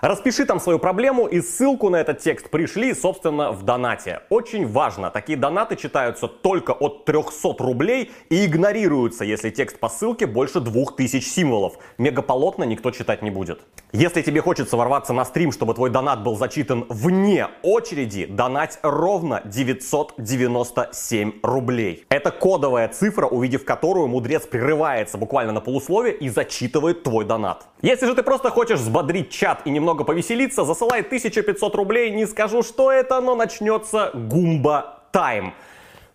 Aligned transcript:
Распиши 0.00 0.44
там 0.44 0.60
свою 0.60 0.78
проблему 0.78 1.26
и 1.26 1.40
ссылку 1.40 1.90
на 1.90 1.96
этот 1.96 2.20
текст 2.20 2.50
пришли, 2.50 2.94
собственно, 2.94 3.50
в 3.50 3.64
донате. 3.64 4.20
Очень 4.30 4.64
важно, 4.68 5.10
такие 5.10 5.36
донаты 5.36 5.74
читаются 5.74 6.28
только 6.28 6.70
от 6.70 7.04
300 7.04 7.56
рублей 7.58 8.12
и 8.30 8.46
игнорируются, 8.46 9.24
если 9.24 9.50
текст 9.50 9.80
по 9.80 9.88
ссылке 9.88 10.26
больше 10.26 10.60
2000 10.60 11.20
символов. 11.20 11.78
Мегаполотно 11.98 12.62
никто 12.62 12.92
читать 12.92 13.22
не 13.22 13.30
будет. 13.30 13.62
Если 13.90 14.22
тебе 14.22 14.40
хочется 14.40 14.76
ворваться 14.76 15.12
на 15.12 15.24
стрим, 15.24 15.50
чтобы 15.50 15.74
твой 15.74 15.90
донат 15.90 16.22
был 16.22 16.36
зачитан 16.36 16.86
вне 16.88 17.48
очереди, 17.64 18.26
донать 18.26 18.78
ровно 18.82 19.42
997 19.46 21.32
рублей. 21.42 22.04
Это 22.08 22.30
кодовая 22.30 22.86
цифра, 22.88 23.26
увидев 23.26 23.64
которую 23.64 24.06
мудрец 24.06 24.46
прерывается 24.46 25.18
буквально 25.18 25.52
на 25.52 25.60
полусловие 25.60 26.14
и 26.14 26.28
зачитывает 26.28 27.02
твой 27.02 27.24
донат. 27.24 27.66
Если 27.82 28.06
же 28.06 28.14
ты 28.14 28.22
просто 28.22 28.50
хочешь 28.50 28.78
взбодрить 28.78 29.30
чат 29.30 29.62
и 29.64 29.70
немного 29.70 29.87
немного 29.88 30.04
повеселиться, 30.04 30.64
засылай 30.64 31.00
1500 31.00 31.74
рублей, 31.74 32.10
не 32.10 32.26
скажу, 32.26 32.62
что 32.62 32.92
это, 32.92 33.22
но 33.22 33.34
начнется 33.34 34.10
гумба 34.12 35.00
тайм. 35.12 35.54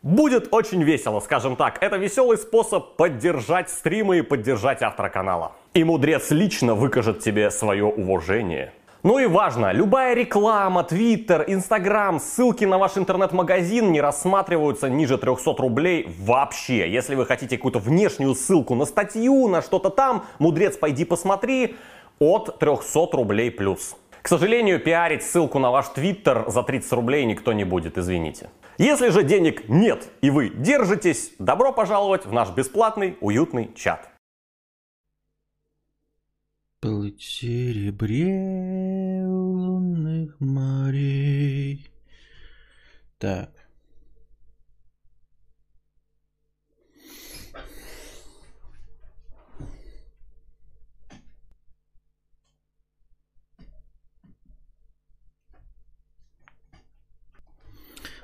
Будет 0.04 0.50
очень 0.52 0.84
весело, 0.84 1.20
скажем 1.22 1.56
так. 1.56 1.82
Это 1.82 1.98
веселый 1.98 2.38
способ 2.38 2.96
поддержать 2.98 3.72
стримы 3.72 4.20
и 4.20 4.22
поддержать 4.22 4.84
автора 4.84 5.10
канала. 5.10 5.54
И 5.74 5.84
мудрец 5.84 6.30
лично 6.30 6.76
выкажет 6.76 7.22
тебе 7.22 7.50
свое 7.50 7.86
уважение. 7.86 8.74
Ну 9.02 9.18
и 9.18 9.26
важно, 9.26 9.72
любая 9.72 10.14
реклама, 10.14 10.84
твиттер, 10.84 11.46
инстаграм, 11.48 12.20
ссылки 12.20 12.66
на 12.66 12.78
ваш 12.78 12.96
интернет-магазин 12.98 13.92
не 13.92 14.02
рассматриваются 14.02 14.88
ниже 14.88 15.18
300 15.18 15.56
рублей 15.58 16.16
вообще. 16.20 16.90
Если 16.92 17.16
вы 17.16 17.26
хотите 17.26 17.58
какую-то 17.58 17.80
внешнюю 17.80 18.36
ссылку 18.36 18.76
на 18.76 18.86
статью, 18.86 19.48
на 19.48 19.62
что-то 19.64 19.90
там, 19.90 20.26
мудрец, 20.38 20.78
пойди 20.78 21.06
посмотри, 21.06 21.76
от 22.20 22.60
300 22.60 23.10
рублей 23.14 23.52
плюс. 23.52 23.96
К 24.22 24.28
сожалению, 24.28 24.80
пиарить 24.80 25.24
ссылку 25.24 25.60
на 25.60 25.70
ваш 25.70 25.90
твиттер 25.90 26.46
за 26.48 26.64
30 26.64 26.92
рублей 26.94 27.26
никто 27.26 27.54
не 27.54 27.66
будет, 27.66 27.98
извините. 27.98 28.50
Если 28.78 29.10
же 29.10 29.24
денег 29.24 29.68
нет 29.68 30.10
и 30.22 30.30
вы 30.30 30.50
держитесь, 30.50 31.34
добро 31.40 31.74
пожаловать 31.74 32.26
в 32.26 32.32
наш 32.32 32.50
бесплатный 32.52 33.18
уютный 33.20 33.74
чат. 33.76 34.10
Плыть 36.80 37.22
серебре 37.22 39.26
лунных 39.26 40.40
морей. 40.40 41.90
Так. 43.18 43.53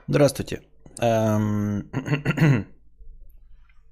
Здравствуйте. 0.09 0.63
Эм, 1.01 1.91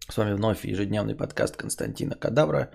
с 0.09 0.17
вами 0.17 0.33
вновь 0.33 0.66
ежедневный 0.66 1.16
подкаст 1.16 1.57
Константина 1.57 2.16
Кадавра. 2.16 2.72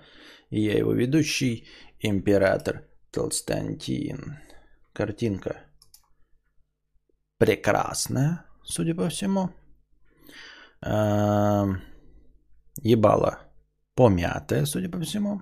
И 0.49 0.61
я 0.61 0.77
его 0.77 0.93
ведущий, 0.93 1.67
император 1.99 2.87
Толстантин. 3.11 4.39
Картинка 4.93 5.57
прекрасная, 7.37 8.45
судя 8.63 8.95
по 8.95 9.09
всему. 9.09 9.49
Эм, 10.81 11.81
ебало 12.81 13.39
помятая, 13.93 14.65
судя 14.65 14.89
по 14.89 15.01
всему. 15.01 15.41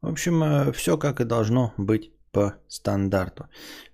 В 0.00 0.08
общем, 0.08 0.42
э, 0.42 0.72
все 0.72 0.96
как 0.96 1.20
и 1.20 1.24
должно 1.24 1.74
быть 1.76 2.10
по 2.32 2.54
стандарту. 2.68 3.46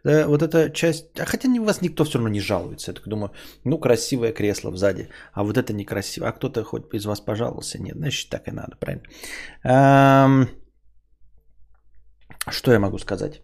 Э, 0.05 0.27
вот 0.27 0.43
эта 0.43 0.71
часть, 0.71 1.21
а 1.21 1.25
хотя 1.27 1.49
у 1.49 1.65
вас 1.65 1.83
никто 1.83 2.05
все 2.05 2.19
равно 2.19 2.29
не 2.29 2.41
жалуется. 2.41 2.91
Я 2.91 2.95
так 2.95 3.09
думаю, 3.09 3.33
ну 3.65 3.79
красивое 3.79 4.33
кресло 4.33 4.75
сзади, 4.77 5.09
а 5.33 5.43
вот 5.43 5.57
это 5.57 5.73
некрасиво. 5.73 6.29
А 6.29 6.33
кто-то 6.33 6.65
хоть 6.65 6.95
из 6.95 7.05
вас 7.05 7.21
пожаловался? 7.21 7.83
Нет, 7.83 7.97
значит 7.97 8.31
так 8.31 8.49
и 8.49 8.53
надо, 8.53 8.77
правильно? 8.77 9.03
Эм... 9.65 10.49
Что 12.51 12.73
я 12.73 12.79
могу 12.79 12.99
сказать? 12.99 13.43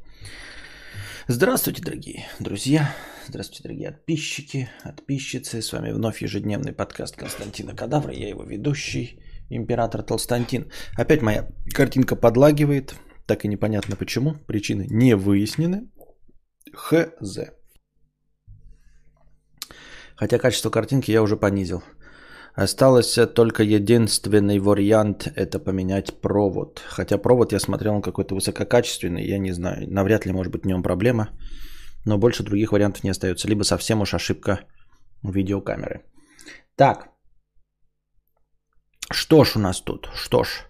Здравствуйте, 1.29 1.83
дорогие 1.83 2.27
друзья. 2.39 2.95
Здравствуйте, 3.29 3.63
дорогие 3.63 3.91
подписчики, 3.91 4.69
подписчицы. 4.85 5.63
С 5.63 5.73
вами 5.73 5.93
вновь 5.93 6.23
ежедневный 6.23 6.73
подкаст 6.73 7.17
Константина 7.17 7.75
Кадавра. 7.75 8.13
Я 8.13 8.29
его 8.29 8.45
ведущий, 8.45 9.19
император 9.51 10.03
Толстантин. 10.03 10.71
Опять 10.97 11.23
моя 11.23 11.49
картинка 11.75 12.17
подлагивает. 12.17 12.95
Так 13.27 13.45
и 13.45 13.49
непонятно 13.49 13.97
почему. 13.97 14.35
Причины 14.47 14.87
не 14.91 15.17
выяснены. 15.17 15.91
Хз. 16.73 17.39
Хотя 20.17 20.39
качество 20.39 20.71
картинки 20.71 21.11
я 21.11 21.23
уже 21.23 21.37
понизил. 21.37 21.83
Осталось 22.55 23.19
только 23.35 23.65
единственный 23.65 24.61
вариант– 24.61 25.27
это 25.37 25.59
поменять 25.59 26.21
провод. 26.21 26.81
Хотя 26.87 27.19
провод 27.19 27.53
я 27.53 27.59
смотрел, 27.59 27.95
он 27.95 28.03
какой-то 28.03 28.37
высококачественный, 28.37 29.27
я 29.27 29.39
не 29.39 29.53
знаю. 29.53 29.89
Навряд 29.91 30.27
ли 30.27 30.33
может 30.33 30.53
быть 30.53 30.63
в 30.63 30.67
нем 30.67 30.83
проблема. 30.83 31.31
Но 32.05 32.19
больше 32.19 32.45
других 32.45 32.71
вариантов 32.71 33.03
не 33.03 33.11
остается. 33.11 33.49
Либо 33.49 33.65
совсем 33.65 34.03
уж 34.03 34.15
ошибка 34.15 34.61
видеокамеры. 35.23 36.05
Так. 36.77 37.09
Что 39.11 39.45
ж 39.45 39.57
у 39.57 39.59
нас 39.59 39.81
тут? 39.81 40.09
Что 40.15 40.45
ж. 40.45 40.67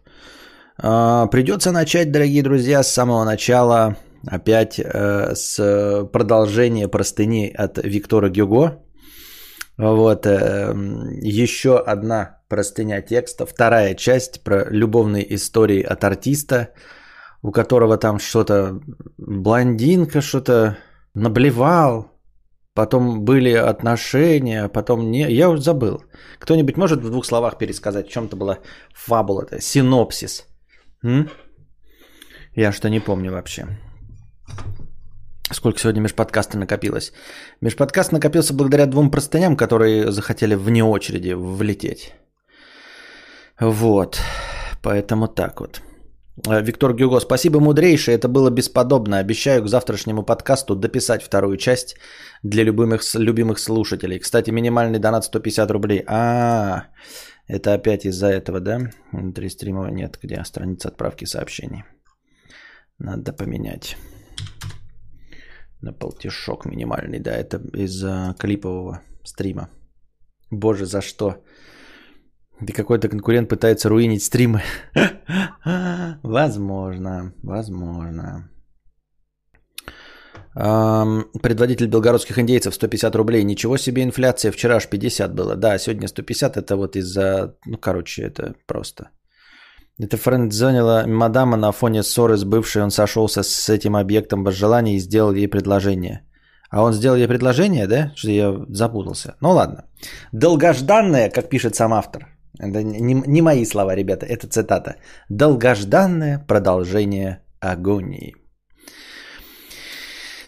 А, 0.76 1.26
придется 1.26 1.72
начать, 1.72 2.10
дорогие 2.10 2.42
друзья, 2.42 2.82
с 2.82 2.92
самого 2.92 3.24
начала. 3.24 3.96
Опять 4.26 4.80
э, 4.80 5.34
с 5.34 6.08
продолжения 6.12 6.88
простыни 6.88 7.52
от 7.54 7.78
Виктора 7.78 8.28
Гюго. 8.30 8.82
Вот, 9.76 10.26
э, 10.26 10.74
еще 11.20 11.78
одна 11.78 12.38
простыня 12.48 13.02
текста, 13.02 13.44
вторая 13.44 13.94
часть 13.94 14.42
про 14.42 14.64
любовные 14.70 15.34
истории 15.34 15.82
от 15.82 16.04
артиста, 16.04 16.70
у 17.42 17.52
которого 17.52 17.98
там 17.98 18.18
что-то 18.18 18.80
блондинка 19.18 20.22
что-то 20.22 20.78
наблевал, 21.12 22.12
потом 22.72 23.24
были 23.24 23.52
отношения, 23.52 24.68
потом 24.68 25.10
не... 25.10 25.30
Я 25.30 25.50
уже 25.50 25.60
забыл. 25.62 26.02
Кто-нибудь 26.38 26.76
может 26.76 27.02
в 27.02 27.10
двух 27.10 27.26
словах 27.26 27.58
пересказать, 27.58 28.08
в 28.08 28.10
чем-то 28.10 28.36
была 28.36 28.58
фабула, 28.94 29.46
синопсис? 29.60 30.46
М? 31.04 31.28
Я 32.56 32.73
что 32.73 32.88
не 32.88 33.00
помню 33.00 33.32
вообще. 33.32 33.67
Сколько 35.52 35.78
сегодня 35.78 36.00
межподкаста 36.00 36.58
накопилось? 36.58 37.12
Межподкаст 37.61 38.12
накопился 38.12 38.55
благодаря 38.55 38.87
двум 38.87 39.11
простыням, 39.11 39.56
которые 39.56 40.11
захотели 40.11 40.55
вне 40.55 40.82
очереди 40.82 41.34
влететь. 41.34 42.14
Вот. 43.61 44.20
Поэтому 44.82 45.28
так 45.28 45.61
вот. 45.61 45.82
Э, 46.49 46.62
Виктор 46.62 46.94
Гюго, 46.94 47.20
спасибо 47.20 47.61
мудрейший, 47.61 48.14
это 48.14 48.28
было 48.28 48.50
бесподобно. 48.50 49.19
Обещаю 49.19 49.62
к 49.62 49.69
завтрашнему 49.69 50.23
подкасту 50.23 50.75
дописать 50.75 51.23
вторую 51.23 51.56
часть 51.56 51.96
для 52.43 52.64
любимых, 52.64 53.02
любимых 53.14 53.58
слушателей. 53.58 54.19
Кстати, 54.19 54.50
минимальный 54.50 54.99
донат 54.99 55.25
150 55.25 55.70
рублей. 55.70 56.05
А, 56.06 56.84
это 57.46 57.75
опять 57.75 58.06
из-за 58.06 58.29
этого, 58.29 58.61
да? 58.61 58.91
Внутри 59.12 59.49
стрима 59.49 59.91
нет, 59.91 60.19
где 60.23 60.44
страница 60.44 60.88
отправки 60.88 61.26
сообщений. 61.26 61.85
Надо 62.99 63.32
поменять. 63.32 63.96
На 65.81 65.93
полтишок 65.93 66.64
минимальный, 66.64 67.20
да, 67.20 67.32
это 67.32 67.58
из-за 67.75 68.35
клипового 68.38 69.02
стрима. 69.25 69.69
Боже, 70.50 70.87
за 70.87 71.02
что? 71.02 71.44
Да 72.61 72.73
какой-то 72.73 73.08
конкурент 73.08 73.49
пытается 73.49 73.88
руинить 73.88 74.23
стримы. 74.23 74.62
Возможно, 76.23 77.35
возможно. 77.43 78.49
Предводитель 80.54 81.88
белгородских 81.88 82.38
индейцев 82.38 82.74
150 82.74 83.16
рублей. 83.16 83.44
Ничего 83.44 83.76
себе 83.76 84.04
инфляция. 84.04 84.52
Вчера 84.52 84.76
аж 84.76 84.88
50 84.88 85.34
было. 85.34 85.56
Да, 85.56 85.78
сегодня 85.78 86.08
150. 86.08 86.56
Это 86.56 86.76
вот 86.76 86.96
из-за... 86.96 87.54
Ну, 87.66 87.76
короче, 87.76 88.22
это 88.22 88.54
просто. 88.66 89.10
Это 89.98 90.16
френдзонила 90.16 91.04
мадама 91.06 91.56
на 91.56 91.72
фоне 91.72 92.02
ссоры 92.02 92.36
с 92.36 92.44
бывшей. 92.44 92.82
Он 92.82 92.90
сошелся 92.90 93.42
с 93.42 93.68
этим 93.68 93.96
объектом 93.96 94.44
без 94.44 94.54
желания 94.54 94.96
и 94.96 95.00
сделал 95.00 95.34
ей 95.34 95.48
предложение. 95.48 96.20
А 96.70 96.82
он 96.82 96.92
сделал 96.92 97.16
ей 97.16 97.28
предложение, 97.28 97.86
да? 97.86 98.12
Что 98.16 98.30
я 98.30 98.66
запутался. 98.68 99.34
Ну 99.40 99.50
ладно. 99.50 99.84
Долгожданное, 100.32 101.30
как 101.30 101.48
пишет 101.48 101.74
сам 101.74 101.92
автор. 101.92 102.28
Это 102.58 102.82
не, 102.82 103.14
не 103.14 103.42
мои 103.42 103.64
слова, 103.64 103.96
ребята, 103.96 104.26
это 104.26 104.46
цитата. 104.46 104.96
Долгожданное 105.28 106.44
продолжение 106.46 107.40
агонии. 107.60 108.34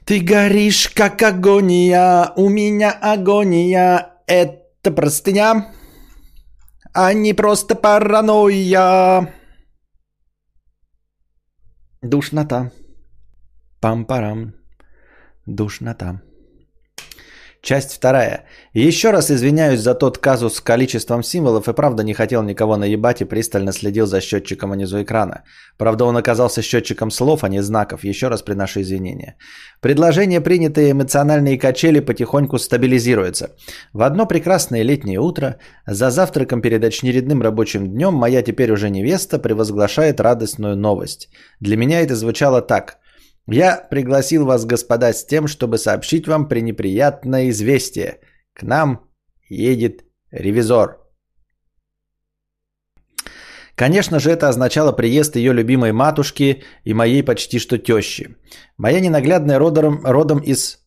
Ты 0.06 0.20
горишь, 0.20 0.88
как 0.94 1.20
агония, 1.22 2.32
у 2.36 2.48
меня 2.48 2.92
агония, 2.92 4.22
это 4.28 4.92
простыня, 4.92 5.74
а 6.94 7.12
не 7.12 7.34
просто 7.34 7.74
паранойя. 7.74 9.34
Душнота. 12.02 12.70
Пам-парам. 13.80 14.54
Душнота. 15.44 16.22
Часть 17.66 17.92
вторая. 17.92 18.44
Еще 18.74 19.10
раз 19.10 19.28
извиняюсь 19.28 19.80
за 19.80 19.94
тот 19.94 20.18
казус 20.18 20.54
с 20.54 20.60
количеством 20.60 21.24
символов 21.24 21.68
и 21.68 21.72
правда 21.72 22.04
не 22.04 22.14
хотел 22.14 22.44
никого 22.44 22.76
наебать 22.76 23.20
и 23.20 23.24
пристально 23.24 23.72
следил 23.72 24.06
за 24.06 24.20
счетчиком 24.20 24.70
внизу 24.70 25.02
экрана. 25.02 25.42
Правда 25.76 26.04
он 26.04 26.16
оказался 26.16 26.62
счетчиком 26.62 27.10
слов, 27.10 27.42
а 27.42 27.48
не 27.48 27.62
знаков. 27.62 28.04
Еще 28.04 28.28
раз 28.28 28.42
приношу 28.42 28.80
извинения. 28.82 29.34
Предложение, 29.80 30.40
принятые 30.40 30.92
эмоциональные 30.92 31.58
качели 31.58 31.98
потихоньку 31.98 32.58
стабилизируются. 32.58 33.48
В 33.92 34.02
одно 34.02 34.26
прекрасное 34.26 34.84
летнее 34.84 35.18
утро, 35.18 35.56
за 35.86 36.10
завтраком 36.10 36.62
перед 36.62 36.84
очередным 36.84 37.42
рабочим 37.42 37.88
днем, 37.88 38.14
моя 38.14 38.42
теперь 38.42 38.70
уже 38.70 38.90
невеста 38.90 39.40
превозглашает 39.40 40.20
радостную 40.20 40.76
новость. 40.76 41.30
Для 41.58 41.76
меня 41.76 42.00
это 42.00 42.14
звучало 42.14 42.62
так– 42.62 42.98
я 43.48 43.76
пригласил 43.90 44.44
вас, 44.44 44.64
господа, 44.64 45.12
с 45.12 45.24
тем, 45.24 45.46
чтобы 45.46 45.78
сообщить 45.78 46.26
вам 46.26 46.48
пренеприятное 46.48 47.50
известие. 47.50 48.20
К 48.52 48.62
нам 48.62 49.08
едет 49.48 50.04
ревизор. 50.30 50.98
Конечно 53.76 54.18
же, 54.20 54.30
это 54.30 54.48
означало 54.48 54.92
приезд 54.92 55.36
ее 55.36 55.52
любимой 55.52 55.92
матушки 55.92 56.62
и 56.84 56.94
моей 56.94 57.22
почти 57.22 57.58
что 57.58 57.78
тещи. 57.78 58.36
Моя 58.78 59.00
ненаглядная 59.00 59.58
родом, 59.58 60.00
родом 60.04 60.38
из 60.38 60.78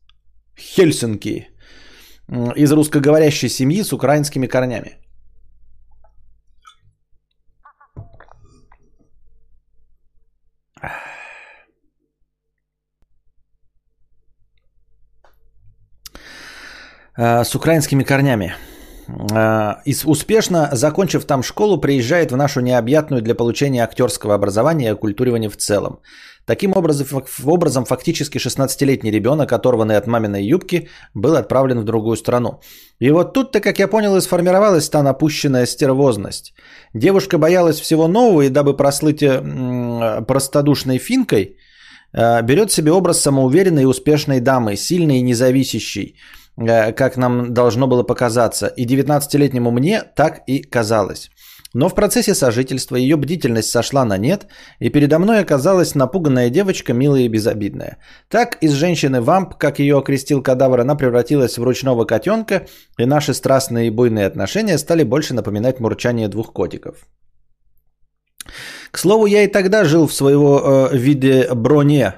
Хельсинки, 0.57 1.49
из 2.55 2.71
русскоговорящей 2.71 3.49
семьи 3.49 3.83
с 3.83 3.93
украинскими 3.93 4.47
корнями. 4.47 4.97
С 17.19 17.55
украинскими 17.55 18.03
корнями. 18.03 18.55
Э, 19.31 19.75
и 19.85 19.95
успешно, 20.05 20.69
закончив 20.73 21.25
там 21.25 21.43
школу, 21.43 21.81
приезжает 21.81 22.31
в 22.31 22.37
нашу 22.37 22.61
необъятную 22.61 23.21
для 23.21 23.35
получения 23.35 23.83
актерского 23.83 24.35
образования 24.35 24.87
и 24.87 24.93
оккультуривания 24.93 25.49
в 25.49 25.57
целом. 25.57 25.99
Таким 26.45 26.75
образом, 26.75 27.23
образом 27.45 27.85
фактически 27.85 28.39
16-летний 28.39 29.11
ребенок, 29.11 29.51
оторванный 29.51 29.97
от 29.97 30.07
маминой 30.07 30.43
юбки, 30.43 30.87
был 31.13 31.35
отправлен 31.35 31.79
в 31.79 31.83
другую 31.83 32.17
страну. 32.17 32.59
И 32.99 33.11
вот 33.11 33.33
тут-то, 33.33 33.59
как 33.59 33.79
я 33.79 33.87
понял, 33.87 34.15
и 34.15 34.21
сформировалась 34.21 34.89
та 34.89 35.03
напущенная 35.03 35.67
стервозность. 35.67 36.53
Девушка 36.93 37.37
боялась 37.37 37.79
всего 37.79 38.07
нового, 38.07 38.41
и 38.41 38.49
дабы 38.49 38.75
прослыть 38.75 39.21
э, 39.21 40.21
простодушной 40.27 40.97
финкой, 40.97 41.57
берет 42.11 42.71
себе 42.71 42.91
образ 42.91 43.21
самоуверенной 43.21 43.83
и 43.83 43.85
успешной 43.85 44.39
дамы, 44.39 44.75
сильной 44.75 45.19
и 45.19 45.21
независящей, 45.21 46.15
Э, 46.15 46.38
как 46.57 47.17
нам 47.17 47.53
должно 47.53 47.87
было 47.87 48.03
показаться. 48.03 48.67
И 48.67 48.85
19-летнему 48.85 49.71
мне 49.71 50.03
так 50.15 50.41
и 50.47 50.61
казалось. 50.61 51.29
Но 51.73 51.87
в 51.87 51.93
процессе 51.93 52.33
сожительства 52.33 52.95
ее 52.95 53.15
бдительность 53.15 53.69
сошла 53.69 54.03
на 54.03 54.17
нет, 54.17 54.47
и 54.79 54.89
передо 54.89 55.19
мной 55.19 55.39
оказалась 55.39 55.95
напуганная 55.95 56.49
девочка, 56.49 56.93
милая 56.93 57.21
и 57.21 57.27
безобидная. 57.27 57.97
Так 58.27 58.57
из 58.63 58.71
женщины-вамп, 58.71 59.55
как 59.55 59.79
ее 59.79 59.97
окрестил 59.97 60.41
кадавр, 60.41 60.79
она 60.79 60.95
превратилась 60.95 61.57
в 61.57 61.63
ручного 61.63 62.05
котенка, 62.05 62.65
и 62.97 63.05
наши 63.05 63.33
страстные 63.33 63.87
и 63.87 63.91
буйные 63.91 64.25
отношения 64.25 64.79
стали 64.79 65.03
больше 65.03 65.35
напоминать 65.35 65.79
мурчание 65.79 66.27
двух 66.27 66.53
котиков. 66.53 67.07
К 68.89 68.97
слову, 68.97 69.27
я 69.27 69.43
и 69.43 69.47
тогда 69.47 69.83
жил 69.83 70.07
в 70.07 70.13
своего 70.13 70.89
э, 70.91 70.97
виде 70.97 71.49
броне, 71.53 72.15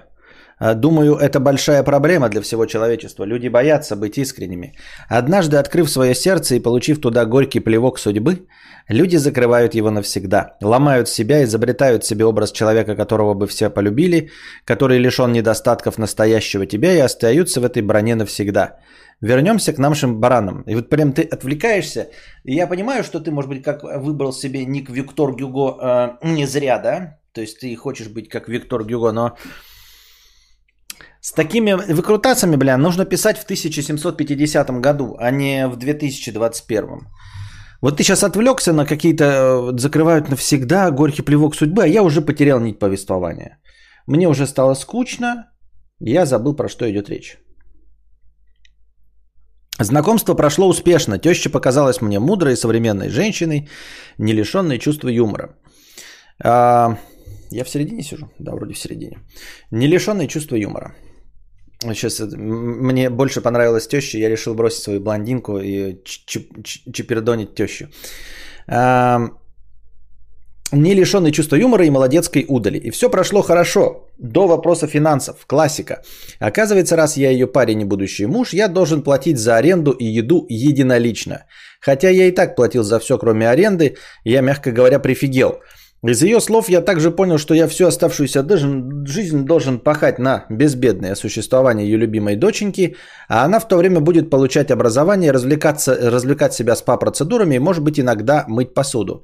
думаю, 0.75 1.15
это 1.15 1.39
большая 1.39 1.83
проблема 1.83 2.29
для 2.29 2.41
всего 2.41 2.65
человечества. 2.67 3.25
Люди 3.25 3.49
боятся 3.49 3.95
быть 3.95 4.17
искренними. 4.17 4.73
Однажды, 5.09 5.57
открыв 5.57 5.89
свое 5.89 6.13
сердце 6.13 6.55
и 6.55 6.59
получив 6.59 7.01
туда 7.01 7.25
горький 7.25 7.59
плевок 7.59 7.99
судьбы, 7.99 8.45
люди 8.87 9.17
закрывают 9.17 9.73
его 9.73 9.89
навсегда. 9.89 10.57
Ломают 10.61 11.07
себя, 11.07 11.43
изобретают 11.43 12.05
себе 12.05 12.25
образ 12.25 12.51
человека, 12.51 12.95
которого 12.95 13.33
бы 13.33 13.47
все 13.47 13.69
полюбили, 13.71 14.29
который 14.65 14.99
лишен 14.99 15.31
недостатков 15.31 15.97
настоящего 15.97 16.65
тебя 16.65 16.93
и 16.93 16.99
остаются 16.99 17.59
в 17.59 17.63
этой 17.63 17.81
броне 17.81 18.15
навсегда. 18.15 18.77
Вернемся 19.19 19.73
к 19.73 19.79
нашим 19.79 20.19
баранам. 20.19 20.63
И 20.67 20.75
вот 20.75 20.89
прям 20.89 21.13
ты 21.13 21.23
отвлекаешься. 21.23 22.09
И 22.43 22.53
я 22.53 22.67
понимаю, 22.67 23.03
что 23.03 23.19
ты, 23.19 23.31
может 23.31 23.49
быть, 23.49 23.63
как 23.63 23.83
выбрал 23.83 24.31
себе 24.31 24.65
ник 24.65 24.89
Виктор 24.89 25.31
Гюго 25.35 25.77
э, 25.81 26.27
не 26.27 26.45
зря, 26.45 26.79
да? 26.79 27.17
То 27.33 27.41
есть 27.41 27.59
ты 27.59 27.75
хочешь 27.75 28.09
быть 28.09 28.29
как 28.29 28.47
Виктор 28.49 28.83
Гюго, 28.83 29.11
но 29.11 29.37
с 31.21 31.31
такими 31.31 31.73
выкрутациями, 31.73 32.55
бля, 32.55 32.77
нужно 32.77 33.05
писать 33.05 33.37
в 33.37 33.43
1750 33.43 34.81
году, 34.81 35.15
а 35.19 35.31
не 35.31 35.67
в 35.67 35.77
2021. 35.77 37.07
Вот 37.81 37.97
ты 37.97 38.03
сейчас 38.03 38.23
отвлекся 38.23 38.73
на 38.73 38.85
какие-то, 38.85 39.23
э, 39.23 39.77
закрывают 39.77 40.29
навсегда, 40.29 40.91
горький 40.91 41.21
плевок 41.21 41.55
судьбы, 41.55 41.83
а 41.83 41.87
я 41.87 42.03
уже 42.03 42.21
потерял 42.21 42.59
нить 42.59 42.79
повествования. 42.79 43.59
Мне 44.07 44.27
уже 44.27 44.47
стало 44.47 44.75
скучно, 44.75 45.45
я 45.99 46.25
забыл, 46.25 46.55
про 46.55 46.69
что 46.69 46.89
идет 46.89 47.09
речь. 47.09 47.37
Знакомство 49.79 50.35
прошло 50.35 50.67
успешно. 50.67 51.19
Теща 51.19 51.49
показалась 51.49 52.01
мне 52.01 52.19
мудрой 52.19 52.55
современной 52.55 53.09
женщиной, 53.09 53.69
не 54.17 54.33
лишенной 54.33 54.79
чувства 54.79 55.09
юмора. 55.09 55.55
А, 56.43 56.97
я 57.51 57.63
в 57.63 57.69
середине 57.69 58.03
сижу? 58.03 58.29
Да, 58.39 58.51
вроде 58.51 58.73
в 58.73 58.79
середине. 58.79 59.19
Не 59.71 59.87
лишенной 59.87 60.27
чувства 60.27 60.55
юмора. 60.55 60.95
Сейчас 61.81 62.19
мне 62.19 63.09
больше 63.09 63.41
понравилась 63.41 63.87
теща, 63.87 64.17
я 64.17 64.29
решил 64.29 64.53
бросить 64.53 64.83
свою 64.83 64.99
блондинку 64.99 65.57
и 65.57 65.97
чипердонить 66.03 67.55
тещу. 67.55 67.87
Не 70.73 70.93
лишенный 70.93 71.31
чувства 71.31 71.57
юмора 71.57 71.85
и 71.85 71.89
молодецкой 71.89 72.45
удали. 72.47 72.77
И 72.77 72.91
все 72.91 73.09
прошло 73.09 73.41
хорошо. 73.41 74.07
До 74.17 74.47
вопроса 74.47 74.87
финансов. 74.87 75.45
Классика. 75.45 76.01
Оказывается, 76.39 76.95
раз 76.95 77.17
я 77.17 77.29
ее 77.29 77.47
парень 77.47 77.81
и 77.81 77.85
будущий 77.85 78.25
муж, 78.25 78.53
я 78.53 78.69
должен 78.69 79.03
платить 79.03 79.37
за 79.37 79.57
аренду 79.57 79.91
и 79.91 80.05
еду 80.05 80.45
единолично. 80.49 81.45
Хотя 81.81 82.09
я 82.09 82.27
и 82.27 82.31
так 82.31 82.55
платил 82.55 82.83
за 82.83 82.99
все, 82.99 83.17
кроме 83.17 83.49
аренды, 83.49 83.97
я, 84.23 84.41
мягко 84.41 84.71
говоря, 84.71 84.99
прифигел. 84.99 85.59
Из 86.07 86.23
ее 86.23 86.39
слов 86.39 86.69
я 86.69 86.81
также 86.81 87.11
понял, 87.11 87.37
что 87.37 87.53
я 87.53 87.67
всю 87.67 87.85
оставшуюся 87.85 88.43
жизнь 89.05 89.45
должен 89.45 89.79
пахать 89.79 90.19
на 90.19 90.45
безбедное 90.49 91.15
существование 91.15 91.85
ее 91.85 91.97
любимой 91.97 92.35
доченьки, 92.35 92.95
а 93.29 93.45
она 93.45 93.59
в 93.59 93.67
то 93.67 93.77
время 93.77 93.99
будет 93.99 94.29
получать 94.29 94.71
образование, 94.71 95.31
развлекаться, 95.31 96.11
развлекать 96.11 96.53
себя 96.53 96.75
спа-процедурами 96.75 97.55
и, 97.55 97.59
может 97.59 97.83
быть, 97.83 97.99
иногда 97.99 98.45
мыть 98.47 98.73
посуду. 98.73 99.23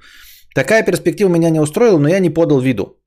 Такая 0.54 0.84
перспектива 0.84 1.30
меня 1.30 1.50
не 1.50 1.60
устроила, 1.60 1.98
но 1.98 2.10
я 2.10 2.20
не 2.20 2.30
подал 2.30 2.60
виду. 2.60 2.98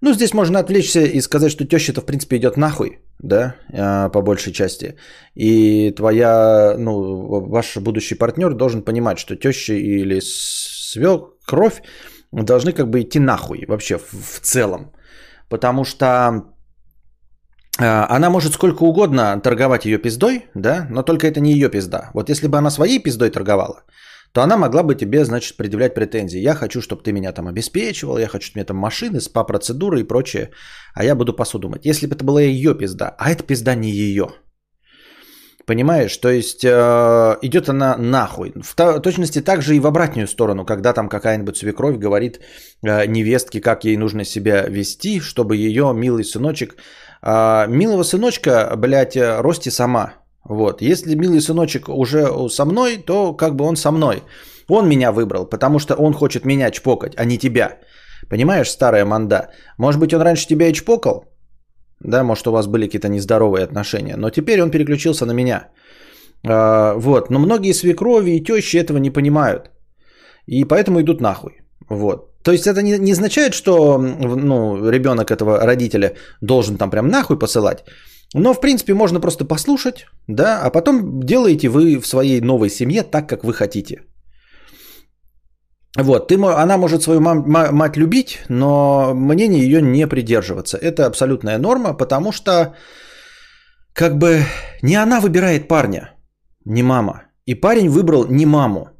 Ну, 0.00 0.12
здесь 0.12 0.32
можно 0.32 0.60
отвлечься 0.60 1.00
и 1.00 1.20
сказать, 1.20 1.50
что 1.50 1.64
теща-то, 1.64 2.00
в 2.00 2.06
принципе, 2.06 2.36
идет 2.36 2.56
нахуй, 2.56 3.00
да, 3.18 3.56
а, 3.72 4.08
по 4.08 4.22
большей 4.22 4.52
части. 4.52 4.94
И 5.34 5.90
твоя, 5.96 6.76
ну, 6.78 7.40
ваш 7.50 7.76
будущий 7.76 8.14
партнер 8.14 8.54
должен 8.54 8.82
понимать, 8.82 9.18
что 9.18 9.34
теща 9.34 9.74
или 9.74 10.20
свекровь 10.22 11.82
должны 12.32 12.72
как 12.72 12.88
бы 12.90 13.00
идти 13.00 13.18
нахуй 13.18 13.64
вообще 13.66 13.98
в, 13.98 14.12
в 14.12 14.40
целом. 14.40 14.92
Потому 15.48 15.84
что 15.84 16.06
э, 17.78 17.84
она 17.84 18.30
может 18.30 18.52
сколько 18.52 18.84
угодно 18.84 19.40
торговать 19.40 19.84
ее 19.86 19.98
пиздой, 19.98 20.46
да, 20.54 20.86
но 20.90 21.02
только 21.02 21.26
это 21.26 21.40
не 21.40 21.52
ее 21.52 21.70
пизда. 21.70 22.10
Вот 22.14 22.30
если 22.30 22.48
бы 22.48 22.58
она 22.58 22.70
своей 22.70 23.02
пиздой 23.02 23.30
торговала, 23.30 23.84
то 24.32 24.42
она 24.42 24.56
могла 24.56 24.82
бы 24.82 24.94
тебе, 24.94 25.24
значит, 25.24 25.56
предъявлять 25.56 25.94
претензии. 25.94 26.38
Я 26.40 26.54
хочу, 26.54 26.82
чтобы 26.82 27.02
ты 27.02 27.12
меня 27.12 27.32
там 27.32 27.48
обеспечивал, 27.48 28.18
я 28.18 28.28
хочу, 28.28 28.46
чтобы 28.46 28.56
у 28.56 28.58
меня 28.58 28.66
там 28.66 28.76
машины, 28.76 29.20
спа-процедуры 29.20 30.00
и 30.00 30.04
прочее, 30.04 30.50
а 30.94 31.04
я 31.04 31.14
буду 31.14 31.32
посуду 31.32 31.68
мыть. 31.68 31.86
Если 31.86 32.06
бы 32.06 32.14
это 32.14 32.24
была 32.24 32.42
ее 32.42 32.74
пизда, 32.74 33.14
а 33.18 33.30
эта 33.30 33.42
пизда 33.42 33.74
не 33.74 33.90
ее– 33.90 34.28
Понимаешь? 35.68 36.16
То 36.16 36.30
есть 36.30 36.64
э, 36.64 37.38
идет 37.42 37.68
она 37.68 37.94
нахуй. 37.98 38.54
В 38.62 39.00
точности 39.00 39.42
также 39.42 39.76
и 39.76 39.80
в 39.80 39.86
обратную 39.86 40.26
сторону, 40.26 40.64
когда 40.64 40.94
там 40.94 41.08
какая-нибудь 41.10 41.58
свекровь 41.58 41.98
говорит 41.98 42.40
э, 42.82 43.06
невестке, 43.06 43.60
как 43.60 43.84
ей 43.84 43.98
нужно 43.98 44.24
себя 44.24 44.62
вести, 44.66 45.20
чтобы 45.20 45.56
ее 45.56 45.92
милый 45.94 46.24
сыночек... 46.24 46.76
Э, 47.22 47.66
милого 47.68 48.02
сыночка, 48.02 48.72
блядь, 48.78 49.16
э, 49.16 49.42
рости 49.42 49.68
сама. 49.68 50.14
Вот. 50.42 50.80
Если 50.80 51.14
милый 51.14 51.42
сыночек 51.42 51.90
уже 51.90 52.48
со 52.48 52.64
мной, 52.64 52.96
то 52.96 53.34
как 53.34 53.54
бы 53.54 53.66
он 53.66 53.76
со 53.76 53.90
мной. 53.90 54.22
Он 54.68 54.88
меня 54.88 55.12
выбрал, 55.12 55.44
потому 55.44 55.78
что 55.80 55.94
он 55.96 56.14
хочет 56.14 56.46
меня 56.46 56.70
чпокать, 56.70 57.12
а 57.18 57.26
не 57.26 57.36
тебя. 57.36 57.76
Понимаешь, 58.30 58.70
старая 58.70 59.04
манда? 59.04 59.50
Может 59.76 60.00
быть, 60.00 60.14
он 60.14 60.22
раньше 60.22 60.46
тебя 60.46 60.68
и 60.68 60.72
чпокал? 60.72 61.24
Да, 62.00 62.24
может, 62.24 62.46
у 62.46 62.52
вас 62.52 62.66
были 62.66 62.86
какие-то 62.86 63.08
нездоровые 63.08 63.64
отношения. 63.64 64.16
Но 64.16 64.30
теперь 64.30 64.62
он 64.62 64.70
переключился 64.70 65.26
на 65.26 65.32
меня. 65.32 65.68
А, 66.46 66.94
вот. 66.94 67.30
Но 67.30 67.38
многие 67.38 67.72
свекрови 67.72 68.30
и 68.30 68.44
тещи 68.44 68.76
этого 68.76 68.98
не 68.98 69.10
понимают. 69.10 69.70
И 70.46 70.64
поэтому 70.64 71.00
идут 71.00 71.20
нахуй. 71.20 71.62
Вот. 71.90 72.42
То 72.42 72.52
есть 72.52 72.66
это 72.66 72.82
не, 72.82 72.98
не 72.98 73.12
означает, 73.12 73.54
что 73.54 73.98
ну, 73.98 74.90
ребенок 74.90 75.30
этого 75.30 75.66
родителя 75.66 76.14
должен 76.40 76.76
там 76.76 76.90
прям 76.90 77.08
нахуй 77.08 77.38
посылать. 77.38 77.84
Но, 78.34 78.54
в 78.54 78.60
принципе, 78.60 78.94
можно 78.94 79.20
просто 79.20 79.44
послушать, 79.44 80.06
да, 80.26 80.60
а 80.62 80.70
потом 80.70 81.22
делаете 81.22 81.68
вы 81.68 81.98
в 81.98 82.06
своей 82.06 82.40
новой 82.40 82.68
семье 82.68 83.02
так, 83.02 83.28
как 83.28 83.44
вы 83.44 83.54
хотите. 83.54 84.02
Вот, 85.96 86.28
ты, 86.28 86.34
она 86.34 86.76
может 86.76 87.02
свою 87.02 87.20
мам, 87.20 87.44
мать 87.48 87.96
любить, 87.96 88.40
но 88.48 89.14
мнение 89.14 89.62
ее 89.62 89.82
не 89.82 90.06
придерживаться. 90.06 90.76
Это 90.76 91.06
абсолютная 91.06 91.58
норма, 91.58 91.94
потому 91.94 92.32
что 92.32 92.74
как 93.94 94.18
бы 94.18 94.42
не 94.82 94.96
она 94.96 95.20
выбирает 95.20 95.68
парня, 95.68 96.14
не 96.64 96.82
мама. 96.82 97.22
И 97.46 97.54
парень 97.54 97.88
выбрал 97.88 98.26
не 98.28 98.46
маму, 98.46 98.90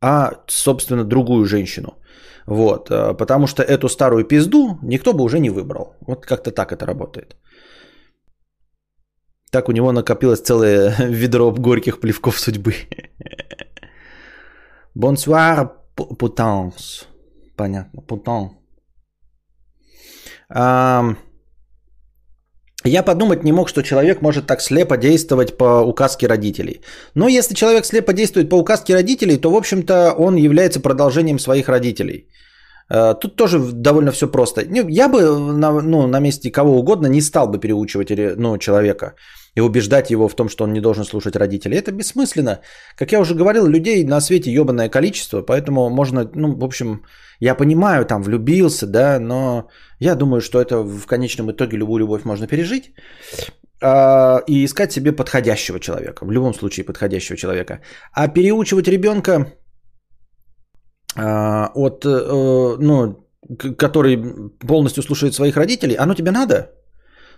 а, 0.00 0.32
собственно, 0.46 1.04
другую 1.04 1.44
женщину. 1.44 1.98
Вот, 2.46 2.90
э, 2.90 3.14
потому 3.18 3.46
что 3.46 3.62
эту 3.62 3.88
старую 3.88 4.24
пизду 4.24 4.78
никто 4.82 5.12
бы 5.12 5.24
уже 5.24 5.40
не 5.40 5.50
выбрал. 5.50 5.96
Вот 6.06 6.26
как-то 6.26 6.52
так 6.52 6.72
это 6.72 6.86
работает. 6.86 7.36
Так 9.50 9.68
у 9.68 9.72
него 9.72 9.92
накопилось 9.92 10.40
целое 10.40 10.94
ведро 11.08 11.52
горьких 11.52 12.00
плевков 12.00 12.38
судьбы. 12.38 12.72
Бонсуар, 14.94 15.85
путанс. 15.96 17.06
Понятно, 17.56 18.02
путан. 18.02 18.50
Я 22.84 23.02
подумать 23.02 23.44
не 23.44 23.52
мог, 23.52 23.68
что 23.68 23.82
человек 23.82 24.22
может 24.22 24.46
так 24.46 24.60
слепо 24.60 24.96
действовать 24.96 25.56
по 25.56 25.82
указке 25.82 26.28
родителей. 26.28 26.80
Но 27.14 27.28
если 27.28 27.54
человек 27.54 27.84
слепо 27.84 28.12
действует 28.12 28.48
по 28.48 28.56
указке 28.56 28.94
родителей, 28.94 29.38
то, 29.38 29.50
в 29.50 29.56
общем-то, 29.56 30.14
он 30.18 30.36
является 30.36 30.80
продолжением 30.80 31.38
своих 31.38 31.68
родителей. 31.68 32.28
Э, 32.88 33.14
тут 33.20 33.36
тоже 33.36 33.58
довольно 33.58 34.12
все 34.12 34.30
просто. 34.30 34.62
Я 34.88 35.08
бы 35.08 35.22
на, 35.58 35.72
ну, 35.82 36.06
на 36.06 36.20
месте 36.20 36.52
кого 36.52 36.78
угодно 36.78 37.08
не 37.08 37.20
стал 37.20 37.48
бы 37.48 37.58
переучивать 37.58 38.10
ну, 38.36 38.58
человека 38.58 39.14
и 39.56 39.60
убеждать 39.60 40.10
его 40.10 40.28
в 40.28 40.34
том, 40.34 40.48
что 40.48 40.64
он 40.64 40.72
не 40.72 40.80
должен 40.80 41.04
слушать 41.04 41.36
родителей. 41.36 41.78
Это 41.78 41.90
бессмысленно. 41.90 42.60
Как 42.94 43.12
я 43.12 43.20
уже 43.20 43.34
говорил, 43.34 43.66
людей 43.66 44.04
на 44.04 44.20
свете 44.20 44.52
ебаное 44.52 44.88
количество, 44.88 45.42
поэтому 45.42 45.90
можно, 45.90 46.30
ну, 46.34 46.54
в 46.54 46.64
общем, 46.64 47.02
я 47.40 47.54
понимаю, 47.54 48.04
там, 48.04 48.22
влюбился, 48.22 48.86
да, 48.86 49.18
но 49.18 49.68
я 49.98 50.14
думаю, 50.14 50.40
что 50.40 50.60
это 50.60 50.82
в 50.82 51.06
конечном 51.06 51.50
итоге 51.50 51.78
любую 51.78 52.00
любовь 52.00 52.24
можно 52.24 52.46
пережить 52.46 52.92
а, 53.82 54.42
и 54.46 54.64
искать 54.64 54.92
себе 54.92 55.12
подходящего 55.12 55.80
человека, 55.80 56.26
в 56.26 56.30
любом 56.30 56.54
случае 56.54 56.84
подходящего 56.84 57.36
человека. 57.36 57.80
А 58.12 58.28
переучивать 58.28 58.88
ребенка 58.88 59.46
а, 61.16 61.70
от, 61.74 62.04
э, 62.04 62.76
ну, 62.78 63.26
который 63.78 64.18
полностью 64.66 65.02
слушает 65.02 65.34
своих 65.34 65.56
родителей, 65.56 65.96
оно 65.96 66.14
тебе 66.14 66.30
надо? 66.30 66.72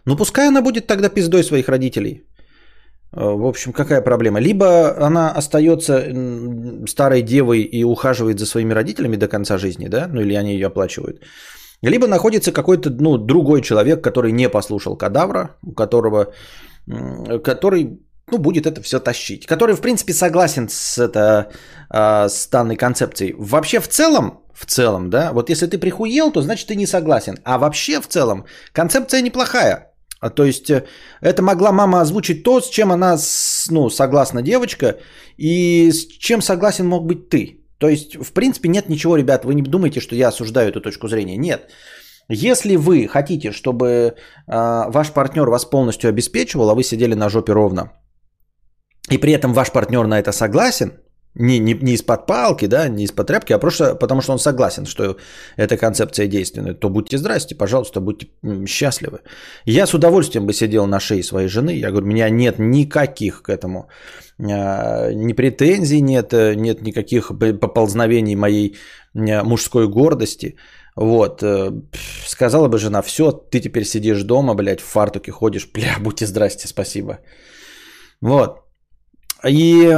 Ну 0.08 0.16
пускай 0.16 0.48
она 0.48 0.62
будет 0.62 0.86
тогда 0.86 1.08
пиздой 1.10 1.44
своих 1.44 1.68
родителей. 1.68 2.22
Э, 3.12 3.36
в 3.36 3.44
общем, 3.44 3.72
какая 3.72 4.00
проблема? 4.00 4.40
Либо 4.40 5.06
она 5.06 5.30
остается 5.38 5.92
старой 6.86 7.22
девой 7.22 7.60
и 7.60 7.84
ухаживает 7.84 8.38
за 8.38 8.46
своими 8.46 8.74
родителями 8.74 9.16
до 9.16 9.28
конца 9.28 9.58
жизни, 9.58 9.88
да, 9.88 10.08
ну 10.08 10.20
или 10.20 10.34
они 10.34 10.54
ее 10.54 10.66
оплачивают. 10.66 11.20
Либо 11.82 12.06
находится 12.06 12.52
какой-то 12.52 12.90
ну, 12.90 13.18
другой 13.18 13.60
человек, 13.60 14.02
который 14.02 14.32
не 14.32 14.48
послушал 14.48 14.96
кадавра, 14.96 15.56
у 15.62 15.72
которого, 15.72 16.32
который 17.44 18.00
ну, 18.30 18.38
будет 18.38 18.66
это 18.66 18.80
все 18.82 18.98
тащить. 18.98 19.46
Который, 19.46 19.74
в 19.76 19.80
принципе, 19.80 20.12
согласен 20.12 20.68
с, 20.68 20.98
это, 20.98 21.50
а, 21.90 22.28
с 22.28 22.48
данной 22.50 22.76
концепцией. 22.76 23.34
Вообще, 23.38 23.80
в 23.80 23.88
целом, 23.88 24.40
в 24.54 24.66
целом, 24.66 25.10
да, 25.10 25.32
вот 25.32 25.50
если 25.50 25.66
ты 25.66 25.78
прихуел, 25.78 26.32
то 26.32 26.42
значит 26.42 26.66
ты 26.66 26.76
не 26.76 26.86
согласен. 26.86 27.36
А 27.44 27.58
вообще, 27.58 28.00
в 28.00 28.08
целом, 28.08 28.44
концепция 28.72 29.22
неплохая. 29.22 29.87
А, 30.20 30.30
то 30.30 30.44
есть 30.44 30.70
э, 30.70 30.84
это 31.20 31.42
могла 31.42 31.72
мама 31.72 32.00
озвучить 32.00 32.42
то, 32.42 32.60
с 32.60 32.68
чем 32.68 32.90
она 32.90 33.16
ну, 33.70 33.90
согласна 33.90 34.42
девочка, 34.42 34.96
и 35.36 35.90
с 35.92 36.06
чем 36.06 36.42
согласен 36.42 36.86
мог 36.86 37.06
быть 37.06 37.28
ты. 37.28 37.60
То 37.78 37.88
есть, 37.88 38.16
в 38.16 38.32
принципе, 38.32 38.68
нет 38.68 38.88
ничего, 38.88 39.16
ребят, 39.16 39.44
вы 39.44 39.54
не 39.54 39.62
думаете, 39.62 40.00
что 40.00 40.16
я 40.16 40.28
осуждаю 40.28 40.68
эту 40.68 40.80
точку 40.80 41.08
зрения. 41.08 41.36
Нет. 41.36 41.70
Если 42.28 42.76
вы 42.76 43.06
хотите, 43.08 43.52
чтобы 43.52 43.86
э, 43.86 44.12
ваш 44.46 45.12
партнер 45.12 45.48
вас 45.48 45.64
полностью 45.64 46.08
обеспечивал, 46.08 46.70
а 46.70 46.74
вы 46.74 46.82
сидели 46.82 47.14
на 47.14 47.28
жопе 47.28 47.52
ровно, 47.52 47.92
и 49.10 49.18
при 49.18 49.32
этом 49.32 49.52
ваш 49.54 49.70
партнер 49.70 50.06
на 50.06 50.18
это 50.18 50.32
согласен, 50.32 50.92
не, 51.38 51.58
не, 51.58 51.74
не 51.74 51.92
из-под 51.92 52.26
палки, 52.26 52.66
да, 52.66 52.88
не 52.88 53.04
из-под 53.04 53.26
тряпки, 53.26 53.54
а 53.54 53.58
просто 53.58 53.94
потому, 53.94 54.22
что 54.22 54.32
он 54.32 54.38
согласен, 54.38 54.86
что 54.86 55.16
эта 55.56 55.76
концепция 55.76 56.26
действенная, 56.26 56.74
то 56.74 56.88
будьте 56.88 57.18
здрасте, 57.18 57.54
пожалуйста, 57.54 58.00
будьте 58.00 58.26
счастливы. 58.66 59.20
Я 59.64 59.86
с 59.86 59.94
удовольствием 59.94 60.46
бы 60.46 60.52
сидел 60.52 60.86
на 60.86 61.00
шее 61.00 61.22
своей 61.22 61.48
жены, 61.48 61.70
я 61.70 61.90
говорю, 61.90 62.06
у 62.06 62.10
меня 62.10 62.30
нет 62.30 62.58
никаких 62.58 63.42
к 63.42 63.48
этому 63.48 63.88
а, 64.40 65.12
ни 65.12 65.32
претензий, 65.32 66.02
нет, 66.02 66.32
нет 66.32 66.82
никаких 66.82 67.32
поползновений 67.60 68.36
моей 68.36 68.76
мужской 69.14 69.88
гордости. 69.88 70.56
Вот, 70.96 71.42
э, 71.42 71.70
сказала 72.26 72.68
бы 72.68 72.78
жена, 72.78 73.02
все, 73.02 73.30
ты 73.30 73.60
теперь 73.60 73.84
сидишь 73.84 74.24
дома, 74.24 74.54
блядь, 74.54 74.80
в 74.80 74.84
фартуке 74.84 75.30
ходишь, 75.30 75.70
бля, 75.72 75.96
будьте 76.00 76.26
здрасте, 76.26 76.66
спасибо. 76.66 77.20
Вот. 78.20 78.58
И 79.46 79.94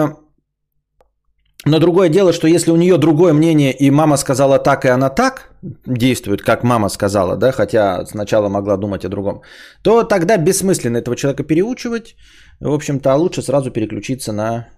но 1.67 1.79
другое 1.79 2.09
дело, 2.09 2.33
что 2.33 2.49
если 2.49 2.71
у 2.71 2.77
нее 2.77 2.97
другое 2.97 3.33
мнение, 3.33 3.73
и 3.73 3.91
мама 3.91 4.17
сказала 4.17 4.59
так, 4.59 4.85
и 4.85 4.89
она 4.89 5.11
так 5.11 5.51
действует, 5.87 6.43
как 6.43 6.65
мама 6.65 6.89
сказала, 6.89 7.37
да, 7.37 7.53
хотя 7.53 8.07
сначала 8.07 8.49
могла 8.49 8.77
думать 8.77 9.05
о 9.05 9.09
другом, 9.09 9.43
то 9.83 10.03
тогда 10.05 10.37
бессмысленно 10.39 10.99
этого 10.99 11.17
человека 11.17 11.45
переучивать. 11.45 12.17
В 12.61 12.73
общем-то, 12.73 13.15
лучше 13.15 13.43
сразу 13.43 13.71
переключиться 13.71 14.33
на 14.33 14.69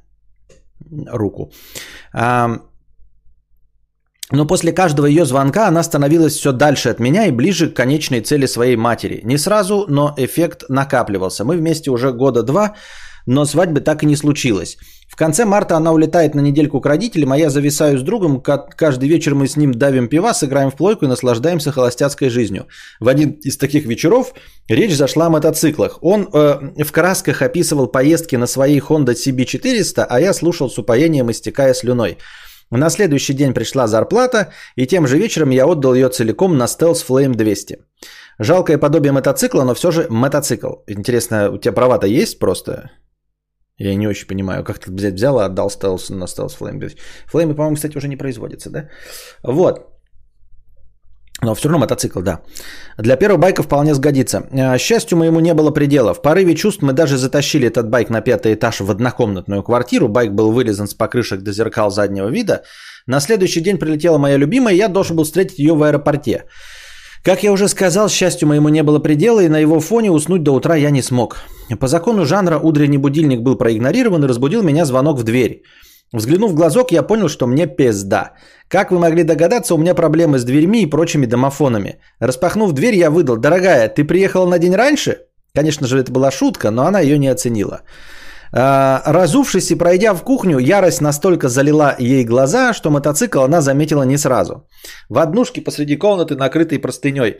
руку. 1.12 1.52
Но 4.32 4.46
после 4.46 4.72
каждого 4.72 5.06
ее 5.06 5.24
звонка 5.24 5.68
она 5.68 5.82
становилась 5.82 6.36
все 6.36 6.52
дальше 6.52 6.88
от 6.88 7.00
меня 7.00 7.26
и 7.26 7.32
ближе 7.32 7.70
к 7.70 7.76
конечной 7.76 8.22
цели 8.22 8.46
своей 8.46 8.76
матери. 8.76 9.20
Не 9.24 9.38
сразу, 9.38 9.84
но 9.88 10.14
эффект 10.16 10.64
накапливался. 10.68 11.44
Мы 11.44 11.56
вместе 11.56 11.90
уже 11.90 12.12
года 12.12 12.42
два, 12.42 12.74
но 13.26 13.44
свадьбы 13.44 13.80
так 13.80 14.02
и 14.02 14.06
не 14.06 14.16
случилось. 14.16 14.78
В 15.12 15.16
конце 15.16 15.44
марта 15.44 15.76
она 15.76 15.92
улетает 15.92 16.34
на 16.34 16.40
недельку 16.40 16.80
к 16.80 16.86
родителям, 16.86 17.32
а 17.32 17.36
я 17.36 17.50
зависаю 17.50 17.98
с 17.98 18.02
другом. 18.02 18.40
Каждый 18.40 19.10
вечер 19.10 19.34
мы 19.34 19.46
с 19.46 19.58
ним 19.58 19.74
давим 19.74 20.08
пива, 20.08 20.32
сыграем 20.32 20.70
в 20.70 20.74
плойку 20.74 21.04
и 21.04 21.08
наслаждаемся 21.08 21.70
холостяцкой 21.70 22.30
жизнью. 22.30 22.66
В 22.98 23.08
один 23.08 23.32
из 23.32 23.58
таких 23.58 23.84
вечеров 23.84 24.32
речь 24.68 24.96
зашла 24.96 25.26
о 25.26 25.28
мотоциклах. 25.28 25.98
Он 26.00 26.30
э, 26.32 26.82
в 26.82 26.92
красках 26.92 27.42
описывал 27.42 27.88
поездки 27.88 28.36
на 28.36 28.46
своей 28.46 28.80
Honda 28.80 29.12
CB400, 29.12 30.06
а 30.08 30.18
я 30.18 30.32
слушал 30.32 30.70
с 30.70 30.78
упоением, 30.78 31.30
истекая 31.30 31.74
слюной. 31.74 32.16
На 32.70 32.88
следующий 32.88 33.34
день 33.34 33.52
пришла 33.52 33.88
зарплата, 33.88 34.50
и 34.76 34.86
тем 34.86 35.06
же 35.06 35.18
вечером 35.18 35.50
я 35.50 35.66
отдал 35.66 35.92
ее 35.92 36.08
целиком 36.08 36.56
на 36.56 36.64
Stealth 36.64 37.04
Flame 37.06 37.34
200. 37.34 37.80
Жалкое 38.38 38.78
подобие 38.78 39.12
мотоцикла, 39.12 39.64
но 39.64 39.74
все 39.74 39.90
же 39.90 40.06
мотоцикл. 40.08 40.76
Интересно, 40.86 41.50
у 41.50 41.58
тебя 41.58 41.72
права-то 41.72 42.06
есть 42.06 42.38
просто? 42.38 42.92
Я 43.82 43.96
не 43.96 44.08
очень 44.08 44.26
понимаю, 44.26 44.64
как 44.64 44.78
ты 44.78 44.92
взять 44.92 45.14
взял 45.14 45.40
и 45.40 45.44
отдал 45.44 45.70
стелс 45.70 46.10
на 46.10 46.26
стелс 46.26 46.54
флейм. 46.54 46.80
Флеймы, 47.26 47.54
по-моему, 47.54 47.76
кстати, 47.76 47.96
уже 47.96 48.08
не 48.08 48.16
производятся, 48.16 48.70
да? 48.70 48.88
Вот. 49.42 49.88
Но 51.42 51.54
все 51.54 51.68
равно 51.68 51.80
мотоцикл, 51.80 52.20
да. 52.20 52.40
Для 52.98 53.16
первого 53.16 53.38
байка 53.38 53.62
вполне 53.62 53.94
сгодится. 53.94 54.42
Э, 54.52 54.78
счастью 54.78 55.18
моему 55.18 55.40
не 55.40 55.54
было 55.54 55.72
предела. 55.72 56.14
В 56.14 56.22
порыве 56.22 56.54
чувств 56.54 56.82
мы 56.82 56.92
даже 56.92 57.16
затащили 57.16 57.66
этот 57.66 57.90
байк 57.90 58.10
на 58.10 58.20
пятый 58.20 58.54
этаж 58.54 58.80
в 58.80 58.90
однокомнатную 58.90 59.62
квартиру. 59.62 60.08
Байк 60.08 60.32
был 60.32 60.52
вылезан 60.52 60.86
с 60.86 60.94
покрышек 60.94 61.42
до 61.42 61.52
зеркал 61.52 61.90
заднего 61.90 62.28
вида. 62.28 62.62
На 63.06 63.20
следующий 63.20 63.60
день 63.60 63.78
прилетела 63.78 64.18
моя 64.18 64.38
любимая, 64.38 64.74
и 64.74 64.78
я 64.78 64.88
должен 64.88 65.16
был 65.16 65.24
встретить 65.24 65.58
ее 65.58 65.74
в 65.74 65.82
аэропорте. 65.82 66.44
Как 67.24 67.44
я 67.44 67.52
уже 67.52 67.68
сказал, 67.68 68.08
счастью 68.08 68.48
моему 68.48 68.68
не 68.68 68.82
было 68.82 68.98
предела, 68.98 69.40
и 69.40 69.48
на 69.48 69.58
его 69.58 69.78
фоне 69.78 70.10
уснуть 70.10 70.42
до 70.42 70.52
утра 70.52 70.74
я 70.74 70.90
не 70.90 71.02
смог. 71.02 71.36
По 71.78 71.86
закону 71.86 72.24
жанра 72.24 72.58
утренний 72.58 72.98
будильник 72.98 73.42
был 73.42 73.56
проигнорирован 73.56 74.24
и 74.24 74.26
разбудил 74.26 74.62
меня 74.62 74.84
звонок 74.84 75.18
в 75.18 75.22
дверь. 75.22 75.62
Взглянув 76.12 76.50
в 76.50 76.54
глазок, 76.54 76.90
я 76.92 77.02
понял, 77.02 77.28
что 77.28 77.46
мне 77.46 77.66
пизда. 77.66 78.32
Как 78.68 78.90
вы 78.90 78.98
могли 78.98 79.22
догадаться, 79.22 79.74
у 79.74 79.78
меня 79.78 79.94
проблемы 79.94 80.38
с 80.38 80.44
дверьми 80.44 80.82
и 80.82 80.90
прочими 80.90 81.26
домофонами. 81.26 82.00
Распахнув 82.18 82.72
дверь, 82.72 82.96
я 82.96 83.10
выдал, 83.10 83.36
дорогая, 83.36 83.88
ты 83.88 84.04
приехала 84.04 84.46
на 84.46 84.58
день 84.58 84.74
раньше? 84.74 85.18
Конечно 85.54 85.86
же, 85.86 85.98
это 85.98 86.10
была 86.10 86.30
шутка, 86.30 86.70
но 86.70 86.86
она 86.86 87.00
ее 87.00 87.18
не 87.18 87.28
оценила. 87.28 87.82
А, 88.54 89.02
разувшись 89.06 89.70
и 89.70 89.74
пройдя 89.74 90.14
в 90.14 90.22
кухню, 90.22 90.58
ярость 90.58 91.00
настолько 91.00 91.48
залила 91.48 91.96
ей 91.98 92.24
глаза, 92.24 92.74
что 92.74 92.90
мотоцикл 92.90 93.40
она 93.40 93.60
заметила 93.60 94.02
не 94.02 94.18
сразу. 94.18 94.66
В 95.08 95.18
однушке 95.18 95.62
посреди 95.62 95.96
комнаты, 95.96 96.36
накрытой 96.36 96.78
простыней. 96.78 97.38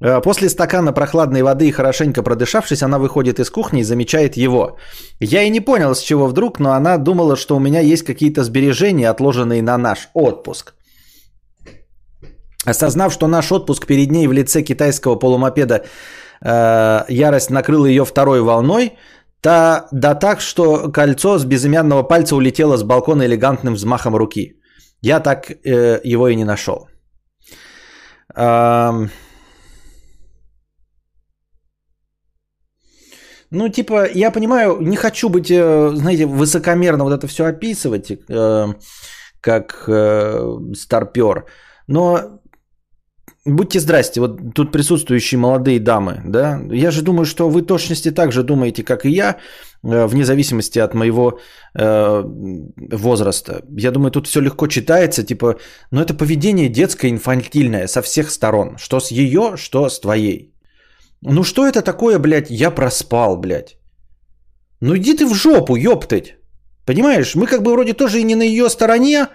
А, 0.00 0.20
после 0.20 0.48
стакана 0.48 0.92
прохладной 0.92 1.42
воды 1.42 1.66
и 1.66 1.72
хорошенько 1.72 2.22
продышавшись, 2.22 2.82
она 2.82 2.98
выходит 2.98 3.40
из 3.40 3.50
кухни 3.50 3.80
и 3.80 3.84
замечает 3.84 4.36
его. 4.36 4.76
Я 5.20 5.42
и 5.42 5.50
не 5.50 5.60
понял, 5.60 5.94
с 5.94 6.00
чего 6.00 6.26
вдруг, 6.26 6.60
но 6.60 6.72
она 6.72 6.96
думала, 6.96 7.36
что 7.36 7.56
у 7.56 7.60
меня 7.60 7.80
есть 7.80 8.04
какие-то 8.04 8.44
сбережения, 8.44 9.10
отложенные 9.10 9.62
на 9.62 9.78
наш 9.78 10.10
отпуск. 10.14 10.74
Осознав, 12.64 13.12
что 13.12 13.26
наш 13.26 13.50
отпуск 13.50 13.86
перед 13.86 14.12
ней 14.12 14.28
в 14.28 14.32
лице 14.32 14.62
китайского 14.62 15.16
полумопеда 15.16 15.84
э, 16.40 17.04
ярость 17.08 17.50
накрыла 17.50 17.86
ее 17.86 18.04
второй 18.04 18.40
волной, 18.40 18.92
та, 19.42 19.88
да 19.92 20.14
так, 20.14 20.40
что 20.40 20.90
кольцо 20.92 21.38
с 21.38 21.44
безымянного 21.44 22.04
пальца 22.04 22.36
улетело 22.36 22.76
с 22.76 22.84
балкона 22.84 23.26
элегантным 23.26 23.74
взмахом 23.74 24.16
руки. 24.16 24.60
Я 25.02 25.20
так 25.20 25.50
э, 25.50 26.00
его 26.04 26.28
и 26.28 26.36
не 26.36 26.44
нашел. 26.44 26.88
Эм... 28.36 29.10
Ну, 33.50 33.68
типа, 33.68 34.06
я 34.14 34.30
понимаю, 34.30 34.78
не 34.80 34.96
хочу 34.96 35.28
быть, 35.28 35.50
э, 35.50 35.90
знаете, 35.94 36.26
высокомерно 36.26 37.04
вот 37.04 37.12
это 37.12 37.26
все 37.26 37.44
описывать, 37.44 38.10
э, 38.10 38.74
как 39.40 39.84
э, 39.88 40.58
старпер. 40.74 41.44
Но 41.88 42.40
Будьте 43.44 43.80
здрасте, 43.80 44.20
вот 44.20 44.54
тут 44.54 44.70
присутствующие 44.70 45.38
молодые 45.38 45.80
дамы, 45.80 46.22
да, 46.24 46.60
я 46.70 46.92
же 46.92 47.02
думаю, 47.02 47.26
что 47.26 47.48
вы 47.48 47.62
точности 47.62 48.12
так 48.12 48.30
же 48.30 48.44
думаете, 48.44 48.84
как 48.84 49.04
и 49.04 49.10
я, 49.10 49.36
э, 49.82 50.06
вне 50.06 50.24
зависимости 50.24 50.78
от 50.78 50.94
моего 50.94 51.40
э, 51.74 52.22
возраста. 52.92 53.64
Я 53.76 53.90
думаю, 53.90 54.10
тут 54.12 54.28
все 54.28 54.40
легко 54.40 54.68
читается, 54.68 55.24
типа, 55.24 55.56
но 55.90 56.00
это 56.00 56.14
поведение 56.14 56.68
детское, 56.68 57.10
инфантильное 57.10 57.88
со 57.88 58.00
всех 58.02 58.30
сторон, 58.30 58.76
что 58.78 59.00
с 59.00 59.10
ее, 59.10 59.56
что 59.56 59.88
с 59.88 60.00
твоей. 60.00 60.54
Ну 61.20 61.42
что 61.42 61.66
это 61.66 61.82
такое, 61.82 62.20
блядь, 62.20 62.50
я 62.50 62.70
проспал, 62.70 63.36
блядь. 63.36 63.76
Ну 64.80 64.96
иди 64.96 65.16
ты 65.16 65.26
в 65.26 65.34
жопу, 65.34 65.74
ёптать. 65.74 66.36
Понимаешь, 66.86 67.34
мы 67.34 67.46
как 67.46 67.62
бы 67.62 67.72
вроде 67.72 67.92
тоже 67.92 68.20
и 68.20 68.24
не 68.24 68.36
на 68.36 68.42
ее 68.42 68.68
стороне, 68.68 69.28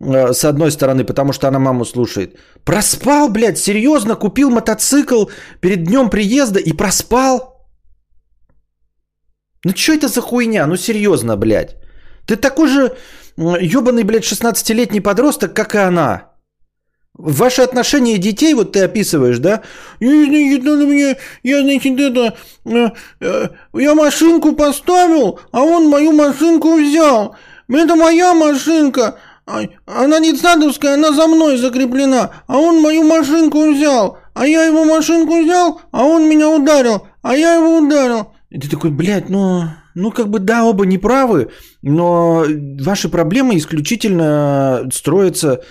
с 0.00 0.44
одной 0.44 0.70
стороны, 0.70 1.04
потому 1.04 1.32
что 1.32 1.48
она 1.48 1.58
маму 1.58 1.84
слушает. 1.84 2.38
Проспал, 2.64 3.28
блядь, 3.28 3.58
серьезно, 3.58 4.16
купил 4.16 4.50
мотоцикл 4.50 5.26
перед 5.60 5.84
днем 5.84 6.08
приезда 6.08 6.58
и 6.58 6.72
проспал? 6.72 7.66
Ну 9.64 9.72
что 9.76 9.92
это 9.92 10.08
за 10.08 10.20
хуйня? 10.20 10.66
Ну 10.66 10.76
серьезно, 10.76 11.36
блядь. 11.36 11.76
Ты 12.26 12.36
такой 12.36 12.68
же 12.68 12.96
ебаный, 13.36 14.04
блядь, 14.04 14.24
16-летний 14.24 15.00
подросток, 15.00 15.54
как 15.54 15.74
и 15.74 15.78
она. 15.78 16.30
Ваши 17.12 17.60
отношения 17.60 18.16
детей, 18.16 18.54
вот 18.54 18.72
ты 18.72 18.84
описываешь, 18.84 19.38
да? 19.38 19.62
Я, 19.98 20.08
мне, 20.08 21.16
я, 21.42 21.60
значит, 21.60 22.00
это, 22.00 22.36
э, 22.64 22.90
э, 23.20 23.48
я 23.74 23.94
машинку 23.94 24.52
поставил, 24.52 25.40
а 25.52 25.60
он 25.60 25.88
мою 25.88 26.12
машинку 26.12 26.76
взял. 26.76 27.36
Это 27.68 27.96
моя 27.96 28.32
машинка, 28.32 29.18
она 29.86 30.18
не 30.18 30.34
цадовская, 30.34 30.94
она 30.94 31.12
за 31.12 31.26
мной 31.26 31.56
закреплена, 31.56 32.30
а 32.46 32.58
он 32.58 32.80
мою 32.80 33.02
машинку 33.02 33.70
взял, 33.70 34.18
а 34.34 34.46
я 34.46 34.64
его 34.64 34.84
машинку 34.84 35.42
взял, 35.42 35.80
а 35.90 36.04
он 36.04 36.28
меня 36.28 36.48
ударил, 36.48 37.06
а 37.22 37.34
я 37.34 37.54
его 37.54 37.78
ударил. 37.78 38.32
И 38.50 38.58
ты 38.58 38.68
такой, 38.68 38.90
блядь, 38.90 39.28
ну, 39.28 39.64
ну 39.94 40.10
как 40.10 40.28
бы 40.28 40.38
да, 40.38 40.64
оба 40.64 40.86
неправы, 40.86 41.50
но 41.82 42.44
ваши 42.80 43.08
проблемы 43.08 43.56
исключительно 43.56 44.88
строятся 44.92 45.62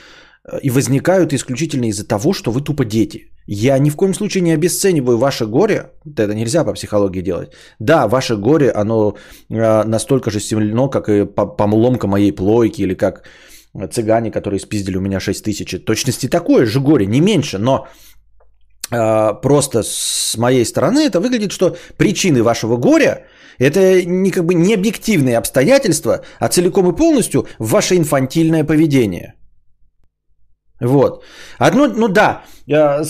э, 0.44 0.60
и 0.62 0.70
возникают 0.70 1.34
исключительно 1.34 1.86
из-за 1.86 2.08
того, 2.08 2.34
что 2.34 2.52
вы 2.52 2.62
тупо 2.62 2.86
дети. 2.86 3.32
Я 3.52 3.80
ни 3.80 3.90
в 3.90 3.96
коем 3.96 4.14
случае 4.14 4.44
не 4.44 4.52
обесцениваю 4.52 5.18
ваше 5.18 5.46
горе, 5.46 5.92
это 6.06 6.34
нельзя 6.36 6.64
по 6.64 6.74
психологии 6.74 7.22
делать. 7.22 7.50
Да, 7.80 8.08
ваше 8.08 8.38
горе, 8.38 8.72
оно 8.72 9.16
э, 9.50 9.84
настолько 9.84 10.32
же 10.32 10.40
сильно, 10.40 10.88
как 10.88 11.10
и 11.10 11.26
помломка 11.26 12.08
моей 12.08 12.32
плойки 12.32 12.84
или 12.84 12.94
как 12.94 13.24
цыгане, 13.92 14.32
которые 14.32 14.60
спиздили 14.60 14.98
у 14.98 15.02
меня 15.02 15.20
6 15.20 15.44
тысяч. 15.44 15.76
Точности 15.86 16.28
такое 16.28 16.66
же 16.66 16.80
горе, 16.80 17.06
не 17.06 17.22
меньше, 17.22 17.58
но 17.58 17.88
э, 18.92 19.34
просто 19.42 19.84
с 19.84 20.38
моей 20.38 20.66
стороны 20.66 21.00
это 21.00 21.20
выглядит, 21.20 21.52
что 21.52 21.76
причины 21.98 22.44
вашего 22.44 22.78
горя 22.78 23.26
это 23.60 24.04
не 24.06 24.32
как 24.32 24.46
бы 24.46 24.54
не 24.54 24.74
объективные 24.74 25.38
обстоятельства, 25.38 26.24
а 26.40 26.48
целиком 26.48 26.90
и 26.90 26.96
полностью 26.96 27.48
ваше 27.60 27.96
инфантильное 27.96 28.64
поведение. 28.64 29.36
Вот. 30.80 31.24
Одно, 31.58 31.88
ну 31.88 32.08
да, 32.08 32.44
э, 32.68 33.04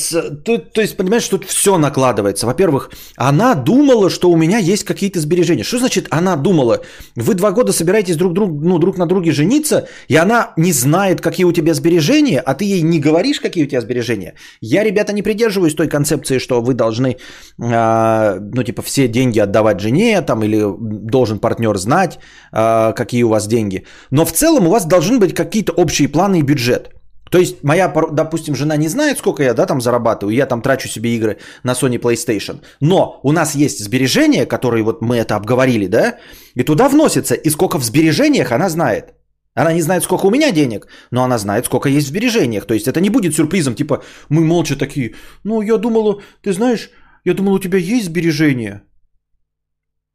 то, 0.43 0.57
то 0.57 0.81
есть, 0.81 0.97
понимаешь, 0.97 1.27
тут 1.27 1.45
все 1.45 1.77
накладывается. 1.77 2.47
Во-первых, 2.47 2.89
она 3.15 3.53
думала, 3.53 4.09
что 4.09 4.31
у 4.31 4.35
меня 4.35 4.57
есть 4.57 4.83
какие-то 4.83 5.19
сбережения. 5.19 5.63
Что 5.63 5.77
значит 5.77 6.07
она 6.09 6.35
думала? 6.35 6.81
Вы 7.15 7.35
два 7.35 7.51
года 7.51 7.71
собираетесь 7.71 8.15
друг, 8.15 8.33
друг, 8.33 8.49
ну, 8.49 8.79
друг 8.79 8.97
на 8.97 9.05
друге 9.05 9.31
жениться, 9.31 9.87
и 10.07 10.15
она 10.15 10.53
не 10.57 10.73
знает, 10.73 11.21
какие 11.21 11.45
у 11.45 11.51
тебя 11.51 11.73
сбережения, 11.75 12.39
а 12.39 12.55
ты 12.55 12.65
ей 12.65 12.81
не 12.81 12.99
говоришь, 12.99 13.39
какие 13.39 13.65
у 13.65 13.67
тебя 13.67 13.81
сбережения. 13.81 14.33
Я, 14.61 14.83
ребята, 14.83 15.13
не 15.13 15.21
придерживаюсь 15.21 15.75
той 15.75 15.87
концепции, 15.87 16.39
что 16.39 16.61
вы 16.61 16.73
должны, 16.73 17.17
э, 17.61 18.39
ну, 18.39 18.63
типа, 18.63 18.81
все 18.81 19.07
деньги 19.07 19.39
отдавать 19.39 19.79
жене, 19.79 20.21
там, 20.21 20.43
или 20.43 20.65
должен 20.79 21.37
партнер 21.39 21.77
знать, 21.77 22.17
э, 22.51 22.93
какие 22.93 23.23
у 23.23 23.29
вас 23.29 23.47
деньги. 23.47 23.85
Но 24.09 24.25
в 24.25 24.31
целом 24.31 24.65
у 24.65 24.71
вас 24.71 24.85
должны 24.85 25.19
быть 25.19 25.35
какие-то 25.35 25.71
общие 25.73 26.07
планы 26.07 26.39
и 26.39 26.43
бюджет. 26.43 26.98
То 27.29 27.37
есть 27.37 27.63
моя, 27.63 27.87
допустим, 28.11 28.55
жена 28.55 28.77
не 28.77 28.87
знает, 28.87 29.17
сколько 29.17 29.43
я 29.43 29.53
да, 29.53 29.65
там 29.65 29.81
зарабатываю, 29.81 30.35
я 30.35 30.45
там 30.45 30.61
трачу 30.61 30.87
себе 30.87 31.15
игры 31.15 31.37
на 31.63 31.73
Sony 31.73 31.99
PlayStation, 31.99 32.61
но 32.81 33.19
у 33.23 33.31
нас 33.31 33.55
есть 33.55 33.83
сбережения, 33.83 34.45
которые 34.45 34.83
вот 34.83 35.01
мы 35.01 35.17
это 35.17 35.35
обговорили, 35.35 35.87
да, 35.87 36.17
и 36.55 36.63
туда 36.63 36.89
вносится, 36.89 37.35
и 37.35 37.49
сколько 37.49 37.79
в 37.79 37.83
сбережениях 37.83 38.51
она 38.51 38.69
знает. 38.69 39.13
Она 39.55 39.73
не 39.73 39.81
знает, 39.81 40.03
сколько 40.03 40.27
у 40.27 40.31
меня 40.31 40.51
денег, 40.51 40.87
но 41.11 41.23
она 41.23 41.37
знает, 41.37 41.65
сколько 41.65 41.89
есть 41.89 42.07
в 42.07 42.09
сбережениях. 42.09 42.65
То 42.65 42.73
есть 42.73 42.87
это 42.87 43.01
не 43.01 43.09
будет 43.09 43.35
сюрпризом, 43.35 43.75
типа 43.75 44.03
мы 44.29 44.41
молча 44.41 44.75
такие, 44.75 45.15
ну 45.43 45.61
я 45.61 45.77
думала, 45.77 46.21
ты 46.41 46.53
знаешь, 46.53 46.89
я 47.25 47.33
думал, 47.33 47.53
у 47.53 47.59
тебя 47.59 47.77
есть 47.77 48.05
сбережения. 48.05 48.83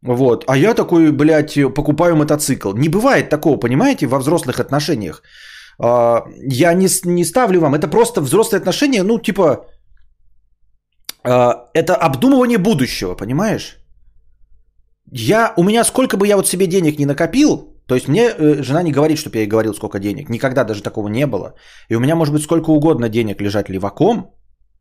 Вот, 0.03 0.45
а 0.47 0.57
я 0.57 0.75
такой, 0.75 1.13
блядь, 1.13 1.59
покупаю 1.75 2.17
мотоцикл. 2.17 2.75
Не 2.75 2.89
бывает 2.89 3.31
такого, 3.31 3.57
понимаете, 3.57 4.07
во 4.07 4.19
взрослых 4.19 4.61
отношениях. 4.61 5.23
А, 5.79 6.25
я 6.37 6.75
не, 6.75 6.89
не 7.05 7.25
ставлю 7.25 7.61
вам, 7.61 7.75
это 7.75 7.89
просто 7.89 8.21
взрослые 8.21 8.61
отношения, 8.61 9.03
ну, 9.03 9.19
типа, 9.19 9.67
а, 11.25 11.71
это 11.75 11.95
обдумывание 11.97 12.59
будущего, 12.59 13.15
понимаешь? 13.15 13.79
Я, 15.11 15.53
у 15.57 15.63
меня 15.63 15.85
сколько 15.85 16.17
бы 16.17 16.27
я 16.27 16.37
вот 16.37 16.49
себе 16.49 16.67
денег 16.67 16.99
не 16.99 17.07
накопил, 17.07 17.75
то 17.87 17.95
есть 17.95 18.09
мне 18.09 18.29
э, 18.29 18.63
жена 18.63 18.83
не 18.83 18.93
говорит, 18.93 19.19
чтобы 19.19 19.37
я 19.37 19.43
ей 19.43 19.49
говорил, 19.49 19.75
сколько 19.75 19.99
денег. 19.99 20.31
Никогда 20.31 20.65
даже 20.65 20.83
такого 20.83 21.09
не 21.09 21.27
было. 21.27 21.55
И 21.91 21.97
у 21.97 22.01
меня 22.01 22.17
может 22.17 22.35
быть 22.35 22.43
сколько 22.43 22.71
угодно 22.71 23.09
денег 23.09 23.41
лежать 23.43 23.69
леваком, 23.69 24.35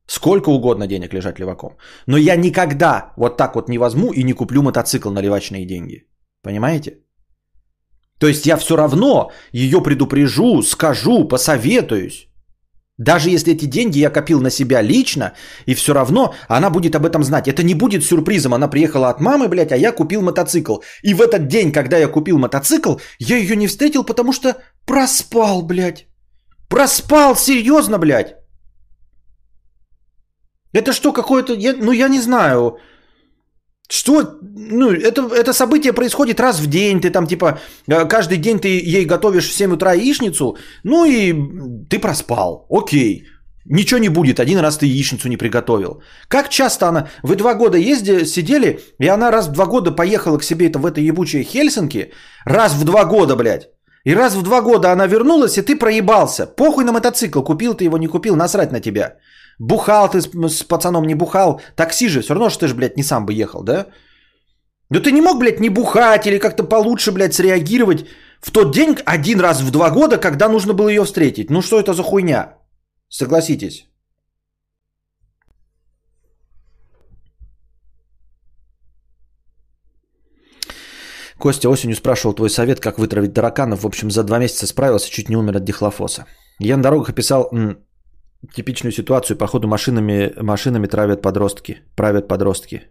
сколько 0.08 0.50
угодно 0.50 0.88
денег 0.88 1.14
лежать 1.14 1.40
леваком. 1.40 1.78
Но 2.08 2.18
я 2.18 2.36
никогда 2.36 3.14
вот 3.18 3.38
так 3.38 3.56
вот 3.56 3.70
не 3.70 3.78
возьму 3.78 4.14
и 4.14 4.24
не 4.24 4.34
куплю 4.34 4.62
мотоцикл 4.62 5.12
на 5.12 5.22
левачные 5.22 5.66
деньги. 5.66 6.08
Понимаете? 6.42 7.03
То 8.24 8.30
есть 8.30 8.46
я 8.46 8.56
все 8.56 8.78
равно 8.78 9.32
ее 9.52 9.84
предупрежу, 9.84 10.62
скажу, 10.62 11.28
посоветуюсь. 11.28 12.30
Даже 12.98 13.30
если 13.30 13.52
эти 13.54 13.66
деньги 13.66 14.00
я 14.00 14.10
копил 14.10 14.40
на 14.40 14.50
себя 14.50 14.82
лично, 14.82 15.34
и 15.68 15.74
все 15.76 15.94
равно 15.94 16.34
она 16.48 16.70
будет 16.70 16.96
об 16.96 17.06
этом 17.06 17.24
знать. 17.24 17.50
Это 17.50 17.64
не 17.64 17.76
будет 17.76 18.06
сюрпризом. 18.06 18.54
Она 18.54 18.70
приехала 18.70 19.10
от 19.10 19.20
мамы, 19.20 19.50
блядь, 19.50 19.74
а 19.74 19.76
я 19.76 19.92
купил 19.92 20.22
мотоцикл. 20.22 20.78
И 21.04 21.14
в 21.14 21.20
этот 21.22 21.48
день, 21.48 21.74
когда 21.74 21.98
я 21.98 22.08
купил 22.08 22.40
мотоцикл, 22.40 22.94
я 23.20 23.36
ее 23.36 23.58
не 23.58 23.68
встретил, 23.68 24.06
потому 24.06 24.32
что 24.32 24.56
проспал, 24.86 25.62
блядь. 25.62 26.08
Проспал, 26.70 27.36
серьезно, 27.36 27.98
блядь. 27.98 28.38
Это 30.72 30.94
что, 30.94 31.12
какое-то... 31.12 31.54
Я, 31.56 31.74
ну, 31.74 31.92
я 31.92 32.08
не 32.08 32.22
знаю. 32.22 32.78
Что? 33.90 34.40
Ну, 34.42 34.92
это, 34.92 35.22
это 35.36 35.54
событие 35.54 35.94
происходит 35.94 36.40
раз 36.40 36.60
в 36.60 36.68
день. 36.68 37.02
Ты 37.02 37.10
там, 37.10 37.28
типа, 37.28 37.60
э, 37.88 38.06
каждый 38.06 38.38
день 38.38 38.60
ты 38.60 38.68
ей 38.68 39.06
готовишь 39.06 39.50
в 39.50 39.54
7 39.54 39.74
утра 39.74 39.94
яичницу. 39.94 40.58
Ну 40.84 41.06
и 41.06 41.34
ты 41.90 42.00
проспал. 42.00 42.66
Окей. 42.70 43.26
Ничего 43.66 44.00
не 44.00 44.10
будет, 44.10 44.40
один 44.40 44.60
раз 44.60 44.78
ты 44.78 44.86
яичницу 44.86 45.30
не 45.30 45.38
приготовил. 45.38 46.02
Как 46.28 46.50
часто 46.50 46.88
она... 46.88 47.08
Вы 47.24 47.36
два 47.36 47.54
года 47.54 47.78
ездили, 47.78 48.26
сидели, 48.26 48.80
и 49.00 49.08
она 49.08 49.32
раз 49.32 49.48
в 49.48 49.52
два 49.52 49.66
года 49.66 49.92
поехала 49.92 50.38
к 50.38 50.44
себе 50.44 50.68
это 50.68 50.80
в 50.80 50.86
это 50.86 51.00
ебучее 51.00 51.44
Хельсинки. 51.44 52.12
Раз 52.46 52.74
в 52.74 52.84
два 52.84 53.06
года, 53.06 53.36
блядь. 53.36 53.70
И 54.04 54.14
раз 54.16 54.36
в 54.36 54.42
два 54.42 54.62
года 54.62 54.92
она 54.92 55.08
вернулась, 55.08 55.58
и 55.58 55.62
ты 55.62 55.78
проебался. 55.78 56.46
Похуй 56.46 56.84
на 56.84 56.92
мотоцикл, 56.92 57.42
купил 57.42 57.74
ты 57.74 57.86
его, 57.86 57.98
не 57.98 58.08
купил, 58.08 58.36
насрать 58.36 58.72
на 58.72 58.82
тебя. 58.82 59.16
Бухал 59.60 60.10
ты 60.10 60.22
с, 60.22 60.30
с 60.30 60.64
пацаном, 60.64 61.06
не 61.06 61.16
бухал. 61.16 61.62
Такси 61.76 62.10
же, 62.10 62.22
все 62.22 62.34
равно, 62.34 62.50
что 62.50 62.62
ты 62.62 62.68
же, 62.68 62.76
блядь, 62.76 62.98
не 62.98 63.04
сам 63.04 63.26
бы 63.26 63.34
ехал, 63.34 63.64
да? 63.64 63.88
Да 64.90 65.00
ты 65.00 65.12
не 65.12 65.22
мог, 65.22 65.40
блядь, 65.40 65.60
не 65.60 65.70
бухать 65.70 66.28
или 66.28 66.40
как-то 66.40 66.64
получше, 66.64 67.12
блядь, 67.12 67.34
среагировать 67.34 68.06
в 68.42 68.52
тот 68.52 68.74
день 68.74 68.98
один 69.06 69.40
раз 69.40 69.62
в 69.62 69.72
два 69.72 69.90
года, 69.90 70.18
когда 70.18 70.50
нужно 70.50 70.74
было 70.74 70.90
ее 70.90 71.04
встретить. 71.04 71.50
Ну 71.50 71.62
что 71.62 71.80
это 71.80 71.94
за 71.94 72.04
хуйня? 72.04 72.58
Согласитесь. 73.10 73.88
Костя 81.38 81.70
осенью 81.70 81.96
спрашивал 81.96 82.36
твой 82.36 82.50
совет, 82.50 82.80
как 82.80 82.98
вытравить 83.00 83.34
тараканов. 83.34 83.84
В 83.84 83.86
общем, 83.86 84.12
за 84.12 84.24
два 84.24 84.40
месяца 84.40 84.68
справился, 84.68 85.10
чуть 85.10 85.30
не 85.30 85.36
умер 85.36 85.58
от 85.58 85.64
дихлофоса. 85.64 86.26
Я 86.60 86.78
на 86.78 86.84
дорогах 86.84 87.10
описал 87.10 87.50
м, 87.52 87.83
типичную 88.52 88.92
ситуацию. 88.92 89.38
Походу 89.38 89.68
машинами, 89.68 90.34
машинами 90.42 90.88
травят 90.88 91.22
подростки. 91.22 91.82
Правят 91.96 92.28
подростки. 92.28 92.82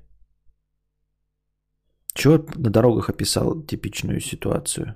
Чего 2.14 2.44
на 2.56 2.70
дорогах 2.70 3.08
описал 3.08 3.62
типичную 3.62 4.20
ситуацию? 4.20 4.94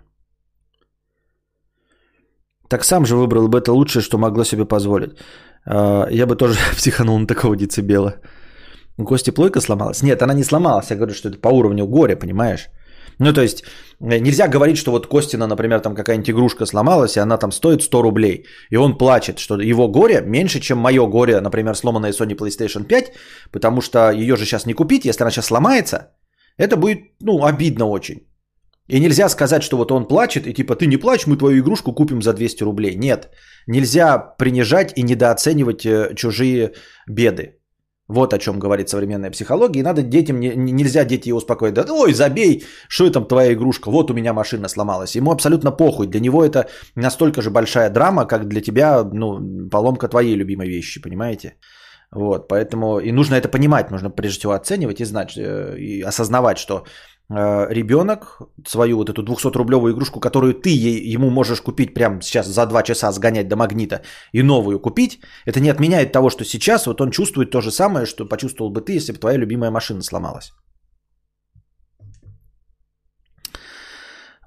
Так 2.69 2.85
сам 2.85 3.07
же 3.07 3.17
выбрал 3.17 3.49
бы 3.49 3.59
это 3.59 3.73
лучшее, 3.73 4.03
что 4.03 4.19
могло 4.19 4.45
себе 4.45 4.65
позволить. 4.65 5.11
А, 5.65 6.09
я 6.11 6.27
бы 6.27 6.37
тоже 6.37 6.59
психанул 6.77 7.19
на 7.19 7.27
такого 7.27 7.57
децибела. 7.57 8.15
У 8.99 9.05
Кости 9.05 9.31
плойка 9.31 9.61
сломалась? 9.61 10.03
Нет, 10.03 10.23
она 10.23 10.35
не 10.35 10.45
сломалась. 10.45 10.91
Я 10.91 10.97
говорю, 10.97 11.15
что 11.15 11.29
это 11.29 11.39
по 11.39 11.49
уровню 11.49 11.87
горя, 11.87 12.17
понимаешь? 12.17 12.69
Ну, 13.19 13.33
то 13.33 13.41
есть, 13.41 13.65
э, 14.01 14.19
нельзя 14.19 14.49
говорить, 14.49 14.77
что 14.77 14.91
вот 14.91 15.07
Костина, 15.07 15.47
например, 15.47 15.81
там 15.81 15.95
какая-нибудь 15.95 16.31
игрушка 16.31 16.67
сломалась, 16.67 17.17
и 17.17 17.21
она 17.21 17.39
там 17.39 17.53
стоит 17.53 17.83
100 17.83 18.03
рублей, 18.03 18.47
и 18.71 18.77
он 18.77 18.99
плачет, 18.99 19.39
что 19.39 19.61
его 19.61 19.89
горе 19.89 20.23
меньше, 20.27 20.61
чем 20.61 20.79
мое 20.79 21.07
горе, 21.07 21.41
например, 21.41 21.75
сломанная 21.75 22.13
Sony 22.13 22.37
PlayStation 22.37 22.85
5, 22.85 23.13
потому 23.53 23.81
что 23.81 24.11
ее 24.11 24.37
же 24.37 24.45
сейчас 24.45 24.67
не 24.67 24.75
купить, 24.75 25.05
если 25.05 25.23
она 25.25 25.31
сейчас 25.31 25.47
сломается, 25.47 26.13
это 26.59 26.77
будет, 26.77 26.99
ну, 27.21 27.45
обидно 27.45 27.87
очень. 27.87 28.27
И 28.89 29.01
нельзя 29.01 29.29
сказать, 29.29 29.63
что 29.63 29.77
вот 29.77 29.91
он 29.91 30.07
плачет, 30.09 30.47
и 30.47 30.55
типа 30.55 30.77
ты 30.77 30.87
не 30.87 30.97
плачь, 30.97 31.27
мы 31.27 31.37
твою 31.37 31.59
игрушку 31.59 31.93
купим 31.93 32.23
за 32.23 32.33
200 32.33 32.65
рублей. 32.65 32.97
Нет, 32.97 33.31
нельзя 33.67 34.19
принижать 34.19 34.93
и 34.97 35.03
недооценивать 35.03 35.85
э, 35.85 36.15
чужие 36.15 36.73
беды. 37.09 37.59
Вот 38.09 38.35
о 38.35 38.39
чем 38.39 38.59
говорит 38.59 38.89
современная 38.89 39.31
психология. 39.31 39.81
И 39.81 39.83
надо 39.83 40.03
детям, 40.03 40.39
не, 40.39 40.55
нельзя 40.55 41.05
дети 41.05 41.33
успокоить. 41.33 41.75
Да, 41.75 41.85
ой, 41.89 42.13
забей, 42.15 42.65
что 42.89 43.07
это 43.07 43.21
твоя 43.21 43.53
игрушка, 43.53 43.91
вот 43.91 44.11
у 44.11 44.15
меня 44.15 44.33
машина 44.33 44.69
сломалась. 44.69 45.17
Ему 45.17 45.33
абсолютно 45.33 45.73
похуй. 45.73 46.07
Для 46.07 46.21
него 46.21 46.45
это 46.45 46.69
настолько 46.95 47.43
же 47.43 47.51
большая 47.51 47.91
драма, 47.91 48.27
как 48.27 48.47
для 48.49 48.61
тебя 48.61 49.03
ну, 49.05 49.69
поломка 49.71 50.09
твоей 50.09 50.37
любимой 50.37 50.69
вещи, 50.69 51.01
понимаете? 51.01 51.57
Вот, 52.13 52.49
поэтому 52.49 53.01
и 53.01 53.13
нужно 53.13 53.35
это 53.35 53.49
понимать, 53.49 53.91
нужно 53.91 54.11
прежде 54.11 54.39
всего 54.39 54.53
оценивать 54.53 55.01
и 55.01 55.05
знать, 55.05 55.37
э, 55.37 55.77
и 55.79 56.03
осознавать, 56.03 56.59
что 56.59 56.85
ребенок 57.29 58.41
свою 58.67 58.97
вот 58.99 59.11
эту 59.11 59.23
200-рублевую 59.23 59.93
игрушку, 59.93 60.21
которую 60.21 60.55
ты 60.55 60.71
ей, 60.71 61.15
ему 61.15 61.31
можешь 61.31 61.61
купить 61.61 61.95
прямо 61.95 62.23
сейчас 62.23 62.47
за 62.47 62.67
2 62.67 62.83
часа 62.83 63.13
сгонять 63.13 63.49
до 63.49 63.57
магнита 63.57 64.03
и 64.33 64.43
новую 64.43 64.79
купить, 64.79 65.21
это 65.45 65.61
не 65.61 65.71
отменяет 65.71 66.13
того, 66.13 66.31
что 66.31 66.45
сейчас 66.45 66.87
вот 66.87 67.01
он 67.01 67.11
чувствует 67.11 67.51
то 67.51 67.61
же 67.61 67.71
самое, 67.71 68.07
что 68.07 68.27
почувствовал 68.27 68.71
бы 68.71 68.81
ты, 68.81 68.93
если 68.93 69.13
бы 69.13 69.19
твоя 69.19 69.39
любимая 69.39 69.71
машина 69.71 70.03
сломалась. 70.03 70.53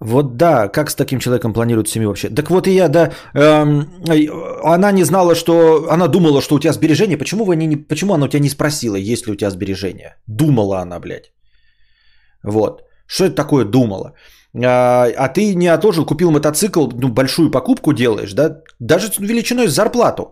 Вот 0.02 0.38
да, 0.38 0.70
как 0.70 0.89
с 0.89 0.96
таким 0.96 1.20
человеком 1.20 1.54
планируют 1.54 1.89
семью 1.89 2.08
вообще? 2.10 2.30
Так 2.30 2.50
вот 2.50 2.68
и 2.68 2.72
я, 2.72 2.88
да, 2.88 3.12
эм, 3.34 3.88
она 4.63 4.92
не 4.92 5.04
знала, 5.04 5.36
что, 5.36 5.88
она 5.92 6.08
думала, 6.08 6.42
что 6.42 6.56
у 6.56 6.60
тебя 6.60 6.74
сбережения. 6.74 7.18
Почему, 7.18 7.44
вы 7.44 7.58
не, 7.58 7.76
почему 7.76 8.13
она 8.13 8.26
у 8.26 8.30
тебя 8.30 8.39
не 8.39 8.50
спросила, 8.50 8.96
есть 8.96 9.28
ли 9.28 9.34
у 9.34 9.36
тебя 9.36 9.52
сбережения? 9.52 10.15
Думала 10.28 10.80
она, 10.80 11.00
блядь. 11.00 11.34
Вот. 12.43 12.84
Что 13.08 13.25
это 13.25 13.36
такое 13.36 13.65
думала? 13.65 14.13
А, 14.56 15.08
а 15.17 15.28
ты 15.30 15.56
не 15.56 15.67
отложил, 15.67 16.06
купил 16.06 16.32
мотоцикл, 16.32 16.88
ну, 16.88 17.10
большую 17.10 17.52
покупку 17.52 17.93
делаешь, 17.93 18.34
да? 18.34 18.62
Даже 18.80 19.12
величиной 19.19 19.67
с 19.67 19.73
зарплату. 19.73 20.23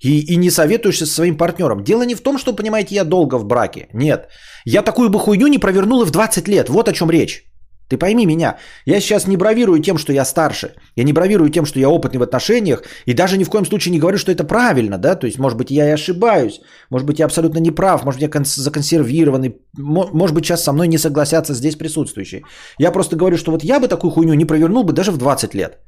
И, 0.00 0.20
и 0.32 0.36
не 0.36 0.50
советуешься 0.50 1.06
со 1.06 1.14
своим 1.14 1.36
партнером. 1.36 1.84
Дело 1.84 2.02
не 2.02 2.14
в 2.14 2.22
том, 2.22 2.38
что, 2.38 2.56
понимаете, 2.56 2.94
я 2.94 3.04
долго 3.04 3.38
в 3.38 3.44
браке. 3.44 3.88
Нет. 3.92 4.28
Я 4.64 4.82
такую 4.82 5.10
бы 5.10 5.18
хуйню 5.18 5.46
не 5.46 5.58
провернул 5.58 6.02
и 6.02 6.06
в 6.06 6.10
20 6.10 6.48
лет. 6.48 6.68
Вот 6.68 6.88
о 6.88 6.92
чем 6.92 7.10
речь. 7.10 7.44
Ты 7.92 7.98
пойми 7.98 8.24
меня, 8.24 8.56
я 8.86 9.00
сейчас 9.00 9.26
не 9.26 9.36
бравирую 9.36 9.82
тем, 9.82 9.98
что 9.98 10.14
я 10.14 10.24
старше, 10.24 10.72
я 10.96 11.04
не 11.04 11.12
бравирую 11.12 11.50
тем, 11.50 11.66
что 11.66 11.78
я 11.78 11.90
опытный 11.90 12.18
в 12.20 12.22
отношениях, 12.22 12.84
и 13.04 13.12
даже 13.12 13.36
ни 13.36 13.44
в 13.44 13.50
коем 13.50 13.66
случае 13.66 13.92
не 13.92 13.98
говорю, 14.00 14.16
что 14.16 14.32
это 14.32 14.44
правильно, 14.44 14.96
да, 14.96 15.14
то 15.14 15.26
есть, 15.26 15.38
может 15.38 15.58
быть, 15.58 15.70
я 15.70 15.86
и 15.86 15.92
ошибаюсь, 15.92 16.62
может 16.90 17.06
быть, 17.06 17.18
я 17.18 17.26
абсолютно 17.26 17.60
не 17.60 17.70
прав, 17.70 18.04
может 18.04 18.18
быть, 18.18 18.34
я 18.34 18.44
законсервированный, 18.44 19.54
может 19.76 20.34
быть, 20.34 20.46
сейчас 20.46 20.64
со 20.64 20.72
мной 20.72 20.88
не 20.88 20.96
согласятся 20.96 21.52
здесь 21.52 21.76
присутствующие. 21.76 22.42
Я 22.78 22.92
просто 22.92 23.16
говорю, 23.16 23.36
что 23.36 23.52
вот 23.52 23.62
я 23.62 23.78
бы 23.78 23.88
такую 23.88 24.10
хуйню 24.10 24.34
не 24.34 24.46
провернул 24.46 24.84
бы 24.84 24.94
даже 24.94 25.12
в 25.12 25.18
20 25.18 25.54
лет. 25.54 25.78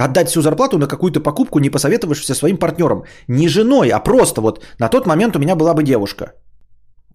Отдать 0.00 0.28
всю 0.28 0.42
зарплату 0.42 0.78
на 0.78 0.88
какую-то 0.88 1.20
покупку, 1.20 1.60
не 1.60 1.70
посоветовавшись 1.70 2.26
со 2.26 2.34
своим 2.34 2.56
партнером. 2.56 3.04
Не 3.28 3.48
женой, 3.48 3.90
а 3.90 4.00
просто 4.00 4.40
вот 4.40 4.64
на 4.80 4.88
тот 4.88 5.06
момент 5.06 5.36
у 5.36 5.38
меня 5.38 5.54
была 5.54 5.74
бы 5.74 5.84
девушка– 5.84 6.32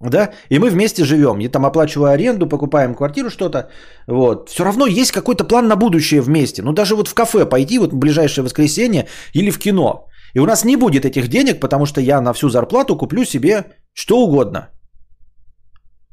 да, 0.09 0.31
и 0.49 0.59
мы 0.59 0.69
вместе 0.69 1.03
живем, 1.03 1.39
я 1.39 1.49
там 1.49 1.65
оплачиваю 1.65 2.11
аренду, 2.11 2.47
покупаем 2.47 2.95
квартиру, 2.95 3.29
что-то, 3.29 3.69
вот, 4.07 4.49
все 4.49 4.63
равно 4.63 4.87
есть 4.87 5.11
какой-то 5.11 5.43
план 5.43 5.67
на 5.67 5.75
будущее 5.75 6.21
вместе, 6.21 6.61
ну 6.61 6.73
даже 6.73 6.95
вот 6.95 7.07
в 7.07 7.13
кафе 7.13 7.45
пойти 7.45 7.79
вот 7.79 7.93
в 7.93 7.97
ближайшее 7.97 8.43
воскресенье 8.43 9.07
или 9.33 9.51
в 9.51 9.59
кино, 9.59 10.07
и 10.33 10.39
у 10.39 10.45
нас 10.45 10.65
не 10.65 10.77
будет 10.77 11.05
этих 11.05 11.27
денег, 11.27 11.59
потому 11.59 11.85
что 11.85 12.01
я 12.01 12.21
на 12.21 12.33
всю 12.33 12.49
зарплату 12.49 12.97
куплю 12.97 13.25
себе 13.25 13.65
что 13.93 14.21
угодно. 14.21 14.69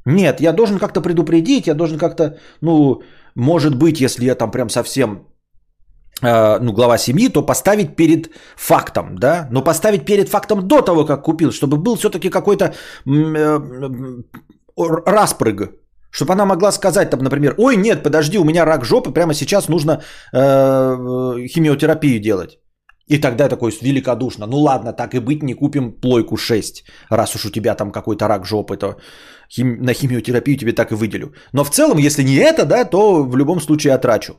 Нет, 0.05 0.41
я 0.41 0.53
должен 0.53 0.79
как-то 0.79 1.01
предупредить, 1.01 1.67
я 1.67 1.73
должен 1.73 1.97
как-то, 1.97 2.37
ну, 2.61 3.01
может 3.35 3.75
быть, 3.75 4.01
если 4.01 4.25
я 4.25 4.35
там 4.35 4.51
прям 4.51 4.69
совсем 4.69 5.28
ну, 6.21 6.73
глава 6.73 6.97
семьи, 6.97 7.29
то 7.29 7.45
поставить 7.45 7.95
перед 7.95 8.29
фактом, 8.55 9.17
да, 9.17 9.47
но 9.51 9.63
поставить 9.63 10.05
перед 10.05 10.29
фактом 10.29 10.67
до 10.67 10.81
того, 10.81 11.05
как 11.05 11.23
купил, 11.23 11.51
чтобы 11.51 11.77
был 11.77 11.95
все-таки 11.95 12.29
какой-то 12.29 12.73
э, 13.05 13.59
распрыг, 15.05 15.71
чтобы 16.11 16.33
она 16.33 16.45
могла 16.45 16.71
сказать, 16.71 17.09
там, 17.09 17.19
например, 17.19 17.55
ой, 17.57 17.77
нет, 17.77 18.03
подожди, 18.03 18.37
у 18.37 18.43
меня 18.43 18.65
рак 18.65 18.85
жопы, 18.85 19.11
прямо 19.11 19.33
сейчас 19.33 19.69
нужно 19.69 20.01
э, 20.33 21.47
химиотерапию 21.47 22.19
делать. 22.19 22.59
И 23.09 23.17
тогда 23.17 23.49
такой 23.49 23.71
великодушно, 23.81 24.47
ну 24.47 24.57
ладно, 24.57 24.93
так 24.93 25.15
и 25.15 25.19
быть, 25.19 25.43
не 25.43 25.55
купим 25.55 25.91
плойку 25.91 26.37
6, 26.37 26.83
раз 27.09 27.35
уж 27.35 27.45
у 27.45 27.49
тебя 27.49 27.75
там 27.75 27.91
какой-то 27.91 28.27
рак 28.27 28.45
жопы, 28.45 28.77
то 28.77 28.97
хим... 29.49 29.81
на 29.81 29.93
химиотерапию 29.93 30.57
тебе 30.57 30.73
так 30.73 30.91
и 30.91 30.95
выделю. 30.95 31.33
Но 31.53 31.63
в 31.63 31.69
целом, 31.69 31.97
если 31.97 32.23
не 32.23 32.35
это, 32.35 32.65
да, 32.65 32.85
то 32.85 33.23
в 33.23 33.35
любом 33.37 33.61
случае 33.61 33.93
отрачу. 33.93 34.33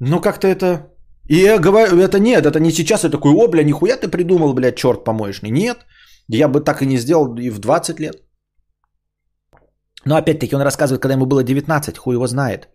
Ну 0.00 0.20
как-то 0.20 0.46
это... 0.46 0.90
И 1.28 1.36
я 1.36 1.58
говорю, 1.58 1.98
это 1.98 2.18
нет, 2.18 2.44
это 2.44 2.60
не 2.60 2.70
сейчас, 2.70 3.04
я 3.04 3.10
такой, 3.10 3.32
о, 3.32 3.48
бля, 3.48 3.64
нихуя 3.64 3.96
ты 3.96 4.08
придумал, 4.08 4.52
блядь, 4.52 4.76
черт 4.76 5.04
помоечный. 5.04 5.50
Нет, 5.50 5.86
я 6.28 6.48
бы 6.48 6.60
так 6.60 6.82
и 6.82 6.86
не 6.86 6.98
сделал 6.98 7.34
и 7.36 7.50
в 7.50 7.58
20 7.58 8.00
лет. 8.00 8.22
Но 10.04 10.16
опять-таки 10.16 10.54
он 10.54 10.62
рассказывает, 10.62 11.00
когда 11.00 11.14
ему 11.14 11.26
было 11.26 11.42
19, 11.42 11.98
хуй 11.98 12.14
его 12.14 12.26
знает. 12.26 12.68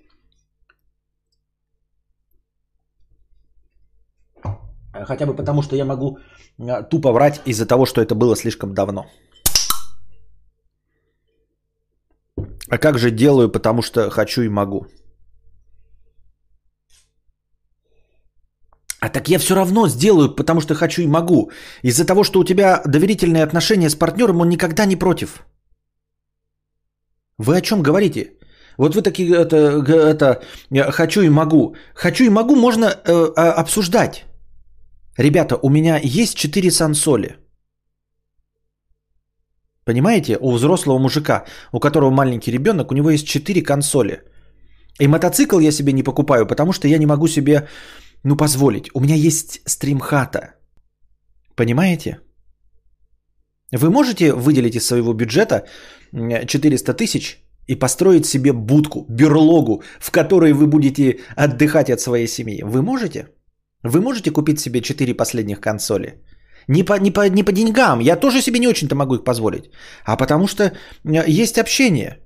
Хотя 5.06 5.26
бы 5.26 5.36
потому, 5.36 5.62
что 5.62 5.76
я 5.76 5.86
могу 5.86 6.18
а, 6.60 6.84
тупо 6.84 7.12
врать 7.12 7.42
из-за 7.46 7.66
того, 7.66 7.86
что 7.86 8.02
это 8.02 8.16
было 8.16 8.36
слишком 8.36 8.74
давно. 8.74 9.06
А 12.70 12.78
как 12.78 12.98
же 12.98 13.12
делаю, 13.12 13.50
потому 13.50 13.82
что 13.82 14.10
хочу 14.10 14.42
и 14.42 14.50
могу. 14.50 14.86
А 19.02 19.10
так 19.10 19.30
я 19.30 19.40
все 19.40 19.56
равно 19.56 19.88
сделаю, 19.88 20.36
потому 20.36 20.62
что 20.62 20.76
хочу 20.76 21.02
и 21.02 21.08
могу. 21.08 21.52
Из-за 21.84 22.06
того, 22.06 22.24
что 22.24 22.40
у 22.40 22.44
тебя 22.44 22.82
доверительные 22.86 23.44
отношения 23.44 23.90
с 23.90 23.96
партнером, 23.96 24.42
он 24.42 24.50
никогда 24.50 24.86
не 24.86 24.96
против. 24.96 25.44
Вы 27.38 27.58
о 27.58 27.62
чем 27.62 27.82
говорите? 27.82 28.34
Вот 28.78 28.96
вы 28.96 29.02
такие, 29.02 29.30
это, 29.30 29.58
это 29.88 30.42
хочу 30.92 31.22
и 31.22 31.30
могу. 31.30 31.76
Хочу 31.94 32.24
и 32.24 32.30
могу 32.30 32.56
можно 32.56 32.86
э, 32.86 33.34
обсуждать. 33.62 34.26
Ребята, 35.18 35.56
у 35.62 35.70
меня 35.70 36.00
есть 36.04 36.36
4 36.36 36.72
сансоли. 36.72 37.38
Понимаете, 39.86 40.38
у 40.42 40.52
взрослого 40.52 41.00
мужика, 41.00 41.46
у 41.72 41.80
которого 41.80 42.12
маленький 42.12 42.52
ребенок, 42.52 42.92
у 42.92 42.96
него 42.96 43.10
есть 43.10 43.28
4 43.28 43.62
консоли. 43.64 44.22
И 45.00 45.08
мотоцикл 45.08 45.60
я 45.60 45.72
себе 45.72 45.94
не 45.94 46.04
покупаю, 46.04 46.46
потому 46.46 46.74
что 46.74 46.88
я 46.88 46.98
не 46.98 47.06
могу 47.06 47.28
себе 47.28 47.68
ну 48.24 48.38
позволить. 48.38 48.90
У 48.94 49.00
меня 49.00 49.16
есть 49.16 49.62
стримхата. 49.66 50.56
Понимаете? 51.56 52.20
Вы 53.72 53.90
можете 53.90 54.34
выделить 54.34 54.76
из 54.76 54.86
своего 54.86 55.14
бюджета 55.14 55.66
400 56.12 56.94
тысяч 56.94 57.44
и 57.68 57.76
построить 57.76 58.26
себе 58.26 58.52
будку, 58.52 59.06
берлогу, 59.10 59.84
в 60.00 60.12
которой 60.12 60.54
вы 60.54 60.68
будете 60.68 61.20
отдыхать 61.36 61.90
от 61.90 62.00
своей 62.00 62.28
семьи. 62.28 62.64
Вы 62.64 62.82
можете? 62.82 63.28
Вы 63.84 64.02
можете 64.02 64.32
купить 64.32 64.60
себе 64.60 64.82
4 64.82 65.14
последних 65.14 65.60
консоли? 65.60 66.24
Не 66.68 66.84
по, 66.84 67.00
не, 67.00 67.12
по, 67.12 67.30
не 67.30 67.44
по 67.44 67.52
деньгам, 67.52 68.00
я 68.00 68.16
тоже 68.16 68.42
себе 68.42 68.60
не 68.60 68.68
очень-то 68.68 68.96
могу 68.96 69.16
их 69.16 69.24
позволить, 69.24 69.72
а 70.06 70.18
потому 70.18 70.48
что 70.48 70.72
есть 71.28 71.58
общение. 71.58 72.20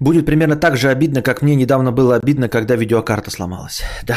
Будет 0.00 0.26
примерно 0.26 0.56
так 0.56 0.76
же 0.76 0.88
обидно, 0.90 1.22
как 1.22 1.42
мне 1.42 1.56
недавно 1.56 1.92
было 1.92 2.16
обидно, 2.16 2.48
когда 2.48 2.76
видеокарта 2.76 3.30
сломалась. 3.30 3.82
Да. 4.06 4.16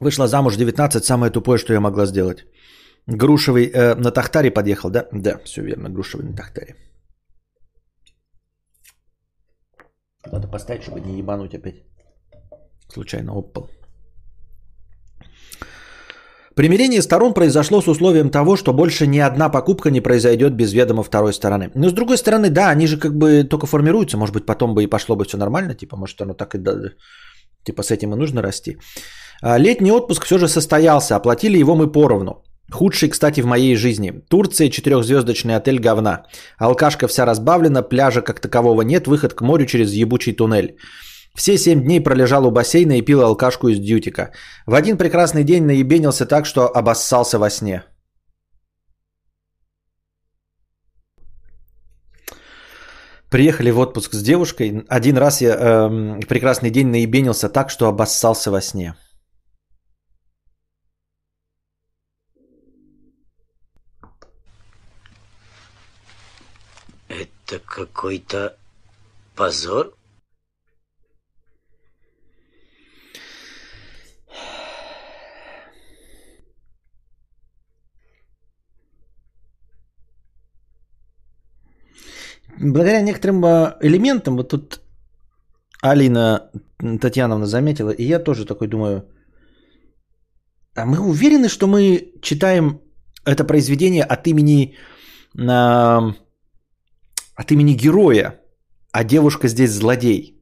Вышла 0.00 0.26
замуж 0.26 0.56
19, 0.56 1.04
самое 1.04 1.30
тупое, 1.30 1.58
что 1.58 1.72
я 1.72 1.80
могла 1.80 2.06
сделать. 2.06 2.44
Грушевый 3.06 3.70
э, 3.70 3.94
на 3.94 4.10
Тахтаре 4.10 4.50
подъехал, 4.50 4.90
да? 4.90 5.06
Да, 5.12 5.38
все 5.44 5.62
верно, 5.62 5.88
Грушевый 5.88 6.26
на 6.26 6.36
Тахтаре. 6.36 6.76
Надо 10.26 10.48
поставить, 10.48 10.82
чтобы 10.82 11.00
не 11.00 11.18
ебануть 11.18 11.54
опять. 11.54 11.84
Случайно 12.88 13.32
опал. 13.32 13.70
Примирение 16.54 17.00
сторон 17.02 17.32
произошло 17.32 17.80
с 17.80 17.88
условием 17.88 18.30
того, 18.30 18.56
что 18.56 18.72
больше 18.72 19.06
ни 19.06 19.18
одна 19.18 19.48
покупка 19.48 19.90
не 19.90 20.00
произойдет 20.00 20.52
без 20.52 20.72
ведома 20.72 21.02
второй 21.02 21.32
стороны. 21.32 21.70
Но 21.74 21.88
с 21.88 21.92
другой 21.92 22.18
стороны, 22.18 22.50
да, 22.50 22.68
они 22.68 22.86
же 22.86 22.98
как 22.98 23.16
бы 23.16 23.44
только 23.44 23.66
формируются, 23.66 24.18
может 24.18 24.34
быть, 24.34 24.46
потом 24.46 24.74
бы 24.74 24.84
и 24.84 24.86
пошло 24.86 25.16
бы 25.16 25.24
все 25.24 25.38
нормально, 25.38 25.74
типа, 25.74 25.96
может, 25.96 26.20
оно 26.20 26.34
так 26.34 26.54
и 26.54 26.58
типа 27.64 27.82
с 27.82 27.90
этим 27.90 28.12
и 28.12 28.16
нужно 28.16 28.42
расти. 28.42 28.76
А 29.42 29.58
летний 29.58 29.92
отпуск 29.92 30.24
все 30.24 30.38
же 30.38 30.48
состоялся, 30.48 31.16
оплатили 31.16 31.58
его 31.58 31.74
мы 31.74 31.92
поровну. 31.92 32.42
Худший, 32.70 33.08
кстати, 33.08 33.40
в 33.40 33.46
моей 33.46 33.76
жизни. 33.76 34.12
Турция, 34.28 34.70
четырехзвездочный 34.70 35.56
отель 35.56 35.78
говна. 35.78 36.24
Алкашка 36.58 37.06
вся 37.08 37.26
разбавлена, 37.26 37.82
пляжа 37.82 38.22
как 38.22 38.40
такового 38.40 38.82
нет, 38.82 39.06
выход 39.06 39.34
к 39.34 39.40
морю 39.42 39.66
через 39.66 39.92
ебучий 39.92 40.32
туннель. 40.32 40.76
Все 41.34 41.56
семь 41.56 41.82
дней 41.82 42.00
пролежал 42.00 42.46
у 42.46 42.50
бассейна 42.50 42.98
и 42.98 43.02
пил 43.02 43.22
алкашку 43.22 43.68
из 43.68 43.78
дьютика. 43.78 44.32
В 44.66 44.74
один 44.74 44.98
прекрасный 44.98 45.44
день 45.44 45.64
наебенился 45.64 46.26
так, 46.26 46.46
что 46.46 46.68
обоссался 46.68 47.38
во 47.38 47.48
сне. 47.48 47.84
Приехали 53.30 53.70
в 53.70 53.78
отпуск 53.78 54.12
с 54.12 54.22
девушкой. 54.22 54.84
Один 54.88 55.16
раз 55.16 55.40
я 55.40 55.56
э, 55.56 56.20
прекрасный 56.28 56.70
день 56.70 56.88
наебенился 56.88 57.48
так, 57.48 57.70
что 57.70 57.88
обоссался 57.88 58.50
во 58.50 58.60
сне. 58.60 58.94
Это 67.08 67.58
какой-то 67.64 68.54
позор? 69.34 69.94
Благодаря 82.62 83.02
некоторым 83.02 83.44
а, 83.44 83.76
элементам, 83.82 84.36
вот 84.36 84.48
тут 84.48 84.80
Алина 85.82 86.50
Татьяновна 87.00 87.46
заметила, 87.46 87.90
и 87.90 88.04
я 88.04 88.18
тоже 88.18 88.46
такой 88.46 88.68
думаю, 88.68 89.08
а 90.74 90.86
мы 90.86 90.98
уверены, 91.00 91.48
что 91.48 91.66
мы 91.66 92.12
читаем 92.22 92.80
это 93.26 93.44
произведение 93.44 94.04
от 94.04 94.26
имени, 94.26 94.74
э, 95.38 96.12
от 97.36 97.50
имени 97.50 97.74
героя, 97.74 98.40
а 98.92 99.04
девушка 99.04 99.48
здесь 99.48 99.70
злодей? 99.70 100.40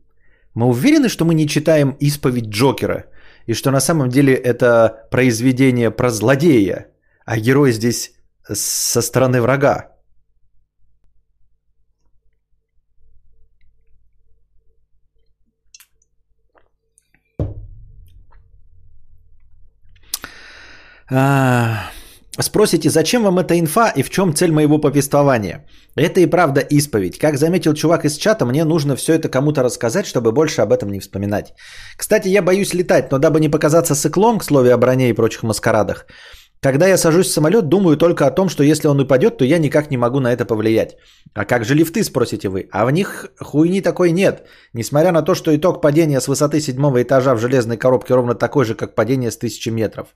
Мы 0.54 0.66
уверены, 0.66 1.08
что 1.08 1.24
мы 1.24 1.34
не 1.34 1.48
читаем 1.48 1.96
исповедь 2.00 2.48
Джокера, 2.48 3.06
и 3.46 3.54
что 3.54 3.70
на 3.70 3.80
самом 3.80 4.08
деле 4.08 4.34
это 4.34 5.08
произведение 5.10 5.90
про 5.90 6.10
злодея, 6.10 6.86
а 7.24 7.38
герой 7.38 7.72
здесь 7.72 8.12
со 8.52 9.00
стороны 9.00 9.40
врага? 9.40 9.99
А, 21.12 21.90
спросите, 22.38 22.88
зачем 22.88 23.22
вам 23.22 23.38
эта 23.38 23.58
инфа 23.58 23.90
и 23.96 24.02
в 24.02 24.10
чем 24.10 24.34
цель 24.34 24.52
моего 24.52 24.78
повествования? 24.78 25.66
Это 25.96 26.20
и 26.20 26.26
правда 26.26 26.60
исповедь. 26.60 27.18
Как 27.18 27.36
заметил 27.36 27.74
чувак 27.74 28.04
из 28.04 28.16
чата, 28.16 28.46
мне 28.46 28.64
нужно 28.64 28.94
все 28.94 29.14
это 29.14 29.28
кому-то 29.28 29.62
рассказать, 29.62 30.06
чтобы 30.06 30.32
больше 30.32 30.62
об 30.62 30.72
этом 30.72 30.90
не 30.90 31.00
вспоминать. 31.00 31.52
Кстати, 31.96 32.28
я 32.28 32.42
боюсь 32.42 32.74
летать, 32.74 33.10
но 33.10 33.18
дабы 33.18 33.40
не 33.40 33.48
показаться 33.48 33.94
сыклом, 33.94 34.38
к 34.38 34.44
слову 34.44 34.70
о 34.70 34.78
броне 34.78 35.10
и 35.10 35.14
прочих 35.14 35.42
маскарадах, 35.42 36.06
когда 36.62 36.86
я 36.86 36.98
сажусь 36.98 37.28
в 37.28 37.32
самолет, 37.32 37.68
думаю 37.68 37.96
только 37.96 38.26
о 38.26 38.30
том, 38.30 38.50
что 38.50 38.62
если 38.62 38.88
он 38.88 39.00
упадет, 39.00 39.38
то 39.38 39.44
я 39.44 39.58
никак 39.58 39.90
не 39.90 39.96
могу 39.96 40.20
на 40.20 40.30
это 40.30 40.44
повлиять. 40.44 40.96
А 41.34 41.46
как 41.46 41.64
же 41.64 41.74
лифты, 41.74 42.04
спросите 42.04 42.48
вы? 42.48 42.68
А 42.70 42.84
в 42.84 42.90
них 42.90 43.28
хуйни 43.40 43.80
такой 43.80 44.12
нет. 44.12 44.46
Несмотря 44.74 45.10
на 45.10 45.22
то, 45.22 45.34
что 45.34 45.56
итог 45.56 45.80
падения 45.80 46.20
с 46.20 46.28
высоты 46.28 46.60
седьмого 46.60 47.02
этажа 47.02 47.34
в 47.34 47.40
железной 47.40 47.78
коробке 47.78 48.14
ровно 48.14 48.34
такой 48.34 48.66
же, 48.66 48.74
как 48.74 48.94
падение 48.94 49.30
с 49.30 49.38
тысячи 49.38 49.70
метров. 49.70 50.08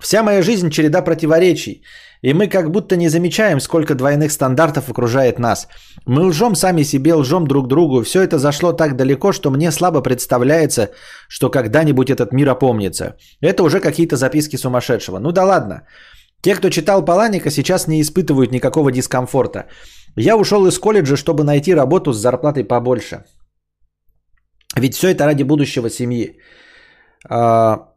Вся 0.00 0.22
моя 0.22 0.42
жизнь 0.42 0.70
череда 0.70 1.02
противоречий, 1.02 1.82
и 2.22 2.34
мы 2.34 2.48
как 2.48 2.70
будто 2.70 2.96
не 2.96 3.08
замечаем, 3.08 3.60
сколько 3.60 3.94
двойных 3.94 4.32
стандартов 4.32 4.88
окружает 4.90 5.38
нас. 5.38 5.68
Мы 6.06 6.22
лжем 6.28 6.54
сами 6.54 6.84
себе, 6.84 7.14
лжем 7.14 7.46
друг 7.46 7.68
другу. 7.68 8.02
Все 8.02 8.22
это 8.22 8.38
зашло 8.38 8.72
так 8.72 8.96
далеко, 8.96 9.32
что 9.32 9.50
мне 9.50 9.72
слабо 9.72 10.02
представляется, 10.02 10.90
что 11.28 11.50
когда-нибудь 11.50 12.10
этот 12.10 12.32
мир 12.32 12.48
опомнится. 12.48 13.16
Это 13.40 13.62
уже 13.62 13.80
какие-то 13.80 14.16
записки 14.16 14.56
сумасшедшего. 14.56 15.18
Ну 15.18 15.32
да 15.32 15.44
ладно. 15.44 15.82
Те, 16.42 16.54
кто 16.54 16.70
читал 16.70 17.04
Паланика, 17.04 17.50
сейчас 17.50 17.88
не 17.88 18.00
испытывают 18.00 18.52
никакого 18.52 18.92
дискомфорта. 18.92 19.66
Я 20.16 20.36
ушел 20.36 20.66
из 20.66 20.78
колледжа, 20.78 21.16
чтобы 21.16 21.44
найти 21.44 21.74
работу 21.74 22.12
с 22.12 22.16
зарплатой 22.16 22.64
побольше. 22.64 23.24
Ведь 24.76 24.94
все 24.94 25.08
это 25.08 25.24
ради 25.24 25.42
будущего 25.42 25.90
семьи. 25.90 26.38
А, 27.28 27.87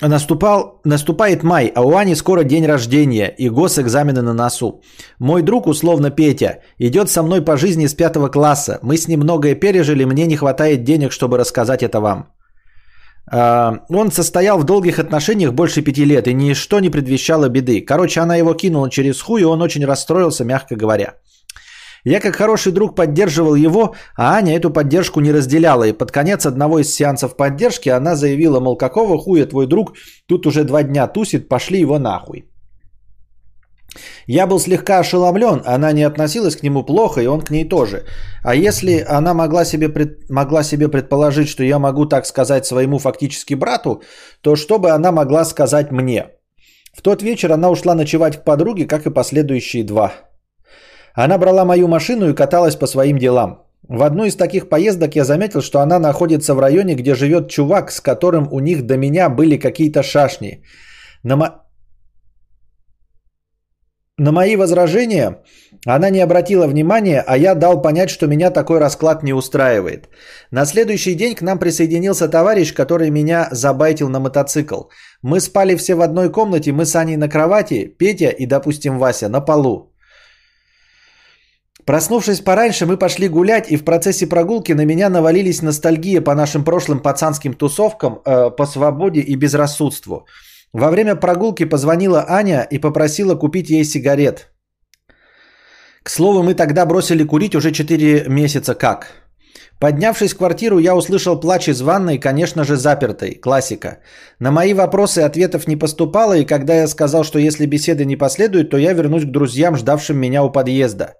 Наступал, 0.00 0.80
наступает 0.84 1.42
май, 1.42 1.72
а 1.74 1.82
у 1.82 1.94
Ани 1.96 2.16
скоро 2.16 2.42
день 2.42 2.66
рождения 2.66 3.32
и 3.38 3.48
госэкзамены 3.48 4.22
на 4.22 4.34
носу. 4.34 4.82
Мой 5.20 5.42
друг, 5.42 5.66
условно 5.66 6.10
Петя, 6.10 6.58
идет 6.78 7.08
со 7.08 7.22
мной 7.22 7.44
по 7.44 7.56
жизни 7.56 7.86
с 7.86 7.94
пятого 7.94 8.28
класса. 8.28 8.78
Мы 8.82 8.96
с 8.96 9.08
ним 9.08 9.20
многое 9.20 9.54
пережили, 9.54 10.04
мне 10.04 10.26
не 10.26 10.36
хватает 10.36 10.82
денег, 10.84 11.12
чтобы 11.12 11.38
рассказать 11.38 11.82
это 11.82 12.00
вам. 12.00 12.26
А, 13.30 13.84
он 13.88 14.10
состоял 14.10 14.58
в 14.58 14.64
долгих 14.64 14.98
отношениях 14.98 15.52
больше 15.52 15.82
пяти 15.82 16.04
лет, 16.04 16.26
и 16.26 16.34
ничто 16.34 16.80
не 16.80 16.90
предвещало 16.90 17.48
беды. 17.48 17.80
Короче, 17.80 18.20
она 18.20 18.36
его 18.36 18.54
кинула 18.54 18.90
через 18.90 19.22
хуй, 19.22 19.42
и 19.42 19.44
он 19.44 19.62
очень 19.62 19.84
расстроился, 19.86 20.44
мягко 20.44 20.74
говоря. 20.74 21.14
Я 22.04 22.20
как 22.20 22.36
хороший 22.36 22.72
друг 22.72 22.94
поддерживал 22.94 23.54
его, 23.54 23.94
а 24.16 24.34
Аня 24.36 24.56
эту 24.56 24.70
поддержку 24.70 25.20
не 25.20 25.32
разделяла. 25.32 25.84
И 25.84 25.92
под 25.92 26.12
конец 26.12 26.46
одного 26.46 26.78
из 26.78 26.94
сеансов 26.94 27.36
поддержки 27.36 27.88
она 27.88 28.14
заявила, 28.14 28.60
мол, 28.60 28.76
какого 28.76 29.18
хуя 29.18 29.46
твой 29.46 29.66
друг 29.66 29.94
тут 30.26 30.46
уже 30.46 30.64
два 30.64 30.82
дня 30.82 31.06
тусит, 31.06 31.48
пошли 31.48 31.80
его 31.80 31.98
нахуй. 31.98 32.44
Я 34.26 34.46
был 34.46 34.58
слегка 34.58 34.98
ошеломлен, 34.98 35.62
она 35.64 35.92
не 35.92 36.02
относилась 36.02 36.56
к 36.56 36.62
нему 36.62 36.84
плохо, 36.84 37.20
и 37.20 37.26
он 37.26 37.40
к 37.40 37.50
ней 37.50 37.68
тоже. 37.68 38.04
А 38.42 38.54
если 38.54 39.04
она 39.08 39.34
могла 39.34 39.64
себе, 39.64 39.88
пред... 39.88 40.28
могла 40.30 40.62
себе 40.62 40.88
предположить, 40.88 41.48
что 41.48 41.62
я 41.62 41.78
могу 41.78 42.06
так 42.06 42.26
сказать 42.26 42.66
своему 42.66 42.98
фактически 42.98 43.54
брату, 43.54 44.02
то 44.40 44.56
что 44.56 44.78
бы 44.78 44.90
она 44.90 45.12
могла 45.12 45.44
сказать 45.44 45.92
мне? 45.92 46.26
В 46.92 47.02
тот 47.02 47.22
вечер 47.22 47.52
она 47.52 47.70
ушла 47.70 47.94
ночевать 47.94 48.36
к 48.36 48.44
подруге, 48.44 48.86
как 48.86 49.06
и 49.06 49.10
последующие 49.10 49.84
два. 49.84 50.12
Она 51.14 51.38
брала 51.38 51.64
мою 51.64 51.88
машину 51.88 52.28
и 52.28 52.34
каталась 52.34 52.76
по 52.76 52.86
своим 52.86 53.18
делам. 53.18 53.64
В 53.88 54.02
одну 54.02 54.24
из 54.24 54.36
таких 54.36 54.68
поездок 54.68 55.14
я 55.14 55.24
заметил, 55.24 55.60
что 55.60 55.80
она 55.80 55.98
находится 55.98 56.54
в 56.54 56.58
районе, 56.58 56.94
где 56.94 57.14
живет 57.14 57.50
чувак, 57.50 57.92
с 57.92 58.00
которым 58.00 58.48
у 58.50 58.60
них 58.60 58.86
до 58.86 58.96
меня 58.96 59.28
были 59.28 59.58
какие-то 59.58 60.02
шашни. 60.02 60.62
На, 61.22 61.36
мо... 61.36 61.64
На 64.16 64.32
мои 64.32 64.56
возражения 64.56 65.42
она 65.86 66.10
не 66.10 66.20
обратила 66.20 66.66
внимания, 66.66 67.22
а 67.26 67.36
я 67.36 67.54
дал 67.54 67.82
понять, 67.82 68.10
что 68.10 68.26
меня 68.26 68.50
такой 68.50 68.78
расклад 68.78 69.22
не 69.22 69.34
устраивает. 69.34 70.08
На 70.50 70.64
следующий 70.64 71.14
день 71.14 71.34
к 71.34 71.42
нам 71.42 71.58
присоединился 71.58 72.28
товарищ, 72.28 72.72
который 72.72 73.10
меня 73.10 73.48
забайтил 73.50 74.08
на 74.08 74.18
мотоцикл. 74.18 74.84
Мы 75.22 75.40
спали 75.40 75.76
все 75.76 75.94
в 75.94 76.00
одной 76.00 76.32
комнате, 76.32 76.72
мы 76.72 76.86
с 76.86 76.96
Аней 76.96 77.16
на 77.16 77.28
кровати, 77.28 77.86
Петя 77.98 78.30
и, 78.30 78.46
допустим, 78.46 78.98
Вася 78.98 79.28
на 79.28 79.40
полу. 79.40 79.93
Проснувшись 81.86 82.40
пораньше, 82.40 82.86
мы 82.86 82.96
пошли 82.96 83.28
гулять, 83.28 83.70
и 83.70 83.76
в 83.76 83.84
процессе 83.84 84.26
прогулки 84.26 84.72
на 84.72 84.84
меня 84.84 85.10
навалились 85.10 85.62
ностальгия 85.62 86.22
по 86.22 86.34
нашим 86.34 86.64
прошлым 86.64 87.00
пацанским 87.00 87.52
тусовкам, 87.54 88.20
э, 88.24 88.50
по 88.56 88.66
свободе 88.66 89.20
и 89.20 89.36
безрассудству. 89.36 90.26
Во 90.72 90.90
время 90.90 91.14
прогулки 91.14 91.66
позвонила 91.66 92.24
Аня 92.28 92.66
и 92.70 92.78
попросила 92.78 93.34
купить 93.36 93.70
ей 93.70 93.84
сигарет. 93.84 94.50
К 96.02 96.10
слову, 96.10 96.42
мы 96.42 96.54
тогда 96.54 96.86
бросили 96.86 97.24
курить 97.24 97.54
уже 97.54 97.70
4 97.70 98.28
месяца 98.28 98.74
как. 98.74 99.06
Поднявшись 99.78 100.32
в 100.32 100.38
квартиру, 100.38 100.78
я 100.78 100.94
услышал 100.94 101.40
плач 101.40 101.68
из 101.68 101.80
ванной, 101.82 102.18
конечно 102.18 102.64
же, 102.64 102.76
запертой. 102.76 103.34
Классика. 103.34 103.98
На 104.38 104.50
мои 104.50 104.74
вопросы 104.74 105.18
ответов 105.18 105.68
не 105.68 105.76
поступало, 105.76 106.34
и 106.36 106.46
когда 106.46 106.74
я 106.74 106.88
сказал, 106.88 107.24
что 107.24 107.38
если 107.38 107.66
беседы 107.66 108.04
не 108.04 108.16
последуют, 108.16 108.70
то 108.70 108.78
я 108.78 108.94
вернусь 108.94 109.24
к 109.24 109.30
друзьям, 109.30 109.76
ждавшим 109.76 110.18
меня 110.18 110.42
у 110.42 110.50
подъезда. 110.50 111.14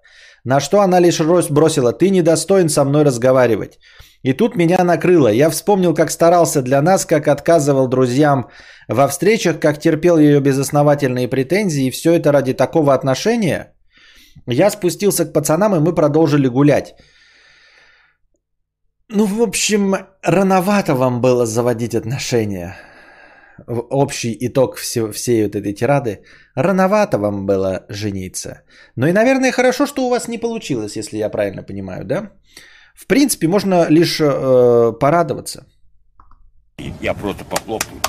На 0.45 0.59
что 0.59 0.81
она 0.81 1.01
лишь 1.01 1.19
бросила 1.49 1.91
«ты 1.91 2.09
недостоин 2.09 2.69
со 2.69 2.85
мной 2.85 3.03
разговаривать». 3.03 3.79
И 4.23 4.33
тут 4.33 4.55
меня 4.55 4.83
накрыло. 4.83 5.27
Я 5.27 5.49
вспомнил, 5.49 5.93
как 5.93 6.11
старался 6.11 6.61
для 6.61 6.81
нас, 6.81 7.05
как 7.05 7.27
отказывал 7.27 7.87
друзьям 7.87 8.49
во 8.87 9.07
встречах, 9.07 9.59
как 9.59 9.79
терпел 9.79 10.17
ее 10.17 10.39
безосновательные 10.39 11.27
претензии, 11.27 11.87
и 11.87 11.91
все 11.91 12.13
это 12.13 12.31
ради 12.31 12.53
такого 12.53 12.93
отношения. 12.93 13.73
Я 14.47 14.71
спустился 14.71 15.25
к 15.25 15.33
пацанам, 15.33 15.75
и 15.75 15.79
мы 15.79 15.93
продолжили 15.93 16.47
гулять. 16.47 16.95
Ну, 19.09 19.25
в 19.25 19.41
общем, 19.41 19.95
рановато 20.23 20.95
вам 20.95 21.21
было 21.21 21.45
заводить 21.45 21.93
отношения. 21.93 22.75
Общий 23.67 24.37
итог 24.41 24.75
все, 24.75 25.11
всей 25.11 25.43
вот 25.43 25.55
этой 25.55 25.73
тирады. 25.73 26.23
Рановато 26.55 27.17
вам 27.17 27.45
было 27.45 27.85
жениться. 27.89 28.61
Ну 28.95 29.07
и, 29.07 29.13
наверное, 29.13 29.51
хорошо, 29.51 29.85
что 29.85 30.05
у 30.05 30.09
вас 30.09 30.27
не 30.27 30.37
получилось, 30.37 30.97
если 30.97 31.17
я 31.17 31.29
правильно 31.29 31.63
понимаю, 31.63 32.05
да? 32.05 32.31
В 32.95 33.07
принципе, 33.07 33.47
можно 33.47 33.87
лишь 33.89 34.19
э, 34.19 34.91
порадоваться. 34.99 35.65
Я 37.01 37.13
просто 37.13 37.45
похлопаю. 37.45 38.01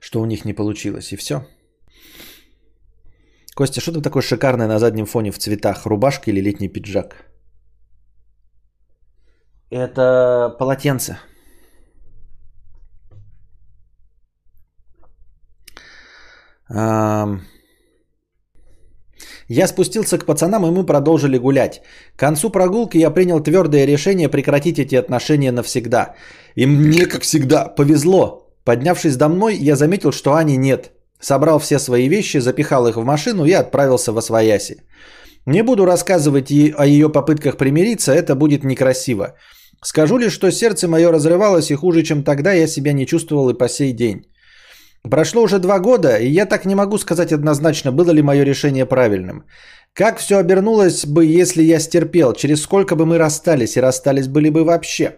Что 0.00 0.20
у 0.20 0.26
них 0.26 0.44
не 0.44 0.54
получилось, 0.54 1.12
и 1.12 1.16
все. 1.16 1.46
Костя, 3.54 3.80
что 3.80 3.92
там 3.92 4.02
такое 4.02 4.22
шикарное 4.22 4.68
на 4.68 4.78
заднем 4.78 5.06
фоне 5.06 5.30
в 5.30 5.38
цветах? 5.38 5.86
Рубашка 5.86 6.30
или 6.30 6.40
летний 6.40 6.68
пиджак? 6.68 7.26
Это 9.70 10.56
полотенце. 10.58 11.18
Я 19.48 19.66
спустился 19.66 20.18
к 20.18 20.26
пацанам, 20.26 20.66
и 20.66 20.70
мы 20.70 20.86
продолжили 20.86 21.38
гулять. 21.38 21.82
К 22.16 22.20
концу 22.20 22.50
прогулки 22.50 22.98
я 22.98 23.10
принял 23.10 23.40
твердое 23.40 23.86
решение 23.86 24.28
прекратить 24.28 24.78
эти 24.78 24.94
отношения 24.94 25.52
навсегда. 25.52 26.14
И 26.54 26.66
мне, 26.66 27.06
как 27.06 27.22
всегда, 27.22 27.64
повезло. 27.64 28.46
Поднявшись 28.64 29.16
домой, 29.16 29.56
я 29.56 29.76
заметил, 29.76 30.12
что 30.12 30.34
Ани 30.34 30.56
нет. 30.56 30.92
Собрал 31.20 31.58
все 31.58 31.78
свои 31.78 32.08
вещи, 32.08 32.38
запихал 32.38 32.86
их 32.86 32.96
в 32.96 33.04
машину 33.04 33.44
и 33.44 33.52
отправился 33.52 34.12
в 34.12 34.18
Освояси. 34.18 34.84
Не 35.46 35.62
буду 35.62 35.84
рассказывать 35.84 36.50
ей 36.50 36.72
о 36.76 36.86
ее 36.86 37.08
попытках 37.08 37.56
примириться, 37.56 38.12
это 38.12 38.34
будет 38.34 38.64
некрасиво. 38.64 39.34
Скажу 39.82 40.18
лишь, 40.18 40.32
что 40.32 40.52
сердце 40.52 40.86
мое 40.86 41.10
разрывалось, 41.10 41.70
и 41.70 41.74
хуже, 41.74 42.02
чем 42.02 42.22
тогда, 42.22 42.52
я 42.52 42.66
себя 42.66 42.92
не 42.92 43.06
чувствовал 43.06 43.50
и 43.50 43.58
по 43.58 43.68
сей 43.68 43.92
день. 43.92 44.26
Прошло 45.02 45.42
уже 45.42 45.58
два 45.58 45.78
года, 45.78 46.16
и 46.16 46.26
я 46.28 46.46
так 46.46 46.66
не 46.66 46.74
могу 46.74 46.98
сказать 46.98 47.32
однозначно, 47.32 47.92
было 47.92 48.12
ли 48.12 48.22
мое 48.22 48.44
решение 48.44 48.84
правильным. 48.86 49.44
Как 49.94 50.18
все 50.18 50.38
обернулось 50.38 51.06
бы, 51.06 51.24
если 51.24 51.62
я 51.62 51.80
стерпел, 51.80 52.34
через 52.34 52.62
сколько 52.62 52.96
бы 52.96 53.06
мы 53.06 53.18
расстались, 53.18 53.76
и 53.76 53.80
расстались 53.80 54.28
были 54.28 54.50
бы 54.50 54.64
вообще. 54.64 55.16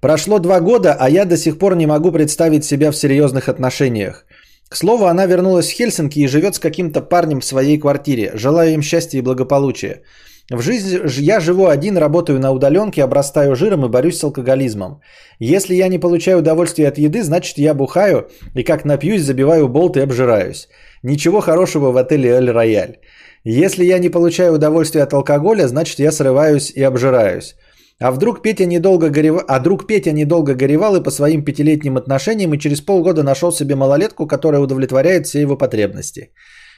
Прошло 0.00 0.38
два 0.38 0.60
года, 0.60 0.96
а 1.00 1.08
я 1.10 1.24
до 1.24 1.36
сих 1.36 1.58
пор 1.58 1.74
не 1.76 1.86
могу 1.86 2.12
представить 2.12 2.64
себя 2.64 2.92
в 2.92 2.96
серьезных 2.96 3.48
отношениях. 3.48 4.26
К 4.68 4.76
слову, 4.76 5.06
она 5.06 5.26
вернулась 5.26 5.70
в 5.70 5.74
Хельсинки 5.74 6.20
и 6.20 6.28
живет 6.28 6.54
с 6.54 6.58
каким-то 6.58 7.00
парнем 7.00 7.40
в 7.40 7.44
своей 7.44 7.80
квартире. 7.80 8.32
Желаю 8.34 8.74
им 8.74 8.82
счастья 8.82 9.18
и 9.18 9.22
благополучия. 9.22 10.02
В 10.50 10.62
жизни 10.62 10.98
я 11.20 11.40
живу 11.40 11.66
один, 11.66 11.98
работаю 11.98 12.40
на 12.40 12.52
удаленке, 12.52 13.04
обрастаю 13.04 13.54
жиром 13.54 13.84
и 13.84 13.88
борюсь 13.88 14.18
с 14.18 14.24
алкоголизмом. 14.24 15.00
Если 15.38 15.74
я 15.74 15.88
не 15.88 15.98
получаю 15.98 16.38
удовольствия 16.38 16.88
от 16.88 16.96
еды, 16.96 17.22
значит 17.22 17.58
я 17.58 17.74
бухаю 17.74 18.28
и 18.54 18.62
как 18.62 18.86
напьюсь, 18.86 19.22
забиваю 19.22 19.68
болт 19.68 19.96
и 19.96 20.00
обжираюсь. 20.00 20.68
Ничего 21.02 21.40
хорошего 21.40 21.92
в 21.92 21.98
отеле 21.98 22.30
Эль 22.30 22.50
Рояль. 22.50 22.96
Если 23.44 23.84
я 23.84 23.98
не 23.98 24.08
получаю 24.08 24.54
удовольствия 24.54 25.02
от 25.02 25.12
алкоголя, 25.12 25.68
значит 25.68 25.98
я 25.98 26.12
срываюсь 26.12 26.70
и 26.70 26.82
обжираюсь. 26.82 27.54
А 28.00 28.10
вдруг 28.10 28.42
Петя 28.42 28.64
недолго 28.64 29.10
горевал, 29.10 29.44
а 29.48 29.60
друг 29.60 29.86
Петя 29.86 30.12
недолго 30.12 30.54
горевал 30.54 30.96
и 30.96 31.02
по 31.02 31.10
своим 31.10 31.44
пятилетним 31.44 31.96
отношениям 31.96 32.54
и 32.54 32.58
через 32.58 32.80
полгода 32.80 33.22
нашел 33.22 33.52
себе 33.52 33.74
малолетку, 33.74 34.26
которая 34.26 34.62
удовлетворяет 34.62 35.26
все 35.26 35.40
его 35.40 35.58
потребности. 35.58 36.30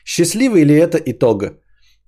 Счастливый 0.04 0.64
ли 0.64 0.74
это 0.74 0.98
итог? 0.98 1.44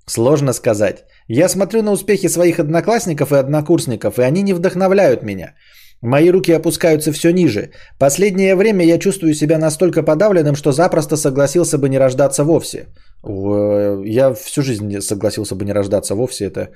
Сложно 0.06 0.52
сказать. 0.52 1.04
Я 1.28 1.48
смотрю 1.48 1.82
на 1.82 1.92
успехи 1.92 2.28
своих 2.28 2.58
одноклассников 2.58 3.32
и 3.32 3.36
однокурсников, 3.36 4.18
и 4.18 4.22
они 4.22 4.42
не 4.42 4.54
вдохновляют 4.54 5.22
меня. 5.22 5.54
Мои 6.02 6.30
руки 6.30 6.52
опускаются 6.52 7.12
все 7.12 7.32
ниже. 7.32 7.70
Последнее 7.98 8.56
время 8.56 8.84
я 8.84 8.98
чувствую 8.98 9.34
себя 9.34 9.58
настолько 9.58 10.02
подавленным, 10.02 10.56
что 10.56 10.72
запросто 10.72 11.16
согласился 11.16 11.78
бы 11.78 11.88
не 11.88 11.98
рождаться 11.98 12.42
вовсе. 12.42 12.86
Я 13.24 14.34
всю 14.34 14.62
жизнь 14.62 15.00
согласился 15.00 15.54
бы 15.54 15.64
не 15.64 15.72
рождаться 15.72 16.16
вовсе. 16.16 16.46
Это 16.46 16.70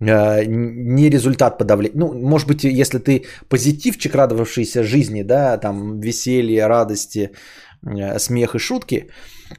а, 0.00 0.44
не 0.44 1.08
результат 1.08 1.58
подавления. 1.58 1.98
Ну, 1.98 2.12
может 2.14 2.48
быть, 2.48 2.64
если 2.64 2.98
ты 2.98 3.24
позитивчик, 3.48 4.14
радовавшийся 4.14 4.82
жизни, 4.82 5.22
да, 5.22 5.56
там 5.56 6.00
веселье, 6.00 6.66
радости, 6.66 7.30
э, 7.86 8.18
смех 8.18 8.54
и 8.56 8.58
шутки, 8.58 9.08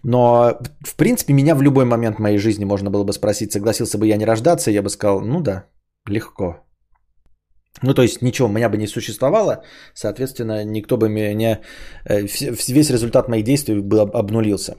но, 0.03 0.59
в 0.87 0.95
принципе, 0.95 1.33
меня 1.33 1.55
в 1.55 1.61
любой 1.61 1.85
момент 1.85 2.19
моей 2.19 2.37
жизни 2.37 2.65
можно 2.65 2.89
было 2.89 3.03
бы 3.03 3.13
спросить, 3.13 3.51
согласился 3.51 3.97
бы 3.97 4.07
я 4.07 4.17
не 4.17 4.25
рождаться, 4.25 4.71
я 4.71 4.81
бы 4.81 4.89
сказал, 4.89 5.21
ну 5.21 5.41
да, 5.41 5.65
легко. 6.07 6.65
Ну, 7.83 7.93
то 7.93 8.01
есть 8.01 8.21
ничего, 8.21 8.47
меня 8.47 8.69
бы 8.69 8.77
не 8.77 8.87
существовало, 8.87 9.63
соответственно, 9.93 10.63
никто 10.63 10.97
бы 10.97 11.09
меня, 11.09 11.59
э, 12.09 12.21
весь 12.67 12.89
результат 12.89 13.27
моих 13.27 13.43
действий 13.43 13.81
бы 13.81 13.99
обнулился. 14.01 14.75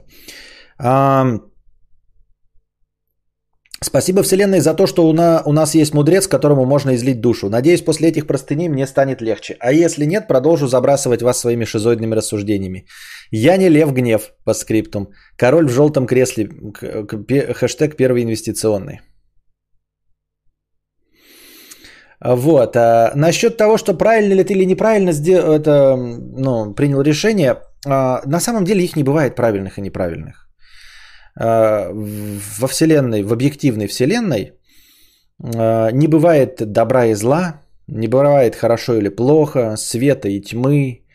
Спасибо 3.79 4.23
Вселенной 4.23 4.59
за 4.59 4.73
то, 4.73 4.87
что 4.87 5.07
у, 5.07 5.13
у 5.13 5.53
нас 5.53 5.75
есть 5.75 5.93
мудрец, 5.93 6.27
которому 6.27 6.65
можно 6.65 6.95
излить 6.95 7.21
душу. 7.21 7.49
Надеюсь, 7.49 7.83
после 7.83 8.09
этих 8.09 8.25
простыней 8.25 8.69
мне 8.69 8.87
станет 8.87 9.21
легче. 9.21 9.55
А 9.59 9.71
если 9.71 10.05
нет, 10.05 10.27
продолжу 10.27 10.67
забрасывать 10.67 11.21
вас 11.21 11.39
своими 11.39 11.65
шизоидными 11.65 12.15
рассуждениями. 12.15 12.87
Я 13.31 13.57
не 13.57 13.69
лев 13.69 13.91
гнев 13.93 14.31
по 14.45 14.53
скриптум. 14.53 15.09
Король 15.37 15.67
в 15.67 15.71
желтом 15.71 16.07
кресле. 16.07 16.49
Хэштег 17.53 17.95
первый 17.95 18.23
инвестиционный. 18.23 19.01
Вот. 22.25 22.75
А 22.75 23.11
насчет 23.15 23.57
того, 23.57 23.77
что 23.77 23.93
правильно 23.93 24.33
ли 24.33 24.43
ты 24.43 24.53
или 24.53 24.65
неправильно 24.65 25.11
сделал, 25.11 25.53
это, 25.53 25.95
ну, 25.95 26.73
принял 26.73 27.01
решение, 27.01 27.57
а, 27.85 28.21
на 28.25 28.39
самом 28.39 28.63
деле 28.63 28.83
их 28.83 28.95
не 28.95 29.03
бывает 29.03 29.35
правильных 29.35 29.77
и 29.77 29.81
неправильных. 29.81 30.49
А, 31.39 31.91
во 32.59 32.67
Вселенной, 32.67 33.23
в 33.23 33.33
объективной 33.33 33.87
Вселенной 33.87 34.53
а, 35.43 35.91
не 35.91 36.07
бывает 36.07 36.71
добра 36.71 37.05
и 37.05 37.13
зла, 37.13 37.61
не 37.87 38.07
бывает 38.07 38.55
хорошо 38.55 38.95
или 38.95 39.09
плохо, 39.09 39.75
света 39.77 40.27
и 40.27 40.41
тьмы, 40.41 41.06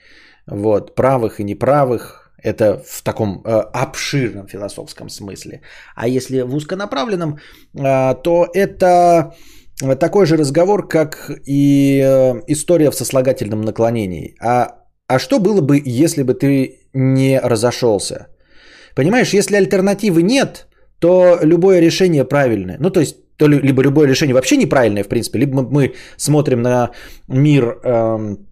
вот, 0.47 0.95
правых 0.95 1.41
и 1.41 1.45
неправых. 1.45 2.19
Это 2.45 2.83
в 2.85 3.03
таком 3.03 3.43
э, 3.45 3.51
обширном 3.73 4.49
философском 4.49 5.09
смысле. 5.09 5.61
А 5.95 6.09
если 6.09 6.43
в 6.43 6.55
узконаправленном, 6.55 7.39
э, 7.75 8.15
то 8.23 8.49
это 8.53 9.35
такой 10.01 10.27
же 10.27 10.37
разговор, 10.37 10.89
как 10.89 11.31
и 11.47 12.01
э, 12.05 12.43
история 12.49 12.91
в 12.91 12.95
сослагательном 12.95 13.61
наклонении. 13.61 14.35
А, 14.41 14.83
а 15.07 15.19
что 15.19 15.39
было 15.39 15.61
бы, 15.61 15.81
если 15.85 16.23
бы 16.25 16.35
ты 16.35 16.81
не 16.93 17.39
разошелся? 17.39 18.27
Понимаешь, 18.95 19.35
если 19.35 19.57
альтернативы 19.57 20.23
нет, 20.23 20.67
то 20.99 21.39
любое 21.43 21.81
решение 21.81 22.25
правильное. 22.25 22.77
Ну, 22.81 22.91
то 22.91 23.01
есть, 23.01 23.17
то 23.37 23.49
либо 23.49 23.83
любое 23.83 24.09
решение 24.09 24.35
вообще 24.35 24.57
неправильное, 24.57 25.05
в 25.05 25.09
принципе, 25.09 25.39
либо 25.39 25.63
мы 25.63 25.95
смотрим 26.17 26.63
на 26.63 26.91
мир 27.29 27.81
эм, 27.85 28.47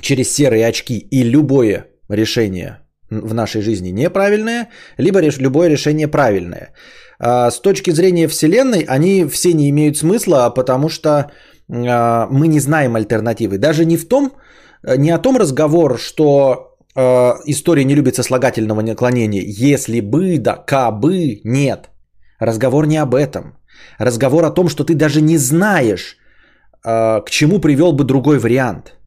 через 0.00 0.34
серые 0.34 0.66
очки, 0.66 0.98
и 0.98 1.22
любое 1.22 1.86
решение 2.08 2.78
в 3.10 3.34
нашей 3.34 3.62
жизни 3.62 3.90
неправильное, 3.90 4.68
либо 4.98 5.20
любое 5.20 5.68
решение 5.68 6.08
правильное. 6.08 6.72
А 7.18 7.50
с 7.50 7.60
точки 7.60 7.90
зрения 7.90 8.28
Вселенной, 8.28 8.84
они 8.88 9.24
все 9.24 9.52
не 9.52 9.68
имеют 9.70 9.96
смысла, 9.96 10.52
потому 10.54 10.88
что 10.88 11.08
э, 11.08 12.26
мы 12.30 12.48
не 12.48 12.60
знаем 12.60 12.96
альтернативы. 12.96 13.58
Даже 13.58 13.84
не 13.84 13.96
в 13.96 14.08
том, 14.08 14.32
не 14.96 15.10
о 15.10 15.18
том 15.18 15.36
разговор, 15.36 15.98
что 15.98 16.64
история 17.46 17.84
не 17.84 17.94
любит 17.94 18.16
сослагательного 18.16 18.82
наклонения. 18.82 19.42
Если 19.46 20.00
бы, 20.00 20.38
да, 20.38 20.56
кабы, 20.56 21.40
нет. 21.44 21.90
Разговор 22.40 22.86
не 22.86 22.96
об 22.96 23.14
этом. 23.14 23.56
Разговор 23.98 24.44
о 24.44 24.50
том, 24.50 24.68
что 24.68 24.84
ты 24.84 24.94
даже 24.94 25.20
не 25.20 25.38
знаешь, 25.38 26.16
к 26.82 27.24
чему 27.30 27.60
привел 27.60 27.92
бы 27.92 28.04
другой 28.04 28.38
вариант. 28.38 28.97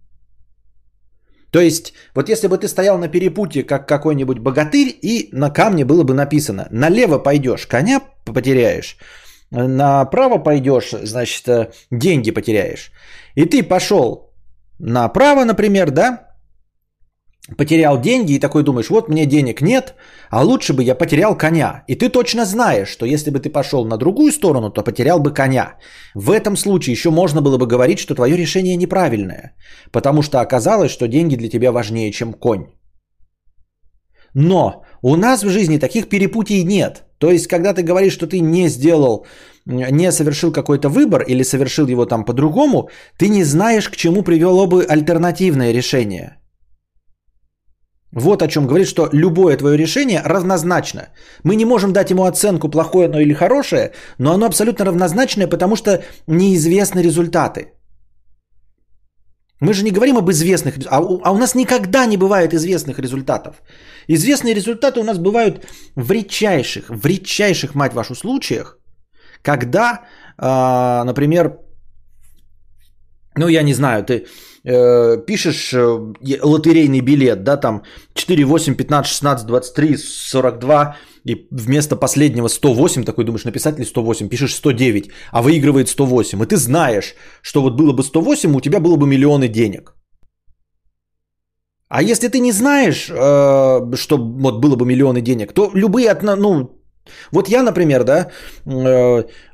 То 1.52 1.60
есть, 1.60 1.94
вот 2.16 2.30
если 2.30 2.48
бы 2.48 2.58
ты 2.58 2.68
стоял 2.68 2.98
на 2.98 3.10
перепутье, 3.10 3.64
как 3.64 3.88
какой-нибудь 3.88 4.40
богатырь, 4.40 4.98
и 5.02 5.30
на 5.34 5.50
камне 5.50 5.86
было 5.86 6.04
бы 6.04 6.14
написано, 6.14 6.68
налево 6.72 7.20
пойдешь, 7.20 7.68
коня 7.68 8.02
потеряешь, 8.26 8.98
направо 9.52 10.38
пойдешь, 10.38 10.92
значит, 10.92 11.48
э, 11.50 11.72
деньги 11.92 12.32
потеряешь. 12.32 12.92
И 13.36 13.46
ты 13.46 13.64
пошел 13.64 14.32
направо, 14.80 15.44
например, 15.44 15.92
да, 15.92 16.31
потерял 17.58 18.00
деньги 18.00 18.34
и 18.34 18.40
такой 18.40 18.64
думаешь, 18.64 18.90
вот 18.90 19.10
мне 19.10 19.26
денег 19.26 19.62
нет, 19.62 19.96
а 20.30 20.44
лучше 20.44 20.74
бы 20.74 20.84
я 20.84 20.96
потерял 20.96 21.38
коня. 21.38 21.84
И 21.88 21.96
ты 21.96 22.10
точно 22.10 22.46
знаешь, 22.46 22.90
что 22.90 23.06
если 23.06 23.32
бы 23.32 23.40
ты 23.40 23.50
пошел 23.50 23.86
на 23.86 23.98
другую 23.98 24.32
сторону, 24.32 24.70
то 24.70 24.84
потерял 24.84 25.20
бы 25.20 25.34
коня. 25.34 25.76
В 26.16 26.32
этом 26.32 26.56
случае 26.56 26.94
еще 26.94 27.10
можно 27.10 27.42
было 27.42 27.58
бы 27.58 27.68
говорить, 27.68 28.00
что 28.00 28.16
твое 28.16 28.38
решение 28.38 28.76
неправильное, 28.76 29.56
потому 29.92 30.22
что 30.22 30.40
оказалось, 30.40 30.92
что 30.92 31.08
деньги 31.08 31.36
для 31.36 31.50
тебя 31.50 31.72
важнее, 31.72 32.12
чем 32.12 32.34
конь. 32.34 32.68
Но 34.34 34.86
у 35.02 35.16
нас 35.16 35.44
в 35.44 35.50
жизни 35.50 35.78
таких 35.78 36.08
перепутий 36.08 36.64
нет. 36.64 37.04
То 37.18 37.32
есть, 37.32 37.48
когда 37.48 37.74
ты 37.74 37.84
говоришь, 37.84 38.14
что 38.14 38.28
ты 38.28 38.40
не 38.40 38.70
сделал, 38.70 39.26
не 39.66 40.12
совершил 40.12 40.54
какой-то 40.54 40.90
выбор 40.90 41.24
или 41.24 41.44
совершил 41.44 41.88
его 41.88 42.06
там 42.06 42.24
по-другому, 42.24 42.90
ты 43.18 43.28
не 43.28 43.44
знаешь, 43.44 43.90
к 43.90 43.96
чему 43.96 44.24
привело 44.24 44.68
бы 44.68 44.86
альтернативное 44.86 45.74
решение– 45.74 46.38
вот 48.14 48.42
о 48.42 48.48
чем 48.48 48.68
говорит, 48.68 48.88
что 48.88 49.10
любое 49.14 49.58
твое 49.58 49.78
решение 49.78 50.22
равнозначно. 50.26 51.10
Мы 51.44 51.56
не 51.56 51.66
можем 51.66 51.94
дать 51.94 52.12
ему 52.12 52.26
оценку 52.26 52.70
плохое 52.70 53.06
оно 53.06 53.20
или 53.20 53.34
хорошее, 53.34 53.92
но 54.18 54.34
оно 54.34 54.46
абсолютно 54.46 54.86
равнозначное, 54.86 55.48
потому 55.48 55.76
что 55.76 56.04
неизвестны 56.28 57.02
результаты. 57.02 57.74
Мы 59.62 59.74
же 59.74 59.84
не 59.84 59.92
говорим 59.92 60.18
об 60.18 60.30
известных, 60.30 60.76
а 60.90 61.00
у, 61.00 61.22
а 61.24 61.32
у 61.32 61.38
нас 61.38 61.56
никогда 61.56 62.06
не 62.06 62.18
бывает 62.18 62.54
известных 62.54 63.00
результатов. 63.00 63.62
Известные 64.08 64.56
результаты 64.56 65.00
у 65.00 65.04
нас 65.04 65.18
бывают 65.18 65.66
в 65.96 66.12
редчайших, 66.12 66.90
в 66.90 67.06
редчайших, 67.06 67.76
мать 67.76 67.94
вашу, 67.94 68.16
случаях, 68.16 68.80
когда, 69.44 70.02
э, 70.38 71.04
например, 71.04 71.60
ну 73.38 73.48
я 73.48 73.64
не 73.64 73.74
знаю, 73.74 74.04
ты 74.04 74.26
э, 74.64 75.18
пишешь 75.26 75.74
э, 75.74 76.14
лотерейный 76.44 77.02
билет, 77.02 77.44
да, 77.44 77.58
там 77.58 77.84
4, 78.14 78.46
8, 78.46 78.76
15, 78.76 79.08
16, 79.08 79.48
23, 79.48 79.98
42, 79.98 80.96
и 81.26 81.48
вместо 81.52 81.96
последнего 81.96 82.48
108, 82.48 83.04
такой 83.04 83.26
думаешь, 83.26 83.46
написать 83.46 83.80
ли 83.80 83.86
108, 83.86 84.30
пишешь 84.30 84.56
109, 84.56 85.10
а 85.32 85.42
выигрывает 85.42 85.90
108. 85.90 86.44
И 86.44 86.46
ты 86.46 86.58
знаешь, 86.58 87.16
что 87.42 87.62
вот 87.62 87.76
было 87.76 87.94
бы 87.94 88.04
108, 88.04 88.56
у 88.56 88.62
тебя 88.62 88.80
было 88.80 88.96
бы 88.96 89.08
миллионы 89.08 89.48
денег. 89.48 89.96
А 91.90 92.02
если 92.02 92.30
ты 92.30 92.40
не 92.40 92.52
знаешь, 92.52 93.10
э, 93.10 93.96
что 93.96 94.18
вот 94.18 94.62
было 94.62 94.76
бы 94.76 94.86
миллионы 94.86 95.22
денег, 95.22 95.54
то 95.54 95.72
любые, 95.74 96.14
ну, 96.38 96.70
вот 97.32 97.50
я, 97.50 97.64
например, 97.64 98.04
да, 98.04 98.32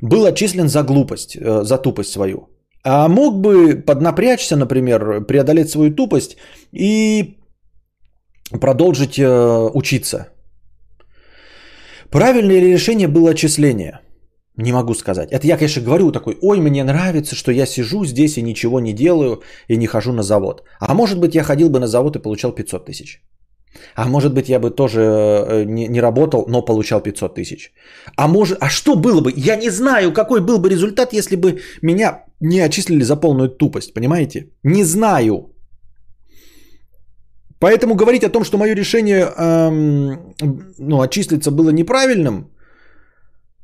был 0.02 0.26
отчислен 0.26 0.68
за 0.68 0.84
глупость, 0.84 1.38
за 1.42 1.78
тупость 1.78 2.12
свою. 2.12 2.57
А 2.90 3.10
мог 3.10 3.42
бы 3.42 3.76
поднапрячься, 3.86 4.56
например, 4.56 5.26
преодолеть 5.28 5.70
свою 5.70 5.94
тупость 5.94 6.38
и 6.72 7.38
продолжить 8.62 9.20
э, 9.20 9.70
учиться. 9.74 10.28
Правильное 12.10 12.62
ли 12.62 12.72
решение 12.72 13.10
было 13.10 13.32
отчисление? 13.32 14.00
Не 14.56 14.72
могу 14.72 14.94
сказать. 14.94 15.34
Это 15.34 15.46
я, 15.46 15.58
конечно, 15.58 15.84
говорю 15.84 16.12
такой, 16.12 16.38
ой, 16.42 16.62
мне 16.62 16.84
нравится, 16.84 17.36
что 17.36 17.52
я 17.52 17.66
сижу 17.66 18.06
здесь 18.06 18.38
и 18.38 18.42
ничего 18.42 18.80
не 18.80 18.94
делаю 18.94 19.42
и 19.68 19.78
не 19.78 19.88
хожу 19.88 20.14
на 20.14 20.24
завод. 20.24 20.64
А 20.80 20.94
может 20.94 21.20
быть, 21.20 21.36
я 21.36 21.44
ходил 21.44 21.70
бы 21.70 21.80
на 21.80 21.88
завод 21.88 22.16
и 22.16 22.22
получал 22.22 22.54
500 22.54 22.86
тысяч. 22.86 23.22
А 23.96 24.08
может 24.08 24.34
быть, 24.34 24.50
я 24.50 24.60
бы 24.60 24.70
тоже 24.70 25.02
э, 25.02 25.64
не, 25.66 25.88
не 25.88 26.02
работал, 26.02 26.46
но 26.48 26.66
получал 26.66 27.02
500 27.02 27.36
тысяч. 27.36 27.74
А 28.16 28.28
может, 28.28 28.58
а 28.62 28.70
что 28.70 28.96
было 28.96 29.22
бы? 29.22 29.34
Я 29.36 29.56
не 29.56 29.70
знаю, 29.70 30.14
какой 30.14 30.42
был 30.42 30.60
бы 30.60 30.70
результат, 30.70 31.14
если 31.14 31.36
бы 31.36 31.60
меня 31.82 32.24
не 32.40 32.60
отчислили 32.60 33.04
за 33.04 33.16
полную 33.16 33.50
тупость, 33.50 33.94
понимаете? 33.94 34.50
Не 34.64 34.84
знаю. 34.84 35.54
Поэтому 37.60 37.96
говорить 37.96 38.24
о 38.24 38.30
том, 38.30 38.44
что 38.44 38.58
мое 38.58 38.76
решение 38.76 39.26
эм, 39.26 40.36
ну, 40.78 41.02
отчислиться 41.02 41.52
было 41.52 41.72
неправильным, 41.72 42.52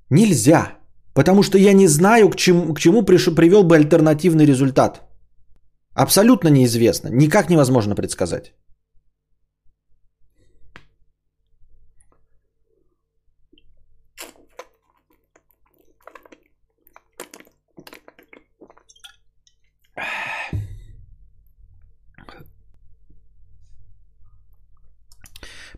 нельзя. 0.10 0.78
Потому 1.14 1.44
что 1.44 1.58
я 1.58 1.74
не 1.74 1.88
знаю, 1.88 2.30
к 2.30 2.36
чему, 2.36 2.74
к 2.74 2.80
чему 2.80 3.04
приш, 3.04 3.26
привел 3.36 3.64
бы 3.64 3.76
альтернативный 3.76 4.46
результат. 4.46 5.02
Абсолютно 5.96 6.50
неизвестно. 6.50 7.10
Никак 7.10 7.50
невозможно 7.50 7.96
предсказать. 7.96 8.54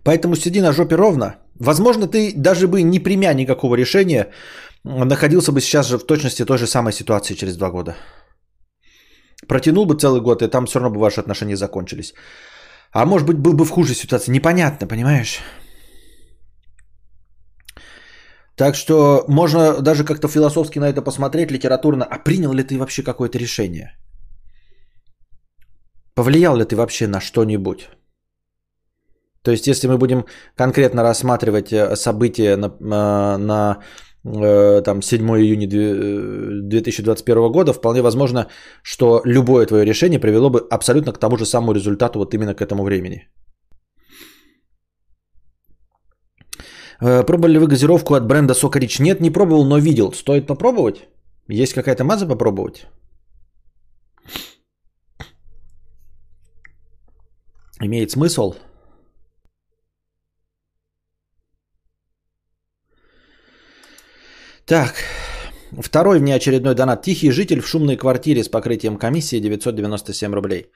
Поэтому 0.06 0.36
сиди 0.36 0.62
на 0.62 0.72
жопе 0.72 0.96
ровно. 0.96 1.36
Возможно, 1.60 2.08
ты 2.08 2.34
даже 2.36 2.68
бы 2.68 2.84
не 2.84 3.00
примя 3.00 3.34
никакого 3.34 3.76
решения, 3.76 4.32
находился 4.84 5.52
бы 5.52 5.62
сейчас 5.62 5.88
же 5.88 5.98
в 5.98 6.06
точности 6.06 6.46
той 6.46 6.58
же 6.58 6.68
самой 6.68 6.94
ситуации 6.94 7.36
через 7.36 7.58
два 7.58 7.72
года. 7.72 7.96
Протянул 9.48 9.86
бы 9.86 9.96
целый 9.96 10.22
год, 10.22 10.42
и 10.42 10.48
там 10.48 10.66
все 10.66 10.80
равно 10.80 10.96
бы 10.96 11.02
ваши 11.02 11.22
отношения 11.22 11.58
закончились. 11.58 12.14
А 12.92 13.06
может 13.06 13.28
быть, 13.28 13.38
был 13.38 13.54
бы 13.54 13.66
в 13.66 13.70
хуже 13.70 13.96
ситуации. 13.96 14.32
Непонятно, 14.32 14.88
понимаешь? 14.88 15.40
Так 18.56 18.76
что 18.76 19.26
можно 19.28 19.82
даже 19.82 20.04
как-то 20.04 20.28
философски 20.28 20.80
на 20.80 20.90
это 20.90 21.02
посмотреть, 21.02 21.52
литературно. 21.52 22.06
А 22.06 22.24
принял 22.24 22.54
ли 22.54 22.64
ты 22.64 22.78
вообще 22.78 23.04
какое-то 23.04 23.40
решение? 23.40 23.98
Повлиял 26.14 26.56
ли 26.56 26.64
ты 26.64 26.76
вообще 26.76 27.08
на 27.08 27.20
что-нибудь? 27.20 27.90
То 29.46 29.52
есть, 29.52 29.68
если 29.68 29.88
мы 29.88 29.98
будем 29.98 30.26
конкретно 30.58 31.04
рассматривать 31.04 31.72
э, 31.72 31.96
события 31.96 32.58
на, 32.58 32.66
э, 32.66 33.38
на 33.38 33.78
э, 34.26 34.82
там, 34.82 35.02
7 35.02 35.22
июня 35.22 35.68
2021 35.68 37.52
года, 37.52 37.74
вполне 37.74 38.02
возможно, 38.02 38.48
что 38.84 39.22
любое 39.26 39.68
твое 39.68 39.86
решение 39.86 40.20
привело 40.20 40.50
бы 40.50 40.68
абсолютно 40.72 41.14
к 41.14 41.20
тому 41.20 41.38
же 41.38 41.46
самому 41.46 41.74
результату 41.74 42.20
вот 42.20 42.34
именно 42.34 42.56
к 42.56 42.62
этому 42.62 42.84
времени. 42.84 43.30
Пробовали 47.00 47.54
ли 47.54 47.60
вы 47.60 47.68
газировку 47.68 48.16
от 48.16 48.26
бренда 48.26 48.54
Сокарич? 48.54 49.00
Нет, 49.00 49.22
не 49.22 49.30
пробовал, 49.30 49.66
но 49.66 49.78
видел. 49.78 50.14
Стоит 50.14 50.48
попробовать? 50.48 51.08
Есть 51.50 51.74
какая-то 51.74 52.04
маза 52.04 52.26
попробовать? 52.26 52.88
Имеет 57.82 58.12
смысл? 58.12 58.56
Так, 64.66 64.96
второй 65.80 66.20
внеочередной 66.20 66.74
донат. 66.74 67.04
Тихий 67.04 67.32
житель 67.32 67.62
в 67.62 67.68
шумной 67.68 67.98
квартире 67.98 68.44
с 68.44 68.50
покрытием 68.50 68.98
комиссии 68.98 69.40
997 69.40 70.34
рублей. 70.34 70.72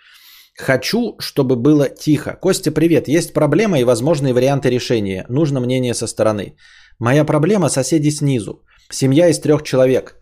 Хочу, 0.55 1.15
чтобы 1.19 1.55
было 1.55 1.89
тихо. 1.89 2.37
Костя, 2.41 2.71
привет. 2.71 3.07
Есть 3.07 3.33
проблема 3.33 3.79
и 3.79 3.83
возможные 3.83 4.33
варианты 4.33 4.69
решения. 4.69 5.25
Нужно 5.29 5.59
мнение 5.59 5.93
со 5.93 6.07
стороны. 6.07 6.55
Моя 6.99 7.25
проблема– 7.25 7.69
соседи 7.69 8.09
снизу. 8.09 8.61
Семья 8.91 9.29
из 9.29 9.39
трех 9.39 9.63
человек. 9.63 10.21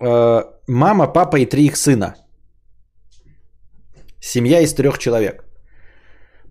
Э, 0.00 0.42
мама, 0.66 1.06
папа 1.12 1.36
и 1.36 1.46
три 1.46 1.66
их 1.66 1.76
сына. 1.76 2.14
Семья 4.20 4.60
из 4.60 4.72
трех 4.72 4.98
человек. 4.98 5.43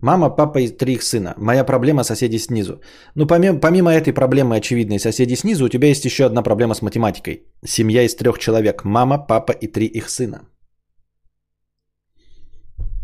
Мама, 0.04 0.28
папа 0.36 0.58
и 0.58 0.68
три 0.68 0.92
их 0.92 1.02
сына. 1.02 1.34
Моя 1.38 1.64
проблема 1.64 2.04
соседи 2.04 2.38
снизу. 2.38 2.80
Ну, 3.14 3.26
помимо, 3.26 3.58
помимо 3.60 3.90
этой 3.90 4.12
проблемы 4.12 4.56
очевидной 4.56 4.98
соседи 4.98 5.36
снизу, 5.36 5.64
у 5.64 5.68
тебя 5.68 5.88
есть 5.88 6.04
еще 6.04 6.24
одна 6.24 6.42
проблема 6.42 6.74
с 6.74 6.82
математикой. 6.82 7.42
Семья 7.66 8.02
из 8.02 8.14
трех 8.14 8.38
человек. 8.38 8.84
Мама, 8.84 9.26
папа 9.28 9.52
и 9.52 9.66
три 9.66 9.86
их 9.86 10.10
сына. 10.10 10.40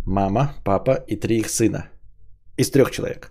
Мама, 0.07 0.53
папа 0.63 1.05
и 1.09 1.17
три 1.17 1.39
их 1.39 1.49
сына. 1.49 1.89
Из 2.59 2.71
трех 2.71 2.91
человек. 2.91 3.31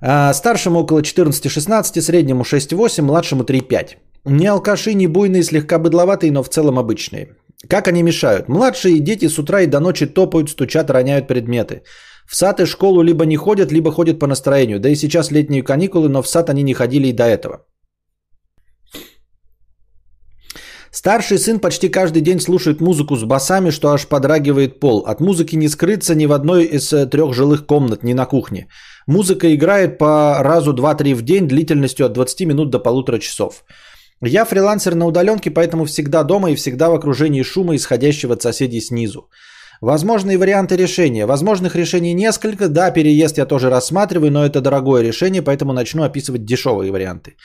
А, 0.00 0.32
старшему 0.32 0.80
около 0.80 1.00
14-16, 1.00 2.00
среднему 2.00 2.42
6-8, 2.42 3.02
младшему 3.02 3.44
3-5. 3.44 3.88
Не 4.24 4.46
алкаши, 4.46 4.94
не 4.94 5.06
буйные, 5.06 5.44
слегка 5.44 5.78
быдловатые, 5.78 6.32
но 6.32 6.42
в 6.42 6.48
целом 6.48 6.78
обычные. 6.78 7.36
Как 7.68 7.88
они 7.88 8.02
мешают? 8.02 8.48
Младшие 8.48 8.98
дети 8.98 9.28
с 9.28 9.38
утра 9.38 9.60
и 9.60 9.66
до 9.66 9.78
ночи 9.78 10.06
топают, 10.06 10.50
стучат, 10.50 10.90
роняют 10.90 11.28
предметы. 11.28 11.82
В 12.26 12.36
сад 12.36 12.60
и 12.60 12.66
школу 12.66 13.02
либо 13.02 13.26
не 13.26 13.36
ходят, 13.36 13.72
либо 13.72 13.90
ходят 13.90 14.18
по 14.18 14.26
настроению. 14.26 14.80
Да 14.80 14.88
и 14.88 14.96
сейчас 14.96 15.30
летние 15.30 15.62
каникулы, 15.62 16.08
но 16.08 16.22
в 16.22 16.28
сад 16.28 16.50
они 16.50 16.62
не 16.62 16.74
ходили 16.74 17.08
и 17.08 17.12
до 17.12 17.24
этого. 17.24 17.66
Старший 20.90 21.38
сын 21.38 21.58
почти 21.58 21.88
каждый 21.88 22.22
день 22.22 22.40
слушает 22.40 22.80
музыку 22.80 23.16
с 23.16 23.24
басами, 23.24 23.70
что 23.70 23.88
аж 23.88 24.06
подрагивает 24.06 24.80
пол. 24.80 25.04
От 25.06 25.20
музыки 25.20 25.56
не 25.56 25.68
скрыться 25.68 26.14
ни 26.14 26.26
в 26.26 26.32
одной 26.32 26.64
из 26.64 26.92
э, 26.92 27.06
трех 27.06 27.34
жилых 27.34 27.66
комнат, 27.66 28.04
ни 28.04 28.14
на 28.14 28.26
кухне. 28.26 28.68
Музыка 29.08 29.52
играет 29.54 29.98
по 29.98 30.38
разу 30.40 30.72
2-3 30.72 31.14
в 31.14 31.22
день 31.22 31.48
длительностью 31.48 32.06
от 32.06 32.12
20 32.12 32.46
минут 32.46 32.70
до 32.70 32.78
полутора 32.78 33.18
часов. 33.18 33.64
Я 34.22 34.44
фрилансер 34.44 34.94
на 34.94 35.06
удаленке, 35.06 35.50
поэтому 35.50 35.84
всегда 35.84 36.22
дома 36.22 36.50
и 36.52 36.54
всегда 36.54 36.88
в 36.88 36.94
окружении 36.94 37.42
шума, 37.42 37.74
исходящего 37.74 38.34
от 38.34 38.42
соседей 38.42 38.80
снизу. 38.80 39.28
Возможные 39.80 40.38
варианты 40.38 40.76
решения. 40.76 41.26
Возможных 41.26 41.76
решений 41.76 42.14
несколько. 42.14 42.68
Да, 42.68 42.90
переезд 42.90 43.38
я 43.38 43.46
тоже 43.46 43.70
рассматриваю, 43.70 44.30
но 44.30 44.44
это 44.44 44.60
дорогое 44.60 45.02
решение, 45.02 45.42
поэтому 45.42 45.72
начну 45.72 46.02
описывать 46.02 46.44
дешевые 46.44 46.92
варианты. 46.92 47.36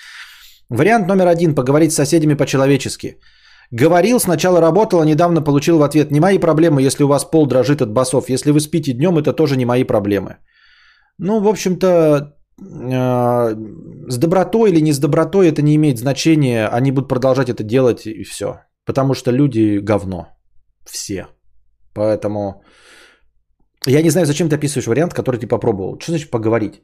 Вариант 0.70 1.08
номер 1.08 1.28
один. 1.28 1.56
Поговорить 1.56 1.92
с 1.92 1.96
соседями 1.96 2.36
по-человечески. 2.36 3.18
Говорил, 3.72 4.20
сначала 4.20 4.62
работал, 4.62 5.00
а 5.00 5.06
недавно 5.06 5.44
получил 5.44 5.78
в 5.78 5.84
ответ. 5.84 6.12
Не 6.12 6.20
мои 6.20 6.40
проблемы, 6.40 6.82
если 6.82 7.04
у 7.04 7.08
вас 7.08 7.26
пол 7.26 7.48
дрожит 7.48 7.82
от 7.82 7.92
басов. 7.92 8.30
Если 8.30 8.52
вы 8.52 8.60
спите 8.60 8.94
днем, 8.94 9.18
это 9.18 9.34
тоже 9.34 9.58
не 9.58 9.66
мои 9.66 9.84
проблемы. 9.84 10.38
Ну, 11.20 11.40
в 11.40 11.48
общем-то, 11.48 11.88
э, 12.60 13.56
с 14.08 14.18
добротой 14.18 14.72
или 14.72 14.82
не 14.82 14.94
с 14.94 15.00
добротой 15.00 15.50
это 15.50 15.62
не 15.62 15.76
имеет 15.76 16.00
значения. 16.00 16.68
Они 16.68 16.92
будут 16.92 17.10
продолжать 17.10 17.50
это 17.50 17.64
делать 17.64 18.08
и 18.08 18.24
все. 18.24 18.62
Потому 18.86 19.14
что 19.14 19.32
люди 19.32 19.80
говно. 19.80 20.28
Все. 20.86 21.28
Поэтому 21.94 22.64
я 23.88 24.02
не 24.02 24.10
знаю, 24.10 24.26
зачем 24.26 24.50
ты 24.50 24.56
описываешь 24.56 24.88
вариант, 24.88 25.14
который 25.14 25.40
ты 25.40 25.48
попробовал. 25.48 26.00
Что 26.00 26.12
значит 26.12 26.32
поговорить? 26.32 26.82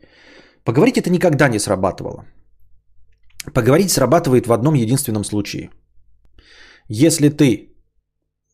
Поговорить 0.63 0.97
это 0.97 1.09
никогда 1.09 1.49
не 1.49 1.59
срабатывало. 1.59 2.25
Поговорить 3.53 3.91
срабатывает 3.91 4.47
в 4.47 4.53
одном 4.53 4.75
единственном 4.75 5.23
случае. 5.23 5.69
Если 6.89 7.29
ты 7.29 7.75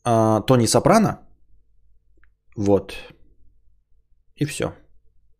э, 0.06 0.42
Тони 0.48 0.68
Сопрано, 0.68 1.20
вот, 2.58 2.94
и 4.36 4.46
все. 4.46 4.74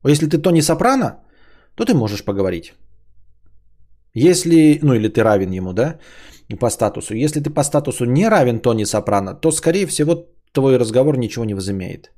Если 0.06 0.28
ты 0.28 0.38
Тони 0.38 0.62
Сопрано, 0.62 1.24
то 1.76 1.86
ты 1.86 1.94
можешь 1.94 2.24
поговорить. 2.24 2.74
Если, 4.14 4.80
ну 4.82 4.94
или 4.94 5.10
ты 5.10 5.24
равен 5.24 5.52
ему, 5.52 5.74
да, 5.74 6.00
по 6.60 6.70
статусу. 6.70 7.16
Если 7.16 7.40
ты 7.40 7.50
по 7.50 7.64
статусу 7.64 8.06
не 8.06 8.30
равен 8.30 8.60
Тони 8.60 8.86
Сопрано, 8.86 9.34
то, 9.34 9.52
скорее 9.52 9.86
всего, 9.88 10.28
твой 10.54 10.78
разговор 10.78 11.18
ничего 11.18 11.46
не 11.46 11.56
возымеет. 11.56 12.12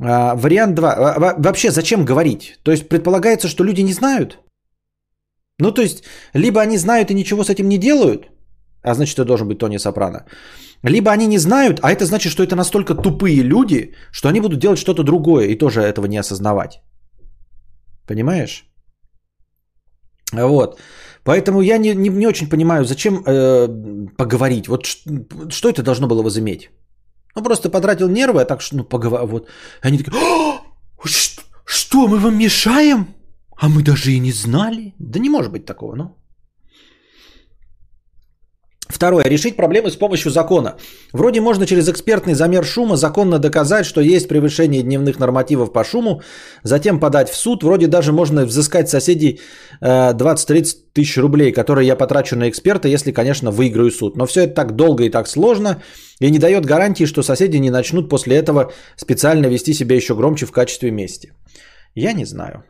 А, 0.00 0.34
вариант 0.34 0.74
2. 0.74 1.34
Вообще, 1.38 1.70
зачем 1.70 2.04
говорить? 2.04 2.58
То 2.62 2.70
есть, 2.70 2.88
предполагается, 2.88 3.48
что 3.48 3.64
люди 3.64 3.82
не 3.82 3.92
знают? 3.92 4.38
Ну, 5.60 5.72
то 5.72 5.82
есть, 5.82 6.04
либо 6.34 6.60
они 6.60 6.78
знают 6.78 7.10
и 7.10 7.14
ничего 7.14 7.44
с 7.44 7.50
этим 7.50 7.68
не 7.68 7.78
делают, 7.78 8.28
а 8.82 8.94
значит, 8.94 9.18
это 9.18 9.24
должен 9.24 9.48
быть 9.48 9.58
Тони 9.58 9.78
Сопрано. 9.78 10.24
Либо 10.84 11.10
они 11.10 11.26
не 11.26 11.38
знают, 11.38 11.80
а 11.82 11.90
это 11.90 12.04
значит, 12.04 12.32
что 12.32 12.42
это 12.42 12.54
настолько 12.54 12.94
тупые 12.94 13.42
люди, 13.42 13.94
что 14.12 14.28
они 14.28 14.40
будут 14.40 14.60
делать 14.60 14.78
что-то 14.78 15.02
другое 15.02 15.48
и 15.48 15.58
тоже 15.58 15.80
этого 15.80 16.06
не 16.06 16.20
осознавать. 16.20 16.80
Понимаешь? 18.06 18.64
Вот. 20.32 20.78
Поэтому 21.24 21.60
я 21.62 21.78
не, 21.78 21.94
не, 21.94 22.08
не 22.08 22.26
очень 22.26 22.48
понимаю, 22.48 22.84
зачем 22.84 23.22
э, 23.26 23.68
поговорить. 24.16 24.68
Вот 24.68 24.86
что, 24.86 25.10
что 25.50 25.68
это 25.68 25.82
должно 25.82 26.06
было 26.06 26.22
возыметь? 26.22 26.70
Ну, 27.38 27.44
просто 27.44 27.70
потратил 27.70 28.08
нервы, 28.08 28.42
а 28.42 28.44
так 28.44 28.60
что, 28.60 28.76
ну, 28.76 28.84
поговор... 28.84 29.24
Вот. 29.26 29.48
Они 29.80 29.98
такие, 29.98 30.12
что, 31.04 31.42
что, 31.64 32.08
мы 32.08 32.18
вам 32.18 32.36
мешаем? 32.36 33.06
А 33.56 33.68
мы 33.68 33.82
даже 33.82 34.10
и 34.10 34.18
не 34.18 34.32
знали. 34.32 34.94
Да 34.98 35.20
не 35.20 35.30
может 35.30 35.52
быть 35.52 35.64
такого, 35.64 35.94
ну. 35.94 36.16
Второе. 38.98 39.24
Решить 39.26 39.56
проблемы 39.56 39.90
с 39.90 39.96
помощью 39.96 40.32
закона. 40.32 40.74
Вроде 41.12 41.40
можно 41.40 41.66
через 41.66 41.88
экспертный 41.88 42.34
замер 42.34 42.64
шума 42.64 42.96
законно 42.96 43.38
доказать, 43.38 43.86
что 43.86 44.00
есть 44.00 44.26
превышение 44.26 44.82
дневных 44.82 45.20
нормативов 45.20 45.72
по 45.72 45.84
шуму, 45.84 46.20
затем 46.64 46.98
подать 46.98 47.30
в 47.30 47.36
суд. 47.36 47.62
Вроде 47.62 47.86
даже 47.86 48.12
можно 48.12 48.44
взыскать 48.44 48.88
соседей 48.88 49.40
20-30 49.80 50.50
э, 50.50 50.64
тысяч 50.92 51.16
рублей, 51.16 51.52
которые 51.52 51.86
я 51.86 51.94
потрачу 51.94 52.36
на 52.36 52.48
эксперта, 52.48 52.88
если, 52.88 53.12
конечно, 53.12 53.52
выиграю 53.52 53.92
суд. 53.92 54.16
Но 54.16 54.26
все 54.26 54.40
это 54.40 54.54
так 54.54 54.74
долго 54.74 55.04
и 55.04 55.10
так 55.10 55.28
сложно, 55.28 55.80
и 56.18 56.30
не 56.30 56.38
дает 56.40 56.66
гарантии, 56.66 57.06
что 57.06 57.22
соседи 57.22 57.58
не 57.58 57.70
начнут 57.70 58.08
после 58.08 58.34
этого 58.34 58.72
специально 58.96 59.46
вести 59.46 59.74
себя 59.74 59.94
еще 59.94 60.16
громче 60.16 60.46
в 60.46 60.50
качестве 60.50 60.90
мести. 60.90 61.32
Я 61.94 62.12
не 62.14 62.24
знаю. 62.24 62.64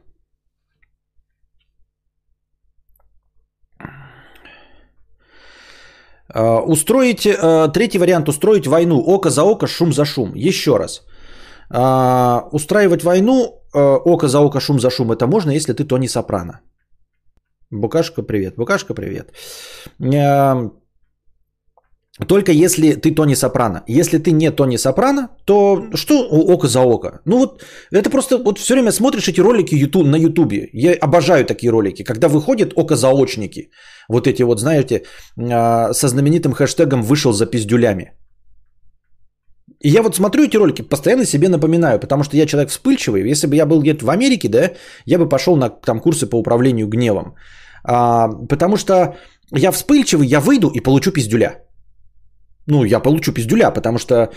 Устроить, 6.34 7.26
э, 7.26 7.68
третий 7.72 7.98
вариант, 7.98 8.28
устроить 8.28 8.66
войну, 8.66 9.02
око 9.06 9.30
за 9.30 9.42
око, 9.42 9.66
шум 9.66 9.92
за 9.92 10.04
шум. 10.04 10.32
Еще 10.34 10.76
раз. 10.76 11.02
Э, 11.70 12.40
устраивать 12.52 13.02
войну, 13.02 13.62
око 13.72 14.28
за 14.28 14.40
око, 14.40 14.60
шум 14.60 14.80
за 14.80 14.90
шум, 14.90 15.12
это 15.12 15.26
можно, 15.26 15.50
если 15.50 15.72
ты 15.72 15.84
Тони 15.84 16.08
Сопрано. 16.08 16.60
Букашка, 17.70 18.22
привет. 18.22 18.54
Букашка, 18.56 18.94
привет. 18.94 19.32
Только 22.26 22.52
если 22.52 22.94
ты 22.94 23.14
Тони 23.14 23.34
Сопрано. 23.34 23.82
Если 23.86 24.18
ты 24.18 24.32
не 24.32 24.50
Тони 24.50 24.76
Сопрано, 24.76 25.28
то 25.44 25.86
что 25.94 26.28
око 26.28 26.66
за 26.66 26.80
око? 26.80 27.20
Ну 27.24 27.38
вот 27.38 27.62
это 27.92 28.10
просто 28.10 28.38
вот 28.38 28.58
все 28.58 28.74
время 28.74 28.92
смотришь 28.92 29.28
эти 29.28 29.40
ролики 29.40 29.74
YouTube, 29.74 30.06
на 30.06 30.16
Ютубе. 30.16 30.68
Я 30.72 30.94
обожаю 30.94 31.44
такие 31.44 31.70
ролики, 31.70 32.02
когда 32.02 32.28
выходят 32.28 32.72
око 32.76 32.96
заочники. 32.96 33.70
Вот 34.08 34.26
эти 34.26 34.42
вот, 34.42 34.58
знаете, 34.58 35.02
а, 35.38 35.92
со 35.92 36.08
знаменитым 36.08 36.52
хэштегом 36.52 37.02
«вышел 37.02 37.32
за 37.32 37.46
пиздюлями». 37.46 38.12
И 39.80 39.90
я 39.90 40.02
вот 40.02 40.16
смотрю 40.16 40.44
эти 40.44 40.56
ролики, 40.56 40.82
постоянно 40.82 41.24
себе 41.24 41.48
напоминаю, 41.48 42.00
потому 42.00 42.24
что 42.24 42.36
я 42.36 42.46
человек 42.46 42.70
вспыльчивый. 42.70 43.30
Если 43.30 43.46
бы 43.46 43.54
я 43.54 43.66
был 43.66 43.80
где-то 43.80 44.04
в 44.04 44.10
Америке, 44.10 44.48
да, 44.48 44.72
я 45.06 45.18
бы 45.18 45.28
пошел 45.28 45.56
на 45.56 45.68
там, 45.68 46.00
курсы 46.00 46.26
по 46.26 46.36
управлению 46.36 46.88
гневом. 46.88 47.36
А, 47.84 48.28
потому 48.48 48.76
что 48.76 49.16
я 49.52 49.70
вспыльчивый, 49.70 50.26
я 50.26 50.40
выйду 50.40 50.68
и 50.68 50.80
получу 50.80 51.12
пиздюля. 51.12 51.67
Ну, 52.68 52.84
я 52.84 53.00
получу 53.00 53.32
пиздюля, 53.32 53.70
потому 53.70 53.98
что 53.98 54.30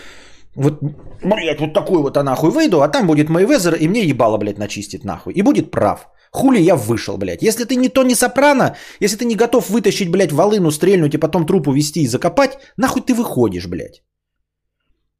вот, 0.54 0.80
блядь, 1.22 1.60
вот 1.60 1.74
такой 1.74 2.02
вот 2.02 2.16
я 2.16 2.22
нахуй 2.22 2.50
выйду, 2.50 2.80
а 2.82 2.88
там 2.88 3.06
будет 3.06 3.28
Мэйвезер, 3.28 3.74
и 3.74 3.88
мне 3.88 4.04
ебало, 4.04 4.38
блядь, 4.38 4.58
начистит 4.58 5.04
нахуй. 5.04 5.34
И 5.34 5.42
будет 5.42 5.70
прав. 5.70 6.08
Хули 6.30 6.60
я 6.60 6.76
вышел, 6.76 7.18
блядь. 7.18 7.42
Если 7.42 7.64
ты 7.64 7.76
не 7.76 7.88
то 7.88 8.02
не 8.02 8.14
сопрано, 8.14 8.74
если 9.00 9.18
ты 9.18 9.24
не 9.26 9.34
готов 9.34 9.68
вытащить, 9.68 10.10
блядь, 10.10 10.32
волыну, 10.32 10.70
стрельнуть 10.70 11.14
и 11.14 11.18
потом 11.18 11.46
трупу 11.46 11.72
вести 11.72 12.02
и 12.02 12.06
закопать, 12.06 12.58
нахуй 12.78 13.02
ты 13.02 13.14
выходишь, 13.14 13.66
блядь. 13.66 14.02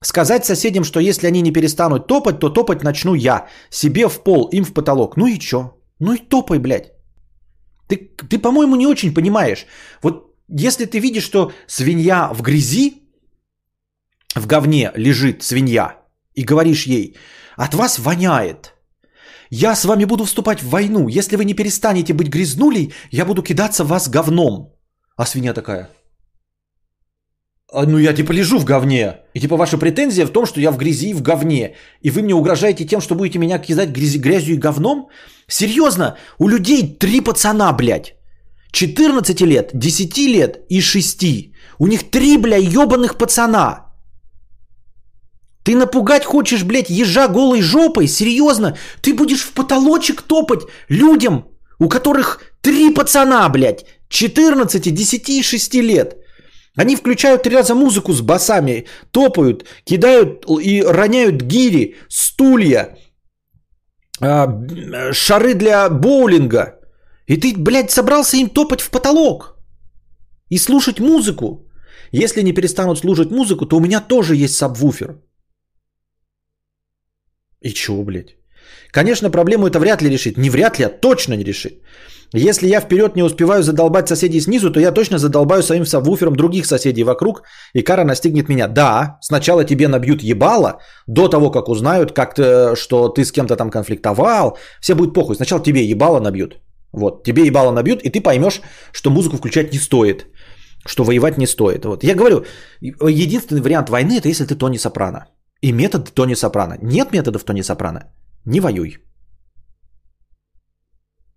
Сказать 0.03 0.45
соседям, 0.45 0.85
что 0.85 1.01
если 1.01 1.27
они 1.27 1.43
не 1.43 1.53
перестанут 1.53 2.07
топать, 2.07 2.41
то 2.41 2.49
топать 2.49 2.83
начну 2.83 3.15
я. 3.15 3.47
Себе 3.71 4.09
в 4.09 4.23
пол, 4.23 4.49
им 4.53 4.65
в 4.65 4.73
потолок. 4.73 5.17
Ну 5.17 5.27
и 5.27 5.39
чё? 5.39 5.77
Ну 6.01 6.15
и 6.15 6.19
топай, 6.19 6.59
блядь. 6.59 6.93
Ты, 7.89 8.11
ты 8.31 8.39
по-моему, 8.39 8.77
не 8.77 8.87
очень 8.87 9.15
понимаешь. 9.15 9.67
Вот 10.03 10.35
если 10.49 10.87
ты 10.87 10.99
видишь, 10.99 11.25
что 11.25 11.53
свинья 11.67 12.31
в 12.33 12.43
грязи, 12.43 13.02
в 14.35 14.47
говне 14.47 14.91
лежит 14.95 15.43
свинья, 15.43 15.97
и 16.35 16.45
говоришь 16.45 16.87
ей, 16.87 17.17
от 17.57 17.75
вас 17.75 17.99
воняет. 17.99 18.75
Я 19.51 19.75
с 19.75 19.85
вами 19.85 20.05
буду 20.05 20.25
вступать 20.25 20.63
в 20.63 20.71
войну. 20.71 21.09
Если 21.09 21.37
вы 21.37 21.45
не 21.45 21.55
перестанете 21.55 22.15
быть 22.15 22.29
грязнулей, 22.29 22.93
я 23.11 23.25
буду 23.25 23.43
кидаться 23.43 23.85
в 23.85 23.89
вас 23.89 24.09
говном. 24.09 24.75
А 25.17 25.27
свинья 25.27 25.53
такая, 25.53 25.91
а, 27.73 27.87
ну 27.87 27.99
я 27.99 28.13
типа 28.13 28.33
лежу 28.33 28.59
в 28.59 28.65
говне. 28.65 29.17
И 29.35 29.41
типа 29.41 29.57
ваша 29.57 29.79
претензия 29.79 30.27
в 30.27 30.31
том, 30.31 30.47
что 30.47 30.61
я 30.61 30.71
в 30.71 30.77
грязи 30.77 31.11
и 31.11 31.15
в 31.15 31.23
говне. 31.23 31.75
И 32.03 32.11
вы 32.11 32.23
мне 32.23 32.35
угрожаете 32.35 32.85
тем, 32.85 33.01
что 33.01 33.15
будете 33.15 33.39
меня 33.39 33.59
кидать 33.59 33.91
грязи, 33.91 34.19
грязью 34.19 34.55
и 34.55 34.59
говном? 34.59 35.09
Серьезно? 35.49 36.17
У 36.39 36.49
людей 36.49 36.97
три 36.99 37.21
пацана, 37.21 37.73
блядь. 37.73 38.15
14 38.73 39.41
лет, 39.43 39.71
10 39.75 40.19
лет 40.19 40.65
и 40.69 40.81
6. 40.81 41.25
У 41.79 41.87
них 41.87 42.11
три, 42.11 42.39
бля, 42.39 42.57
ебаных 42.57 43.17
пацана. 43.17 43.92
Ты 45.65 45.77
напугать 45.77 46.25
хочешь, 46.25 46.65
блядь, 46.65 46.91
ежа 46.91 47.29
голой 47.29 47.63
жопой? 47.63 48.09
Серьезно? 48.09 48.77
Ты 49.01 49.15
будешь 49.15 49.43
в 49.43 49.53
потолочек 49.53 50.23
топать 50.23 50.63
людям, 50.89 51.45
у 51.79 51.89
которых 51.89 52.41
три 52.61 52.95
пацана, 52.95 53.49
блядь, 53.49 53.85
14, 54.09 54.95
10 54.95 55.29
и 55.29 55.43
6 55.43 55.75
лет. 55.75 56.17
Они 56.77 56.97
включают 56.97 57.43
три 57.43 57.57
раза 57.57 57.75
музыку 57.75 58.13
с 58.13 58.21
басами, 58.21 58.87
топают, 59.11 59.65
кидают 59.85 60.45
и 60.63 60.83
роняют 60.83 61.43
гири, 61.43 61.97
стулья, 62.09 62.97
а, 64.21 64.49
шары 65.13 65.55
для 65.55 65.89
боулинга. 65.89 66.79
И 67.27 67.37
ты, 67.37 67.55
блядь, 67.57 67.91
собрался 67.91 68.37
им 68.37 68.49
топать 68.49 68.81
в 68.81 68.91
потолок 68.91 69.57
и 70.49 70.59
слушать 70.59 71.01
музыку. 71.01 71.67
Если 72.13 72.43
не 72.43 72.53
перестанут 72.53 72.99
слушать 72.99 73.31
музыку, 73.31 73.67
то 73.67 73.77
у 73.77 73.81
меня 73.81 74.01
тоже 74.01 74.37
есть 74.37 74.57
сабвуфер. 74.57 75.17
И 77.65 77.73
чего, 77.73 78.05
блядь? 78.05 78.37
Конечно, 78.91 79.31
проблему 79.31 79.67
это 79.67 79.79
вряд 79.79 80.03
ли 80.03 80.11
решит. 80.11 80.39
Не 80.39 80.51
вряд 80.51 80.79
ли, 80.79 80.85
а 80.85 80.89
точно 80.89 81.35
не 81.35 81.45
решит. 81.45 81.73
Если 82.35 82.67
я 82.67 82.81
вперед 82.81 83.17
не 83.17 83.23
успеваю 83.23 83.63
задолбать 83.63 84.09
соседей 84.09 84.41
снизу, 84.41 84.71
то 84.71 84.81
я 84.81 84.93
точно 84.93 85.19
задолбаю 85.19 85.63
своим 85.63 85.85
сабвуфером 85.85 86.35
других 86.35 86.67
соседей 86.67 87.05
вокруг, 87.05 87.43
и 87.75 87.83
кара 87.83 88.05
настигнет 88.05 88.49
меня. 88.49 88.69
Да, 88.69 89.19
сначала 89.21 89.65
тебе 89.65 89.89
набьют 89.89 90.23
ебало, 90.23 90.81
до 91.07 91.29
того, 91.29 91.51
как 91.51 91.69
узнают, 91.69 92.13
как 92.13 92.35
ты, 92.35 92.75
что 92.75 93.09
ты 93.09 93.25
с 93.25 93.33
кем-то 93.33 93.57
там 93.57 93.71
конфликтовал. 93.71 94.57
Все 94.81 94.95
будет 94.95 95.15
похуй. 95.15 95.37
Сначала 95.37 95.63
тебе 95.63 95.85
ебало 95.85 96.21
набьют. 96.21 96.57
Вот, 96.93 97.23
тебе 97.25 97.47
ебало 97.47 97.73
набьют, 97.73 98.03
и 98.03 98.11
ты 98.11 98.21
поймешь, 98.21 98.61
что 98.93 99.11
музыку 99.11 99.37
включать 99.37 99.73
не 99.73 99.79
стоит, 99.79 100.27
что 100.87 101.05
воевать 101.05 101.39
не 101.39 101.47
стоит. 101.47 101.85
Вот. 101.85 102.05
Я 102.05 102.15
говорю, 102.15 102.45
единственный 102.81 103.61
вариант 103.63 103.91
войны 103.91 104.19
это 104.19 104.29
если 104.29 104.45
ты 104.45 104.55
Тони 104.55 104.79
Сопрано. 104.79 105.27
И 105.63 105.73
метод 105.73 106.13
Тони 106.15 106.35
Сопрано. 106.35 106.79
Нет 106.83 107.13
методов 107.13 107.45
Тони 107.45 107.63
Сопрано. 107.63 108.01
Не 108.45 108.61
воюй. 108.61 108.99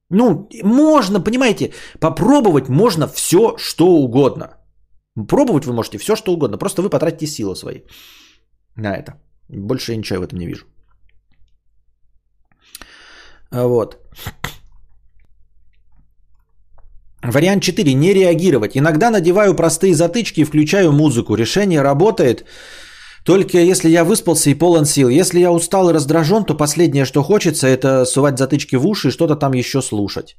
Ну, 0.09 0.49
можно, 0.63 1.23
понимаете, 1.23 1.73
попробовать 1.99 2.69
можно 2.69 3.07
все, 3.07 3.55
что 3.57 3.87
угодно. 3.87 4.57
Пробовать 5.27 5.65
вы 5.65 5.73
можете 5.73 5.97
все, 5.97 6.15
что 6.15 6.33
угодно. 6.33 6.57
Просто 6.57 6.81
вы 6.81 6.89
потратите 6.89 7.27
силы 7.27 7.55
свои 7.55 7.81
на 8.75 8.95
это. 8.95 9.13
Больше 9.49 9.91
я 9.91 9.97
ничего 9.97 10.19
в 10.19 10.23
этом 10.23 10.39
не 10.39 10.47
вижу. 10.47 10.65
Вот. 13.51 13.97
Вариант 17.23 17.63
4. 17.63 17.93
Не 17.93 18.13
реагировать. 18.13 18.77
Иногда 18.77 19.09
надеваю 19.11 19.55
простые 19.55 19.93
затычки 19.93 20.41
и 20.41 20.45
включаю 20.45 20.91
музыку. 20.91 21.35
Решение 21.35 21.81
работает. 21.81 22.45
Только 23.25 23.57
если 23.57 23.89
я 23.89 24.03
выспался 24.03 24.51
и 24.51 24.53
полон 24.53 24.85
сил. 24.85 25.09
Если 25.09 25.39
я 25.39 25.51
устал 25.51 25.89
и 25.89 25.93
раздражен, 25.93 26.45
то 26.45 26.53
последнее, 26.53 27.05
что 27.05 27.23
хочется, 27.23 27.67
это 27.67 28.05
сувать 28.05 28.37
затычки 28.37 28.75
в 28.75 28.85
уши 28.85 29.07
и 29.07 29.11
что-то 29.11 29.35
там 29.35 29.53
еще 29.53 29.81
слушать. 29.81 30.37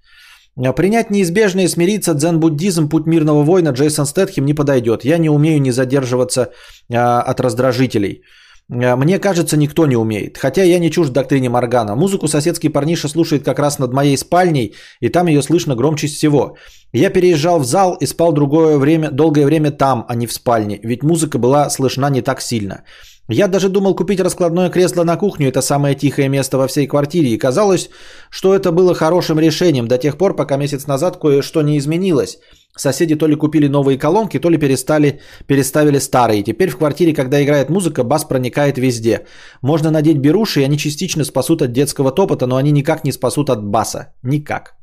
А 0.64 0.72
принять 0.72 1.11
неизбежное 1.11 1.64
и 1.64 1.68
смириться 1.68 2.14
дзен-буддизм, 2.14 2.89
путь 2.89 3.07
мирного 3.07 3.43
воина 3.43 3.70
Джейсон 3.70 4.07
Стэтхем 4.07 4.47
не 4.47 4.55
подойдет. 4.55 5.05
Я 5.05 5.18
не 5.18 5.28
умею 5.28 5.61
не 5.61 5.72
задерживаться 5.72 6.53
а, 6.93 7.22
от 7.22 7.41
раздражителей. 7.41 8.22
А, 8.71 8.97
мне 8.97 9.19
кажется, 9.19 9.57
никто 9.57 9.87
не 9.87 9.97
умеет. 9.97 10.39
Хотя 10.39 10.62
я 10.64 10.79
не 10.79 10.91
чужд 10.91 11.12
доктрине 11.12 11.49
Моргана. 11.49 11.95
Музыку 11.95 12.29
соседский 12.29 12.71
парниша 12.71 13.09
слушает 13.09 13.45
как 13.45 13.59
раз 13.59 13.79
над 13.79 13.93
моей 13.93 14.17
спальней, 14.17 14.75
и 15.01 15.09
там 15.09 15.29
ее 15.29 15.43
слышно 15.43 15.75
громче 15.77 16.07
всего. 16.07 16.57
Я 16.93 17.11
переезжал 17.11 17.61
в 17.61 17.64
зал 17.64 17.95
и 17.95 18.07
спал 18.07 18.33
другое 18.33 18.79
время, 18.79 19.11
долгое 19.11 19.47
время 19.47 19.71
там, 19.71 20.05
а 20.09 20.14
не 20.14 20.27
в 20.27 20.33
спальне, 20.33 20.81
ведь 20.83 21.03
музыка 21.03 21.39
была 21.39 21.71
слышна 21.71 22.11
не 22.11 22.23
так 22.23 22.41
сильно. 22.41 22.83
Я 23.29 23.49
даже 23.49 23.69
думал 23.69 23.97
купить 23.97 24.21
раскладное 24.21 24.71
кресло 24.71 25.03
на 25.03 25.17
кухню, 25.17 25.49
это 25.49 25.61
самое 25.61 25.97
тихое 25.97 26.29
место 26.29 26.59
во 26.59 26.69
всей 26.69 26.87
квартире, 26.87 27.31
и 27.31 27.39
казалось, 27.39 27.91
что 28.31 28.55
это 28.55 28.71
было 28.71 28.95
хорошим 28.95 29.41
решением 29.41 29.89
до 29.89 29.99
тех 29.99 30.17
пор, 30.17 30.37
пока 30.37 30.57
месяц 30.57 30.87
назад 30.87 31.17
кое-что 31.17 31.62
не 31.62 31.77
изменилось. 31.77 32.39
Соседи 32.77 33.16
то 33.16 33.29
ли 33.29 33.37
купили 33.37 33.68
новые 33.68 33.99
колонки, 33.99 34.39
то 34.39 34.51
ли 34.51 34.59
перестали, 34.59 35.20
переставили 35.47 35.99
старые. 35.99 36.43
Теперь 36.43 36.70
в 36.70 36.77
квартире, 36.77 37.14
когда 37.14 37.43
играет 37.43 37.70
музыка, 37.70 38.05
бас 38.05 38.24
проникает 38.24 38.79
везде. 38.79 39.27
Можно 39.62 39.91
надеть 39.91 40.18
беруши, 40.18 40.61
и 40.61 40.64
они 40.64 40.77
частично 40.77 41.24
спасут 41.24 41.62
от 41.62 41.72
детского 41.72 42.12
топота, 42.12 42.47
но 42.47 42.57
они 42.57 42.72
никак 42.72 43.05
не 43.05 43.12
спасут 43.12 43.51
от 43.51 43.64
баса. 43.64 44.12
Никак. 44.22 44.77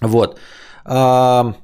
Вот. 0.00 0.38
А... 0.84 1.54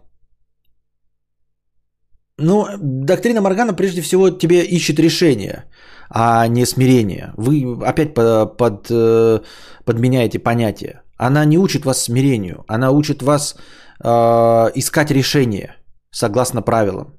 Ну, 2.40 2.66
доктрина 2.80 3.40
Моргана 3.40 3.74
прежде 3.74 4.00
всего 4.00 4.30
тебе 4.30 4.64
ищет 4.64 5.00
решение, 5.00 5.64
а 6.08 6.46
не 6.46 6.66
смирение. 6.66 7.32
Вы 7.36 7.76
опять 7.84 8.14
под, 8.14 8.56
под, 8.56 8.86
э, 8.90 9.40
подменяете 9.84 10.38
понятие. 10.38 11.02
Она 11.16 11.44
не 11.44 11.58
учит 11.58 11.84
вас 11.84 12.04
смирению, 12.04 12.64
она 12.68 12.92
учит 12.92 13.22
вас 13.22 13.56
э, 14.04 14.70
искать 14.74 15.10
решение 15.10 15.76
согласно 16.10 16.62
правилам. 16.62 17.18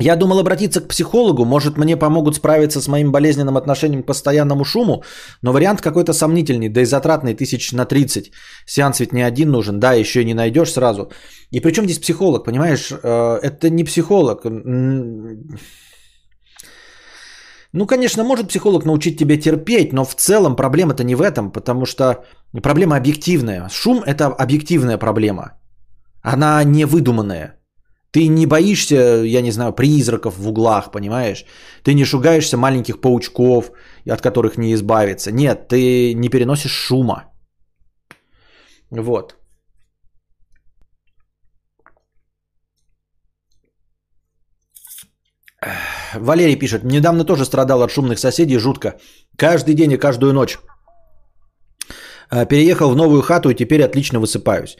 Я 0.00 0.16
думал 0.16 0.38
обратиться 0.38 0.80
к 0.80 0.88
психологу, 0.88 1.44
может 1.44 1.76
мне 1.76 1.96
помогут 1.96 2.36
справиться 2.36 2.80
с 2.80 2.88
моим 2.88 3.10
болезненным 3.10 3.56
отношением 3.56 4.02
к 4.02 4.06
постоянному 4.06 4.64
шуму, 4.64 5.02
но 5.42 5.52
вариант 5.52 5.80
какой-то 5.80 6.12
сомнительный, 6.12 6.68
да 6.68 6.82
и 6.82 6.84
затратный 6.84 7.34
тысяч 7.34 7.72
на 7.72 7.84
30. 7.84 8.30
Сеанс 8.66 9.00
ведь 9.00 9.12
не 9.12 9.22
один 9.22 9.50
нужен, 9.50 9.80
да, 9.80 9.94
еще 9.94 10.22
и 10.22 10.24
не 10.24 10.34
найдешь 10.34 10.72
сразу. 10.72 11.10
И 11.50 11.60
причем 11.60 11.84
здесь 11.84 11.98
психолог, 11.98 12.44
понимаешь, 12.44 12.92
э, 12.92 13.38
это 13.42 13.70
не 13.70 13.84
психолог. 13.84 14.44
Ну, 17.78 17.86
конечно, 17.86 18.24
может 18.24 18.48
психолог 18.48 18.84
научить 18.84 19.18
тебя 19.18 19.36
терпеть, 19.36 19.92
но 19.92 20.04
в 20.04 20.14
целом 20.14 20.56
проблема-то 20.56 21.04
не 21.04 21.14
в 21.14 21.22
этом, 21.22 21.52
потому 21.52 21.86
что 21.86 22.24
проблема 22.62 22.96
объективная. 22.96 23.68
Шум– 23.68 24.02
это 24.06 24.26
объективная 24.26 24.98
проблема. 24.98 25.52
Она 26.20 26.64
не 26.64 26.86
выдуманная. 26.86 27.54
Ты 28.10 28.28
не 28.28 28.46
боишься, 28.46 29.22
я 29.24 29.42
не 29.42 29.52
знаю, 29.52 29.72
призраков 29.72 30.38
в 30.38 30.48
углах, 30.48 30.90
понимаешь? 30.90 31.44
Ты 31.84 31.94
не 31.94 32.04
шугаешься 32.04 32.56
маленьких 32.56 33.00
паучков, 33.00 33.70
от 34.10 34.20
которых 34.20 34.58
не 34.58 34.74
избавиться. 34.74 35.30
Нет, 35.30 35.68
ты 35.68 36.14
не 36.14 36.30
переносишь 36.30 36.72
шума. 36.72 37.30
Вот. 38.90 39.36
Валерий 46.14 46.58
пишет, 46.58 46.84
недавно 46.84 47.24
тоже 47.24 47.44
страдал 47.44 47.82
от 47.82 47.90
шумных 47.90 48.18
соседей 48.18 48.58
жутко. 48.58 48.94
Каждый 49.36 49.74
день 49.74 49.92
и 49.92 49.98
каждую 49.98 50.32
ночь. 50.32 50.58
Э, 52.30 52.46
переехал 52.46 52.90
в 52.90 52.96
новую 52.96 53.22
хату 53.22 53.50
и 53.50 53.54
теперь 53.54 53.82
отлично 53.82 54.20
высыпаюсь. 54.20 54.76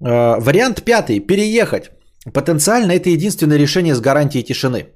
Э, 0.00 0.40
вариант 0.40 0.82
пятый. 0.84 1.20
Переехать. 1.20 1.90
Потенциально 2.32 2.92
это 2.92 3.10
единственное 3.10 3.58
решение 3.58 3.94
с 3.94 4.00
гарантией 4.00 4.44
тишины. 4.44 4.86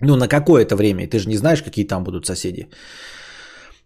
Ну, 0.00 0.16
на 0.16 0.28
какое-то 0.28 0.76
время. 0.76 1.06
Ты 1.06 1.18
же 1.18 1.28
не 1.28 1.36
знаешь, 1.36 1.62
какие 1.62 1.86
там 1.86 2.04
будут 2.04 2.26
соседи. 2.26 2.68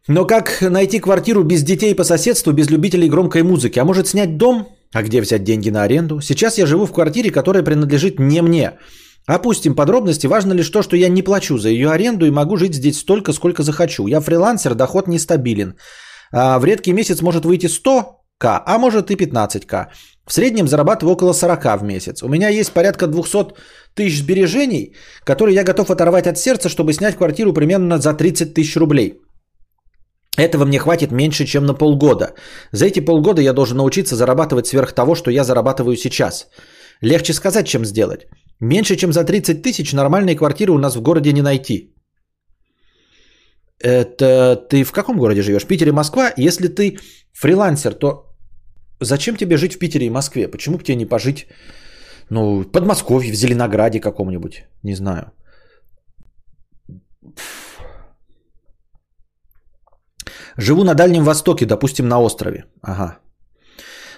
Но 0.09 0.27
как 0.27 0.61
найти 0.63 1.01
квартиру 1.01 1.45
без 1.45 1.63
детей 1.63 1.95
по 1.95 2.05
соседству, 2.05 2.53
без 2.53 2.71
любителей 2.71 3.09
громкой 3.09 3.43
музыки? 3.43 3.79
А 3.79 3.85
может 3.85 4.07
снять 4.07 4.37
дом? 4.37 4.67
А 4.93 5.03
где 5.03 5.21
взять 5.21 5.45
деньги 5.45 5.71
на 5.71 5.83
аренду? 5.83 6.21
Сейчас 6.21 6.59
я 6.59 6.67
живу 6.67 6.87
в 6.87 6.93
квартире, 6.93 7.31
которая 7.31 7.63
принадлежит 7.63 8.19
не 8.19 8.43
мне. 8.43 8.73
Опустим 9.35 9.75
подробности. 9.75 10.27
Важно 10.27 10.55
лишь 10.55 10.71
то, 10.71 10.83
что 10.83 10.97
я 10.97 11.09
не 11.09 11.23
плачу 11.23 11.59
за 11.59 11.69
ее 11.69 11.91
аренду 11.91 12.27
и 12.27 12.31
могу 12.31 12.57
жить 12.57 12.75
здесь 12.75 12.99
столько, 12.99 13.33
сколько 13.33 13.63
захочу. 13.63 14.09
Я 14.09 14.21
фрилансер, 14.21 14.75
доход 14.75 15.09
нестабилен. 15.09 15.75
А 16.33 16.59
в 16.59 16.65
редкий 16.65 16.93
месяц 16.93 17.23
может 17.23 17.45
выйти 17.45 17.67
100к, 17.67 18.63
а 18.67 18.79
может 18.79 19.11
и 19.11 19.15
15к. 19.15 19.87
В 20.27 20.33
среднем 20.33 20.67
зарабатываю 20.67 21.15
около 21.15 21.33
40 21.33 21.65
в 21.81 21.83
месяц. 21.85 22.23
У 22.23 22.29
меня 22.29 22.49
есть 22.49 22.73
порядка 22.73 23.07
200 23.07 23.55
тысяч 23.95 24.19
сбережений, 24.19 24.97
которые 25.25 25.55
я 25.55 25.63
готов 25.63 25.91
оторвать 25.91 26.27
от 26.27 26.37
сердца, 26.37 26.69
чтобы 26.69 26.93
снять 26.93 27.17
квартиру 27.17 27.53
примерно 27.53 27.99
за 27.99 28.15
30 28.15 28.53
тысяч 28.55 28.77
рублей. 28.77 29.21
Этого 30.37 30.65
мне 30.65 30.79
хватит 30.81 31.13
меньше, 31.13 31.47
чем 31.47 31.67
на 31.67 31.75
полгода. 31.75 32.35
За 32.73 32.87
эти 32.87 32.99
полгода 32.99 33.41
я 33.43 33.53
должен 33.53 33.77
научиться 33.77 34.17
зарабатывать 34.17 34.67
сверх 34.67 34.93
того, 34.93 35.15
что 35.15 35.31
я 35.31 35.45
зарабатываю 35.45 35.97
сейчас. 35.97 36.49
Легче 37.03 37.33
сказать, 37.33 37.69
чем 37.69 37.85
сделать. 37.85 38.27
Меньше, 38.61 38.97
чем 38.97 39.13
за 39.13 39.25
30 39.25 39.63
тысяч 39.63 39.93
нормальной 39.93 40.37
квартиры 40.37 40.73
у 40.73 40.79
нас 40.79 40.97
в 40.97 41.03
городе 41.03 41.33
не 41.33 41.43
найти. 41.43 41.95
Это 43.83 44.57
ты 44.69 44.85
в 44.85 44.93
каком 44.93 45.19
городе 45.19 45.43
живешь? 45.43 45.67
Питере, 45.67 45.93
Москва? 45.93 46.33
Если 46.37 46.69
ты 46.69 46.99
фрилансер, 47.33 47.95
то 47.95 48.27
зачем 49.01 49.37
тебе 49.37 49.57
жить 49.57 49.75
в 49.75 49.79
Питере 49.79 50.07
и 50.07 50.11
Москве? 50.11 50.49
Почему 50.49 50.77
бы 50.77 50.85
тебе 50.85 50.97
не 50.97 51.07
пожить 51.07 51.47
ну, 52.31 52.61
в 52.61 52.71
Подмосковье, 52.71 53.33
в 53.33 53.37
Зеленограде 53.37 54.01
каком-нибудь? 54.01 54.67
Не 54.83 54.95
знаю. 54.95 55.33
Живу 60.59 60.85
на 60.85 60.95
Дальнем 60.95 61.25
Востоке, 61.25 61.65
допустим, 61.67 62.09
на 62.09 62.21
острове. 62.21 62.65
Ага. 62.83 63.19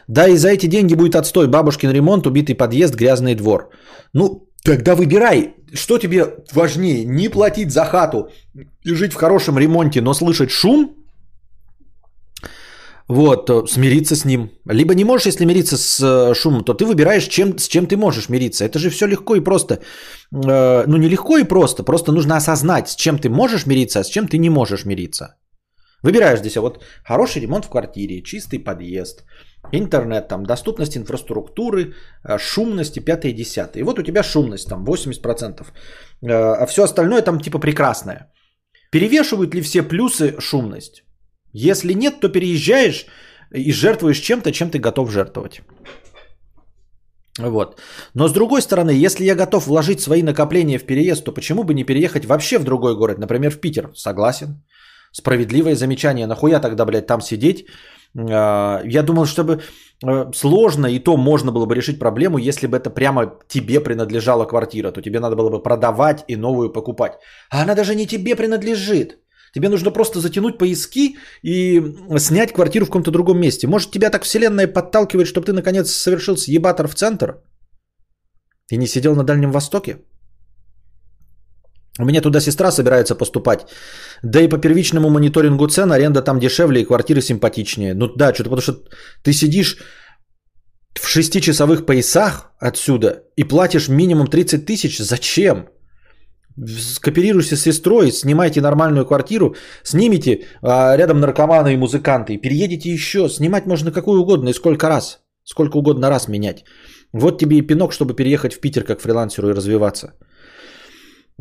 Да, 0.09 0.29
и 0.29 0.37
за 0.37 0.49
эти 0.49 0.67
деньги 0.67 0.95
будет 0.95 1.17
отстой. 1.17 1.47
Бабушкин 1.47 1.91
ремонт, 1.91 2.27
убитый 2.27 2.55
подъезд, 2.55 2.95
грязный 2.95 3.35
двор. 3.35 3.71
Ну, 4.13 4.49
тогда 4.65 4.95
выбирай, 4.95 5.55
что 5.75 5.99
тебе 5.99 6.27
важнее. 6.53 7.05
Не 7.05 7.29
платить 7.29 7.73
за 7.73 7.85
хату 7.85 8.31
и 8.85 8.95
жить 8.95 9.13
в 9.13 9.17
хорошем 9.17 9.59
ремонте, 9.59 10.01
но 10.01 10.15
слышать 10.15 10.51
шум– 10.51 10.97
вот, 13.09 13.71
смириться 13.71 14.15
с 14.15 14.25
ним. 14.25 14.51
Либо 14.71 14.95
не 14.95 15.05
можешь, 15.05 15.27
если 15.27 15.45
мириться 15.45 15.77
с 15.77 16.01
э, 16.01 16.35
шумом, 16.35 16.65
то 16.65 16.73
ты 16.73 16.87
выбираешь, 16.87 17.29
чем, 17.29 17.59
с 17.59 17.69
чем 17.69 17.87
ты 17.87 17.97
можешь 17.97 18.29
мириться. 18.29 18.65
Это 18.65 18.79
же 18.79 18.91
все 18.91 19.07
легко 19.07 19.37
и 19.37 19.41
просто. 19.41 19.75
Э, 20.33 20.87
ну, 20.87 20.97
не 20.97 21.09
легко 21.09 21.37
и 21.37 21.45
просто, 21.45 21.83
просто 21.83 22.13
нужно 22.13 22.37
осознать, 22.37 22.89
с 22.89 22.97
чем 22.97 23.19
ты 23.19 23.29
можешь 23.29 23.67
мириться, 23.67 24.01
а 24.01 24.05
с 24.05 24.09
чем 24.09 24.29
ты 24.29 24.39
не 24.39 24.51
можешь 24.51 24.85
мириться. 24.85 25.37
Выбираешь 26.03 26.39
здесь 26.39 26.57
вот 26.57 26.83
хороший 27.05 27.43
ремонт 27.43 27.65
в 27.65 27.69
квартире, 27.69 28.23
чистый 28.23 28.59
подъезд, 28.59 29.25
Интернет, 29.71 30.29
там, 30.29 30.45
доступность 30.45 30.97
инфраструктуры, 30.97 31.95
э, 32.25 32.39
шумность 32.39 32.97
и 32.97 33.01
5 33.01 33.25
и 33.25 33.33
10. 33.33 33.77
И 33.77 33.83
вот 33.83 33.99
у 33.99 34.03
тебя 34.03 34.23
шумность 34.23 34.69
там 34.69 34.85
80%. 34.85 35.73
Э, 36.23 36.33
а 36.63 36.67
все 36.67 36.83
остальное 36.83 37.23
там 37.23 37.41
типа 37.41 37.59
прекрасное. 37.59 38.33
Перевешивают 38.91 39.55
ли 39.55 39.63
все 39.63 39.83
плюсы 39.83 40.35
шумность? 40.41 41.05
Если 41.55 41.95
нет, 41.95 42.21
то 42.21 42.29
переезжаешь 42.29 43.07
и 43.55 43.73
жертвуешь 43.73 44.21
чем-то, 44.21 44.53
чем 44.53 44.71
ты 44.71 44.79
готов 44.79 45.11
жертвовать. 45.11 45.63
Вот. 47.39 47.81
Но 48.15 48.29
с 48.29 48.33
другой 48.33 48.61
стороны, 48.61 48.91
если 48.91 49.25
я 49.25 49.35
готов 49.35 49.67
вложить 49.67 50.01
свои 50.01 50.23
накопления 50.23 50.79
в 50.79 50.85
переезд, 50.85 51.25
то 51.25 51.33
почему 51.33 51.65
бы 51.65 51.75
не 51.75 51.85
переехать 51.85 52.25
вообще 52.25 52.59
в 52.59 52.65
другой 52.65 52.95
город, 52.95 53.19
например, 53.19 53.51
в 53.51 53.61
Питер? 53.61 53.91
Согласен. 53.95 54.63
Справедливое 55.13 55.75
замечание. 55.75 56.27
Нахуя 56.27 56.61
тогда, 56.61 56.85
блядь, 56.85 57.07
там 57.07 57.21
сидеть? 57.21 57.67
А, 58.19 58.83
я 58.85 59.03
думал, 59.03 59.27
чтобы 59.27 59.63
э, 60.07 60.33
сложно, 60.35 60.87
и 60.87 60.99
то 60.99 61.17
можно 61.17 61.53
было 61.53 61.67
бы 61.67 61.75
решить 61.75 61.99
проблему, 61.99 62.39
если 62.39 62.67
бы 62.67 62.77
это 62.77 62.91
прямо 62.91 63.33
тебе 63.49 63.81
принадлежала 63.81 64.45
квартира, 64.45 64.93
то 64.93 65.01
тебе 65.01 65.21
надо 65.21 65.37
было 65.37 65.51
бы 65.51 65.63
продавать 65.63 66.25
и 66.29 66.37
новую 66.37 66.73
покупать. 66.73 67.13
А 67.51 67.63
она 67.63 67.75
даже 67.75 67.95
не 67.95 68.07
тебе 68.07 68.37
принадлежит. 68.37 69.19
Тебе 69.55 69.69
нужно 69.69 69.91
просто 69.91 70.21
затянуть 70.21 70.59
поиски 70.59 71.17
и 71.43 71.83
снять 72.19 72.53
квартиру 72.53 72.87
в 72.87 72.89
каком-то 72.89 73.11
другом 73.11 73.39
месте. 73.39 73.67
Может, 73.67 73.91
тебя 73.91 74.11
так 74.11 74.25
вселенная 74.25 74.67
подталкивает, 74.67 75.29
чтобы 75.29 75.47
ты 75.47 75.53
наконец 75.53 75.91
совершил 75.91 76.37
съебатор 76.37 76.89
в 76.89 76.95
центр? 76.95 77.43
И 78.71 78.79
не 78.79 78.87
сидел 78.87 79.15
на 79.15 79.25
Дальнем 79.25 79.53
Востоке? 79.53 79.99
У 81.99 82.05
меня 82.05 82.21
туда 82.21 82.41
сестра 82.41 82.71
собирается 82.71 83.15
поступать. 83.15 83.67
Да 84.23 84.41
и 84.41 84.49
по 84.49 84.59
первичному 84.59 85.11
мониторингу 85.11 85.67
цен 85.69 85.93
аренда 85.93 86.23
там 86.23 86.39
дешевле 86.41 86.81
и 86.81 86.85
квартиры 86.85 87.21
симпатичнее. 87.21 87.95
Ну 87.95 88.09
да, 88.17 88.33
что-то 88.33 88.51
потому 88.51 88.63
что 88.63 88.73
ты 89.23 89.33
сидишь 89.33 89.77
в 90.95 91.07
шестичасовых 91.07 91.85
поясах 91.87 92.53
отсюда 92.59 93.25
и 93.37 93.45
платишь 93.45 93.89
минимум 93.89 94.27
30 94.27 94.67
тысяч. 94.67 94.99
Зачем? 94.99 95.67
скооперируйся 96.57 97.57
с 97.57 97.63
сестрой, 97.63 98.13
снимайте 98.13 98.61
нормальную 98.61 99.07
квартиру, 99.07 99.55
снимите 99.83 100.45
а, 100.63 100.97
рядом 100.97 101.21
наркоманы 101.21 101.75
и 101.75 101.77
музыканты, 101.77 102.37
переедете 102.37 102.91
еще, 102.91 103.29
снимать 103.29 103.67
можно 103.67 103.93
какую 103.93 104.21
угодно 104.21 104.51
и 104.51 104.53
сколько 104.53 104.89
раз, 104.89 105.21
сколько 105.45 105.79
угодно 105.79 106.11
раз 106.11 106.29
менять. 106.29 106.65
Вот 107.13 107.39
тебе 107.39 107.57
и 107.57 107.67
пинок, 107.67 107.93
чтобы 107.93 108.15
переехать 108.15 108.55
в 108.55 108.61
Питер 108.61 108.85
как 108.85 109.01
фрилансеру 109.01 109.49
и 109.49 109.55
развиваться. 109.55 110.15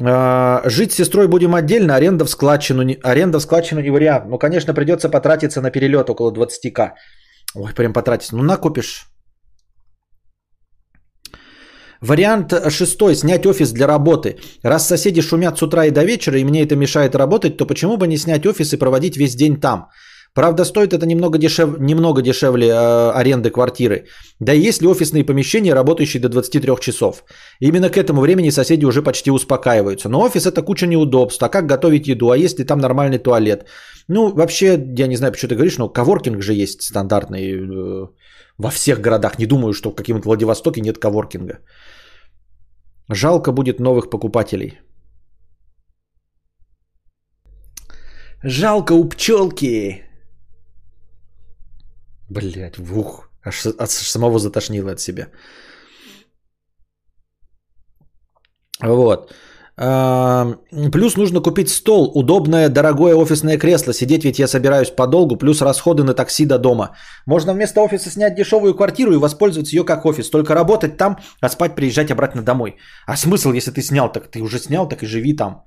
А, 0.03 0.61
жить 0.65 0.91
с 0.91 0.95
сестрой 0.95 1.27
будем 1.27 1.53
отдельно, 1.53 1.95
аренда 1.95 2.25
в 2.25 2.29
складчину, 2.29 2.95
аренда 3.03 3.39
в 3.39 3.41
складчину 3.41 3.81
не 3.81 3.91
вариант. 3.91 4.25
Ну, 4.29 4.37
конечно, 4.37 4.73
придется 4.73 5.09
потратиться 5.09 5.61
на 5.61 5.71
перелет 5.71 6.09
около 6.09 6.31
20к. 6.31 6.91
Ой, 7.55 7.73
прям 7.73 7.93
потратиться. 7.93 8.35
Ну, 8.35 8.43
накопишь 8.43 9.07
Вариант 12.01 12.53
шестой. 12.69 13.15
Снять 13.15 13.45
офис 13.45 13.71
для 13.71 13.87
работы. 13.87 14.39
Раз 14.63 14.87
соседи 14.87 15.21
шумят 15.21 15.57
с 15.57 15.61
утра 15.61 15.85
и 15.85 15.91
до 15.91 16.03
вечера, 16.03 16.39
и 16.39 16.43
мне 16.43 16.63
это 16.63 16.75
мешает 16.75 17.15
работать, 17.15 17.57
то 17.57 17.67
почему 17.67 17.97
бы 17.97 18.07
не 18.07 18.17
снять 18.17 18.45
офис 18.45 18.73
и 18.73 18.77
проводить 18.77 19.17
весь 19.17 19.35
день 19.35 19.59
там? 19.59 19.89
Правда, 20.33 20.63
стоит 20.65 20.93
это 20.93 21.05
немного, 21.05 21.37
дешев... 21.37 21.79
немного 21.79 22.21
дешевле 22.21 22.67
э, 22.67 23.11
аренды 23.11 23.49
квартиры. 23.49 24.05
Да 24.39 24.53
и 24.53 24.67
есть 24.67 24.81
ли 24.81 24.87
офисные 24.87 25.25
помещения, 25.25 25.73
работающие 25.73 26.21
до 26.21 26.29
23 26.29 26.79
часов? 26.79 27.23
Именно 27.59 27.89
к 27.89 27.97
этому 27.97 28.21
времени 28.21 28.49
соседи 28.51 28.85
уже 28.85 29.01
почти 29.01 29.29
успокаиваются. 29.31 30.09
Но 30.09 30.21
офис 30.21 30.45
это 30.45 30.61
куча 30.61 30.87
неудобств. 30.87 31.43
А 31.43 31.49
как 31.49 31.65
готовить 31.65 32.07
еду? 32.07 32.31
А 32.31 32.37
есть 32.37 32.59
ли 32.59 32.65
там 32.65 32.79
нормальный 32.79 33.19
туалет? 33.19 33.65
Ну, 34.07 34.33
вообще, 34.33 34.79
я 34.97 35.07
не 35.07 35.17
знаю, 35.17 35.33
почему 35.33 35.49
ты 35.49 35.55
говоришь, 35.55 35.77
но 35.77 35.89
коворкинг 35.89 36.41
же 36.41 36.53
есть 36.53 36.81
стандартный 36.81 37.51
э, 37.51 38.07
во 38.57 38.69
всех 38.69 39.01
городах. 39.01 39.37
Не 39.37 39.45
думаю, 39.45 39.73
что 39.73 39.91
в 39.91 39.95
каком-то 39.95 40.29
Владивостоке 40.29 40.81
нет 40.81 40.97
коворкинга. 40.97 41.59
Жалко 43.09 43.51
будет 43.51 43.79
новых 43.79 44.09
покупателей. 44.09 44.79
Жалко 48.43 48.93
у 48.93 49.09
пчелки. 49.09 50.10
Блять, 52.31 52.77
вух. 52.77 53.29
Аж, 53.43 53.65
аж 53.77 53.89
самого 53.89 54.39
затошнило 54.39 54.91
от 54.91 54.99
себя. 54.99 55.27
Вот. 58.83 59.33
Плюс 60.91 61.17
нужно 61.17 61.41
купить 61.41 61.69
стол, 61.69 62.11
удобное, 62.15 62.69
дорогое 62.69 63.15
офисное 63.15 63.57
кресло. 63.57 63.93
Сидеть 63.93 64.23
ведь 64.23 64.39
я 64.39 64.47
собираюсь 64.47 64.89
подолгу, 64.95 65.37
плюс 65.37 65.61
расходы 65.61 66.03
на 66.03 66.13
такси 66.13 66.45
до 66.45 66.57
дома. 66.57 66.89
Можно 67.25 67.53
вместо 67.53 67.81
офиса 67.81 68.09
снять 68.09 68.35
дешевую 68.35 68.75
квартиру 68.75 69.13
и 69.13 69.17
воспользоваться 69.17 69.75
ее 69.75 69.83
как 69.83 70.05
офис. 70.05 70.29
Только 70.29 70.55
работать 70.55 70.97
там, 70.97 71.17
а 71.41 71.49
спать 71.49 71.75
приезжать 71.75 72.11
обратно 72.11 72.43
домой. 72.43 72.77
А 73.07 73.17
смысл, 73.17 73.51
если 73.51 73.71
ты 73.71 73.81
снял, 73.81 74.11
так 74.11 74.31
ты 74.31 74.41
уже 74.41 74.59
снял, 74.59 74.87
так 74.87 75.03
и 75.03 75.07
живи 75.07 75.35
там. 75.35 75.65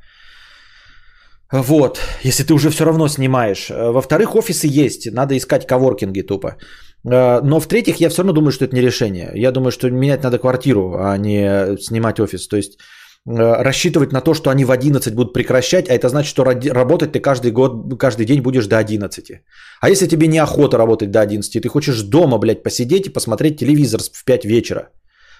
Вот, 1.53 2.01
если 2.25 2.43
ты 2.43 2.55
уже 2.55 2.71
все 2.71 2.85
равно 2.85 3.09
снимаешь. 3.09 3.71
Во-вторых, 3.71 4.35
офисы 4.35 4.67
есть, 4.67 5.13
надо 5.13 5.37
искать 5.37 5.67
коворкинги 5.67 6.23
тупо. 6.23 6.57
Но 7.05 7.61
в-третьих, 7.61 8.01
я 8.01 8.09
все 8.09 8.23
равно 8.23 8.33
думаю, 8.33 8.53
что 8.53 8.65
это 8.65 8.75
не 8.75 8.83
решение. 8.83 9.31
Я 9.35 9.53
думаю, 9.53 9.71
что 9.71 9.91
менять 9.91 10.23
надо 10.23 10.39
квартиру, 10.39 10.97
а 10.99 11.19
не 11.19 11.77
снимать 11.79 12.19
офис. 12.19 12.49
То 12.49 12.57
есть 12.57 12.79
Э, 13.27 13.63
рассчитывать 13.63 14.13
на 14.13 14.21
то, 14.21 14.35
что 14.35 14.51
они 14.51 14.65
в 14.65 14.71
11 14.71 15.15
будут 15.15 15.33
прекращать, 15.33 15.89
а 15.89 15.95
это 15.95 16.09
значит, 16.09 16.29
что 16.29 16.45
работать 16.45 17.13
ты 17.13 17.21
каждый 17.21 17.53
год, 17.53 17.99
каждый 17.99 18.27
день 18.27 18.43
будешь 18.43 18.67
до 18.67 18.77
11. 18.77 19.43
А 19.81 19.89
если 19.91 20.07
тебе 20.07 20.27
неохота 20.27 20.77
работать 20.77 21.11
до 21.11 21.21
11, 21.23 21.63
ты 21.63 21.69
хочешь 21.69 22.03
дома, 22.03 22.39
блядь, 22.39 22.63
посидеть 22.63 23.07
и 23.07 23.13
посмотреть 23.13 23.59
телевизор 23.59 24.01
в 24.13 24.25
5 24.25 24.45
вечера, 24.45 24.91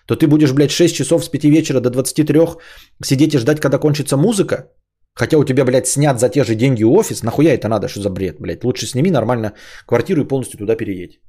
то 0.07 0.17
ты 0.17 0.27
будешь, 0.27 0.53
блядь, 0.53 0.71
6 0.71 0.95
часов 0.97 1.25
с 1.25 1.29
5 1.29 1.45
вечера 1.45 1.81
до 1.81 1.91
23 1.91 2.41
сидеть 3.03 3.35
и 3.35 3.39
ждать, 3.39 3.61
когда 3.61 3.79
кончится 3.79 4.17
музыка, 4.17 4.71
Хотя 5.17 5.39
у 5.39 5.45
тебя, 5.45 5.65
блядь, 5.65 5.87
снят 5.87 6.19
за 6.19 6.29
те 6.29 6.45
же 6.45 6.55
деньги 6.55 6.85
офис, 6.85 7.23
нахуя 7.23 7.55
это 7.55 7.69
надо, 7.69 7.89
что 7.89 8.01
за 8.01 8.11
бред, 8.11 8.41
блядь? 8.41 8.65
Лучше 8.65 8.87
сними 8.87 9.11
нормально 9.11 9.53
квартиру 9.87 10.23
и 10.23 10.29
полностью 10.29 10.59
туда 10.59 10.77
переедь. 10.77 11.21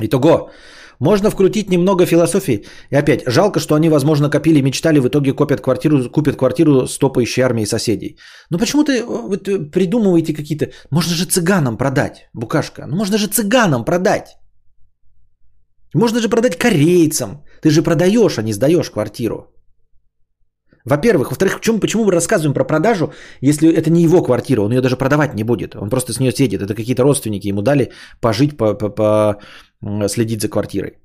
Итого, 0.00 0.50
можно 1.00 1.30
вкрутить 1.30 1.70
немного 1.70 2.06
философии. 2.06 2.64
И 2.90 2.96
опять, 2.96 3.22
жалко, 3.26 3.60
что 3.60 3.74
они, 3.74 3.88
возможно, 3.88 4.30
копили, 4.30 4.62
мечтали, 4.62 5.00
в 5.00 5.08
итоге 5.08 5.32
купят 5.32 5.60
квартиру, 5.60 6.10
купят 6.10 6.36
квартиру 6.36 6.86
с 6.86 6.98
топающей 6.98 7.42
армией 7.42 7.66
соседей. 7.66 8.16
Ну 8.50 8.58
почему 8.58 8.84
ты 8.84 9.04
вот, 9.04 9.48
придумываете 9.72 10.32
какие-то... 10.32 10.70
Можно 10.90 11.14
же 11.14 11.26
цыганам 11.26 11.76
продать, 11.76 12.28
букашка. 12.34 12.86
Ну 12.86 12.96
можно 12.96 13.18
же 13.18 13.26
цыганам 13.26 13.84
продать. 13.84 14.36
Можно 15.94 16.20
же 16.20 16.28
продать 16.28 16.56
корейцам. 16.56 17.44
Ты 17.62 17.70
же 17.70 17.82
продаешь, 17.82 18.38
а 18.38 18.42
не 18.42 18.52
сдаешь 18.52 18.90
квартиру. 18.90 19.53
Во-первых. 20.84 21.30
Во-вторых, 21.30 21.58
почему, 21.58 21.80
почему 21.80 22.04
мы 22.04 22.12
рассказываем 22.12 22.54
про 22.54 22.64
продажу, 22.64 23.12
если 23.40 23.68
это 23.68 23.90
не 23.90 24.02
его 24.02 24.22
квартира, 24.22 24.62
он 24.62 24.72
ее 24.72 24.80
даже 24.80 24.96
продавать 24.96 25.34
не 25.34 25.44
будет. 25.44 25.74
Он 25.76 25.88
просто 25.90 26.12
с 26.12 26.20
нее 26.20 26.32
сидит. 26.32 26.62
Это 26.62 26.74
какие-то 26.74 27.02
родственники 27.02 27.48
ему 27.48 27.62
дали 27.62 27.92
пожить, 28.20 28.56
по, 28.56 28.74
по, 28.74 28.90
по, 28.90 29.38
следить 30.08 30.42
за 30.42 30.48
квартирой. 30.48 30.98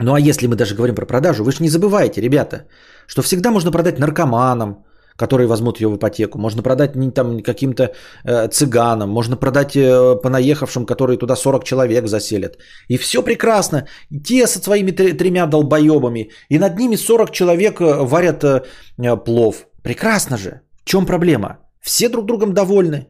Ну 0.00 0.14
а 0.14 0.20
если 0.20 0.48
мы 0.48 0.56
даже 0.56 0.74
говорим 0.74 0.94
про 0.94 1.06
продажу, 1.06 1.44
вы 1.44 1.52
же 1.52 1.62
не 1.62 1.68
забывайте, 1.68 2.20
ребята, 2.20 2.66
что 3.06 3.22
всегда 3.22 3.50
можно 3.50 3.70
продать 3.70 3.98
наркоманам, 3.98 4.84
которые 5.16 5.46
возьмут 5.46 5.80
ее 5.80 5.88
в 5.88 5.96
ипотеку. 5.96 6.38
Можно 6.38 6.62
продать 6.62 6.96
не 6.96 7.10
там 7.10 7.40
каким-то 7.42 7.92
э, 8.24 8.48
цыганам, 8.48 9.10
можно 9.10 9.36
продать 9.36 9.76
э, 9.76 10.16
понаехавшим, 10.22 10.86
которые 10.86 11.18
туда 11.18 11.36
40 11.36 11.64
человек 11.64 12.06
заселят. 12.06 12.58
И 12.88 12.98
все 12.98 13.22
прекрасно. 13.22 13.86
те 14.24 14.46
со 14.46 14.58
своими 14.58 14.90
тремя 14.90 15.46
долбоебами. 15.46 16.30
И 16.50 16.58
над 16.58 16.78
ними 16.78 16.96
40 16.96 17.30
человек 17.30 17.80
э, 17.80 18.04
варят 18.04 18.44
э, 18.44 18.62
э, 18.98 19.16
плов. 19.24 19.66
Прекрасно 19.82 20.36
же. 20.36 20.60
В 20.82 20.84
чем 20.84 21.06
проблема? 21.06 21.58
Все 21.80 22.08
друг 22.08 22.26
другом 22.26 22.52
довольны. 22.52 23.06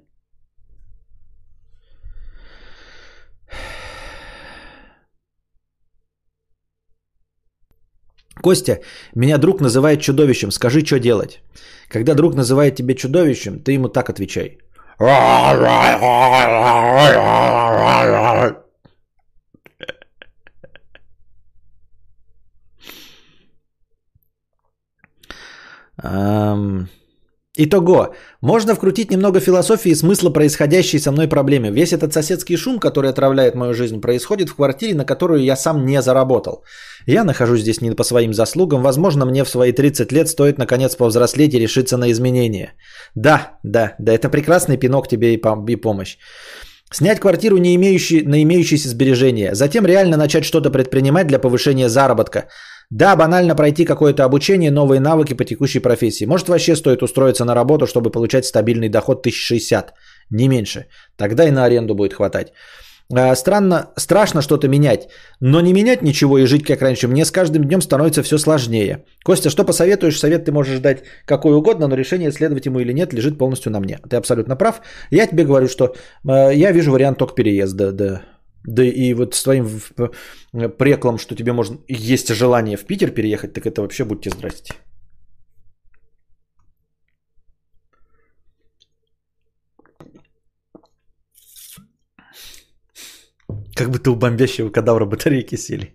Костя, 8.43 8.81
меня 9.15 9.39
друг 9.39 9.61
называет 9.61 10.03
чудовищем, 10.03 10.51
скажи, 10.51 10.85
что 10.85 10.99
делать. 10.99 11.41
Когда 11.95 12.15
друг 12.15 12.35
называет 12.35 12.75
тебя 12.75 12.95
чудовищем, 12.95 13.61
ты 13.61 13.75
ему 13.75 13.89
так 13.89 14.11
отвечай. 14.11 14.59
Um, 26.03 26.89
Итого, 27.57 28.15
можно 28.41 28.75
вкрутить 28.75 29.13
немного 29.13 29.39
философии 29.39 29.93
и 29.93 29.95
смысла 29.95 30.31
происходящей 30.31 30.99
со 30.99 31.13
мной 31.13 31.29
проблемы. 31.29 31.71
Весь 31.71 31.93
этот 31.93 32.13
соседский 32.13 32.57
шум, 32.57 32.81
который 32.81 33.11
отравляет 33.11 33.55
мою 33.55 33.75
жизнь, 33.75 34.01
происходит 34.01 34.49
в 34.49 34.57
квартире, 34.57 34.95
на 34.95 35.05
которую 35.05 35.45
я 35.45 35.55
сам 35.55 35.87
не 35.87 36.03
заработал. 36.03 36.65
Я 37.07 37.23
нахожусь 37.23 37.61
здесь 37.61 37.81
не 37.81 37.95
по 37.95 38.03
своим 38.03 38.35
заслугам. 38.35 38.83
Возможно, 38.83 39.25
мне 39.25 39.45
в 39.45 39.49
свои 39.49 39.71
30 39.71 40.11
лет 40.11 40.29
стоит 40.29 40.59
наконец 40.59 40.97
повзрослеть 40.97 41.55
и 41.55 41.61
решиться 41.61 41.97
на 41.97 42.11
изменения. 42.11 42.73
Да, 43.15 43.59
да, 43.63 43.95
да, 44.01 44.13
это 44.13 44.29
прекрасный 44.29 44.77
пинок 44.77 45.07
тебе 45.07 45.35
и, 45.35 45.41
и 45.69 45.77
помощь. 45.77 46.17
Снять 46.91 47.21
квартиру, 47.21 47.57
не 47.57 47.75
имеющий, 47.77 48.23
на 48.23 48.43
имеющиеся 48.43 48.89
сбережения. 48.89 49.55
Затем 49.55 49.87
реально 49.87 50.17
начать 50.17 50.45
что-то 50.45 50.71
предпринимать 50.71 51.27
для 51.27 51.39
повышения 51.39 51.89
заработка. 51.89 52.49
Да, 52.91 53.17
банально 53.17 53.55
пройти 53.55 53.85
какое-то 53.85 54.25
обучение, 54.25 54.71
новые 54.71 55.01
навыки 55.01 55.35
по 55.35 55.45
текущей 55.45 55.81
профессии. 55.81 56.27
Может 56.27 56.49
вообще 56.49 56.77
стоит 56.77 57.03
устроиться 57.03 57.45
на 57.45 57.55
работу, 57.55 57.87
чтобы 57.87 58.11
получать 58.11 58.45
стабильный 58.45 58.89
доход 58.89 59.21
1060, 59.21 59.95
не 60.31 60.49
меньше. 60.49 60.87
Тогда 61.17 61.49
и 61.49 61.51
на 61.51 61.65
аренду 61.65 61.95
будет 61.95 62.15
хватать. 62.15 62.53
А, 63.13 63.35
Странно, 63.37 63.91
страшно 63.97 64.43
что-то 64.43 64.69
менять, 64.69 65.09
но 65.41 65.61
не 65.61 65.73
менять 65.73 66.03
ничего 66.03 66.39
и 66.39 66.47
жить 66.47 66.65
как 66.65 66.83
раньше 66.83 67.07
мне 67.07 67.25
с 67.25 67.31
каждым 67.31 67.65
днем 67.65 67.83
становится 67.83 68.23
все 68.23 68.39
сложнее. 68.39 69.05
Костя, 69.25 69.51
что 69.51 69.65
посоветуешь? 69.65 70.19
Совет 70.19 70.45
ты 70.45 70.53
можешь 70.53 70.81
дать 70.81 71.03
какой 71.27 71.55
угодно, 71.55 71.87
но 71.87 71.97
решение 71.97 72.33
следовать 72.33 72.67
ему 72.67 72.81
или 72.81 72.93
нет 72.93 73.13
лежит 73.13 73.39
полностью 73.39 73.73
на 73.73 73.81
мне. 73.81 73.99
Ты 74.09 74.17
абсолютно 74.17 74.57
прав. 74.57 74.81
Я 75.11 75.27
тебе 75.27 75.45
говорю, 75.45 75.69
что 75.69 75.85
э, 76.27 76.55
я 76.55 76.73
вижу 76.73 76.93
вариант 76.93 77.19
только 77.19 77.35
переезда, 77.35 77.93
да. 77.93 78.23
Да 78.65 78.83
и 78.83 79.15
вот 79.15 79.35
с 79.35 79.43
твоим 79.43 79.69
э, 80.55 80.69
преклом, 80.69 81.19
что 81.19 81.35
тебе 81.35 81.53
можно 81.53 81.79
есть 81.87 82.29
желание 82.29 82.77
в 82.77 82.85
Питер 82.87 83.11
переехать, 83.11 83.53
так 83.53 83.67
это 83.67 83.83
вообще 83.83 84.05
будьте 84.05 84.31
здрасте. 84.31 84.75
Как 93.75 93.91
будто 93.91 94.11
у 94.13 94.17
бомбящего 94.17 94.71
кадавра 94.71 95.05
батарейки 95.05 95.57
сели. 95.57 95.93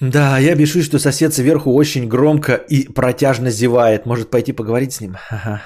Да, 0.00 0.38
я 0.38 0.54
бешусь, 0.54 0.84
что 0.84 0.98
сосед 0.98 1.34
сверху 1.34 1.74
очень 1.74 2.08
громко 2.08 2.54
и 2.54 2.86
протяжно 2.92 3.50
зевает. 3.50 4.06
Может 4.06 4.30
пойти 4.30 4.52
поговорить 4.52 4.92
с 4.92 5.00
ним? 5.00 5.16
Ага. 5.30 5.62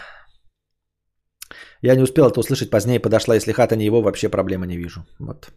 Я 1.82 1.96
не 1.96 2.02
успел 2.02 2.28
это 2.28 2.40
услышать, 2.40 2.70
позднее 2.70 3.00
подошла, 3.00 3.34
если 3.34 3.52
хата 3.52 3.76
не 3.76 3.84
его, 3.84 4.00
вообще 4.00 4.28
проблемы 4.28 4.66
не 4.66 4.78
вижу. 4.78 5.04
Вот. 5.18 5.52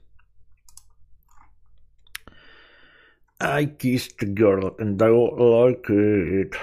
I 3.40 3.66
kissed 3.66 4.18
the 4.20 4.34
girl 4.34 4.76
and 4.80 5.02
I 5.02 5.10
like 5.10 5.90
it. 5.90 6.56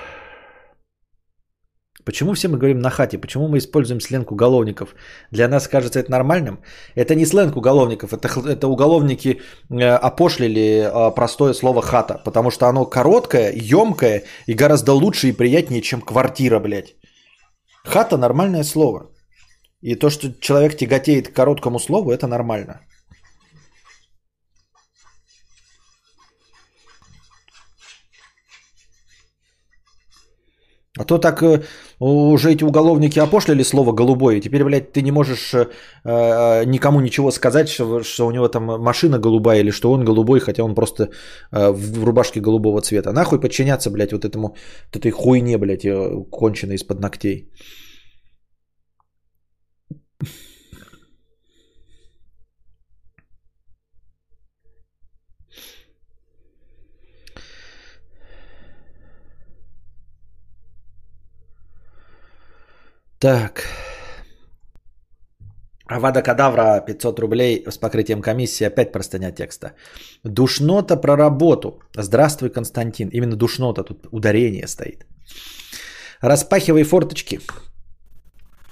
Почему 2.04 2.34
все 2.34 2.48
мы 2.48 2.58
говорим 2.58 2.80
на 2.80 2.90
хате? 2.90 3.18
Почему 3.18 3.48
мы 3.48 3.58
используем 3.58 4.00
сленг 4.00 4.32
уголовников? 4.32 4.94
Для 5.30 5.48
нас 5.48 5.68
кажется 5.68 6.00
это 6.00 6.10
нормальным? 6.10 6.58
Это 6.96 7.14
не 7.14 7.26
сленг 7.26 7.56
уголовников, 7.56 8.12
это, 8.12 8.28
это 8.28 8.66
уголовники 8.68 9.40
э, 9.70 9.84
опошлили 9.84 10.60
э, 10.60 11.14
простое 11.14 11.54
слово 11.54 11.82
хата, 11.82 12.20
потому 12.24 12.50
что 12.50 12.66
оно 12.66 12.86
короткое, 12.86 13.52
емкое 13.54 14.24
и 14.46 14.54
гораздо 14.54 14.92
лучше 14.92 15.28
и 15.28 15.32
приятнее, 15.32 15.82
чем 15.82 16.00
квартира, 16.00 16.58
блядь. 16.58 16.94
Хата 17.84 18.16
нормальное 18.16 18.64
слово. 18.64 19.10
И 19.80 19.94
то, 19.94 20.10
что 20.10 20.32
человек 20.40 20.76
тяготеет 20.76 21.28
к 21.28 21.32
короткому 21.32 21.78
слову, 21.78 22.10
это 22.10 22.26
нормально. 22.26 22.80
А 30.98 31.04
то 31.04 31.18
так 31.18 31.42
э, 31.42 31.62
уже 32.02 32.50
эти 32.52 32.64
уголовники 32.64 33.20
опошлили 33.20 33.62
слово 33.62 33.92
голубое. 33.92 34.36
и 34.36 34.40
Теперь, 34.40 34.64
блядь, 34.64 34.92
ты 34.92 35.02
не 35.02 35.12
можешь 35.12 35.54
э, 35.54 35.66
э, 36.04 36.64
никому 36.64 37.00
ничего 37.00 37.30
сказать, 37.30 37.68
что, 37.68 38.02
что 38.02 38.26
у 38.26 38.30
него 38.30 38.48
там 38.48 38.64
машина 38.64 39.18
голубая 39.18 39.60
или 39.60 39.70
что 39.70 39.92
он 39.92 40.04
голубой, 40.04 40.40
хотя 40.40 40.64
он 40.64 40.74
просто 40.74 41.10
э, 41.52 41.70
в 41.70 42.04
рубашке 42.04 42.40
голубого 42.40 42.80
цвета. 42.80 43.12
Нахуй 43.12 43.40
подчиняться, 43.40 43.90
блядь, 43.90 44.12
вот 44.12 44.24
этому, 44.24 44.56
вот 44.92 44.96
этой 44.96 45.10
хуйне, 45.10 45.58
блядь, 45.58 45.84
э, 45.84 46.24
конченой 46.30 46.74
из-под 46.74 47.00
ногтей. 47.00 47.48
Так. 63.22 63.62
Авада 65.86 66.22
Кадавра 66.22 66.80
500 66.86 67.20
рублей 67.20 67.64
с 67.70 67.78
покрытием 67.78 68.20
комиссии. 68.20 68.66
Опять 68.66 68.92
простыня 68.92 69.30
текста. 69.30 69.74
Душнота 70.24 70.96
про 70.96 71.16
работу. 71.16 71.80
Здравствуй, 71.96 72.50
Константин. 72.50 73.08
Именно 73.12 73.36
душнота, 73.36 73.84
тут 73.84 74.08
ударение 74.10 74.66
стоит. 74.66 75.06
Распахивай 76.20 76.82
форточки. 76.82 77.38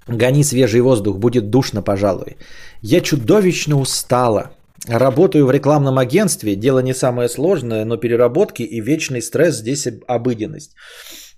Гони 0.09 0.43
свежий 0.43 0.81
воздух, 0.81 1.19
будет 1.19 1.51
душно, 1.51 1.83
пожалуй. 1.83 2.37
Я 2.83 3.01
чудовищно 3.01 3.79
устала. 3.79 4.51
Работаю 4.89 5.47
в 5.47 5.53
рекламном 5.53 5.99
агентстве, 5.99 6.57
дело 6.57 6.83
не 6.83 6.95
самое 6.95 7.29
сложное, 7.29 7.85
но 7.85 7.99
переработки 7.99 8.63
и 8.63 8.81
вечный 8.81 9.23
стресс 9.23 9.59
здесь 9.59 9.87
об- 9.87 10.05
обыденность. 10.09 10.75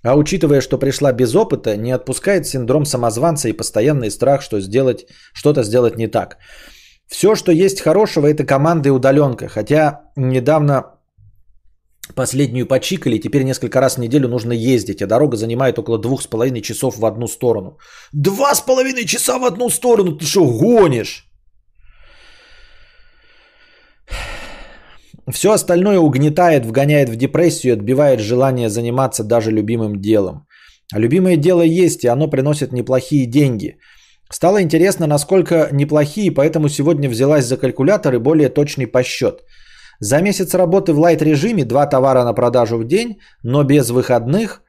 А 0.05 0.17
учитывая, 0.17 0.61
что 0.61 0.79
пришла 0.79 1.13
без 1.13 1.35
опыта, 1.35 1.77
не 1.77 1.93
отпускает 1.93 2.47
синдром 2.47 2.85
самозванца 2.85 3.49
и 3.49 3.57
постоянный 3.57 4.11
страх, 4.11 4.43
что 4.43 4.61
сделать, 4.61 5.07
что-то 5.33 5.63
сделать 5.63 5.97
не 5.97 6.09
так. 6.09 6.39
Все, 7.07 7.35
что 7.37 7.53
есть 7.53 7.81
хорошего, 7.81 8.27
это 8.27 8.45
команда 8.45 8.89
и 8.89 8.93
удаленка. 8.93 9.49
Хотя 9.49 10.01
недавно 10.17 10.99
последнюю 12.15 12.67
почикали, 12.67 13.19
теперь 13.19 13.45
несколько 13.45 13.81
раз 13.81 13.97
в 13.97 14.01
неделю 14.01 14.29
нужно 14.29 14.53
ездить, 14.53 15.03
а 15.03 15.07
дорога 15.07 15.37
занимает 15.37 15.79
около 15.79 15.99
двух 15.99 16.23
с 16.23 16.27
половиной 16.27 16.63
часов 16.63 16.99
в 16.99 17.05
одну 17.05 17.29
сторону. 17.29 17.79
Два 18.13 18.55
с 18.55 18.61
половиной 18.61 19.05
часа 19.05 19.39
в 19.39 19.45
одну 19.45 19.71
сторону? 19.71 20.17
Ты 20.17 20.27
что, 20.27 20.45
гонишь? 20.45 21.29
Все 25.31 25.53
остальное 25.53 25.99
угнетает, 25.99 26.67
вгоняет 26.67 27.09
в 27.09 27.17
депрессию, 27.17 27.75
отбивает 27.75 28.21
желание 28.21 28.69
заниматься 28.69 29.23
даже 29.25 29.51
любимым 29.53 30.01
делом. 30.01 30.47
А 30.93 30.99
любимое 30.99 31.37
дело 31.37 31.63
есть, 31.63 32.05
и 32.05 32.09
оно 32.09 32.29
приносит 32.29 32.73
неплохие 32.73 33.27
деньги. 33.27 33.79
Стало 34.31 34.63
интересно, 34.63 35.07
насколько 35.07 35.69
неплохие, 35.73 36.31
поэтому 36.33 36.69
сегодня 36.69 37.09
взялась 37.09 37.45
за 37.45 37.57
калькулятор 37.57 38.15
и 38.15 38.19
более 38.19 38.49
точный 38.49 38.87
посчет. 38.87 39.45
За 40.01 40.21
месяц 40.21 40.55
работы 40.55 40.93
в 40.93 40.99
лайт-режиме, 40.99 41.65
два 41.65 41.87
товара 41.87 42.25
на 42.25 42.35
продажу 42.35 42.79
в 42.79 42.85
день, 42.85 43.21
но 43.45 43.63
без 43.63 43.91
выходных, 43.91 44.63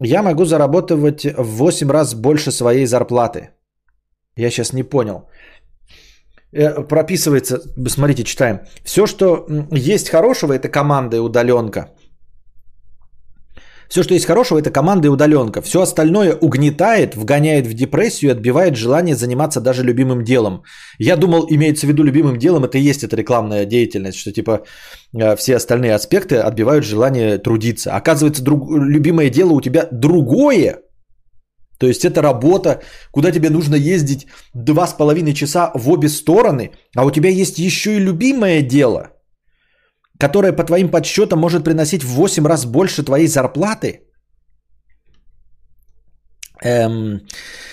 я 0.00 0.22
могу 0.22 0.44
зарабатывать 0.44 1.24
в 1.24 1.56
8 1.56 1.90
раз 1.90 2.14
больше 2.14 2.52
своей 2.52 2.86
зарплаты. 2.86 3.50
Я 4.36 4.50
сейчас 4.50 4.72
не 4.72 4.82
понял 4.82 5.28
прописывается, 6.88 7.62
смотрите, 7.88 8.24
читаем. 8.24 8.60
Все, 8.84 9.06
что 9.06 9.46
есть 9.70 10.08
хорошего, 10.08 10.52
это 10.52 10.68
команда 10.68 11.16
и 11.16 11.20
удаленка. 11.20 11.88
Все, 13.88 14.02
что 14.02 14.14
есть 14.14 14.26
хорошего, 14.26 14.58
это 14.58 14.70
команда 14.70 15.06
и 15.08 15.10
удаленка. 15.10 15.62
Все 15.62 15.80
остальное 15.80 16.34
угнетает, 16.34 17.16
вгоняет 17.16 17.66
в 17.66 17.74
депрессию 17.74 18.30
и 18.30 18.32
отбивает 18.32 18.76
желание 18.76 19.14
заниматься 19.14 19.60
даже 19.60 19.84
любимым 19.84 20.24
делом. 20.24 20.62
Я 20.98 21.16
думал, 21.16 21.46
имеется 21.48 21.86
в 21.86 21.90
виду 21.90 22.02
любимым 22.02 22.38
делом, 22.38 22.64
это 22.64 22.78
и 22.78 22.80
есть 22.80 23.04
эта 23.04 23.16
рекламная 23.16 23.66
деятельность, 23.66 24.18
что 24.18 24.32
типа 24.32 24.64
э, 25.16 25.36
все 25.36 25.56
остальные 25.56 25.94
аспекты 25.94 26.36
отбивают 26.36 26.84
желание 26.84 27.38
трудиться. 27.38 27.94
Оказывается, 27.94 28.42
друг, 28.42 28.68
любимое 28.70 29.30
дело 29.30 29.52
у 29.52 29.60
тебя 29.60 29.86
другое, 29.92 30.80
то 31.78 31.86
есть 31.86 32.04
это 32.04 32.22
работа, 32.22 32.80
куда 33.10 33.32
тебе 33.32 33.50
нужно 33.50 33.74
ездить 33.74 34.26
два 34.54 34.86
с 34.86 34.92
половиной 34.92 35.34
часа 35.34 35.70
в 35.74 35.90
обе 35.90 36.08
стороны, 36.08 36.70
а 36.96 37.04
у 37.04 37.10
тебя 37.10 37.30
есть 37.30 37.58
еще 37.58 37.96
и 37.96 38.00
любимое 38.00 38.62
дело, 38.62 39.10
которое 40.18 40.52
по 40.52 40.64
твоим 40.64 40.88
подсчетам 40.88 41.38
может 41.38 41.64
приносить 41.64 42.04
в 42.04 42.08
8 42.08 42.46
раз 42.46 42.66
больше 42.66 43.02
твоей 43.02 43.26
зарплаты. 43.26 44.00
Эм, 46.62 47.20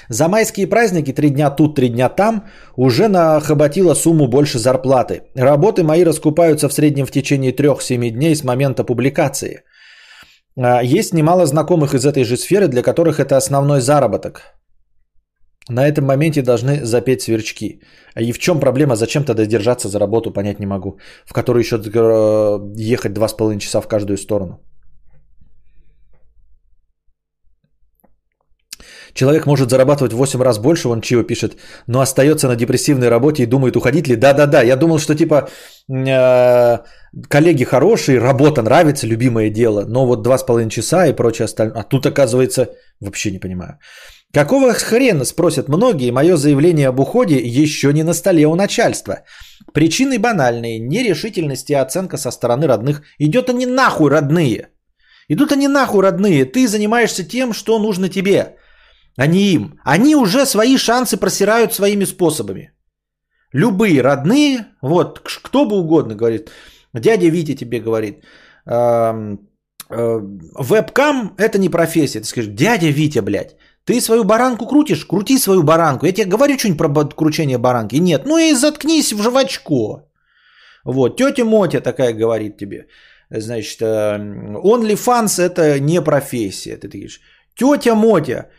за 0.10 0.28
майские 0.28 0.68
праздники, 0.68 1.14
три 1.14 1.30
дня 1.30 1.50
тут, 1.50 1.76
три 1.76 1.90
дня 1.90 2.10
там, 2.10 2.44
уже 2.76 3.08
нахоботила 3.08 3.94
сумму 3.94 4.28
больше 4.28 4.60
зарплаты. 4.60 5.22
Работы 5.36 5.84
мои 5.84 6.04
раскупаются 6.04 6.68
в 6.68 6.74
среднем 6.74 7.06
в 7.06 7.12
течение 7.12 7.54
3-7 7.54 8.10
дней 8.10 8.36
с 8.36 8.44
момента 8.44 8.84
публикации. 8.84 9.64
А, 10.58 10.82
Есть 10.84 11.14
немало 11.14 11.46
знакомых 11.46 11.94
из 11.94 12.06
этой 12.06 12.24
же 12.24 12.38
сферы, 12.38 12.68
для 12.68 12.82
которых 12.84 13.20
это 13.20 13.38
основной 13.38 13.82
заработок. 13.82 14.42
На 15.70 15.88
этом 15.88 16.06
моменте 16.06 16.42
должны 16.42 16.84
запеть 16.84 17.22
сверчки. 17.22 17.82
И 18.20 18.32
в 18.34 18.40
чем 18.40 18.60
проблема? 18.60 18.96
Зачем 18.96 19.24
тогда 19.24 19.46
держаться 19.46 19.88
за 19.88 20.00
работу, 20.00 20.32
понять 20.34 20.60
не 20.60 20.66
могу. 20.66 21.00
В 21.26 21.34
которую 21.34 21.62
еще 21.62 21.78
э, 21.78 22.94
ехать 22.94 23.14
два 23.14 23.28
с 23.28 23.34
половиной 23.34 23.60
часа 23.60 23.82
в 23.82 23.88
каждую 23.88 24.18
сторону. 24.18 24.60
Человек 29.14 29.46
может 29.46 29.70
зарабатывать 29.70 30.14
в 30.14 30.18
8 30.18 30.42
раз 30.42 30.60
больше, 30.60 30.90
он 30.90 31.02
Чио 31.02 31.24
пишет, 31.24 31.58
но 31.88 32.00
остается 32.00 32.48
на 32.48 32.56
депрессивной 32.56 33.10
работе 33.10 33.44
и 33.44 33.46
думает, 33.46 33.76
уходить 33.76 34.08
ли. 34.08 34.16
Да-да-да, 34.16 34.62
я 34.62 34.76
думал, 34.76 35.00
что 35.00 35.16
типа 35.16 35.50
э, 35.90 36.78
коллеги 37.30 37.64
хорошие, 37.64 38.20
работа 38.20 38.62
нравится, 38.62 39.08
любимое 39.08 39.50
дело, 39.50 39.86
но 39.88 40.06
вот 40.06 40.26
2,5 40.26 40.70
часа 40.70 41.08
и 41.08 41.14
прочее 41.14 41.46
остальное. 41.46 41.80
А 41.80 41.84
тут 41.84 42.06
оказывается, 42.06 42.70
вообще 43.00 43.32
не 43.32 43.40
понимаю. 43.40 43.78
Какого 44.34 44.74
хрена, 44.74 45.26
спросят 45.26 45.68
многие, 45.68 46.12
мое 46.12 46.38
заявление 46.38 46.88
об 46.88 47.00
уходе 47.00 47.38
еще 47.38 47.92
не 47.92 48.04
на 48.04 48.14
столе 48.14 48.48
у 48.48 48.56
начальства. 48.56 49.24
Причины 49.74 50.20
банальные, 50.20 50.80
нерешительность 50.80 51.70
и 51.70 51.74
оценка 51.74 52.18
со 52.18 52.32
стороны 52.32 52.68
родных. 52.68 53.02
Идет 53.20 53.50
они 53.50 53.66
нахуй, 53.66 54.10
родные. 54.10 54.70
Идут 55.28 55.52
они 55.52 55.68
нахуй, 55.68 56.02
родные. 56.02 56.46
Ты 56.46 56.68
занимаешься 56.68 57.26
тем, 57.26 57.54
что 57.54 57.78
нужно 57.80 58.08
тебе 58.08 58.56
а 59.18 59.28
не 59.28 59.54
им. 59.54 59.80
Они 59.84 60.16
уже 60.16 60.46
свои 60.46 60.78
шансы 60.78 61.18
просирают 61.18 61.74
своими 61.74 62.06
способами. 62.06 62.72
Любые 63.54 64.02
родные, 64.02 64.66
вот 64.82 65.20
кто 65.20 65.66
бы 65.66 65.76
угодно 65.76 66.16
говорит, 66.16 66.52
дядя 66.94 67.28
Витя 67.28 67.56
тебе 67.56 67.80
говорит, 67.80 68.24
э, 68.66 69.38
вебкам 69.90 71.36
это 71.38 71.58
не 71.58 71.70
профессия. 71.70 72.22
Ты 72.22 72.28
скажешь, 72.28 72.52
дядя 72.54 72.88
Витя, 72.88 73.20
блядь, 73.20 73.56
ты 73.86 74.00
свою 74.00 74.24
баранку 74.24 74.68
крутишь? 74.68 75.06
Крути 75.06 75.38
свою 75.38 75.64
баранку. 75.64 76.06
Я 76.06 76.14
тебе 76.14 76.30
говорю 76.30 76.58
что-нибудь 76.58 76.78
про 76.78 77.16
кручение 77.16 77.58
баранки. 77.58 78.00
Нет, 78.00 78.26
ну 78.26 78.38
и 78.38 78.54
заткнись 78.54 79.14
в 79.14 79.22
жвачко. 79.22 80.06
Вот, 80.86 81.18
тетя 81.18 81.46
Мотя 81.46 81.82
такая 81.82 82.14
говорит 82.14 82.58
тебе. 82.58 82.88
Значит, 83.30 83.82
э, 83.82 84.18
OnlyFans 84.64 85.42
это 85.42 85.80
не 85.80 86.02
профессия. 86.02 86.78
Ты 86.78 86.88
говоришь, 86.88 87.22
тетя 87.56 87.96
Мотя, 87.96 88.50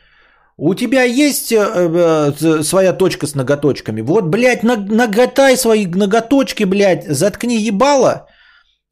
у 0.57 0.75
тебя 0.75 1.03
есть 1.05 1.53
э, 1.53 1.59
э, 1.59 2.63
своя 2.63 2.93
точка 2.93 3.27
с 3.27 3.35
ноготочками? 3.35 4.03
Вот, 4.03 4.25
блядь, 4.25 4.63
наготай 4.63 5.57
свои 5.57 5.87
ноготочки, 5.87 6.65
блядь, 6.65 7.05
заткни 7.09 7.59
ебало 7.59 8.27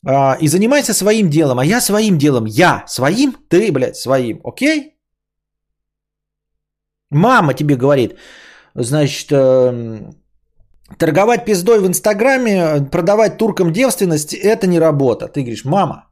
э, 0.06 0.38
и 0.40 0.48
занимайся 0.48 0.94
своим 0.94 1.28
делом. 1.28 1.58
А 1.58 1.64
я 1.64 1.80
своим 1.80 2.18
делом. 2.18 2.46
Я 2.46 2.84
своим, 2.86 3.36
ты, 3.48 3.72
блядь, 3.72 3.96
своим. 3.96 4.40
Окей? 4.44 4.96
Мама 7.10 7.54
тебе 7.54 7.76
говорит, 7.76 8.16
значит, 8.74 9.28
э, 9.32 10.12
торговать 10.98 11.44
пиздой 11.44 11.80
в 11.80 11.86
Инстаграме, 11.86 12.88
продавать 12.90 13.36
туркам 13.36 13.72
девственность, 13.72 14.32
это 14.34 14.66
не 14.66 14.78
работа. 14.78 15.28
Ты 15.28 15.40
говоришь, 15.42 15.64
мама, 15.64 16.09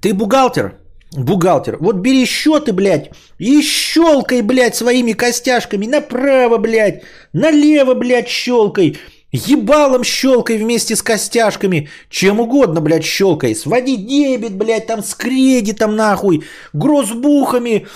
Ты 0.00 0.14
бухгалтер? 0.14 0.78
Бухгалтер. 1.12 1.78
Вот 1.80 1.96
бери 1.96 2.26
счеты, 2.26 2.72
блядь, 2.72 3.10
и 3.38 3.62
щелкай, 3.62 4.42
блядь, 4.42 4.76
своими 4.76 5.12
костяшками 5.12 5.86
направо, 5.86 6.58
блядь, 6.58 7.02
налево, 7.32 7.94
блядь, 7.94 8.28
щелкай. 8.28 8.98
Ебалом 9.32 10.04
щелкай 10.04 10.56
вместе 10.58 10.96
с 10.96 11.02
костяшками. 11.02 11.88
Чем 12.08 12.40
угодно, 12.40 12.80
блядь, 12.80 13.04
щелкай. 13.04 13.54
Своди 13.54 13.96
дебет, 13.96 14.56
блядь, 14.56 14.86
там 14.86 15.02
с 15.02 15.14
кредитом, 15.14 15.96
нахуй. 15.96 16.44
Грозбухами, 16.72 17.86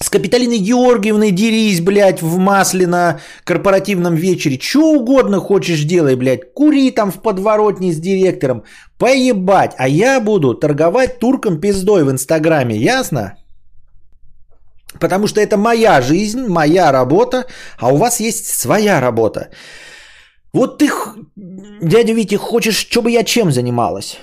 с 0.00 0.10
Капиталиной 0.10 0.58
Георгиевной 0.58 1.32
дерись, 1.32 1.80
блядь, 1.80 2.22
в 2.22 2.38
масле 2.38 2.86
на 2.86 3.20
корпоративном 3.44 4.14
вечере. 4.14 4.58
Че 4.58 4.78
угодно 4.78 5.40
хочешь 5.40 5.84
делай, 5.84 6.16
блядь. 6.16 6.54
Кури 6.54 6.90
там 6.90 7.10
в 7.10 7.20
подворотне 7.20 7.92
с 7.92 8.00
директором. 8.00 8.62
Поебать. 8.98 9.74
А 9.76 9.88
я 9.88 10.20
буду 10.20 10.54
торговать 10.54 11.18
турком 11.18 11.60
пиздой 11.60 12.04
в 12.04 12.10
Инстаграме. 12.10 12.76
Ясно? 12.76 13.36
Потому 15.00 15.26
что 15.26 15.40
это 15.40 15.56
моя 15.56 16.00
жизнь, 16.00 16.46
моя 16.48 16.92
работа, 16.92 17.44
а 17.78 17.92
у 17.92 17.96
вас 17.96 18.20
есть 18.20 18.46
своя 18.46 19.00
работа. 19.00 19.50
Вот 20.52 20.78
ты, 20.78 20.90
дядя 21.82 22.14
Витя, 22.14 22.36
хочешь, 22.36 22.76
чтобы 22.76 23.10
я 23.10 23.24
чем 23.24 23.52
занималась? 23.52 24.16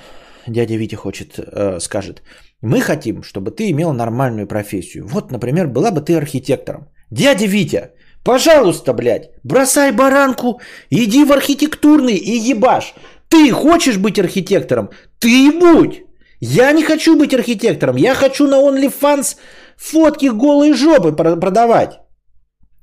Дядя 0.48 0.76
Витя 0.76 0.96
хочет, 0.96 1.38
э, 1.38 1.80
скажет. 1.80 2.22
Мы 2.66 2.82
хотим, 2.82 3.22
чтобы 3.22 3.52
ты 3.52 3.70
имел 3.70 3.94
нормальную 3.94 4.48
профессию. 4.48 5.06
Вот, 5.08 5.32
например, 5.32 5.68
была 5.68 5.92
бы 5.92 6.02
ты 6.02 6.18
архитектором. 6.18 6.88
Дядя 7.12 7.46
Витя, 7.46 7.92
пожалуйста, 8.24 8.94
блядь, 8.94 9.30
бросай 9.44 9.92
баранку, 9.92 10.60
иди 10.90 11.24
в 11.26 11.32
архитектурный 11.32 12.16
и 12.16 12.52
ебашь. 12.52 12.96
Ты 13.30 13.52
хочешь 13.52 13.98
быть 13.98 14.18
архитектором? 14.18 14.90
Ты 15.20 15.30
и 15.30 15.52
будь. 15.52 16.02
Я 16.40 16.72
не 16.72 16.84
хочу 16.84 17.16
быть 17.16 17.36
архитектором. 17.36 17.98
Я 17.98 18.16
хочу 18.16 18.48
на 18.48 18.56
OnlyFans 18.56 19.36
фотки 19.78 20.30
голой 20.30 20.74
жопы 20.74 21.12
продавать. 21.12 22.00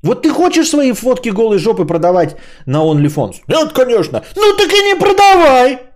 Вот 0.03 0.22
ты 0.22 0.30
хочешь 0.30 0.68
свои 0.68 0.93
фотки 0.93 1.30
голой 1.30 1.59
жопы 1.59 1.87
продавать 1.87 2.37
на 2.66 2.85
OnlyFans? 2.85 3.35
Нет, 3.49 3.72
конечно. 3.72 4.22
Ну 4.37 4.57
так 4.57 4.72
и 4.72 4.83
не 4.85 4.95
продавай. 4.95 5.91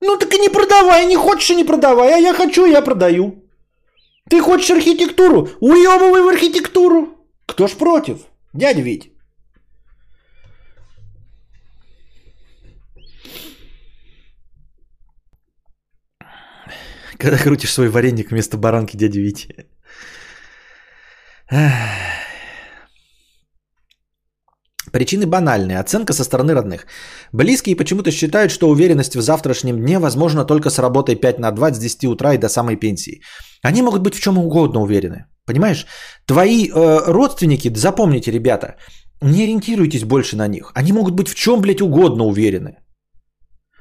Ну 0.00 0.16
так 0.16 0.34
и 0.34 0.38
не 0.38 0.48
продавай, 0.48 1.06
не 1.06 1.16
хочешь 1.16 1.50
и 1.50 1.56
не 1.56 1.64
продавай, 1.64 2.14
а 2.14 2.18
я 2.18 2.34
хочу, 2.34 2.66
я 2.66 2.82
продаю. 2.82 3.44
Ты 4.30 4.40
хочешь 4.40 4.70
архитектуру? 4.70 5.48
Уебывай 5.60 6.22
в 6.22 6.28
архитектуру. 6.28 7.08
Кто 7.46 7.68
ж 7.68 7.72
против? 7.72 8.18
Дядя 8.52 8.82
Вить. 8.82 9.12
Когда 17.18 17.36
крутишь 17.36 17.72
свой 17.72 17.88
вареник 17.88 18.30
вместо 18.30 18.56
баранки 18.56 18.96
дяди 18.96 19.18
Вити. 19.18 19.66
Причины 24.92 25.26
банальные. 25.26 25.80
Оценка 25.80 26.12
со 26.12 26.24
стороны 26.24 26.54
родных. 26.54 26.86
Близкие 27.32 27.76
почему-то 27.76 28.10
считают, 28.10 28.50
что 28.52 28.68
уверенность 28.68 29.16
в 29.16 29.22
завтрашнем 29.22 29.78
дне 29.78 29.98
возможна 29.98 30.44
только 30.44 30.70
с 30.70 30.78
работой 30.78 31.16
5 31.16 31.38
на 31.38 31.50
2 31.50 31.74
с 31.74 31.78
10 31.78 32.04
утра 32.04 32.34
и 32.34 32.38
до 32.38 32.48
самой 32.48 32.76
пенсии. 32.76 33.20
Они 33.62 33.82
могут 33.82 34.02
быть 34.02 34.14
в 34.14 34.20
чем 34.20 34.38
угодно 34.38 34.80
уверены. 34.80 35.26
Понимаешь? 35.46 35.86
Твои 36.26 36.68
э, 36.68 37.00
родственники, 37.06 37.72
запомните, 37.74 38.30
ребята, 38.30 38.76
не 39.22 39.42
ориентируйтесь 39.42 40.04
больше 40.04 40.36
на 40.36 40.48
них. 40.48 40.72
Они 40.74 40.92
могут 40.92 41.14
быть 41.14 41.28
в 41.28 41.34
чем, 41.34 41.60
блядь, 41.60 41.82
угодно 41.82 42.24
уверены. 42.24 42.76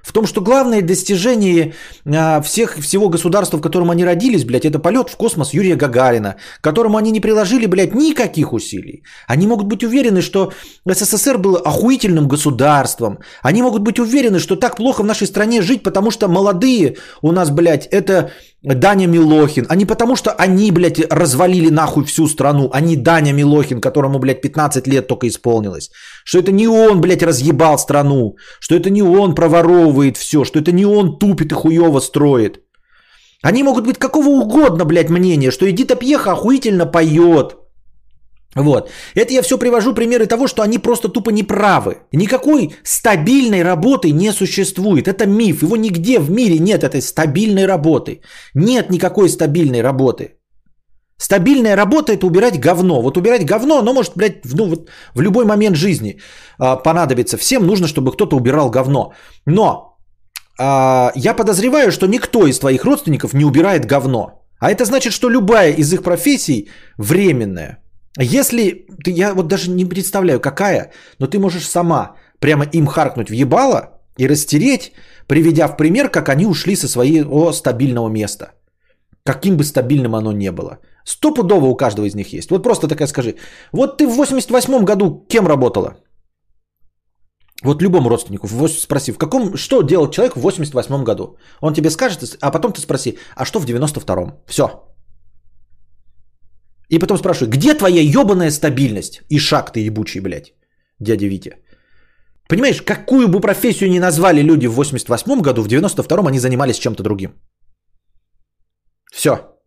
В 0.09 0.11
том, 0.11 0.25
что 0.25 0.41
главное 0.41 0.81
достижение 0.81 1.75
а, 2.03 2.41
всех, 2.41 2.79
всего 2.79 3.09
государства, 3.09 3.57
в 3.57 3.61
котором 3.61 3.91
они 3.91 4.03
родились, 4.03 4.43
блядь, 4.43 4.65
это 4.65 4.79
полет 4.79 5.07
в 5.09 5.15
космос 5.15 5.53
Юрия 5.53 5.75
Гагарина, 5.75 6.37
к 6.59 6.63
которому 6.63 6.97
они 6.97 7.11
не 7.11 7.19
приложили, 7.19 7.67
блядь, 7.67 7.93
никаких 7.93 8.51
усилий. 8.51 9.03
Они 9.27 9.45
могут 9.45 9.67
быть 9.67 9.83
уверены, 9.83 10.23
что 10.23 10.51
СССР 10.83 11.37
был 11.37 11.57
охуительным 11.57 12.27
государством. 12.27 13.19
Они 13.43 13.61
могут 13.61 13.83
быть 13.83 13.99
уверены, 13.99 14.39
что 14.39 14.55
так 14.55 14.77
плохо 14.77 15.03
в 15.03 15.05
нашей 15.05 15.27
стране 15.27 15.61
жить, 15.61 15.83
потому 15.83 16.09
что 16.09 16.27
молодые 16.27 16.97
у 17.21 17.31
нас, 17.31 17.51
блядь, 17.51 17.85
это 17.85 18.31
Даня 18.61 19.07
Милохин, 19.07 19.65
а 19.69 19.75
не 19.75 19.85
потому, 19.85 20.15
что 20.15 20.31
они, 20.31 20.71
блядь, 20.71 20.99
развалили 21.09 21.69
нахуй 21.69 22.03
всю 22.03 22.27
страну, 22.27 22.69
а 22.73 22.81
не 22.81 22.97
Даня 22.97 23.31
Милохин, 23.33 23.79
которому, 23.79 24.19
блядь, 24.19 24.41
15 24.41 24.87
лет 24.87 25.07
только 25.07 25.27
исполнилось. 25.27 25.91
Что 26.25 26.39
это 26.39 26.51
не 26.51 26.67
он, 26.67 26.99
блядь, 26.99 27.23
разъебал 27.23 27.77
страну, 27.79 28.35
что 28.59 28.75
это 28.75 28.89
не 28.89 29.01
он 29.01 29.33
проворовывает 29.33 30.17
все, 30.17 30.43
что 30.43 30.59
это 30.59 30.71
не 30.73 30.85
он 30.85 31.19
тупит 31.19 31.51
и 31.51 31.55
хуево 31.55 32.01
строит. 32.01 32.59
Они 33.41 33.63
могут 33.63 33.85
быть 33.85 33.97
какого 33.97 34.27
угодно, 34.27 34.83
блядь, 34.83 35.09
мнения, 35.09 35.51
что 35.51 35.69
Эдита 35.69 35.95
Пьеха 35.95 36.33
охуительно 36.33 36.85
поет, 36.85 37.55
вот. 38.55 38.89
Это 39.15 39.33
я 39.33 39.41
все 39.41 39.57
привожу 39.57 39.93
примеры 39.93 40.25
того, 40.25 40.47
что 40.47 40.61
они 40.61 40.79
просто 40.79 41.07
тупо 41.09 41.29
неправы. 41.29 41.97
Никакой 42.11 42.71
стабильной 42.83 43.63
работы 43.63 44.11
не 44.11 44.31
существует. 44.31 45.07
Это 45.07 45.27
миф. 45.27 45.61
Его 45.61 45.77
нигде 45.77 46.19
в 46.19 46.31
мире 46.31 46.59
нет 46.59 46.83
этой 46.83 47.01
стабильной 47.01 47.67
работы. 47.67 48.21
Нет 48.55 48.89
никакой 48.89 49.29
стабильной 49.29 49.81
работы. 49.81 50.35
Стабильная 51.17 51.75
работа 51.75 52.13
это 52.13 52.25
убирать 52.25 52.59
говно. 52.59 53.01
Вот 53.01 53.17
убирать 53.17 53.45
говно, 53.45 53.77
оно 53.77 53.93
может, 53.93 54.13
блядь, 54.15 54.45
в, 54.45 54.55
ну, 54.55 54.69
вот, 54.69 54.89
в 55.13 55.21
любой 55.21 55.45
момент 55.45 55.75
жизни 55.75 56.19
а, 56.57 56.75
понадобиться. 56.77 57.37
Всем 57.37 57.67
нужно, 57.67 57.87
чтобы 57.87 58.11
кто-то 58.11 58.35
убирал 58.35 58.71
говно. 58.71 59.13
Но 59.45 59.97
а, 60.57 61.11
я 61.15 61.35
подозреваю, 61.35 61.91
что 61.91 62.07
никто 62.07 62.47
из 62.47 62.59
твоих 62.59 62.85
родственников 62.85 63.33
не 63.33 63.45
убирает 63.45 63.85
говно. 63.85 64.41
А 64.59 64.71
это 64.71 64.85
значит, 64.85 65.13
что 65.13 65.29
любая 65.29 65.71
из 65.73 65.93
их 65.93 66.03
профессий 66.03 66.69
временная. 66.97 67.77
Если 68.17 68.85
ты, 69.03 69.11
я 69.11 69.33
вот 69.33 69.47
даже 69.47 69.69
не 69.69 69.85
представляю, 69.85 70.39
какая, 70.39 70.91
но 71.19 71.27
ты 71.27 71.39
можешь 71.39 71.67
сама 71.67 72.15
прямо 72.39 72.65
им 72.65 72.87
харкнуть 72.87 73.29
в 73.29 73.33
ебало 73.33 74.01
и 74.17 74.27
растереть, 74.27 74.91
приведя 75.27 75.67
в 75.67 75.77
пример, 75.77 76.09
как 76.09 76.29
они 76.29 76.45
ушли 76.45 76.75
со 76.75 76.87
своего 76.87 77.51
стабильного 77.53 78.09
места. 78.09 78.53
Каким 79.25 79.57
бы 79.57 79.63
стабильным 79.63 80.15
оно 80.15 80.31
ни 80.31 80.49
было. 80.49 80.79
Стопудово 81.05 81.65
у 81.65 81.75
каждого 81.75 82.05
из 82.05 82.15
них 82.15 82.33
есть. 82.33 82.49
Вот 82.51 82.63
просто 82.63 82.87
такая 82.87 83.07
скажи. 83.07 83.35
Вот 83.71 83.97
ты 83.97 84.07
в 84.07 84.15
88 84.15 84.83
году 84.83 85.25
кем 85.29 85.47
работала? 85.47 85.97
Вот 87.63 87.81
любому 87.81 88.09
родственнику 88.09 88.47
спроси, 88.67 89.11
в 89.11 89.17
каком, 89.17 89.57
что 89.57 89.81
делал 89.81 90.09
человек 90.09 90.35
в 90.35 90.39
88 90.39 91.03
году? 91.03 91.37
Он 91.61 91.73
тебе 91.73 91.89
скажет, 91.89 92.37
а 92.41 92.51
потом 92.51 92.71
ты 92.71 92.81
спроси, 92.81 93.17
а 93.35 93.45
что 93.45 93.59
в 93.59 93.65
92-м? 93.65 94.31
Все. 94.47 94.88
И 96.89 96.99
потом 96.99 97.17
спрашивай, 97.17 97.49
где 97.49 97.73
твоя 97.73 98.01
ебаная 98.01 98.51
стабильность? 98.51 99.21
И 99.29 99.39
шаг 99.39 99.71
ты 99.71 99.79
ебучий, 99.79 100.21
блядь, 100.21 100.53
дядя 100.99 101.27
Витя. 101.27 101.51
Понимаешь, 102.47 102.81
какую 102.81 103.27
бы 103.27 103.41
профессию 103.41 103.89
ни 103.89 103.99
назвали 103.99 104.41
люди 104.41 104.67
в 104.67 104.73
88 104.73 105.41
году, 105.41 105.61
в 105.61 105.67
92-м 105.67 106.27
они 106.27 106.39
занимались 106.39 106.79
чем-то 106.79 107.03
другим. 107.03 107.31
Все. 109.13 109.58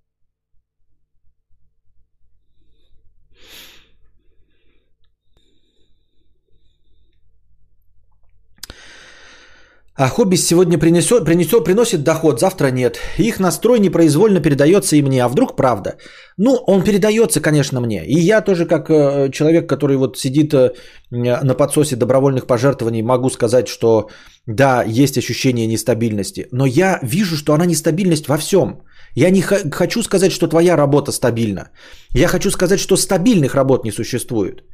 А 10.03 10.09
хобби 10.09 10.37
сегодня 10.37 10.79
принесет, 10.79 11.25
принесет, 11.25 11.65
приносит 11.65 12.03
доход, 12.03 12.41
завтра 12.41 12.71
нет. 12.73 12.99
Их 13.19 13.39
настрой 13.39 13.79
непроизвольно 13.79 14.41
передается 14.41 14.97
и 14.97 15.03
мне. 15.03 15.23
А 15.23 15.29
вдруг 15.29 15.55
правда? 15.55 15.95
Ну, 16.37 16.57
он 16.67 16.83
передается, 16.83 17.41
конечно, 17.41 17.81
мне. 17.81 18.05
И 18.05 18.19
я 18.19 18.41
тоже, 18.41 18.67
как 18.67 18.91
э, 18.91 19.31
человек, 19.31 19.69
который 19.69 19.97
вот 19.97 20.19
сидит 20.19 20.55
э, 20.55 20.73
на 21.11 21.55
подсосе 21.55 21.95
добровольных 21.95 22.47
пожертвований, 22.47 23.03
могу 23.03 23.31
сказать, 23.31 23.69
что 23.69 24.09
да, 24.47 24.83
есть 24.83 25.19
ощущение 25.19 25.69
нестабильности. 25.69 26.49
Но 26.53 26.67
я 26.67 26.99
вижу, 27.03 27.37
что 27.37 27.53
она 27.55 27.65
нестабильность 27.65 28.27
во 28.27 28.39
всем. 28.39 28.83
Я 29.15 29.31
не 29.31 29.41
х- 29.41 29.71
хочу 29.71 30.03
сказать, 30.03 30.33
что 30.33 30.49
твоя 30.49 30.77
работа 30.77 31.13
стабильна. 31.13 31.71
Я 32.15 32.27
хочу 32.27 32.51
сказать, 32.51 32.81
что 32.81 32.97
стабильных 32.97 33.55
работ 33.55 33.85
не 33.85 33.93
существует. 33.93 34.65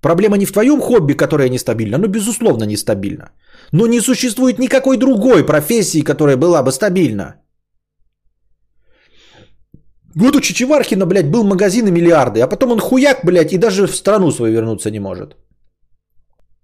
Проблема 0.00 0.36
не 0.36 0.46
в 0.46 0.52
твоем 0.52 0.80
хобби, 0.80 1.12
которое 1.12 1.48
нестабильно, 1.48 1.98
но 1.98 2.08
безусловно 2.08 2.64
нестабильно. 2.64 3.30
Но 3.72 3.86
не 3.86 4.00
существует 4.00 4.58
никакой 4.58 4.96
другой 4.96 5.44
профессии, 5.44 6.02
которая 6.02 6.36
была 6.36 6.62
бы 6.62 6.72
стабильна. 6.72 7.34
Вот 10.14 10.36
у 10.36 10.40
Чичевархина, 10.40 11.06
блядь, 11.06 11.30
был 11.30 11.44
магазин 11.44 11.86
и 11.86 11.90
миллиарды, 11.90 12.40
а 12.40 12.48
потом 12.48 12.72
он 12.72 12.80
хуяк, 12.80 13.24
блядь, 13.24 13.52
и 13.52 13.58
даже 13.58 13.86
в 13.86 13.94
страну 13.94 14.30
свою 14.30 14.52
вернуться 14.52 14.90
не 14.90 15.00
может. 15.00 15.36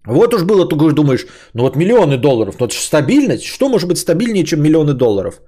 Вот 0.06 0.34
уж 0.34 0.44
было, 0.44 0.68
ты 0.68 0.76
думаешь, 0.94 1.26
ну 1.54 1.62
вот 1.62 1.76
миллионы 1.76 2.16
долларов, 2.16 2.56
ну 2.58 2.66
это 2.66 2.74
же 2.74 2.80
стабильность. 2.80 3.44
Что 3.44 3.68
может 3.68 3.88
быть 3.88 3.98
стабильнее, 3.98 4.44
чем 4.44 4.62
миллионы 4.62 4.94
долларов? 4.94 5.40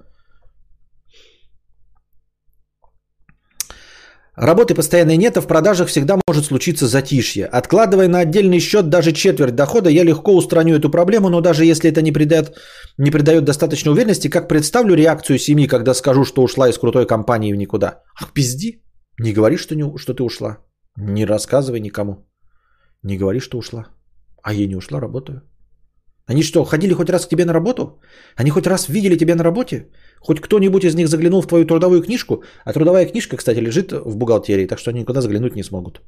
Работы 4.37 4.75
постоянной 4.75 5.17
нет, 5.17 5.37
а 5.37 5.41
в 5.41 5.47
продажах 5.47 5.89
всегда 5.89 6.19
может 6.27 6.47
случиться 6.47 6.87
затишье. 6.89 7.47
Откладывая 7.47 8.09
на 8.09 8.19
отдельный 8.19 8.59
счет 8.59 8.89
даже 8.89 9.13
четверть 9.13 9.55
дохода, 9.55 9.91
я 9.91 10.05
легко 10.05 10.35
устраню 10.35 10.77
эту 10.77 10.91
проблему, 10.91 11.29
но 11.29 11.41
даже 11.41 11.65
если 11.65 11.91
это 11.91 12.03
не 12.03 12.11
придает, 12.11 12.57
не 12.99 13.13
придает 13.13 13.45
достаточной 13.45 13.93
уверенности, 13.93 14.29
как 14.29 14.49
представлю 14.49 14.97
реакцию 14.97 15.39
семьи, 15.39 15.69
когда 15.69 15.95
скажу, 15.95 16.25
что 16.25 16.43
ушла 16.43 16.69
из 16.69 16.79
крутой 16.79 17.07
компании 17.07 17.53
в 17.53 17.57
никуда? 17.57 18.03
Ах, 18.21 18.33
пизди. 18.33 18.83
Не 19.21 19.33
говори, 19.33 19.57
что, 19.57 19.77
не, 19.77 19.85
что 19.99 20.15
ты 20.15 20.25
ушла. 20.25 20.59
Не 20.97 21.25
рассказывай 21.25 21.81
никому. 21.81 22.27
Не 23.05 23.17
говори, 23.17 23.39
что 23.41 23.59
ушла. 23.59 23.87
А 24.43 24.53
я 24.53 24.67
не 24.67 24.77
ушла, 24.77 25.01
работаю. 25.01 25.43
Они 26.27 26.43
что, 26.43 26.65
ходили 26.65 26.95
хоть 26.95 27.11
раз 27.11 27.27
к 27.27 27.29
тебе 27.29 27.45
на 27.45 27.53
работу? 27.53 28.01
Они 28.37 28.51
хоть 28.51 28.67
раз 28.67 28.89
видели 28.89 29.17
тебя 29.17 29.35
на 29.35 29.45
работе? 29.45 29.89
Хоть 30.21 30.41
кто-нибудь 30.41 30.85
из 30.85 30.95
них 30.95 31.09
заглянул 31.09 31.43
в 31.43 31.47
твою 31.47 31.67
трудовую 31.67 32.03
книжку? 32.03 32.43
А 32.65 32.73
трудовая 32.73 33.07
книжка, 33.07 33.37
кстати, 33.37 33.61
лежит 33.61 33.93
в 33.93 34.17
бухгалтерии, 34.17 34.67
так 34.67 34.79
что 34.79 34.91
они 34.91 35.01
никуда 35.01 35.21
заглянуть 35.21 35.57
не 35.57 35.63
смогут. 35.63 36.01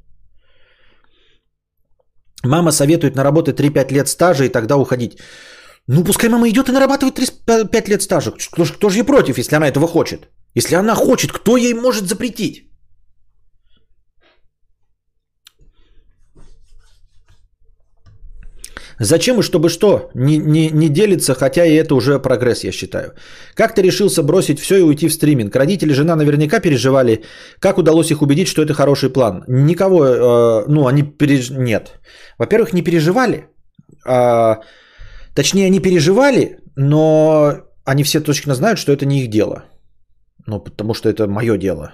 Мама 2.43 2.71
советует 2.71 3.15
наработать 3.15 3.59
3-5 3.59 3.93
лет 3.93 4.07
стажа 4.07 4.45
и 4.45 4.49
тогда 4.49 4.77
уходить. 4.77 5.19
Ну, 5.87 6.03
пускай 6.03 6.29
мама 6.29 6.49
идет 6.49 6.69
и 6.69 6.71
нарабатывает 6.71 7.19
5 7.71 7.89
лет 7.89 8.01
стажа. 8.01 8.31
Кто, 8.31 8.65
кто 8.65 8.89
же 8.89 8.97
ей 8.97 9.03
против, 9.03 9.37
если 9.37 9.55
она 9.55 9.67
этого 9.67 9.87
хочет? 9.87 10.29
Если 10.55 10.75
она 10.75 10.95
хочет, 10.95 11.31
кто 11.31 11.57
ей 11.57 11.73
может 11.73 12.07
запретить? 12.07 12.66
Зачем 18.99 19.39
и 19.39 19.43
чтобы 19.43 19.69
что? 19.69 20.09
Не, 20.15 20.37
не, 20.37 20.69
не 20.69 20.89
делиться, 20.89 21.35
хотя 21.35 21.65
и 21.65 21.73
это 21.73 21.95
уже 21.95 22.19
прогресс, 22.19 22.63
я 22.63 22.71
считаю. 22.71 23.13
Как 23.53 23.75
ты 23.75 23.83
решился 23.83 24.23
бросить 24.23 24.59
все 24.59 24.77
и 24.77 24.81
уйти 24.81 25.07
в 25.07 25.13
стриминг? 25.13 25.55
Родители, 25.55 25.93
жена 25.93 26.15
наверняка 26.15 26.59
переживали. 26.59 27.23
Как 27.59 27.77
удалось 27.77 28.11
их 28.11 28.21
убедить, 28.21 28.47
что 28.47 28.63
это 28.63 28.73
хороший 28.73 29.09
план? 29.09 29.43
Никого, 29.47 30.05
э, 30.05 30.65
ну, 30.67 30.87
они 30.87 31.03
переж... 31.03 31.51
Нет. 31.51 31.99
Во-первых, 32.39 32.73
не 32.73 32.81
переживали. 32.81 33.45
А, 34.05 34.61
точнее, 35.35 35.67
они 35.67 35.79
переживали, 35.79 36.57
но 36.75 37.57
они 37.85 38.03
все 38.03 38.19
точно 38.19 38.55
знают, 38.55 38.79
что 38.79 38.91
это 38.91 39.05
не 39.05 39.21
их 39.21 39.29
дело. 39.29 39.63
Ну, 40.47 40.59
потому 40.59 40.93
что 40.93 41.09
это 41.09 41.27
мое 41.27 41.57
дело. 41.57 41.93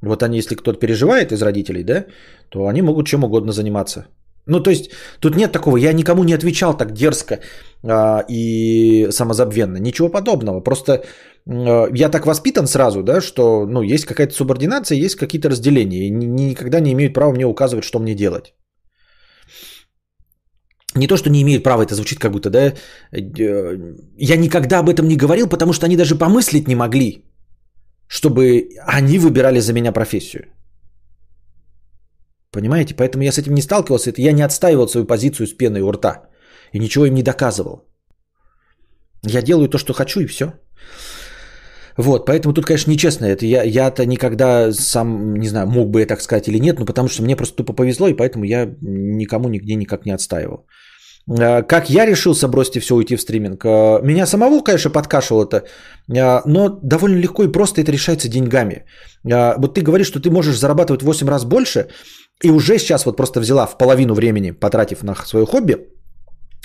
Вот 0.00 0.22
они, 0.22 0.38
если 0.38 0.54
кто-то 0.54 0.78
переживает 0.78 1.32
из 1.32 1.42
родителей, 1.42 1.82
да, 1.82 2.04
то 2.50 2.66
они 2.66 2.82
могут 2.82 3.06
чем 3.06 3.24
угодно 3.24 3.52
заниматься. 3.52 4.06
Ну, 4.46 4.60
то 4.60 4.70
есть, 4.70 4.90
тут 5.20 5.36
нет 5.36 5.52
такого, 5.52 5.78
я 5.78 5.92
никому 5.92 6.24
не 6.24 6.34
отвечал 6.34 6.76
так 6.76 6.92
дерзко 6.92 7.40
а, 7.82 8.24
и 8.28 9.08
самозабвенно. 9.10 9.78
Ничего 9.78 10.10
подобного. 10.10 10.60
Просто 10.60 11.04
а, 11.46 11.88
я 11.94 12.10
так 12.10 12.26
воспитан 12.26 12.66
сразу, 12.66 13.02
да, 13.02 13.20
что 13.20 13.66
ну, 13.66 13.82
есть 13.82 14.04
какая-то 14.04 14.34
субординация, 14.34 14.98
есть 14.98 15.16
какие-то 15.16 15.48
разделения. 15.48 16.06
И 16.06 16.10
никогда 16.10 16.80
не 16.80 16.92
имеют 16.92 17.14
права 17.14 17.32
мне 17.32 17.46
указывать, 17.46 17.84
что 17.84 17.98
мне 17.98 18.14
делать. 18.14 18.54
Не 20.96 21.08
то, 21.08 21.16
что 21.16 21.30
не 21.30 21.42
имеют 21.42 21.64
права, 21.64 21.82
это 21.82 21.94
звучит 21.94 22.18
как 22.18 22.32
будто, 22.32 22.50
да, 22.50 22.74
э, 23.12 23.94
я 24.16 24.36
никогда 24.36 24.78
об 24.78 24.88
этом 24.88 25.08
не 25.08 25.16
говорил, 25.16 25.48
потому 25.48 25.72
что 25.72 25.86
они 25.86 25.96
даже 25.96 26.14
помыслить 26.14 26.68
не 26.68 26.76
могли, 26.76 27.24
чтобы 28.06 28.68
они 28.86 29.18
выбирали 29.18 29.58
за 29.58 29.72
меня 29.72 29.90
профессию. 29.92 30.53
Понимаете? 32.54 32.94
Поэтому 32.94 33.24
я 33.24 33.32
с 33.32 33.38
этим 33.38 33.54
не 33.54 33.62
сталкивался. 33.62 34.10
Это 34.10 34.22
я 34.22 34.32
не 34.32 34.44
отстаивал 34.44 34.88
свою 34.88 35.06
позицию 35.06 35.46
с 35.46 35.56
пеной 35.56 35.80
у 35.80 35.92
рта. 35.92 36.28
И 36.72 36.78
ничего 36.78 37.06
им 37.06 37.14
не 37.14 37.22
доказывал. 37.22 37.84
Я 39.26 39.42
делаю 39.42 39.68
то, 39.68 39.78
что 39.78 39.92
хочу, 39.92 40.20
и 40.20 40.26
все. 40.26 40.52
Вот, 41.96 42.26
поэтому 42.26 42.54
тут, 42.54 42.66
конечно, 42.66 42.90
нечестно. 42.90 43.26
Это 43.26 43.46
я, 43.46 43.62
я-то 43.62 44.06
никогда 44.06 44.72
сам, 44.72 45.34
не 45.34 45.48
знаю, 45.48 45.66
мог 45.66 45.90
бы 45.90 46.00
я 46.00 46.06
так 46.06 46.20
сказать 46.20 46.48
или 46.48 46.58
нет, 46.58 46.78
но 46.78 46.86
потому 46.86 47.08
что 47.08 47.22
мне 47.22 47.36
просто 47.36 47.56
тупо 47.56 47.72
повезло, 47.72 48.08
и 48.08 48.16
поэтому 48.16 48.44
я 48.44 48.66
никому 48.82 49.48
нигде 49.48 49.76
никак 49.76 50.06
не 50.06 50.14
отстаивал. 50.14 50.66
А, 51.28 51.62
как 51.62 51.90
я 51.90 52.06
решился 52.06 52.48
бросить 52.48 52.76
и 52.76 52.80
все 52.80 52.94
уйти 52.94 53.16
в 53.16 53.20
стриминг? 53.20 53.64
А, 53.64 54.00
меня 54.02 54.26
самого, 54.26 54.62
конечно, 54.62 54.90
подкашивало 54.90 55.44
это, 55.44 55.64
а, 56.18 56.42
но 56.46 56.68
довольно 56.82 57.18
легко 57.18 57.44
и 57.44 57.52
просто 57.52 57.80
это 57.80 57.92
решается 57.92 58.28
деньгами. 58.28 58.84
Вот 59.24 59.74
ты 59.74 59.80
говоришь, 59.82 60.08
что 60.08 60.20
ты 60.20 60.30
можешь 60.30 60.58
зарабатывать 60.58 61.02
8 61.02 61.28
раз 61.28 61.44
больше, 61.44 61.88
и 62.42 62.50
уже 62.50 62.78
сейчас 62.78 63.06
вот 63.06 63.16
просто 63.16 63.40
взяла 63.40 63.66
в 63.66 63.78
половину 63.78 64.14
времени, 64.14 64.50
потратив 64.52 65.02
на 65.02 65.14
свое 65.14 65.46
хобби, 65.46 65.76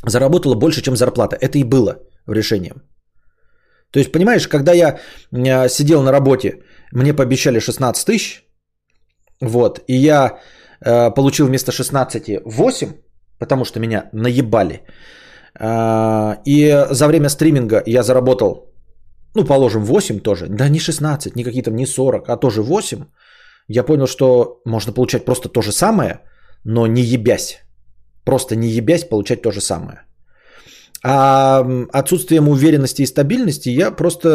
заработала 0.06 0.56
больше, 0.56 0.82
чем 0.82 0.96
зарплата. 0.96 1.38
Это 1.40 1.58
и 1.58 1.64
было 1.64 1.96
решением. 2.28 2.82
То 3.92 4.00
есть, 4.00 4.12
понимаешь, 4.12 4.48
когда 4.48 4.74
я 4.74 5.00
сидел 5.70 6.04
на 6.04 6.12
работе, 6.12 6.64
мне 6.92 7.14
пообещали 7.14 7.60
16 7.60 8.06
тысяч, 8.06 8.44
вот, 9.42 9.80
и 9.88 9.96
я 9.96 10.40
э, 10.82 11.12
получил 11.12 11.48
вместо 11.48 11.72
16 11.72 12.42
8, 12.46 12.94
потому 13.40 13.66
что 13.66 13.80
меня 13.80 14.10
наебали. 14.14 14.82
Э, 15.60 16.36
и 16.46 16.86
за 16.92 17.08
время 17.08 17.30
стриминга 17.30 17.84
я 17.86 18.04
заработал, 18.04 18.72
ну, 19.36 19.46
положим, 19.46 19.84
8 19.84 20.20
тоже, 20.20 20.48
да 20.48 20.70
не 20.70 20.80
16, 20.80 21.36
не 21.36 21.44
какие-то, 21.44 21.72
не 21.72 21.86
40, 21.86 22.30
а 22.30 22.38
тоже 22.38 22.62
8 22.62 23.06
я 23.70 23.84
понял, 23.84 24.08
что 24.08 24.62
можно 24.66 24.94
получать 24.94 25.26
просто 25.26 25.50
то 25.50 25.62
же 25.62 25.72
самое, 25.72 26.20
но 26.66 26.88
не 26.88 27.02
ебясь. 27.02 27.60
Просто 28.26 28.56
не 28.56 28.68
ебясь 28.68 29.10
получать 29.10 29.42
то 29.42 29.52
же 29.52 29.62
самое. 29.62 30.02
А 31.04 31.66
отсутствием 31.94 32.50
уверенности 32.50 33.04
и 33.04 33.06
стабильности 33.06 33.70
я 33.70 33.92
просто 33.92 34.28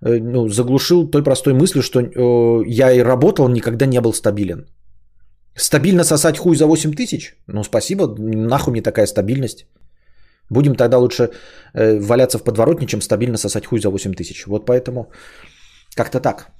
э, 0.00 0.18
ну, 0.18 0.48
заглушил 0.48 1.10
той 1.10 1.22
простой 1.22 1.52
мыслью, 1.52 1.82
что 1.82 2.00
э, 2.00 2.64
я 2.66 2.92
и 2.92 3.02
работал, 3.02 3.48
никогда 3.48 3.86
не 3.86 4.00
был 4.00 4.14
стабилен. 4.14 4.66
Стабильно 5.56 6.04
сосать 6.04 6.38
хуй 6.38 6.56
за 6.56 6.66
8 6.66 6.92
тысяч? 6.92 7.34
Ну, 7.46 7.64
спасибо, 7.64 8.14
нахуй 8.18 8.72
мне 8.72 8.82
такая 8.82 9.06
стабильность. 9.06 9.66
Будем 10.50 10.74
тогда 10.74 10.98
лучше 10.98 11.30
э, 11.74 11.98
валяться 11.98 12.38
в 12.38 12.44
подворотне, 12.44 12.86
чем 12.86 13.00
стабильно 13.00 13.38
сосать 13.38 13.66
хуй 13.66 13.80
за 13.80 13.90
8 13.90 14.14
тысяч. 14.14 14.46
Вот 14.46 14.66
поэтому 14.66 15.10
как-то 15.96 16.20
так. 16.20 16.52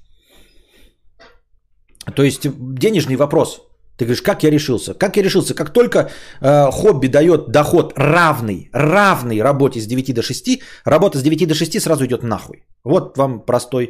То 2.14 2.23
есть 2.23 2.48
денежный 2.78 3.16
вопрос. 3.16 3.60
Ты 3.98 4.05
говоришь, 4.05 4.23
как 4.23 4.43
я 4.43 4.51
решился? 4.51 4.94
Как 4.94 5.16
я 5.16 5.23
решился? 5.23 5.55
Как 5.55 5.73
только 5.73 6.10
э, 6.40 6.70
хобби 6.70 7.09
дает 7.09 7.51
доход 7.51 7.93
равный, 7.97 8.70
равный 8.73 9.43
работе 9.43 9.81
с 9.81 9.86
9 9.86 10.14
до 10.14 10.23
6, 10.23 10.60
работа 10.85 11.18
с 11.18 11.23
9 11.23 11.48
до 11.48 11.55
6 11.55 11.81
сразу 11.81 12.05
идет 12.05 12.23
нахуй. 12.23 12.64
Вот 12.85 13.18
вам 13.18 13.40
простой 13.47 13.85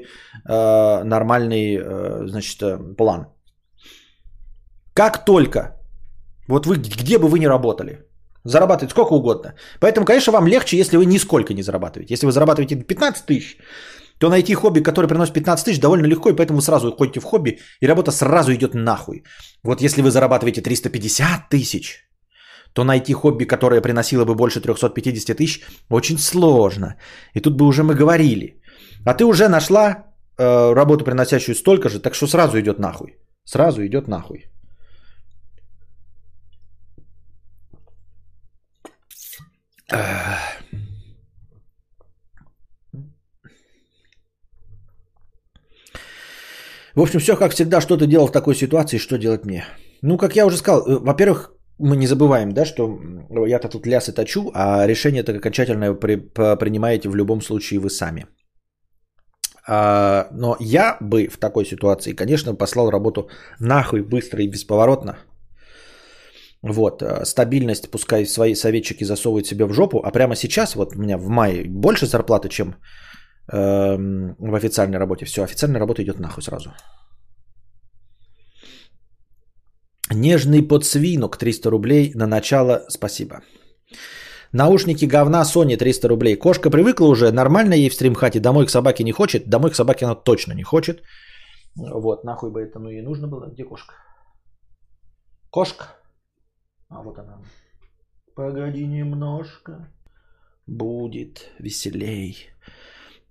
э, 0.48 1.04
нормальный 1.04 1.76
э, 1.76 2.26
значит, 2.26 2.62
э, 2.62 2.78
план. 2.96 3.26
Как 4.96 5.24
только, 5.24 5.60
вот 6.48 6.66
вы 6.66 6.76
где 6.76 7.18
бы 7.18 7.28
вы 7.28 7.38
ни 7.38 7.46
работали, 7.46 7.98
зарабатывать 8.44 8.90
сколько 8.90 9.14
угодно. 9.14 9.54
Поэтому, 9.78 10.06
конечно, 10.06 10.32
вам 10.32 10.46
легче, 10.46 10.78
если 10.78 10.96
вы 10.96 11.04
нисколько 11.04 11.52
не 11.52 11.62
зарабатываете. 11.62 12.14
Если 12.14 12.26
вы 12.26 12.32
зарабатываете 12.32 12.76
15 12.76 13.26
тысяч, 13.26 13.58
то 14.18 14.30
найти 14.30 14.54
хобби, 14.54 14.80
который 14.80 15.06
приносит 15.06 15.34
15 15.34 15.64
тысяч, 15.66 15.80
довольно 15.80 16.06
легко, 16.06 16.30
и 16.30 16.36
поэтому 16.36 16.56
вы 16.56 16.62
сразу 16.62 16.96
ходите 16.96 17.20
в 17.20 17.24
хобби, 17.24 17.58
и 17.82 17.86
работа 17.86 18.10
сразу 18.10 18.52
идет 18.52 18.74
нахуй. 18.74 19.22
Вот 19.62 19.82
если 19.82 20.02
вы 20.02 20.10
зарабатываете 20.10 20.62
350 20.62 21.50
тысяч, 21.50 22.08
то 22.72 22.84
найти 22.84 23.12
хобби, 23.12 23.44
которое 23.44 23.82
приносило 23.82 24.24
бы 24.24 24.34
больше 24.34 24.60
350 24.60 25.36
тысяч, 25.36 25.60
очень 25.90 26.18
сложно. 26.18 26.96
И 27.34 27.40
тут 27.40 27.54
бы 27.54 27.66
уже 27.66 27.82
мы 27.82 27.94
говорили. 27.94 28.62
А 29.04 29.12
ты 29.12 29.24
уже 29.24 29.48
нашла 29.48 30.06
э, 30.38 30.74
работу, 30.74 31.04
приносящую 31.04 31.54
столько 31.54 31.90
же, 31.90 32.00
так 32.00 32.14
что 32.14 32.26
сразу 32.26 32.58
идет 32.58 32.78
нахуй. 32.78 33.18
Сразу 33.44 33.84
идет 33.84 34.08
нахуй. 34.08 34.46
В 46.96 47.02
общем, 47.02 47.20
все 47.20 47.36
как 47.36 47.52
всегда, 47.52 47.80
что 47.80 47.96
ты 47.96 48.06
делал 48.06 48.26
в 48.26 48.32
такой 48.32 48.54
ситуации, 48.54 48.98
что 48.98 49.18
делать 49.18 49.44
мне? 49.44 49.64
Ну, 50.02 50.16
как 50.16 50.36
я 50.36 50.46
уже 50.46 50.56
сказал, 50.56 50.86
э, 50.86 50.98
во-первых, 50.98 51.52
мы 51.78 51.96
не 51.96 52.06
забываем, 52.06 52.52
да, 52.52 52.64
что 52.64 52.98
я-то 53.46 53.68
тут 53.68 53.86
лясы 53.86 54.12
точу, 54.12 54.50
а 54.54 54.86
решение 54.86 55.22
это 55.22 55.36
окончательное 55.36 55.94
при, 55.94 56.16
принимаете 56.56 57.08
в 57.08 57.14
любом 57.14 57.42
случае 57.42 57.80
вы 57.80 57.90
сами. 57.90 58.26
А, 59.68 60.28
но 60.32 60.56
я 60.60 60.96
бы 61.00 61.28
в 61.28 61.36
такой 61.38 61.66
ситуации, 61.66 62.14
конечно, 62.14 62.54
послал 62.54 62.90
работу 62.90 63.28
нахуй 63.60 64.02
быстро 64.02 64.42
и 64.42 64.48
бесповоротно. 64.48 65.18
Вот, 66.62 67.02
э, 67.02 67.24
стабильность, 67.24 67.90
пускай 67.90 68.26
свои 68.26 68.54
советчики 68.54 69.04
засовывают 69.04 69.46
себе 69.46 69.66
в 69.66 69.72
жопу, 69.72 70.00
а 70.04 70.10
прямо 70.10 70.34
сейчас, 70.34 70.74
вот 70.74 70.96
у 70.96 70.98
меня 70.98 71.18
в 71.18 71.28
мае 71.28 71.64
больше 71.68 72.06
зарплаты, 72.06 72.48
чем 72.48 72.76
э, 73.52 73.96
в 74.38 74.54
официальной 74.54 74.98
работе. 74.98 75.26
Все, 75.26 75.42
официальная 75.42 75.80
работа 75.80 76.02
идет 76.02 76.18
нахуй 76.18 76.42
сразу. 76.42 76.70
Нежный 80.12 80.62
подсвинок 80.62 81.36
300 81.36 81.70
рублей 81.70 82.12
на 82.14 82.26
начало, 82.26 82.84
спасибо. 82.88 83.40
Наушники 84.52 85.04
говна 85.04 85.42
Sony 85.42 85.76
300 85.76 86.08
рублей. 86.08 86.36
Кошка 86.36 86.70
привыкла 86.70 87.06
уже, 87.06 87.32
нормально 87.32 87.74
ей 87.74 87.90
в 87.90 87.94
стримхате, 87.94 88.40
домой 88.40 88.66
к 88.66 88.70
собаке 88.70 89.04
не 89.04 89.12
хочет. 89.12 89.48
Домой 89.48 89.70
к 89.70 89.74
собаке 89.74 90.06
она 90.06 90.14
точно 90.14 90.54
не 90.54 90.62
хочет. 90.62 91.02
Вот, 91.76 92.24
нахуй 92.24 92.50
бы 92.50 92.62
это 92.62 92.78
ну 92.78 92.90
и 92.90 93.02
нужно 93.02 93.28
было. 93.28 93.50
Где 93.52 93.64
кошка? 93.64 93.94
Кошка. 95.50 95.84
А 96.88 97.02
вот 97.02 97.18
она. 97.18 97.38
Погоди 98.34 98.86
немножко. 98.86 99.88
Будет 100.66 101.50
веселей. 101.58 102.36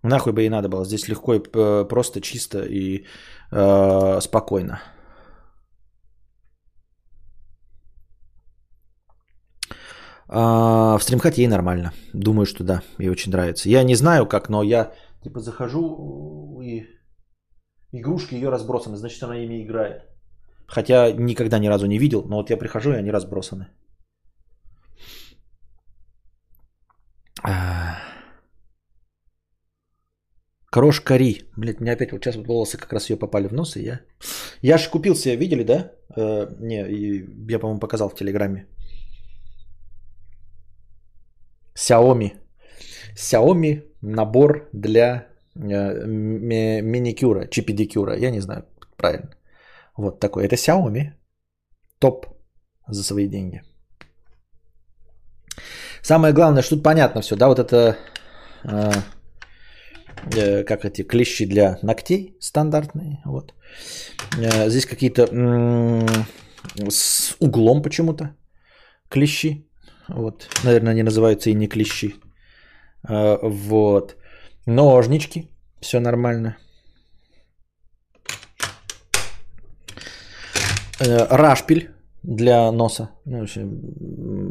Нахуй 0.03 0.33
бы 0.33 0.45
и 0.45 0.49
надо 0.49 0.69
было. 0.69 0.85
Здесь 0.85 1.07
легко 1.07 1.35
и 1.35 1.39
просто, 1.39 2.21
чисто 2.21 2.63
и 2.63 3.05
э, 3.51 4.21
спокойно. 4.21 4.81
А, 10.27 10.97
в 10.97 11.03
стримхате 11.03 11.41
ей 11.41 11.47
нормально. 11.47 11.93
Думаю, 12.13 12.45
что 12.45 12.63
да, 12.63 12.81
ей 12.99 13.09
очень 13.09 13.31
нравится. 13.31 13.69
Я 13.69 13.83
не 13.83 13.95
знаю 13.95 14.25
как, 14.27 14.49
но 14.49 14.63
я 14.63 14.93
типа 15.23 15.39
захожу 15.39 16.61
и 16.61 16.85
игрушки 17.91 18.35
ее 18.35 18.49
разбросаны, 18.49 18.97
значит 18.97 19.23
она 19.23 19.37
ими 19.37 19.63
играет. 19.63 20.14
Хотя 20.67 21.11
никогда 21.11 21.59
ни 21.59 21.67
разу 21.67 21.87
не 21.87 21.99
видел, 21.99 22.23
но 22.23 22.37
вот 22.37 22.49
я 22.49 22.57
прихожу, 22.57 22.91
и 22.91 22.97
они 22.97 23.11
разбросаны. 23.11 23.67
Крошка 30.71 31.17
Ри. 31.17 31.43
Блин, 31.57 31.75
мне 31.79 31.93
опять 31.93 32.11
вот 32.11 32.23
сейчас 32.23 32.35
волосы 32.35 32.77
как 32.77 32.93
раз 32.93 33.09
ее 33.09 33.17
попали 33.17 33.47
в 33.47 33.53
нос, 33.53 33.77
и 33.77 33.83
я... 33.83 34.01
Я 34.61 34.77
же 34.77 34.89
купил 34.89 35.15
себе, 35.15 35.37
видели, 35.37 35.63
да? 35.63 35.91
Э, 36.17 36.47
не, 36.59 37.51
я, 37.51 37.59
по-моему, 37.59 37.79
показал 37.79 38.09
в 38.09 38.15
Телеграме. 38.15 38.67
Xiaomi. 41.75 42.31
Xiaomi 43.15 43.83
набор 44.01 44.69
для 44.73 45.27
э, 45.55 46.05
миникюра, 46.81 47.47
чипедикюра. 47.47 48.17
Я 48.17 48.31
не 48.31 48.41
знаю, 48.41 48.65
правильно. 48.97 49.29
Вот 49.97 50.19
такой. 50.19 50.45
Это 50.45 50.55
Xiaomi. 50.55 51.11
Топ 51.99 52.25
за 52.87 53.03
свои 53.03 53.27
деньги. 53.27 53.61
Самое 56.01 56.33
главное, 56.33 56.61
что 56.61 56.75
тут 56.75 56.83
понятно 56.83 57.21
все, 57.21 57.35
да, 57.35 57.47
вот 57.47 57.57
это, 57.59 57.97
э, 58.63 58.91
э, 60.35 60.63
как 60.63 60.85
эти 60.85 61.01
клещи 61.01 61.45
для 61.45 61.79
ногтей 61.81 62.37
стандартные, 62.39 63.21
вот. 63.25 63.53
Э, 64.37 64.69
здесь 64.69 64.85
какие-то 64.85 65.23
м- 65.31 66.07
с 66.89 67.35
углом 67.39 67.81
почему-то 67.81 68.35
клещи, 69.09 69.67
вот, 70.07 70.47
наверное, 70.63 70.91
они 70.91 71.03
называются 71.03 71.49
и 71.49 71.55
не 71.55 71.67
клещи, 71.67 72.15
вот. 73.07 74.15
Ножнички, 74.67 75.49
все 75.81 75.99
нормально. 75.99 76.57
Рашпиль 80.99 81.89
для 82.23 82.71
носа, 82.71 83.09
ну, 83.25 83.45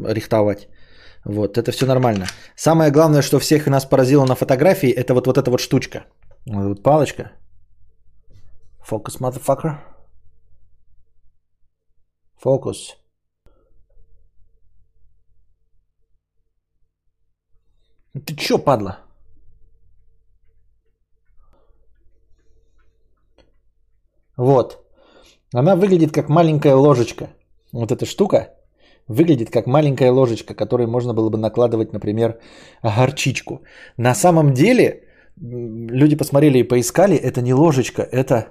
рихтовать. 0.07 0.67
Вот, 1.25 1.57
это 1.57 1.71
все 1.71 1.85
нормально. 1.85 2.27
Самое 2.55 2.91
главное, 2.91 3.21
что 3.21 3.39
всех 3.39 3.67
нас 3.67 3.85
поразило 3.85 4.25
на 4.25 4.35
фотографии, 4.35 4.89
это 4.89 5.13
вот, 5.13 5.27
вот 5.27 5.37
эта 5.37 5.49
вот 5.51 5.59
штучка. 5.59 6.05
Вот, 6.45 6.65
вот 6.65 6.83
палочка. 6.83 7.31
Фокус, 8.83 9.19
motherfucker. 9.19 9.77
Фокус. 12.37 12.97
Ты 18.25 18.35
чё, 18.35 18.59
падла? 18.59 18.99
Вот. 24.37 24.84
Она 25.55 25.75
выглядит 25.75 26.11
как 26.11 26.29
маленькая 26.29 26.75
ложечка. 26.75 27.29
Вот 27.71 27.91
эта 27.91 28.05
штука 28.05 28.49
выглядит 29.07 29.49
как 29.49 29.67
маленькая 29.67 30.11
ложечка, 30.11 30.53
которой 30.53 30.85
можно 30.87 31.13
было 31.13 31.29
бы 31.29 31.37
накладывать, 31.37 31.93
например, 31.93 32.39
горчичку. 32.83 33.61
На 33.97 34.15
самом 34.15 34.53
деле, 34.53 35.03
люди 35.37 36.17
посмотрели 36.17 36.59
и 36.59 36.67
поискали, 36.67 37.15
это 37.15 37.41
не 37.41 37.53
ложечка, 37.53 38.01
это 38.01 38.47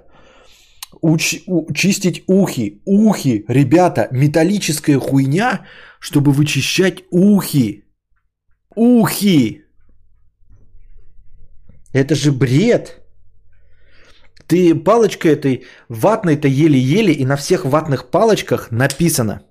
уч- 1.03 1.43
у- 1.47 1.71
чистить 1.73 2.23
ухи. 2.27 2.81
Ухи, 2.85 3.45
ребята, 3.47 4.07
металлическая 4.11 4.99
хуйня, 4.99 5.65
чтобы 5.99 6.31
вычищать 6.31 7.03
ухи. 7.11 7.83
Ухи! 8.75 9.61
Это 11.93 12.15
же 12.15 12.31
бред! 12.31 13.04
Ты 14.47 14.75
палочкой 14.75 15.31
этой 15.31 15.65
ватной-то 15.89 16.47
еле-еле, 16.47 17.13
и 17.13 17.25
на 17.25 17.35
всех 17.35 17.65
ватных 17.65 18.11
палочках 18.11 18.71
написано, 18.71 19.41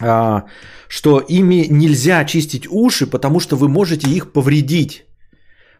а, 0.00 0.44
что 0.88 1.20
ими 1.20 1.66
нельзя 1.70 2.24
чистить 2.24 2.66
уши, 2.70 3.06
потому 3.06 3.40
что 3.40 3.56
вы 3.56 3.68
можете 3.68 4.10
их 4.10 4.32
повредить. 4.32 5.06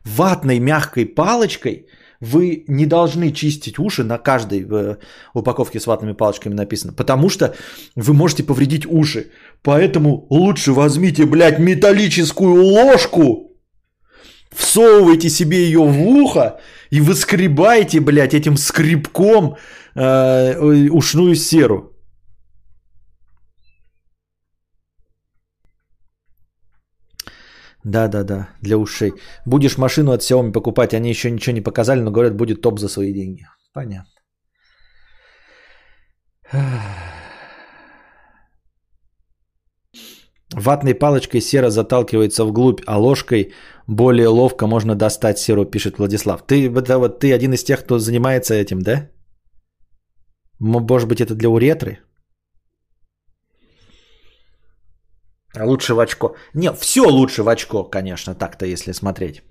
Ватной 0.04 0.58
мягкой 0.58 1.06
палочкой 1.06 1.86
вы 2.20 2.64
не 2.68 2.86
должны 2.86 3.32
чистить 3.32 3.78
уши, 3.78 4.04
на 4.04 4.18
каждой 4.18 4.64
э, 4.70 4.96
упаковке 5.34 5.80
с 5.80 5.86
ватными 5.86 6.12
палочками 6.12 6.54
написано, 6.54 6.92
потому 6.92 7.28
что 7.28 7.54
вы 7.96 8.14
можете 8.14 8.44
повредить 8.44 8.86
уши. 8.86 9.30
Поэтому 9.62 10.26
лучше 10.30 10.72
возьмите, 10.72 11.26
блядь, 11.26 11.58
металлическую 11.58 12.62
ложку, 12.62 13.51
всовывайте 14.54 15.28
себе 15.30 15.56
ее 15.56 15.80
в 15.80 16.00
ухо 16.06 16.60
и 16.90 17.00
выскребайте, 17.00 18.00
блядь, 18.00 18.34
этим 18.34 18.56
скребком 18.56 19.56
э, 19.94 20.88
ушную 20.90 21.34
серу. 21.34 21.92
Да, 27.84 28.08
да, 28.08 28.22
да, 28.22 28.48
для 28.60 28.78
ушей. 28.78 29.12
Будешь 29.46 29.78
машину 29.78 30.12
от 30.12 30.22
Xiaomi 30.22 30.52
покупать, 30.52 30.94
они 30.94 31.10
еще 31.10 31.30
ничего 31.30 31.54
не 31.54 31.60
показали, 31.62 32.00
но 32.00 32.10
говорят, 32.10 32.36
будет 32.36 32.60
топ 32.62 32.78
за 32.78 32.88
свои 32.88 33.12
деньги. 33.12 33.46
Понятно. 33.72 34.12
Ватной 40.54 40.94
палочкой 40.94 41.40
сера 41.40 41.70
заталкивается 41.70 42.44
вглубь, 42.44 42.82
а 42.86 42.98
ложкой 42.98 43.52
более 43.86 44.28
ловко 44.28 44.66
можно 44.66 44.94
достать 44.94 45.38
серу, 45.38 45.64
пишет 45.64 45.98
Владислав. 45.98 46.42
Ты, 46.46 46.68
это 46.68 46.98
вот, 46.98 47.20
ты 47.20 47.32
один 47.32 47.52
из 47.52 47.64
тех, 47.64 47.80
кто 47.84 47.98
занимается 47.98 48.54
этим, 48.54 48.82
да? 48.82 49.08
Может 50.58 51.08
быть, 51.08 51.20
это 51.20 51.34
для 51.34 51.48
уретры? 51.48 51.98
Лучше 55.60 55.94
в 55.94 56.00
очко. 56.00 56.34
Не, 56.54 56.72
все 56.72 57.02
лучше 57.02 57.42
в 57.42 57.48
очко, 57.48 57.84
конечно, 57.84 58.34
так-то, 58.34 58.66
если 58.66 58.92
смотреть. 58.92 59.42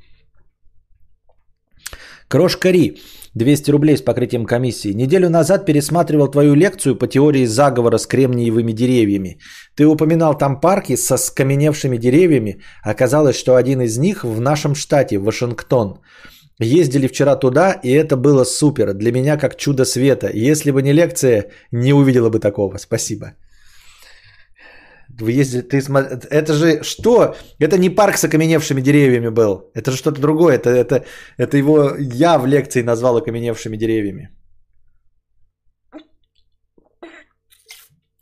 Крошка 2.31 2.71
Ри, 2.71 3.01
200 3.35 3.71
рублей 3.71 3.97
с 3.97 4.01
покрытием 4.01 4.45
комиссии. 4.45 4.93
Неделю 4.93 5.29
назад 5.29 5.65
пересматривал 5.65 6.31
твою 6.31 6.55
лекцию 6.55 6.95
по 6.95 7.07
теории 7.07 7.45
заговора 7.45 7.97
с 7.97 8.07
кремниевыми 8.07 8.71
деревьями. 8.71 9.37
Ты 9.75 9.85
упоминал 9.85 10.37
там 10.37 10.61
парки 10.61 10.95
со 10.95 11.17
скаменевшими 11.17 11.97
деревьями. 11.97 12.61
Оказалось, 12.83 13.35
что 13.35 13.55
один 13.57 13.81
из 13.81 13.97
них 13.97 14.23
в 14.23 14.39
нашем 14.39 14.75
штате, 14.75 15.17
Вашингтон. 15.17 15.99
Ездили 16.57 17.07
вчера 17.07 17.35
туда, 17.35 17.73
и 17.83 17.91
это 17.91 18.15
было 18.15 18.45
супер. 18.45 18.93
Для 18.93 19.11
меня 19.11 19.37
как 19.37 19.57
чудо 19.57 19.83
света. 19.83 20.29
Если 20.33 20.71
бы 20.71 20.81
не 20.81 20.93
лекция, 20.93 21.47
не 21.71 21.93
увидела 21.93 22.29
бы 22.29 22.39
такого. 22.39 22.77
Спасибо. 22.77 23.33
Вы 25.19 25.41
ездили, 25.41 25.61
ты 25.61 25.81
смотри, 25.81 26.17
это 26.29 26.53
же 26.53 26.83
что? 26.83 27.35
Это 27.59 27.77
не 27.77 27.89
парк 27.89 28.17
с 28.17 28.23
окаменевшими 28.23 28.81
деревьями 28.81 29.29
был. 29.29 29.71
Это 29.73 29.91
же 29.91 29.97
что-то 29.97 30.21
другое. 30.21 30.55
Это, 30.55 30.69
это, 30.69 31.03
это 31.37 31.57
его 31.57 31.95
я 31.97 32.37
в 32.37 32.45
лекции 32.45 32.83
назвал 32.83 33.17
окаменевшими 33.17 33.77
деревьями. 33.77 34.29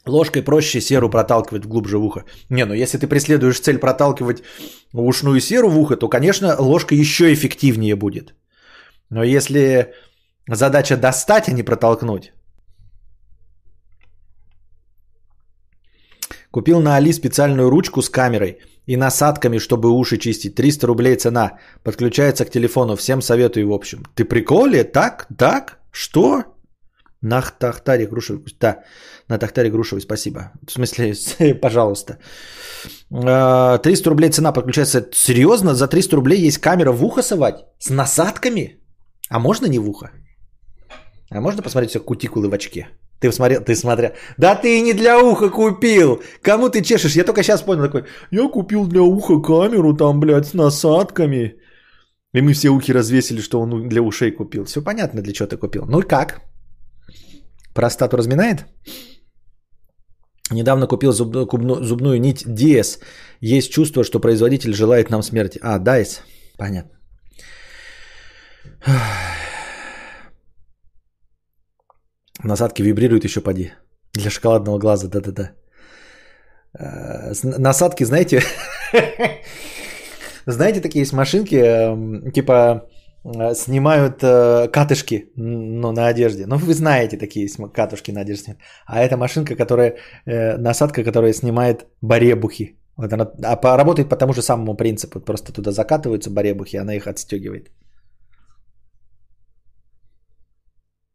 Ложкой 0.07 0.41
проще 0.41 0.81
серу 0.81 1.09
проталкивать 1.09 1.65
вглубже 1.65 1.97
в 1.97 2.03
ухо. 2.03 2.23
Не, 2.49 2.65
ну 2.65 2.73
если 2.73 2.97
ты 2.97 3.07
преследуешь 3.07 3.59
цель 3.59 3.77
проталкивать 3.77 4.43
ушную 4.93 5.39
серу 5.39 5.69
в 5.69 5.77
ухо, 5.77 5.97
то, 5.97 6.09
конечно, 6.09 6.55
ложка 6.59 6.95
еще 6.95 7.31
эффективнее 7.33 7.95
будет. 7.95 8.33
Но 9.09 9.23
если 9.23 9.93
задача 10.47 10.97
достать, 10.97 11.49
а 11.49 11.51
не 11.51 11.63
протолкнуть, 11.63 12.33
Купил 16.51 16.79
на 16.79 16.95
Али 16.95 17.13
специальную 17.13 17.69
ручку 17.69 18.01
с 18.01 18.09
камерой 18.09 18.57
и 18.87 18.97
насадками, 18.97 19.59
чтобы 19.59 19.89
уши 19.89 20.17
чистить. 20.17 20.55
300 20.55 20.87
рублей 20.87 21.15
цена. 21.15 21.51
Подключается 21.83 22.45
к 22.45 22.51
телефону. 22.51 22.95
Всем 22.95 23.21
советую 23.21 23.67
в 23.67 23.73
общем. 23.73 24.03
Ты 24.15 24.25
приколе? 24.25 24.83
Так? 24.83 25.27
Так? 25.37 25.79
Что? 25.91 26.43
На 27.21 27.41
Тахтаре 27.41 28.07
Грушевой. 28.07 28.43
Да, 28.59 28.83
на 29.27 29.37
Тахтаре 29.37 29.69
Грушевой, 29.69 30.01
спасибо. 30.01 30.51
В 30.67 30.71
смысле, 30.71 31.13
пожалуйста. 31.61 32.17
300 33.09 33.19
а, 33.27 34.09
рублей 34.09 34.31
цена 34.31 34.51
подключается. 34.51 35.07
Серьезно? 35.13 35.75
За 35.75 35.87
300 35.87 36.15
рублей 36.15 36.47
есть 36.47 36.57
камера 36.57 36.91
в 36.91 37.03
ухо 37.03 37.21
совать? 37.21 37.65
С 37.79 37.89
насадками? 37.89 38.79
А 39.29 39.39
можно 39.39 39.67
не 39.67 39.79
в 39.79 39.89
ухо? 39.89 40.11
А 41.31 41.41
можно 41.41 41.61
посмотреть 41.61 41.89
все 41.89 41.99
кутикулы 41.99 42.49
в 42.49 42.53
очке? 42.53 42.87
Ты 43.19 43.31
смотрел, 43.31 43.61
ты 43.61 43.75
смотрел. 43.75 44.11
Да 44.37 44.55
ты 44.55 44.81
не 44.81 44.93
для 44.93 45.19
уха 45.19 45.49
купил. 45.49 46.21
Кому 46.41 46.69
ты 46.69 46.81
чешешь? 46.81 47.15
Я 47.15 47.23
только 47.25 47.43
сейчас 47.43 47.61
понял 47.61 47.83
такой. 47.83 48.03
Я 48.31 48.49
купил 48.49 48.87
для 48.87 49.01
уха 49.01 49.41
камеру 49.41 49.93
там, 49.93 50.19
блядь, 50.19 50.47
с 50.47 50.53
насадками. 50.53 51.55
И 52.33 52.41
мы 52.41 52.53
все 52.53 52.69
ухи 52.69 52.93
развесили, 52.93 53.41
что 53.41 53.59
он 53.59 53.89
для 53.89 54.01
ушей 54.01 54.31
купил. 54.31 54.65
Все 54.65 54.81
понятно, 54.81 55.21
для 55.21 55.33
чего 55.33 55.47
ты 55.47 55.57
купил. 55.57 55.85
Ну 55.85 55.99
и 55.99 56.07
как? 56.07 56.41
Простату 57.73 58.17
разминает? 58.17 58.65
Недавно 60.51 60.87
купил 60.87 61.11
зубную, 61.11 61.47
зубную 61.83 62.19
нить 62.19 62.45
DS. 62.47 62.99
Есть 63.41 63.71
чувство, 63.71 64.03
что 64.03 64.19
производитель 64.19 64.73
желает 64.73 65.09
нам 65.09 65.23
смерти. 65.23 65.59
А, 65.61 65.79
DICE. 65.79 66.21
Понятно. 66.57 66.91
Насадки 72.43 72.81
вибрируют 72.83 73.23
еще 73.23 73.41
поди. 73.41 73.71
Для 74.13 74.29
шоколадного 74.29 74.79
глаза, 74.79 75.07
да-да-да. 75.07 75.51
Э, 76.79 77.33
насадки, 77.43 78.05
знаете, 78.05 78.41
знаете, 80.45 80.81
такие 80.81 81.01
есть 81.01 81.13
машинки, 81.13 81.55
эм, 81.55 82.31
типа 82.31 82.87
э, 83.23 83.55
снимают 83.55 84.23
э, 84.23 84.67
катышки 84.71 85.31
ну, 85.35 85.91
на 85.91 86.07
одежде. 86.07 86.45
Ну, 86.45 86.57
вы 86.57 86.73
знаете 86.73 87.17
такие 87.17 87.47
катушки 87.73 88.11
на 88.11 88.21
одежде. 88.21 88.57
А 88.85 89.01
это 89.01 89.17
машинка, 89.17 89.55
которая, 89.55 89.97
насадка, 90.25 91.03
которая 91.03 91.33
снимает 91.33 91.85
баребухи. 92.01 92.75
Вот 92.95 93.13
она 93.13 93.31
а 93.43 93.77
работает 93.77 94.09
по 94.09 94.15
тому 94.15 94.33
же 94.33 94.41
самому 94.41 94.75
принципу. 94.75 95.19
Просто 95.19 95.51
туда 95.51 95.71
закатываются 95.71 96.29
баребухи, 96.29 96.77
она 96.77 96.95
их 96.95 97.07
отстегивает. 97.07 97.71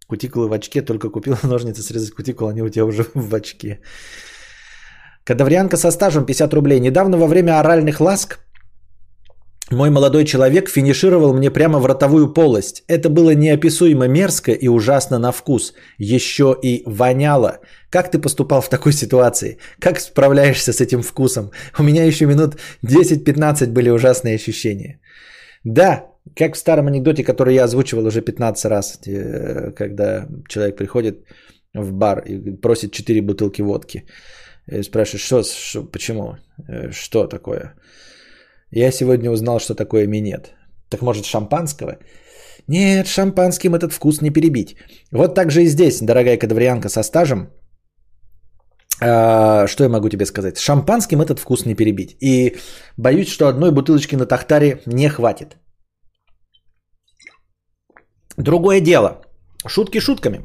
Кутикулы 0.06 0.48
в 0.48 0.52
очке, 0.52 0.82
только 0.82 1.10
купил 1.10 1.36
ножницы 1.42 1.82
срезать 1.82 2.14
кутикулу, 2.14 2.50
они 2.50 2.62
у 2.62 2.68
тебя 2.68 2.84
уже 2.84 3.04
в 3.14 3.34
очке. 3.34 3.80
Кадаврианка 5.24 5.76
со 5.76 5.90
стажем 5.90 6.26
50 6.26 6.54
рублей. 6.54 6.80
Недавно 6.80 7.16
во 7.16 7.26
время 7.26 7.58
оральных 7.58 8.00
ласк 8.00 8.38
мой 9.70 9.90
молодой 9.90 10.24
человек 10.24 10.68
финишировал 10.68 11.32
мне 11.32 11.50
прямо 11.50 11.78
в 11.78 11.86
ротовую 11.86 12.32
полость. 12.32 12.84
Это 12.86 13.08
было 13.08 13.34
неописуемо 13.34 14.08
мерзко 14.08 14.52
и 14.52 14.68
ужасно 14.68 15.18
на 15.18 15.32
вкус. 15.32 15.72
Еще 15.98 16.54
и 16.62 16.82
воняло. 16.86 17.60
Как 17.90 18.10
ты 18.10 18.18
поступал 18.18 18.60
в 18.60 18.68
такой 18.68 18.92
ситуации? 18.92 19.58
Как 19.80 20.00
справляешься 20.00 20.72
с 20.72 20.80
этим 20.82 21.02
вкусом? 21.02 21.50
У 21.78 21.82
меня 21.82 22.04
еще 22.04 22.26
минут 22.26 22.56
10-15 22.86 23.68
были 23.68 23.88
ужасные 23.88 24.34
ощущения. 24.34 25.00
Да, 25.64 26.13
как 26.36 26.54
в 26.54 26.58
старом 26.58 26.86
анекдоте, 26.86 27.24
который 27.24 27.54
я 27.54 27.64
озвучивал 27.64 28.06
уже 28.06 28.20
15 28.22 28.64
раз, 28.70 29.00
когда 29.76 30.26
человек 30.48 30.76
приходит 30.76 31.24
в 31.74 31.92
бар 31.92 32.22
и 32.26 32.56
просит 32.60 32.92
4 32.92 33.20
бутылки 33.20 33.62
водки. 33.62 34.04
И 34.72 34.82
спрашивает, 34.82 35.20
что, 35.20 35.42
что, 35.42 35.84
почему, 35.84 36.36
э, 36.68 36.90
что 36.90 37.26
такое. 37.26 37.74
Я 38.70 38.92
сегодня 38.92 39.30
узнал, 39.30 39.60
что 39.60 39.74
такое 39.74 40.06
минет. 40.06 40.54
Так 40.88 41.02
может 41.02 41.26
шампанского? 41.26 41.98
Нет, 42.68 43.06
шампанским 43.06 43.74
этот 43.74 43.92
вкус 43.92 44.22
не 44.22 44.30
перебить. 44.30 44.76
Вот 45.12 45.34
так 45.34 45.50
же 45.50 45.62
и 45.62 45.66
здесь, 45.66 46.00
дорогая 46.00 46.38
кадаврианка 46.38 46.88
со 46.88 47.02
стажем. 47.02 47.50
А, 49.00 49.66
что 49.66 49.84
я 49.84 49.90
могу 49.90 50.08
тебе 50.08 50.24
сказать? 50.24 50.58
Шампанским 50.58 51.20
этот 51.20 51.40
вкус 51.40 51.66
не 51.66 51.74
перебить. 51.74 52.16
И 52.20 52.56
боюсь, 52.96 53.28
что 53.28 53.48
одной 53.48 53.70
бутылочки 53.70 54.16
на 54.16 54.26
Тахтаре 54.26 54.80
не 54.86 55.08
хватит. 55.08 55.56
Другое 58.36 58.80
дело. 58.80 59.22
Шутки 59.66 60.00
шутками. 60.00 60.40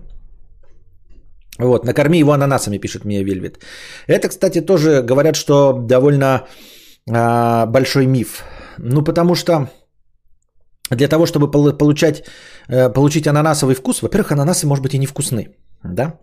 Вот, 1.60 1.86
накорми 1.86 2.20
его 2.20 2.32
ананасами, 2.32 2.78
пишет 2.78 3.06
мне 3.06 3.24
Вильвет. 3.24 3.60
Это, 4.08 4.30
кстати, 4.30 4.62
тоже 4.62 5.02
говорят, 5.02 5.36
что 5.36 5.74
довольно 5.74 6.48
а, 7.10 7.66
большой 7.66 8.06
миф. 8.06 8.44
Ну, 8.78 9.04
потому 9.04 9.36
что 9.36 9.70
для 10.90 11.08
того, 11.08 11.26
чтобы 11.26 11.52
получать, 11.52 12.24
э, 12.70 12.90
получить 12.90 13.28
ананасовый 13.28 13.76
вкус, 13.76 14.02
во-первых, 14.02 14.32
ананасы, 14.32 14.68
может 14.68 14.84
быть, 14.84 14.94
и 14.94 14.98
невкусны, 14.98 15.56
да? 15.84 16.20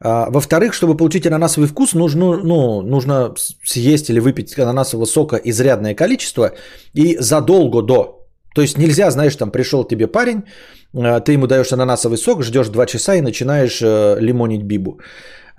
А, 0.00 0.30
во-вторых, 0.30 0.74
чтобы 0.74 0.96
получить 0.96 1.26
ананасовый 1.26 1.68
вкус, 1.68 1.94
нужно, 1.94 2.36
ну, 2.36 2.82
нужно 2.82 3.34
съесть 3.64 4.10
или 4.10 4.20
выпить 4.20 4.58
ананасового 4.58 5.06
сока 5.06 5.36
изрядное 5.36 5.94
количество 5.94 6.52
и 6.94 7.16
задолго 7.18 7.82
до 7.82 8.17
то 8.54 8.62
есть 8.62 8.78
нельзя, 8.78 9.10
знаешь, 9.10 9.36
там 9.36 9.50
пришел 9.50 9.84
тебе 9.84 10.06
парень, 10.06 10.42
э, 10.94 11.20
ты 11.20 11.32
ему 11.32 11.46
даешь 11.46 11.72
ананасовый 11.72 12.18
сок, 12.18 12.42
ждешь 12.42 12.68
2 12.68 12.86
часа 12.86 13.14
и 13.14 13.20
начинаешь 13.20 13.80
э, 13.82 14.20
лимонить 14.20 14.62
бибу. 14.62 15.00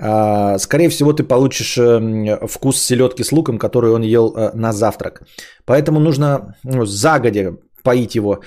А, 0.01 0.57
скорее 0.57 0.89
всего, 0.89 1.13
ты 1.13 1.23
получишь 1.23 1.77
э, 1.77 2.47
вкус 2.47 2.81
селедки 2.81 3.23
с 3.23 3.31
луком, 3.31 3.57
который 3.57 3.91
он 3.91 4.01
ел 4.01 4.51
на 4.53 4.73
завтрак. 4.73 5.21
Поэтому 5.65 5.99
нужно 5.99 6.55
ну, 6.63 6.85
загодя 6.85 7.55
поить 7.83 8.15
его 8.15 8.39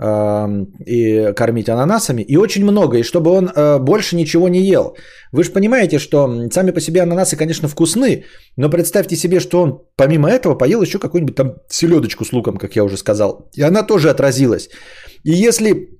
и 0.00 1.32
кормить 1.36 1.68
ананасами, 1.68 2.22
и 2.22 2.36
очень 2.36 2.64
много, 2.64 2.98
и 2.98 3.02
чтобы 3.02 3.30
он 3.30 3.50
э, 3.54 3.78
больше 3.78 4.16
ничего 4.16 4.48
не 4.48 4.60
ел. 4.60 4.96
Вы 5.32 5.44
же 5.44 5.50
понимаете, 5.50 5.98
что 5.98 6.48
сами 6.50 6.70
по 6.70 6.80
себе 6.80 7.02
ананасы, 7.02 7.36
конечно, 7.36 7.68
вкусны, 7.68 8.24
но 8.56 8.70
представьте 8.70 9.16
себе, 9.16 9.40
что 9.40 9.60
он 9.62 9.82
помимо 9.96 10.30
этого 10.30 10.54
поел 10.54 10.82
еще 10.82 10.98
какую-нибудь 10.98 11.36
там 11.36 11.54
селедочку 11.68 12.24
с 12.24 12.32
луком, 12.32 12.56
как 12.56 12.76
я 12.76 12.84
уже 12.84 12.96
сказал, 12.96 13.50
и 13.54 13.62
она 13.62 13.82
тоже 13.82 14.08
отразилась. 14.08 14.70
И 15.22 15.32
если 15.32 15.90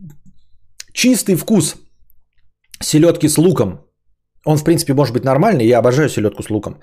чистый 0.94 1.34
вкус 1.34 1.76
селедки 2.82 3.28
с 3.28 3.36
луком, 3.36 3.80
он, 4.46 4.56
в 4.56 4.64
принципе, 4.64 4.94
может 4.94 5.12
быть 5.12 5.24
нормальный, 5.24 5.66
я 5.66 5.78
обожаю 5.78 6.08
селедку 6.08 6.42
с 6.42 6.50
луком, 6.50 6.80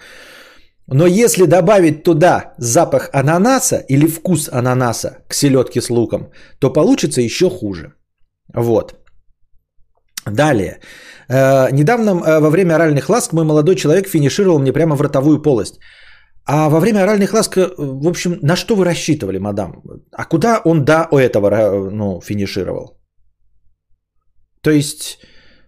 но 0.88 1.06
если 1.06 1.46
добавить 1.46 2.04
туда 2.04 2.54
запах 2.58 3.10
ананаса 3.14 3.84
или 3.90 4.08
вкус 4.08 4.50
ананаса 4.50 5.18
к 5.28 5.34
селедке 5.34 5.82
с 5.82 5.90
луком, 5.90 6.32
то 6.60 6.74
получится 6.74 7.22
еще 7.22 7.50
хуже. 7.50 7.94
Вот. 8.54 8.96
Далее. 10.26 10.80
Э, 11.30 11.72
недавно 11.72 12.12
э, 12.12 12.40
во 12.40 12.50
время 12.50 12.76
оральных 12.76 13.10
ласк 13.10 13.34
мой 13.34 13.44
молодой 13.44 13.76
человек 13.76 14.08
финишировал 14.08 14.60
мне 14.60 14.74
прямо 14.74 14.96
в 14.96 15.02
ротовую 15.02 15.42
полость. 15.42 15.80
А 16.46 16.70
во 16.70 16.80
время 16.80 17.04
оральных 17.04 17.34
ласк, 17.34 17.58
э, 17.58 17.68
в 17.78 18.08
общем, 18.08 18.40
на 18.42 18.56
что 18.56 18.76
вы 18.76 18.86
рассчитывали, 18.86 19.40
мадам? 19.40 19.84
А 20.12 20.26
куда 20.26 20.62
он 20.66 20.86
до 20.86 21.08
этого 21.12 21.90
ну, 21.92 22.22
финишировал? 22.22 22.98
То 24.62 24.72
есть, 24.72 25.20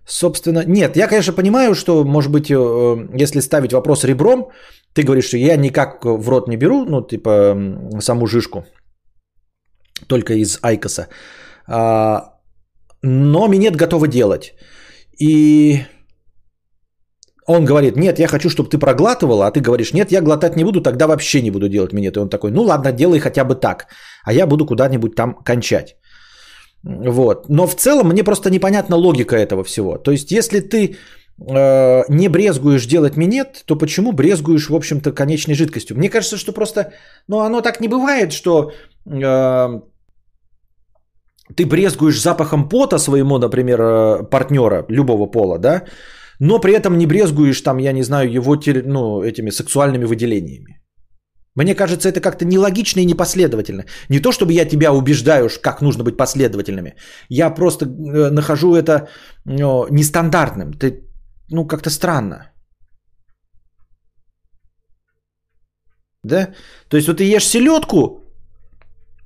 собственно, 0.05 0.63
нет, 0.65 0.95
я, 0.95 1.07
конечно, 1.07 1.33
понимаю, 1.33 1.75
что, 1.75 2.05
может 2.05 2.31
быть, 2.31 2.49
если 2.49 3.41
ставить 3.41 3.73
вопрос 3.73 4.03
ребром, 4.03 4.49
ты 4.99 5.05
говоришь, 5.05 5.27
что 5.27 5.37
я 5.37 5.57
никак 5.57 6.05
в 6.05 6.29
рот 6.29 6.47
не 6.47 6.57
беру, 6.57 6.85
ну, 6.85 7.01
типа, 7.01 7.55
саму 8.01 8.27
жишку, 8.27 8.65
только 10.07 10.33
из 10.33 10.59
Айкоса. 10.61 11.07
А, 11.67 12.33
но 13.01 13.47
минет 13.47 13.75
готовы 13.77 14.07
делать. 14.07 14.53
И 15.21 15.83
он 17.47 17.65
говорит, 17.65 17.95
нет, 17.95 18.19
я 18.19 18.27
хочу, 18.27 18.49
чтобы 18.49 18.69
ты 18.69 18.77
проглатывала, 18.77 19.47
а 19.47 19.51
ты 19.51 19.61
говоришь, 19.61 19.93
нет, 19.93 20.11
я 20.11 20.21
глотать 20.21 20.55
не 20.57 20.65
буду, 20.65 20.81
тогда 20.81 21.07
вообще 21.07 21.41
не 21.41 21.51
буду 21.51 21.69
делать 21.69 21.93
минет. 21.93 22.17
И 22.17 22.19
он 22.19 22.29
такой, 22.29 22.51
ну 22.51 22.63
ладно, 22.63 22.91
делай 22.91 23.19
хотя 23.19 23.45
бы 23.45 23.55
так, 23.55 23.87
а 24.25 24.33
я 24.33 24.47
буду 24.47 24.65
куда-нибудь 24.65 25.15
там 25.15 25.35
кончать. 25.45 25.95
Вот. 26.83 27.49
Но 27.49 27.67
в 27.67 27.75
целом 27.75 28.09
мне 28.09 28.23
просто 28.23 28.49
непонятна 28.49 28.97
логика 28.97 29.35
этого 29.35 29.63
всего. 29.63 29.97
То 29.97 30.11
есть, 30.11 30.31
если 30.31 30.59
ты 30.59 30.97
э, 31.47 32.03
не 32.09 32.29
брезгуешь 32.29 32.85
делать 32.85 33.17
минет, 33.17 33.63
то 33.65 33.75
почему 33.75 34.11
брезгуешь, 34.11 34.69
в 34.69 34.75
общем-то, 34.75 35.11
конечной 35.11 35.55
жидкостью? 35.55 35.97
Мне 35.97 36.09
кажется, 36.09 36.37
что 36.37 36.53
просто, 36.53 36.91
ну, 37.27 37.39
оно 37.39 37.61
так 37.61 37.79
не 37.79 37.87
бывает, 37.87 38.31
что 38.31 38.71
э, 39.05 39.81
ты 41.55 41.65
брезгуешь 41.65 42.21
запахом 42.21 42.69
пота 42.69 42.99
своему, 42.99 43.37
например, 43.37 43.79
э, 43.79 44.23
партнера 44.29 44.85
любого 44.89 45.27
пола, 45.27 45.57
да, 45.59 45.83
но 46.39 46.59
при 46.59 46.73
этом 46.73 46.97
не 46.97 47.07
брезгуешь 47.07 47.61
там, 47.61 47.79
я 47.79 47.91
не 47.93 48.03
знаю, 48.03 48.31
его 48.31 48.55
ну, 48.85 49.23
этими 49.23 49.51
сексуальными 49.51 50.05
выделениями. 50.05 50.79
Мне 51.55 51.75
кажется, 51.75 52.07
это 52.07 52.21
как-то 52.21 52.45
нелогично 52.45 53.01
и 53.01 53.05
непоследовательно. 53.05 53.83
Не 54.09 54.19
то, 54.19 54.31
чтобы 54.31 54.53
я 54.53 54.65
тебя 54.65 54.93
убеждаю, 54.93 55.49
как 55.61 55.81
нужно 55.81 56.03
быть 56.03 56.17
последовательными. 56.17 56.95
Я 57.29 57.49
просто 57.49 57.85
э, 57.85 58.29
нахожу 58.31 58.75
это 58.75 59.09
ну, 59.45 59.87
нестандартным. 59.89 60.73
Ты, 60.73 61.08
ну, 61.51 61.67
как-то 61.67 61.89
странно. 61.89 62.51
Да? 66.23 66.53
То 66.89 66.97
есть 66.97 67.07
вот 67.07 67.17
ты 67.17 67.23
ешь 67.23 67.47
селедку, 67.47 68.23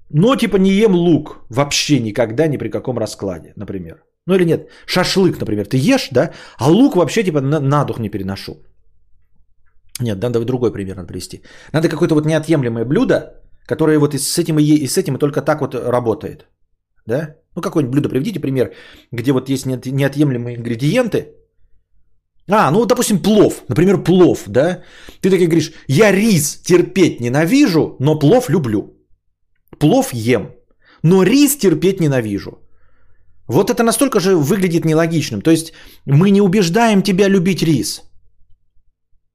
но 0.09 0.35
типа 0.35 0.57
не 0.57 0.71
ем 0.71 0.95
лук 0.95 1.45
вообще 1.49 1.99
никогда, 1.99 2.47
ни 2.47 2.57
при 2.57 2.69
каком 2.69 2.97
раскладе, 2.97 3.53
например. 3.55 4.03
Ну 4.27 4.35
или 4.35 4.45
нет, 4.45 4.69
шашлык, 4.85 5.39
например, 5.39 5.65
ты 5.65 5.77
ешь, 5.77 6.09
да, 6.11 6.31
а 6.57 6.69
лук 6.69 6.95
вообще 6.95 7.23
типа 7.23 7.41
на, 7.41 7.59
на 7.59 7.83
дух 7.83 7.99
не 7.99 8.09
переношу. 8.09 8.53
Нет, 9.99 10.21
надо 10.21 10.45
другой 10.45 10.71
пример 10.71 10.95
надо 10.95 11.07
привести. 11.07 11.41
Надо 11.73 11.89
какое-то 11.89 12.15
вот 12.15 12.25
неотъемлемое 12.25 12.85
блюдо, 12.85 13.41
которое 13.67 13.99
вот 13.99 14.13
и 14.13 14.17
с 14.17 14.37
этим 14.37 14.59
и, 14.59 14.63
и 14.63 14.87
с 14.87 14.97
этим 14.97 15.15
и 15.15 15.19
только 15.19 15.41
так 15.41 15.61
вот 15.61 15.75
работает. 15.75 16.47
Да? 17.05 17.35
Ну 17.55 17.61
какое-нибудь 17.61 17.91
блюдо 17.91 18.09
приведите 18.09 18.39
пример, 18.39 18.73
где 19.11 19.31
вот 19.31 19.49
есть 19.49 19.65
неотъемлемые 19.65 20.55
ингредиенты. 20.57 21.42
А, 22.49 22.71
ну 22.71 22.85
допустим 22.85 23.19
плов, 23.19 23.63
например 23.69 24.03
плов, 24.03 24.43
да? 24.47 24.83
Ты 25.21 25.29
такой 25.29 25.47
говоришь, 25.47 25.71
я 25.87 26.11
рис 26.11 26.61
терпеть 26.61 27.21
ненавижу, 27.21 27.95
но 27.99 28.19
плов 28.19 28.49
люблю. 28.49 28.97
Плов 29.79 30.13
ем, 30.13 30.51
но 31.03 31.23
рис 31.23 31.57
терпеть 31.57 31.99
ненавижу. 31.99 32.59
Вот 33.47 33.69
это 33.69 33.83
настолько 33.83 34.19
же 34.19 34.35
выглядит 34.35 34.85
нелогичным. 34.85 35.41
То 35.41 35.51
есть 35.51 35.73
мы 36.05 36.31
не 36.31 36.41
убеждаем 36.41 37.01
тебя 37.01 37.29
любить 37.29 37.63
рис. 37.63 38.01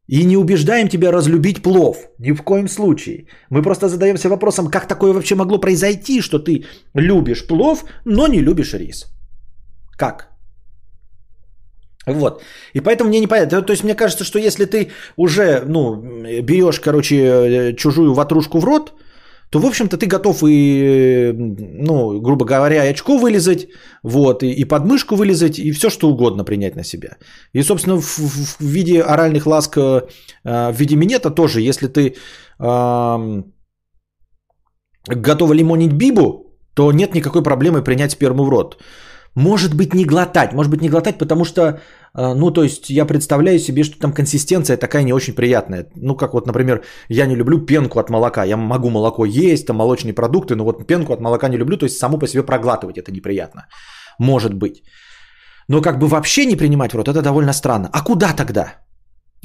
И 0.07 0.25
не 0.25 0.37
убеждаем 0.37 0.89
тебя 0.89 1.13
разлюбить 1.13 1.63
плов. 1.63 1.97
Ни 2.19 2.33
в 2.33 2.43
коем 2.43 2.69
случае. 2.69 3.27
Мы 3.51 3.63
просто 3.63 3.89
задаемся 3.89 4.29
вопросом, 4.29 4.71
как 4.71 4.89
такое 4.89 5.13
вообще 5.13 5.35
могло 5.35 5.61
произойти, 5.61 6.23
что 6.23 6.39
ты 6.39 6.65
любишь 6.95 7.47
плов, 7.47 7.85
но 8.05 8.27
не 8.27 8.41
любишь 8.41 8.75
рис. 8.75 9.07
Как? 9.99 10.28
Вот. 12.15 12.43
И 12.75 12.81
поэтому 12.81 13.09
мне 13.09 13.21
не 13.21 13.27
понятно. 13.27 13.63
То 13.63 13.73
есть 13.73 13.85
мне 13.85 13.95
кажется, 13.95 14.25
что 14.25 14.39
если 14.39 14.65
ты 14.65 14.91
уже 15.17 15.63
ну, 15.67 15.97
берешь, 16.43 16.81
короче, 16.81 17.75
чужую 17.77 18.15
ватрушку 18.15 18.59
в 18.59 18.65
рот, 18.65 18.93
то, 19.51 19.61
в 19.61 19.67
общем-то, 19.67 19.97
ты 19.97 20.07
готов 20.07 20.43
и, 20.47 21.33
ну, 21.33 22.21
грубо 22.21 22.45
говоря, 22.45 22.85
и 22.85 22.91
очко 22.91 23.17
вылезать, 23.17 23.69
вот, 24.03 24.43
и, 24.43 24.53
и 24.53 24.65
подмышку 24.65 25.17
вылезать, 25.17 25.59
и 25.59 25.73
все 25.73 25.89
что 25.89 26.11
угодно 26.11 26.45
принять 26.45 26.77
на 26.77 26.85
себя. 26.85 27.17
И, 27.55 27.63
собственно, 27.63 27.97
в, 28.01 28.19
в 28.19 28.61
виде 28.61 29.01
оральных 29.01 29.47
ласк, 29.47 29.79
э, 29.79 30.03
в 30.45 30.75
виде 30.75 30.97
минета 30.97 31.31
тоже, 31.31 31.63
если 31.63 31.87
ты 31.87 32.15
э, 32.61 33.43
готова 35.07 35.53
лимонить 35.55 35.93
бибу, 35.93 36.45
то 36.75 36.93
нет 36.93 37.15
никакой 37.15 37.43
проблемы 37.43 37.83
принять 37.83 38.13
сперму 38.13 38.45
в 38.45 38.51
рот. 38.51 38.77
Может 39.39 39.75
быть, 39.75 39.95
не 39.95 40.05
глотать. 40.05 40.53
Может 40.53 40.71
быть, 40.73 40.83
не 40.83 40.89
глотать, 40.89 41.19
потому 41.19 41.45
что, 41.45 41.63
э, 41.63 42.35
ну, 42.35 42.51
то 42.51 42.63
есть, 42.63 42.91
я 42.91 43.07
представляю 43.07 43.59
себе, 43.59 43.85
что 43.85 43.99
там 43.99 44.13
консистенция 44.13 44.77
такая 44.77 45.05
не 45.05 45.13
очень 45.13 45.35
приятная. 45.35 45.87
Ну, 45.95 46.17
как 46.17 46.35
вот, 46.35 46.47
например, 46.47 46.83
я 47.09 47.27
не 47.27 47.37
люблю 47.37 47.67
пенку 47.67 48.01
от 48.01 48.11
молока. 48.11 48.45
Я 48.45 48.57
могу 48.57 48.91
молоко 48.91 49.25
есть, 49.25 49.67
там 49.67 49.77
молочные 49.77 50.13
продукты, 50.13 50.55
но 50.57 50.65
вот 50.65 50.87
пенку 50.87 51.13
от 51.13 51.21
молока 51.21 51.49
не 51.49 51.57
люблю, 51.57 51.77
то 51.77 51.85
есть, 51.87 51.99
само 51.99 52.19
по 52.19 52.27
себе 52.27 52.43
проглатывать 52.43 52.99
это 52.99 53.13
неприятно. 53.13 53.67
Может 54.19 54.55
быть. 54.55 54.83
Но 55.69 55.83
как 55.83 55.99
бы 55.99 56.09
вообще 56.09 56.47
не 56.47 56.57
принимать 56.57 56.93
в 56.93 56.97
рот, 56.97 57.09
это 57.09 57.23
довольно 57.23 57.53
странно. 57.53 57.89
А 57.93 58.03
куда 58.03 58.33
тогда? 58.33 58.75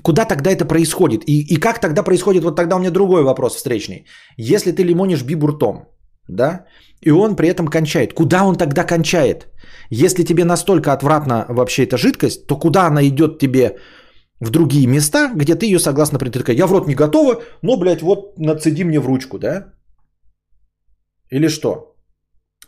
Куда 0.01 0.25
тогда 0.25 0.49
это 0.49 0.65
происходит? 0.65 1.21
И, 1.27 1.53
и 1.53 1.59
как 1.59 1.79
тогда 1.79 2.03
происходит? 2.03 2.43
Вот 2.43 2.55
тогда 2.55 2.75
у 2.75 2.79
меня 2.79 2.91
другой 2.91 3.21
вопрос 3.21 3.55
встречный. 3.55 4.05
Если 4.37 4.71
ты 4.71 4.83
лимонишь 4.83 5.23
бибуртом, 5.23 5.85
да, 6.27 6.65
и 7.05 7.11
он 7.11 7.35
при 7.35 7.47
этом 7.47 7.67
кончает, 7.67 8.13
куда 8.13 8.43
он 8.43 8.55
тогда 8.55 8.83
кончает? 8.83 9.53
Если 9.89 10.23
тебе 10.23 10.45
настолько 10.45 10.93
отвратна 10.93 11.45
вообще 11.49 11.83
эта 11.83 11.97
жидкость, 11.97 12.47
то 12.47 12.59
куда 12.59 12.87
она 12.87 13.03
идет 13.03 13.39
тебе 13.39 13.77
в 14.39 14.49
другие 14.49 14.87
места, 14.87 15.31
где 15.35 15.55
ты 15.55 15.65
ее 15.65 15.79
согласно 15.79 16.19
притыркать? 16.19 16.57
Я 16.57 16.67
в 16.67 16.71
рот 16.71 16.87
не 16.87 16.95
готова, 16.95 17.41
но, 17.61 17.77
блядь, 17.77 18.01
вот 18.01 18.37
нацеди 18.39 18.83
мне 18.83 18.99
в 18.99 19.07
ручку, 19.07 19.39
да? 19.39 19.73
Или 21.29 21.49
что? 21.49 21.93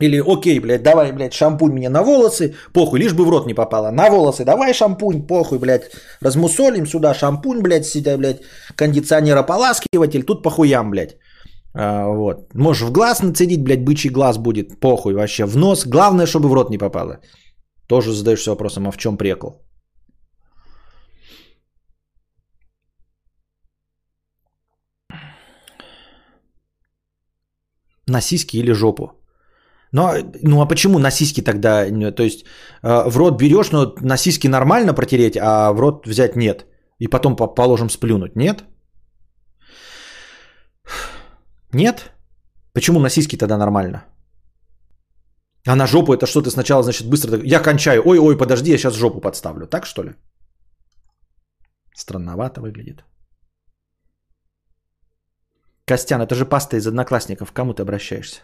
Или 0.00 0.22
окей, 0.26 0.60
блядь, 0.60 0.82
давай, 0.82 1.12
блядь, 1.12 1.32
шампунь 1.32 1.72
мне 1.72 1.88
на 1.88 2.02
волосы, 2.02 2.54
похуй, 2.72 3.00
лишь 3.00 3.14
бы 3.14 3.24
в 3.24 3.30
рот 3.30 3.46
не 3.46 3.54
попало. 3.54 3.90
На 3.90 4.10
волосы 4.10 4.44
давай 4.44 4.74
шампунь, 4.74 5.26
похуй, 5.26 5.58
блядь, 5.58 5.90
размусолим 6.20 6.86
сюда 6.86 7.14
шампунь, 7.14 7.62
блядь, 7.62 7.86
сюда, 7.86 8.18
блядь, 8.18 8.42
кондиционер 8.74 9.38
ополаскиватель, 9.38 10.22
тут 10.22 10.42
похуям, 10.42 10.90
блядь. 10.90 11.16
А, 11.78 12.08
вот. 12.08 12.54
Можешь 12.54 12.88
в 12.88 12.92
глаз 12.92 13.22
нацедить, 13.22 13.62
блядь, 13.62 13.84
бычий 13.84 14.10
глаз 14.10 14.38
будет, 14.38 14.80
похуй 14.80 15.14
вообще. 15.14 15.44
В 15.44 15.56
нос, 15.56 15.86
главное, 15.86 16.26
чтобы 16.26 16.48
в 16.48 16.54
рот 16.54 16.70
не 16.70 16.78
попало. 16.78 17.20
Тоже 17.88 18.12
задаешься 18.12 18.50
вопросом, 18.50 18.86
а 18.86 18.90
в 18.90 18.96
чем 18.96 19.16
прекол? 19.16 19.62
На 28.08 28.20
сиськи 28.20 28.56
или 28.56 28.72
жопу? 28.72 29.10
Ну, 29.92 30.02
ну 30.42 30.60
а 30.62 30.66
почему 30.66 30.98
на 30.98 31.10
сиськи 31.10 31.42
тогда? 31.42 31.86
То 32.12 32.22
есть 32.22 32.44
э, 32.82 33.08
в 33.08 33.16
рот 33.16 33.38
берешь, 33.38 33.72
но 33.72 33.94
на 34.00 34.16
сиськи 34.16 34.48
нормально 34.48 34.94
протереть, 34.94 35.36
а 35.36 35.72
в 35.72 35.80
рот 35.80 36.06
взять 36.06 36.36
нет. 36.36 36.66
И 37.00 37.08
потом, 37.08 37.36
положим, 37.36 37.90
сплюнуть. 37.90 38.36
Нет? 38.36 38.64
Нет? 41.72 42.12
Почему 42.72 43.00
на 43.00 43.08
сиськи 43.08 43.36
тогда 43.36 43.56
нормально? 43.56 44.04
А 45.66 45.74
на 45.76 45.86
жопу 45.86 46.12
это 46.12 46.26
что 46.26 46.42
ты 46.42 46.50
сначала, 46.50 46.82
значит, 46.82 47.08
быстро... 47.08 47.40
Я 47.44 47.62
кончаю. 47.62 48.02
Ой, 48.04 48.18
ой, 48.18 48.36
подожди, 48.38 48.70
я 48.70 48.78
сейчас 48.78 48.94
жопу 48.94 49.20
подставлю. 49.20 49.66
Так 49.66 49.86
что 49.86 50.04
ли? 50.04 50.14
Странновато 51.94 52.60
выглядит. 52.60 53.04
Костян, 55.86 56.20
это 56.20 56.34
же 56.34 56.44
паста 56.44 56.76
из 56.76 56.86
одноклассников. 56.86 57.50
К 57.50 57.56
кому 57.56 57.74
ты 57.74 57.82
обращаешься? 57.82 58.42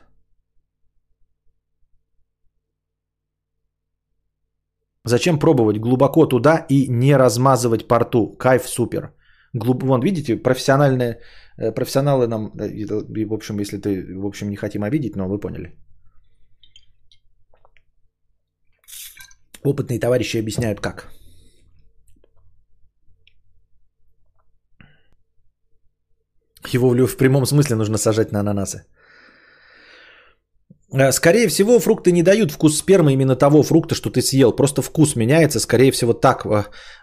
Зачем 5.04 5.38
пробовать 5.38 5.78
глубоко 5.78 6.26
туда 6.26 6.66
и 6.68 6.88
не 6.88 7.16
размазывать 7.16 7.88
порту? 7.88 8.36
Кайф 8.38 8.68
супер. 8.68 9.14
Глуб... 9.52 9.82
Вон, 9.82 10.00
видите, 10.00 10.36
профессиональные 10.36 11.12
Э, 11.12 11.20
профессионалы 11.56 12.26
нам, 12.26 12.52
в 12.54 13.32
общем, 13.32 13.58
если 13.58 13.78
ты, 13.78 14.14
в 14.16 14.26
общем, 14.26 14.50
не 14.50 14.56
хотим 14.56 14.82
обидеть, 14.84 15.16
но 15.16 15.28
вы 15.28 15.40
поняли. 15.40 15.76
Опытные 19.64 20.00
товарищи 20.00 20.38
объясняют 20.38 20.80
как. 20.80 21.08
Его 26.74 27.06
в 27.06 27.16
прямом 27.16 27.46
смысле 27.46 27.76
нужно 27.76 27.98
сажать 27.98 28.32
на 28.32 28.40
ананасы. 28.40 28.84
Э, 30.92 31.12
скорее 31.12 31.48
всего, 31.48 31.80
фрукты 31.80 32.12
не 32.12 32.22
дают 32.22 32.50
вкус 32.50 32.78
спермы 32.78 33.12
именно 33.12 33.36
того 33.36 33.62
фрукта, 33.62 33.94
что 33.94 34.10
ты 34.10 34.20
съел. 34.20 34.56
Просто 34.56 34.82
вкус 34.82 35.16
меняется. 35.16 35.60
Скорее 35.60 35.92
всего, 35.92 36.12
так. 36.12 36.46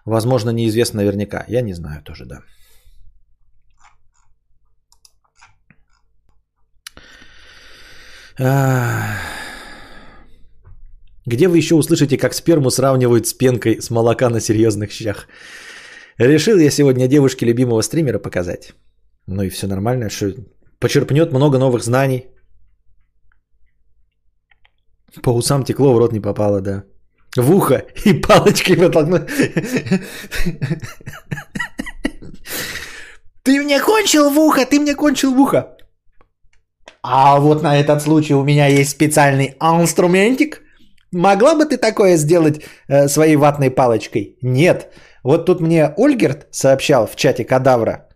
Возможно, 0.05 0.51
неизвестно 0.51 1.01
наверняка. 1.01 1.45
Я 1.47 1.61
не 1.61 1.73
знаю 1.73 2.03
тоже, 2.03 2.25
да. 2.25 2.41
Где 11.25 11.47
вы 11.47 11.57
еще 11.57 11.75
услышите, 11.75 12.17
как 12.17 12.33
сперму 12.33 12.71
сравнивают 12.71 13.27
с 13.27 13.33
пенкой 13.33 13.81
с 13.81 13.89
молока 13.89 14.29
на 14.29 14.39
серьезных 14.39 14.91
щах? 14.91 15.27
Решил 16.17 16.57
я 16.57 16.71
сегодня 16.71 17.07
девушке 17.07 17.45
любимого 17.45 17.81
стримера 17.81 18.19
показать. 18.19 18.73
Ну 19.27 19.43
и 19.43 19.49
все 19.49 19.67
нормально, 19.67 20.09
что 20.09 20.33
почерпнет 20.79 21.33
много 21.33 21.57
новых 21.57 21.83
знаний. 21.83 22.27
По 25.21 25.31
усам 25.31 25.63
текло, 25.63 25.93
в 25.93 25.97
рот 25.97 26.13
не 26.13 26.21
попало, 26.21 26.61
да. 26.61 26.83
В 27.35 27.51
ухо 27.51 27.83
и 28.05 28.13
палочкой 28.13 28.75
вытолкнуть. 28.77 29.27
Ты 33.43 33.61
мне 33.61 33.79
кончил 33.81 34.29
в 34.29 34.39
ухо, 34.39 34.65
ты 34.65 34.79
мне 34.79 34.95
кончил 34.95 35.33
в 35.35 35.39
ухо. 35.39 35.75
А 37.01 37.39
вот 37.39 37.63
на 37.63 37.77
этот 37.77 38.01
случай 38.01 38.33
у 38.33 38.43
меня 38.43 38.67
есть 38.67 38.91
специальный 38.91 39.55
инструментик. 39.61 40.61
Могла 41.11 41.55
бы 41.55 41.65
ты 41.65 41.77
такое 41.77 42.17
сделать 42.17 42.61
э, 42.87 43.07
своей 43.07 43.35
ватной 43.35 43.71
палочкой? 43.71 44.37
Нет. 44.41 44.93
Вот 45.23 45.45
тут 45.45 45.61
мне 45.61 45.93
Ольгерт 45.97 46.47
сообщал 46.51 47.07
в 47.07 47.15
чате 47.15 47.45
кадавра, 47.45 48.09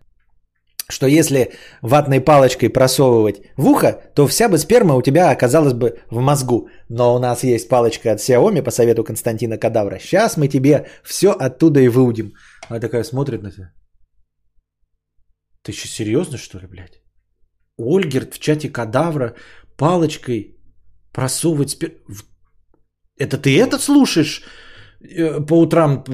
что 0.88 1.06
если 1.06 1.52
ватной 1.82 2.20
палочкой 2.20 2.68
просовывать 2.68 3.40
в 3.56 3.66
ухо, 3.66 4.00
то 4.14 4.26
вся 4.26 4.48
бы 4.48 4.58
сперма 4.58 4.94
у 4.94 5.02
тебя 5.02 5.30
оказалась 5.30 5.72
бы 5.74 5.98
в 6.10 6.20
мозгу. 6.20 6.68
Но 6.88 7.14
у 7.14 7.18
нас 7.18 7.42
есть 7.42 7.68
палочка 7.68 8.12
от 8.12 8.20
Xiaomi 8.20 8.62
по 8.62 8.70
совету 8.70 9.04
Константина 9.04 9.58
Кадавра. 9.58 9.98
Сейчас 9.98 10.36
мы 10.36 10.48
тебе 10.48 10.86
все 11.02 11.30
оттуда 11.30 11.80
и 11.80 11.88
выудим. 11.88 12.32
Она 12.68 12.80
такая 12.80 13.04
смотрит 13.04 13.42
на 13.42 13.50
тебя. 13.50 13.72
Ты 15.62 15.72
что, 15.72 15.88
серьезно, 15.88 16.38
что 16.38 16.58
ли, 16.58 16.66
блядь? 16.66 17.03
Ольгерт 17.78 18.34
в 18.34 18.38
чате 18.38 18.68
Кадавра 18.70 19.34
палочкой 19.76 20.56
просовывать 21.12 21.70
спер... 21.70 21.90
в- 22.08 22.24
Это 23.18 23.38
ты 23.38 23.58
это 23.60 23.78
слушаешь 23.78 24.42
э, 25.00 25.40
по 25.46 25.54
утрам? 25.60 26.04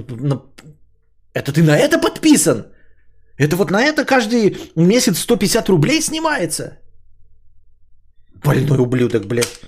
Это 1.34 1.52
ты 1.52 1.62
на 1.62 1.76
это 1.76 1.98
подписан? 1.98 2.66
Это 3.38 3.56
вот 3.56 3.70
на 3.70 3.82
это 3.82 4.04
каждый 4.04 4.56
месяц 4.76 5.18
150 5.18 5.68
рублей 5.68 6.00
снимается? 6.02 6.78
Больной 8.44 8.78
ублюдок, 8.78 9.26
блядь. 9.26 9.60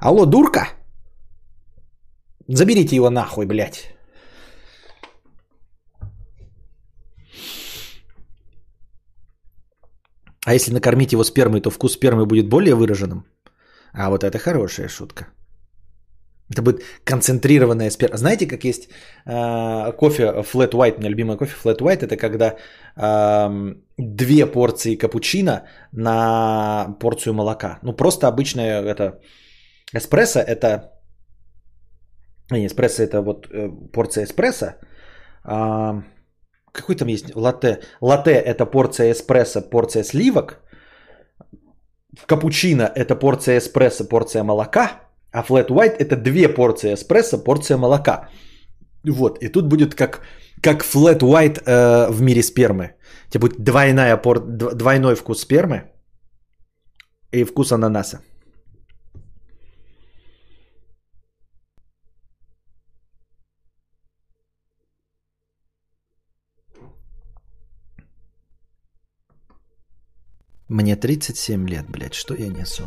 Алло, 0.00 0.26
дурка? 0.26 0.68
Заберите 2.48 2.96
его 2.96 3.10
нахуй, 3.10 3.46
блядь. 3.46 3.94
А 10.46 10.54
если 10.54 10.72
накормить 10.72 11.12
его 11.12 11.24
спермой, 11.24 11.60
то 11.60 11.70
вкус 11.70 11.92
спермы 11.92 12.26
будет 12.26 12.48
более 12.48 12.74
выраженным? 12.74 13.24
А 13.92 14.08
вот 14.10 14.24
это 14.24 14.38
хорошая 14.38 14.88
шутка. 14.88 15.26
Это 16.50 16.62
будет 16.62 16.82
концентрированная 17.04 17.90
сперма. 17.90 18.16
Знаете, 18.16 18.46
как 18.46 18.64
есть 18.64 18.88
э, 19.26 19.92
кофе 19.92 20.22
Flat 20.22 20.72
White, 20.72 20.96
у 20.96 21.00
меня 21.00 21.10
любимый 21.10 21.36
кофе 21.36 21.54
Flat 21.62 21.80
White, 21.80 22.06
это 22.06 22.16
когда 22.16 22.56
э, 22.96 23.74
две 23.98 24.46
порции 24.46 24.96
капучино 24.96 25.66
на 25.92 26.96
порцию 27.00 27.34
молока. 27.34 27.78
Ну, 27.82 27.92
просто 27.92 28.28
обычное 28.28 28.82
это 28.82 29.20
эспрессо, 29.94 30.40
это... 30.40 30.94
Не, 32.50 32.66
эспрессо 32.66 33.02
это 33.02 33.20
вот 33.20 33.46
э, 33.50 33.68
порция 33.92 34.24
эспрессо. 34.24 34.76
Какой 36.80 36.96
там 36.96 37.08
есть 37.08 37.36
латте? 37.36 37.80
Латте 38.00 38.30
это 38.30 38.66
порция 38.66 39.12
эспрессо, 39.12 39.60
порция 39.60 40.04
сливок. 40.04 40.60
Капучино 42.26 42.90
это 42.94 43.14
порция 43.16 43.58
эспрессо, 43.58 44.04
порция 44.04 44.44
молока. 44.44 45.00
А 45.32 45.42
flat 45.42 45.68
white 45.68 45.96
это 45.98 46.16
две 46.16 46.48
порции 46.48 46.94
эспрессо, 46.94 47.38
порция 47.44 47.76
молока. 47.76 48.28
Вот, 49.04 49.38
и 49.42 49.48
тут 49.48 49.68
будет 49.68 49.94
как, 49.94 50.20
как 50.62 50.84
flat 50.84 51.20
white 51.20 51.62
э, 51.64 52.10
в 52.10 52.22
мире 52.22 52.42
спермы. 52.42 52.94
Тебе 53.30 53.40
будет 53.40 53.62
двойная 53.64 54.16
пор, 54.16 54.38
дв- 54.38 54.74
двойной 54.74 55.14
вкус 55.14 55.40
спермы 55.40 55.82
и 57.32 57.44
вкус 57.44 57.72
ананаса. 57.72 58.20
Мне 70.68 70.96
37 70.96 71.66
лет, 71.66 71.88
блядь, 71.88 72.12
что 72.12 72.34
я 72.34 72.48
несу? 72.48 72.84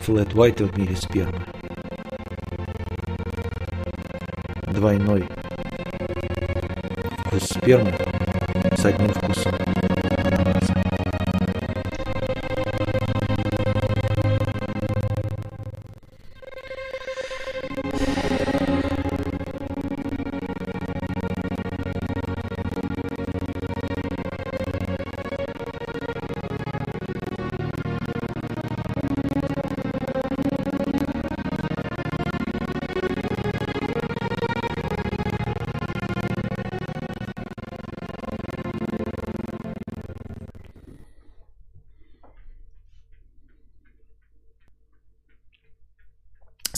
Флэт 0.00 0.28
White 0.28 0.64
в 0.64 0.78
мире 0.78 0.96
спермы. 0.96 1.44
Двойной 4.68 5.28
вкус 7.26 7.42
спермы 7.42 7.94
с 8.74 8.84
одним 8.86 9.12
вкусом 9.12 9.71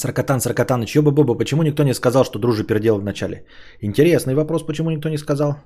Саркатан, 0.04 0.40
Саркатаныч, 0.40 0.96
ёба-боба, 0.96 1.34
почему 1.34 1.62
никто 1.62 1.82
не 1.82 1.94
сказал, 1.94 2.24
что 2.24 2.38
дружи 2.38 2.62
пердел 2.64 2.98
в 2.98 3.04
начале? 3.04 3.46
Интересный 3.80 4.34
вопрос, 4.34 4.62
почему 4.62 4.90
никто 4.90 5.08
не 5.08 5.16
сказал? 5.16 5.56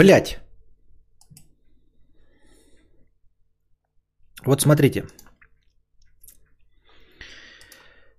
Блять. 0.00 0.38
Вот 4.46 4.62
смотрите. 4.62 5.04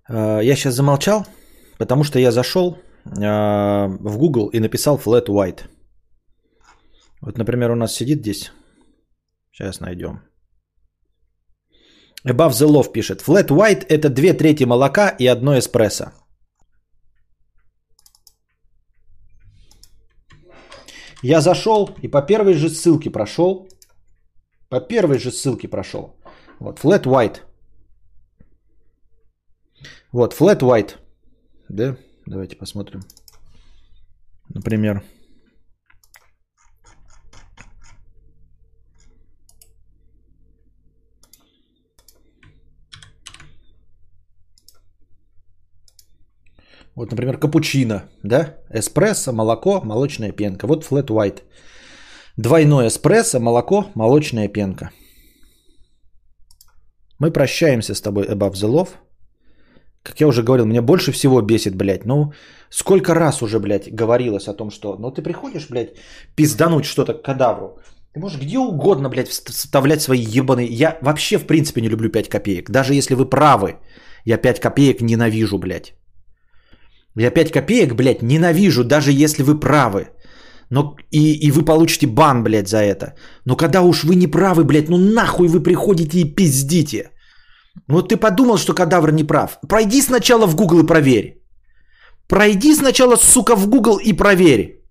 Э, 0.08 0.40
Я 0.44 0.54
сейчас 0.54 0.74
замолчал, 0.74 1.26
потому 1.78 2.04
что 2.04 2.20
я 2.20 2.30
зашел 2.30 2.76
э, 2.76 2.78
в 3.10 4.16
Google 4.18 4.48
и 4.52 4.60
написал 4.60 4.96
flat 4.96 5.26
white. 5.26 5.62
Вот, 7.20 7.36
например, 7.38 7.72
у 7.72 7.76
нас 7.76 7.92
сидит 7.94 8.20
здесь. 8.20 8.52
Сейчас 9.50 9.80
найдем. 9.80 10.20
Above 12.24 12.52
the 12.52 12.68
Love 12.68 12.92
пишет. 12.92 13.24
Flat 13.26 13.48
white 13.48 13.84
это 13.88 14.08
две 14.08 14.34
трети 14.34 14.62
молока 14.64 15.08
и 15.18 15.26
одно 15.26 15.58
эспрессо. 15.58 16.12
Я 21.22 21.40
зашел 21.40 21.90
и 22.02 22.08
по 22.08 22.20
первой 22.22 22.54
же 22.54 22.68
ссылке 22.68 23.10
прошел. 23.10 23.68
По 24.68 24.80
первой 24.80 25.18
же 25.18 25.30
ссылке 25.30 25.68
прошел. 25.68 26.16
Вот, 26.58 26.80
flat 26.80 27.04
white. 27.04 27.40
Вот, 30.12 30.34
flat 30.34 30.60
white. 30.60 30.96
Да, 31.68 31.96
давайте 32.26 32.56
посмотрим. 32.56 33.02
Например. 34.48 35.02
Вот, 47.02 47.10
например, 47.10 47.36
капучино, 47.36 48.02
да? 48.22 48.54
Эспрессо, 48.70 49.32
молоко, 49.32 49.80
молочная 49.84 50.30
пенка. 50.30 50.66
Вот 50.66 50.84
flat 50.84 51.08
white. 51.08 51.42
Двойное 52.36 52.86
эспрессо, 52.86 53.40
молоко, 53.40 53.86
молочная 53.96 54.48
пенка. 54.48 54.90
Мы 57.18 57.32
прощаемся 57.32 57.94
с 57.94 58.00
тобой, 58.00 58.26
Above 58.26 58.52
the. 58.52 58.88
Как 60.04 60.20
я 60.20 60.28
уже 60.28 60.44
говорил, 60.44 60.66
меня 60.66 60.82
больше 60.82 61.10
всего 61.10 61.42
бесит, 61.42 61.74
блядь. 61.74 62.04
Ну, 62.04 62.32
сколько 62.70 63.14
раз 63.14 63.42
уже, 63.42 63.58
блядь, 63.58 63.92
говорилось 63.92 64.46
о 64.46 64.54
том, 64.54 64.70
что... 64.70 64.96
Ну, 64.96 65.10
ты 65.10 65.22
приходишь, 65.22 65.70
блядь, 65.70 65.96
пиздануть 66.36 66.84
что-то 66.84 67.14
к 67.14 67.22
кадавру. 67.22 67.80
Ты 68.14 68.20
можешь 68.20 68.40
где 68.40 68.58
угодно, 68.58 69.08
блядь, 69.08 69.28
вставлять 69.28 70.02
свои 70.02 70.22
ебаные... 70.22 70.68
Я 70.68 70.98
вообще, 71.02 71.38
в 71.38 71.46
принципе, 71.46 71.80
не 71.80 71.88
люблю 71.88 72.10
5 72.10 72.28
копеек. 72.28 72.70
Даже 72.70 72.94
если 72.94 73.14
вы 73.16 73.28
правы, 73.28 73.80
я 74.24 74.38
5 74.38 74.60
копеек 74.60 75.00
ненавижу, 75.00 75.58
блядь. 75.58 75.94
Я 77.16 77.30
5 77.30 77.52
копеек, 77.52 77.94
блядь, 77.94 78.22
ненавижу, 78.22 78.84
даже 78.84 79.12
если 79.12 79.42
вы 79.42 79.60
правы. 79.60 80.08
Но 80.70 80.96
и, 81.10 81.46
и 81.46 81.50
вы 81.50 81.64
получите 81.64 82.06
бан, 82.06 82.42
блядь, 82.42 82.68
за 82.68 82.78
это. 82.78 83.14
Но 83.44 83.56
когда 83.56 83.82
уж 83.82 84.04
вы 84.04 84.14
не 84.14 84.26
правы, 84.26 84.64
блядь, 84.64 84.88
ну 84.88 84.96
нахуй 84.96 85.48
вы 85.48 85.62
приходите 85.62 86.20
и 86.20 86.34
пиздите. 86.34 87.10
Вот 87.88 88.08
ты 88.08 88.16
подумал, 88.16 88.58
что 88.58 88.74
кадавр 88.74 89.12
не 89.12 89.24
прав. 89.24 89.58
Пройди 89.68 90.02
сначала 90.02 90.46
в 90.46 90.56
Google 90.56 90.80
и 90.80 90.86
проверь. 90.86 91.42
Пройди 92.28 92.74
сначала, 92.74 93.16
сука, 93.16 93.56
в 93.56 93.68
Google 93.68 93.98
и 93.98 94.14
проверь. 94.14 94.82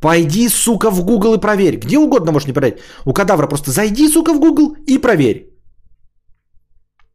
Пойди, 0.00 0.48
сука, 0.48 0.90
в 0.90 1.04
Google 1.04 1.34
и 1.34 1.40
проверь. 1.40 1.76
Где 1.76 1.98
угодно 1.98 2.32
можешь 2.32 2.48
не 2.48 2.54
проверить. 2.54 2.80
У 3.04 3.12
кадавра 3.12 3.46
просто 3.46 3.70
зайди, 3.70 4.08
сука, 4.08 4.32
в 4.32 4.40
Google 4.40 4.76
и 4.86 4.98
проверь. 4.98 5.46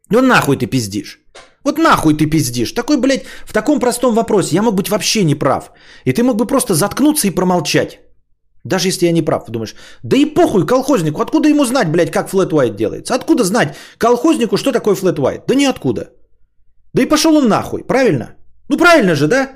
Ну 0.09 0.21
нахуй 0.21 0.57
ты 0.57 0.67
пиздишь. 0.67 1.24
Вот 1.65 1.77
нахуй 1.77 2.13
ты 2.13 2.29
пиздишь. 2.29 2.71
Такой, 2.71 2.97
блядь, 2.97 3.25
в 3.45 3.53
таком 3.53 3.79
простом 3.79 4.13
вопросе 4.13 4.55
я 4.55 4.61
мог 4.61 4.75
быть 4.75 4.89
вообще 4.89 5.23
не 5.23 5.35
прав. 5.35 5.71
И 6.05 6.13
ты 6.13 6.23
мог 6.23 6.35
бы 6.35 6.45
просто 6.47 6.73
заткнуться 6.73 7.27
и 7.27 7.31
промолчать. 7.31 7.99
Даже 8.63 8.87
если 8.87 9.07
я 9.07 9.11
не 9.11 9.25
прав, 9.25 9.49
думаешь, 9.49 9.75
да 10.03 10.17
и 10.17 10.25
похуй 10.25 10.65
колхознику, 10.65 11.21
откуда 11.21 11.49
ему 11.49 11.65
знать, 11.65 11.91
блядь, 11.91 12.11
как 12.11 12.29
флэт 12.29 12.53
white 12.53 12.75
делается? 12.75 13.15
Откуда 13.15 13.43
знать 13.43 13.75
колхознику, 13.97 14.57
что 14.57 14.71
такое 14.71 14.95
флэт 14.95 15.19
white? 15.19 15.43
Да 15.47 15.55
ниоткуда. 15.55 16.09
Да 16.93 17.01
и 17.01 17.09
пошел 17.09 17.35
он 17.35 17.47
нахуй, 17.47 17.83
правильно? 17.83 18.35
Ну 18.69 18.77
правильно 18.77 19.15
же, 19.15 19.27
да? 19.27 19.49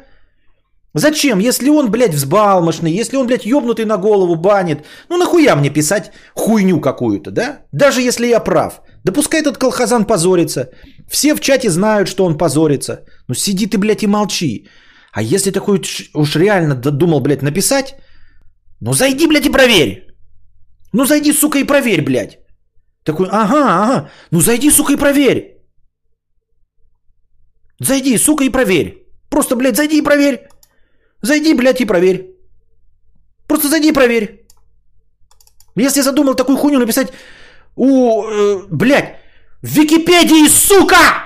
Зачем, 0.95 1.40
если 1.40 1.69
он, 1.69 1.91
блядь, 1.91 2.14
взбалмошный, 2.14 2.91
если 2.91 3.18
он, 3.18 3.27
блядь, 3.27 3.45
ёбнутый 3.45 3.86
на 3.86 3.98
голову 3.98 4.36
банит, 4.36 4.86
ну 5.10 5.18
нахуя 5.18 5.56
мне 5.56 5.69
писать 5.69 6.11
хуйню 6.34 6.80
какую-то, 6.81 7.31
да? 7.31 7.60
Даже 7.72 8.02
если 8.02 8.27
я 8.27 8.40
прав. 8.40 8.81
Да 9.03 9.11
пускай 9.11 9.41
этот 9.41 9.57
колхозан 9.57 10.05
позорится. 10.05 10.69
Все 11.09 11.35
в 11.35 11.39
чате 11.39 11.69
знают, 11.69 12.07
что 12.07 12.26
он 12.26 12.38
позорится. 12.38 13.05
Ну 13.27 13.35
сиди 13.35 13.67
ты, 13.67 13.77
блядь, 13.77 14.03
и 14.03 14.07
молчи. 14.07 14.67
А 15.11 15.21
если 15.21 15.51
такой 15.51 15.81
уж 16.13 16.35
реально 16.35 16.76
думал, 16.76 17.21
блядь, 17.21 17.41
написать, 17.41 17.95
ну 18.81 18.93
зайди, 18.93 19.27
блядь, 19.27 19.45
и 19.45 19.51
проверь. 19.51 20.07
Ну 20.93 21.05
зайди, 21.05 21.34
сука, 21.34 21.59
и 21.59 21.63
проверь, 21.63 22.01
блядь. 22.01 22.39
Такой, 23.03 23.27
ага, 23.31 23.84
ага, 23.84 24.09
ну 24.31 24.41
зайди, 24.41 24.71
сука, 24.71 24.93
и 24.93 24.97
проверь. 24.97 25.57
Зайди, 27.80 28.17
сука, 28.17 28.43
и 28.43 28.49
проверь. 28.49 29.07
Просто, 29.30 29.55
блядь, 29.55 29.76
зайди 29.76 29.97
и 29.97 30.03
проверь. 30.03 30.47
Зайди, 31.21 31.53
блядь, 31.53 31.81
и 31.81 31.85
проверь. 31.85 32.35
Просто 33.47 33.67
зайди 33.67 33.89
и 33.89 33.93
проверь. 33.93 34.45
Если 35.76 36.01
задумал 36.01 36.35
такую 36.35 36.57
хуйню 36.57 36.80
написать 36.80 37.11
у, 37.80 38.23
э, 38.26 38.64
блядь, 38.69 39.15
в 39.61 39.68
Википедии, 39.68 40.49
сука! 40.49 41.23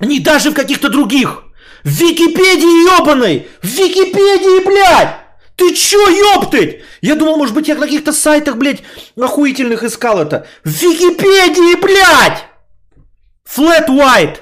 Не 0.00 0.20
даже 0.20 0.50
в 0.50 0.54
каких-то 0.54 0.90
других. 0.90 1.44
В 1.82 1.88
Википедии 1.88 2.98
ебаной! 2.98 3.48
В 3.62 3.66
Википедии, 3.66 4.64
блядь! 4.66 5.16
Ты 5.56 5.74
чё, 5.74 6.06
ёптыть? 6.34 6.82
Я 7.00 7.14
думал, 7.14 7.38
может 7.38 7.54
быть, 7.54 7.68
я 7.68 7.74
на 7.74 7.86
каких-то 7.86 8.12
сайтах, 8.12 8.56
блядь, 8.56 8.82
охуительных 9.18 9.82
искал 9.82 10.20
это. 10.20 10.46
В 10.62 10.68
Википедии, 10.68 11.80
блядь! 11.80 12.44
Flat 13.48 13.88
White. 13.88 14.40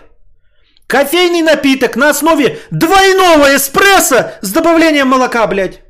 Кофейный 0.88 1.42
напиток 1.42 1.94
на 1.94 2.10
основе 2.10 2.58
двойного 2.72 3.54
эспрессо 3.54 4.32
с 4.40 4.50
добавлением 4.50 5.06
молока, 5.06 5.46
блядь. 5.46 5.80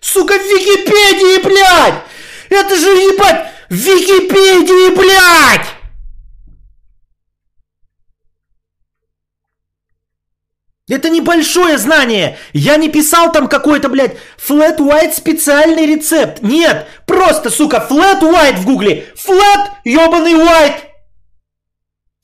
Сука, 0.00 0.34
в 0.34 0.42
Википедии, 0.42 1.42
блядь! 1.44 2.02
Это 2.48 2.76
же, 2.76 2.88
ебать, 2.88 3.46
в 3.70 3.74
Википедии, 3.74 4.94
блядь! 4.94 5.66
Это 10.86 11.08
небольшое 11.08 11.78
знание. 11.78 12.36
Я 12.52 12.76
не 12.76 12.90
писал 12.90 13.32
там 13.32 13.48
какой-то, 13.48 13.88
блядь, 13.88 14.16
flat 14.36 14.76
white 14.76 15.14
специальный 15.14 15.86
рецепт. 15.86 16.42
Нет, 16.42 16.86
просто, 17.06 17.48
сука, 17.48 17.86
flat 17.88 18.20
white 18.20 18.56
в 18.56 18.66
гугле. 18.66 19.06
Flat, 19.16 19.70
ебаный 19.84 20.34
white. 20.34 20.80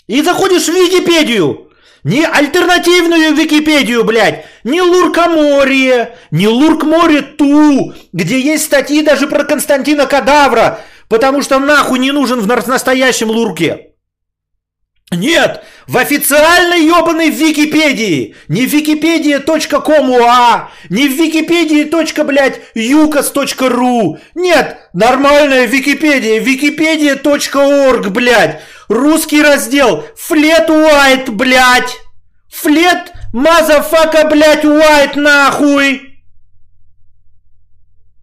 И 0.07 0.23
заходишь 0.23 0.67
в 0.67 0.75
Википедию. 0.75 1.70
Не 2.05 2.24
альтернативную 2.24 3.35
Википедию, 3.35 4.05
блядь. 4.05 4.44
Не 4.64 4.81
Луркоморье. 4.81 6.16
Не 6.31 6.48
Луркморе 6.48 7.22
Ту. 7.22 7.93
Где 8.12 8.40
есть 8.40 8.64
статьи 8.64 9.02
даже 9.02 9.27
про 9.27 9.44
Константина 9.44 10.06
Кадавра. 10.06 10.81
Потому 11.09 11.43
что 11.43 11.59
нахуй 11.59 11.98
не 11.98 12.12
нужен 12.12 12.40
в 12.40 12.47
настоящем 12.47 13.31
Лурке. 13.31 13.90
Нет, 15.12 15.65
в 15.89 15.99
официальной 15.99 16.85
ебаной 16.85 17.31
Википедии. 17.31 18.37
Не 18.47 18.65
в 18.65 18.70
википедия.com.ua, 18.70 20.69
не 20.89 21.09
в 21.09 21.12
википедии. 21.12 22.23
блядь, 22.23 22.61
юкос.ру. 22.74 24.19
Нет, 24.37 24.78
нормальная 24.93 25.66
Википедия, 25.66 26.39
википедия.org, 26.39 28.09
блядь. 28.11 28.61
Русский 28.89 29.43
раздел, 29.43 30.05
flat 30.16 30.70
white, 30.70 31.32
блядь. 31.32 31.97
Flat, 32.49 33.12
motherfucker, 33.32 34.28
блядь, 34.28 34.65
white, 34.65 35.16
нахуй. 35.16 36.10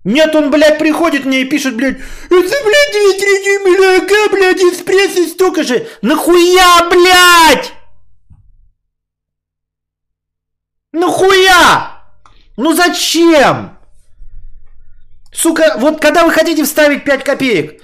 Нет, 0.08 0.34
он, 0.38 0.52
блядь, 0.52 0.80
приходит 0.80 1.26
мне 1.26 1.42
и 1.42 1.44
пишет, 1.44 1.76
блядь, 1.76 1.98
это, 1.98 2.02
блядь, 2.30 2.92
две 2.94 3.20
трети 3.20 3.68
молока, 3.68 4.30
блядь, 4.32 4.62
эспрессо 4.62 5.28
столько 5.28 5.66
же. 5.66 5.86
Нахуя, 6.02 6.88
блядь? 6.90 7.74
Нахуя? 10.94 12.04
Ну 12.56 12.74
зачем? 12.74 13.78
Сука, 15.34 15.76
вот 15.78 16.00
когда 16.00 16.24
вы 16.24 16.32
хотите 16.32 16.64
вставить 16.64 17.04
5 17.04 17.26
копеек, 17.26 17.82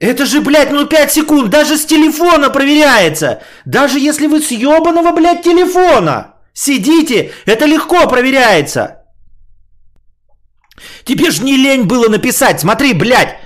это 0.00 0.26
же, 0.26 0.40
блядь, 0.40 0.72
ну 0.72 0.86
5 0.86 1.12
секунд, 1.12 1.50
даже 1.50 1.76
с 1.76 1.86
телефона 1.86 2.50
проверяется. 2.50 3.44
Даже 3.64 4.00
если 4.00 4.26
вы 4.26 4.40
с 4.40 4.50
ебаного, 4.50 5.12
блядь, 5.12 5.44
телефона 5.44 6.34
сидите, 6.52 7.30
это 7.46 7.64
легко 7.66 8.08
проверяется. 8.08 8.99
Тебе 11.04 11.30
ж 11.30 11.42
не 11.42 11.56
лень 11.56 11.84
было 11.84 12.08
написать. 12.08 12.60
Смотри, 12.60 12.94
блядь. 12.94 13.38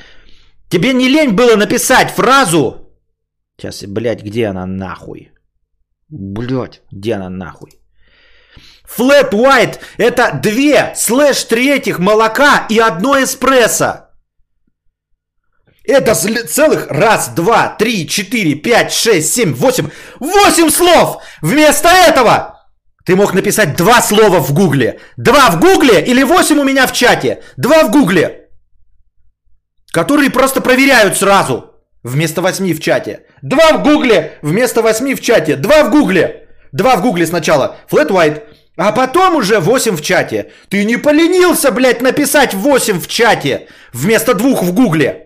Тебе 0.68 0.92
не 0.92 1.08
лень 1.08 1.32
было 1.32 1.56
написать 1.56 2.10
фразу. 2.10 2.88
Сейчас, 3.56 3.84
блядь, 3.84 4.22
где 4.22 4.46
она 4.46 4.66
нахуй? 4.66 5.32
Блядь, 6.08 6.82
где 6.90 7.14
она 7.14 7.30
нахуй? 7.30 7.70
Flat 8.98 9.30
white– 9.32 9.78
это 9.96 10.40
две 10.42 10.92
слэш 10.96 11.44
третьих 11.44 11.98
молока 11.98 12.66
и 12.68 12.78
одно 12.78 13.22
эспрессо. 13.22 14.04
Это 15.84 16.14
целых 16.14 16.86
раз, 16.90 17.28
два, 17.28 17.76
три, 17.78 18.08
четыре, 18.08 18.54
пять, 18.54 18.92
шесть, 18.92 19.34
семь, 19.34 19.54
восемь. 19.54 19.90
Восемь 20.18 20.70
слов! 20.70 21.22
Вместо 21.42 21.88
этого 21.88 22.63
ты 23.04 23.16
мог 23.16 23.34
написать 23.34 23.76
два 23.76 24.00
слова 24.00 24.40
в 24.40 24.52
гугле. 24.52 24.98
Два 25.16 25.50
в 25.50 25.60
гугле 25.60 26.02
или 26.02 26.22
восемь 26.22 26.58
у 26.58 26.64
меня 26.64 26.86
в 26.86 26.92
чате. 26.92 27.42
Два 27.56 27.84
в 27.84 27.90
гугле. 27.90 28.48
Которые 29.92 30.30
просто 30.30 30.60
проверяют 30.60 31.16
сразу. 31.16 31.70
Вместо 32.02 32.40
восьми 32.40 32.72
в 32.72 32.80
чате. 32.80 33.20
Два 33.42 33.72
в 33.72 33.82
гугле 33.82 34.38
вместо 34.42 34.82
восьми 34.82 35.14
в 35.14 35.20
чате. 35.20 35.56
Два 35.56 35.84
в 35.84 35.90
гугле. 35.90 36.48
Два 36.72 36.96
в 36.96 37.02
гугле 37.02 37.26
сначала. 37.26 37.76
Flat 37.90 38.08
white. 38.08 38.42
А 38.76 38.90
потом 38.90 39.36
уже 39.36 39.60
8 39.60 39.96
в 39.96 40.02
чате. 40.02 40.50
Ты 40.68 40.84
не 40.84 40.96
поленился, 40.96 41.70
блядь, 41.70 42.02
написать 42.02 42.54
8 42.54 42.98
в 42.98 43.06
чате 43.06 43.68
вместо 43.92 44.34
двух 44.34 44.64
в 44.64 44.72
гугле. 44.72 45.23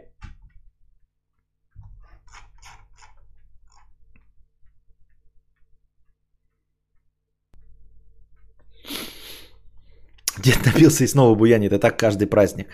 Дед 10.42 10.66
напился 10.66 11.04
и 11.04 11.08
снова 11.08 11.34
буянит. 11.34 11.72
Это 11.72 11.80
так 11.80 11.98
каждый 11.98 12.26
праздник. 12.26 12.66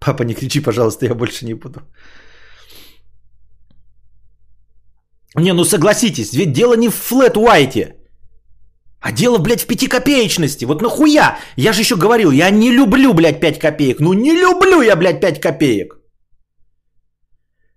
Папа, 0.00 0.22
не 0.22 0.34
кричи, 0.34 0.60
пожалуйста, 0.60 1.06
я 1.06 1.14
больше 1.14 1.44
не 1.44 1.54
буду. 1.54 1.80
Не, 5.36 5.52
ну 5.52 5.64
согласитесь, 5.64 6.32
ведь 6.32 6.52
дело 6.52 6.74
не 6.76 6.88
в 6.88 6.94
флет 6.94 7.36
уайте. 7.36 7.94
А 9.00 9.12
дело, 9.12 9.38
блядь, 9.38 9.62
в 9.62 9.66
пятикопеечности. 9.66 10.64
Вот 10.64 10.82
нахуя? 10.82 11.38
Я 11.56 11.72
же 11.72 11.80
еще 11.80 11.96
говорил, 11.96 12.32
я 12.32 12.50
не 12.50 12.72
люблю, 12.72 13.14
блядь, 13.14 13.40
5 13.40 13.58
копеек. 13.58 14.00
Ну 14.00 14.12
не 14.12 14.32
люблю 14.32 14.82
я, 14.82 14.96
блядь, 14.96 15.20
5 15.20 15.40
копеек. 15.40 15.94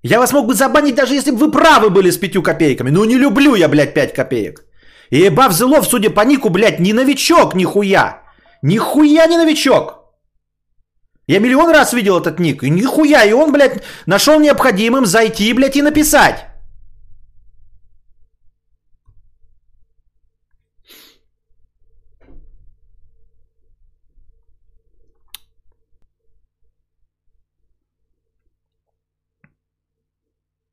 Я 0.04 0.20
вас 0.20 0.34
мог 0.34 0.48
бы 0.48 0.54
забанить, 0.54 0.96
даже 0.96 1.14
если 1.14 1.32
бы 1.32 1.38
вы 1.38 1.52
правы 1.52 1.90
были 1.90 2.12
с 2.12 2.18
5 2.18 2.44
копейками. 2.44 2.90
Ну 2.90 3.06
не 3.06 3.18
люблю 3.18 3.56
я, 3.56 3.70
блядь, 3.70 3.94
5 3.94 4.14
копеек. 4.14 4.66
И 5.12 5.30
Бав 5.30 5.54
Зелов, 5.54 5.86
судя 5.86 6.10
по 6.10 6.22
нику, 6.22 6.50
блядь, 6.50 6.80
не 6.80 6.94
новичок, 6.94 7.54
нихуя. 7.56 8.21
Нихуя 8.62 9.28
не 9.28 9.38
новичок. 9.38 10.02
Я 11.28 11.40
миллион 11.40 11.72
раз 11.72 11.94
видел 11.94 12.20
этот 12.20 12.40
ник. 12.40 12.64
И 12.64 12.70
нихуя. 12.70 13.24
И 13.24 13.34
он, 13.34 13.52
блядь, 13.52 13.84
нашел 14.06 14.40
необходимым 14.40 15.06
зайти, 15.06 15.54
блядь, 15.54 15.76
и 15.76 15.82
написать. 15.82 16.48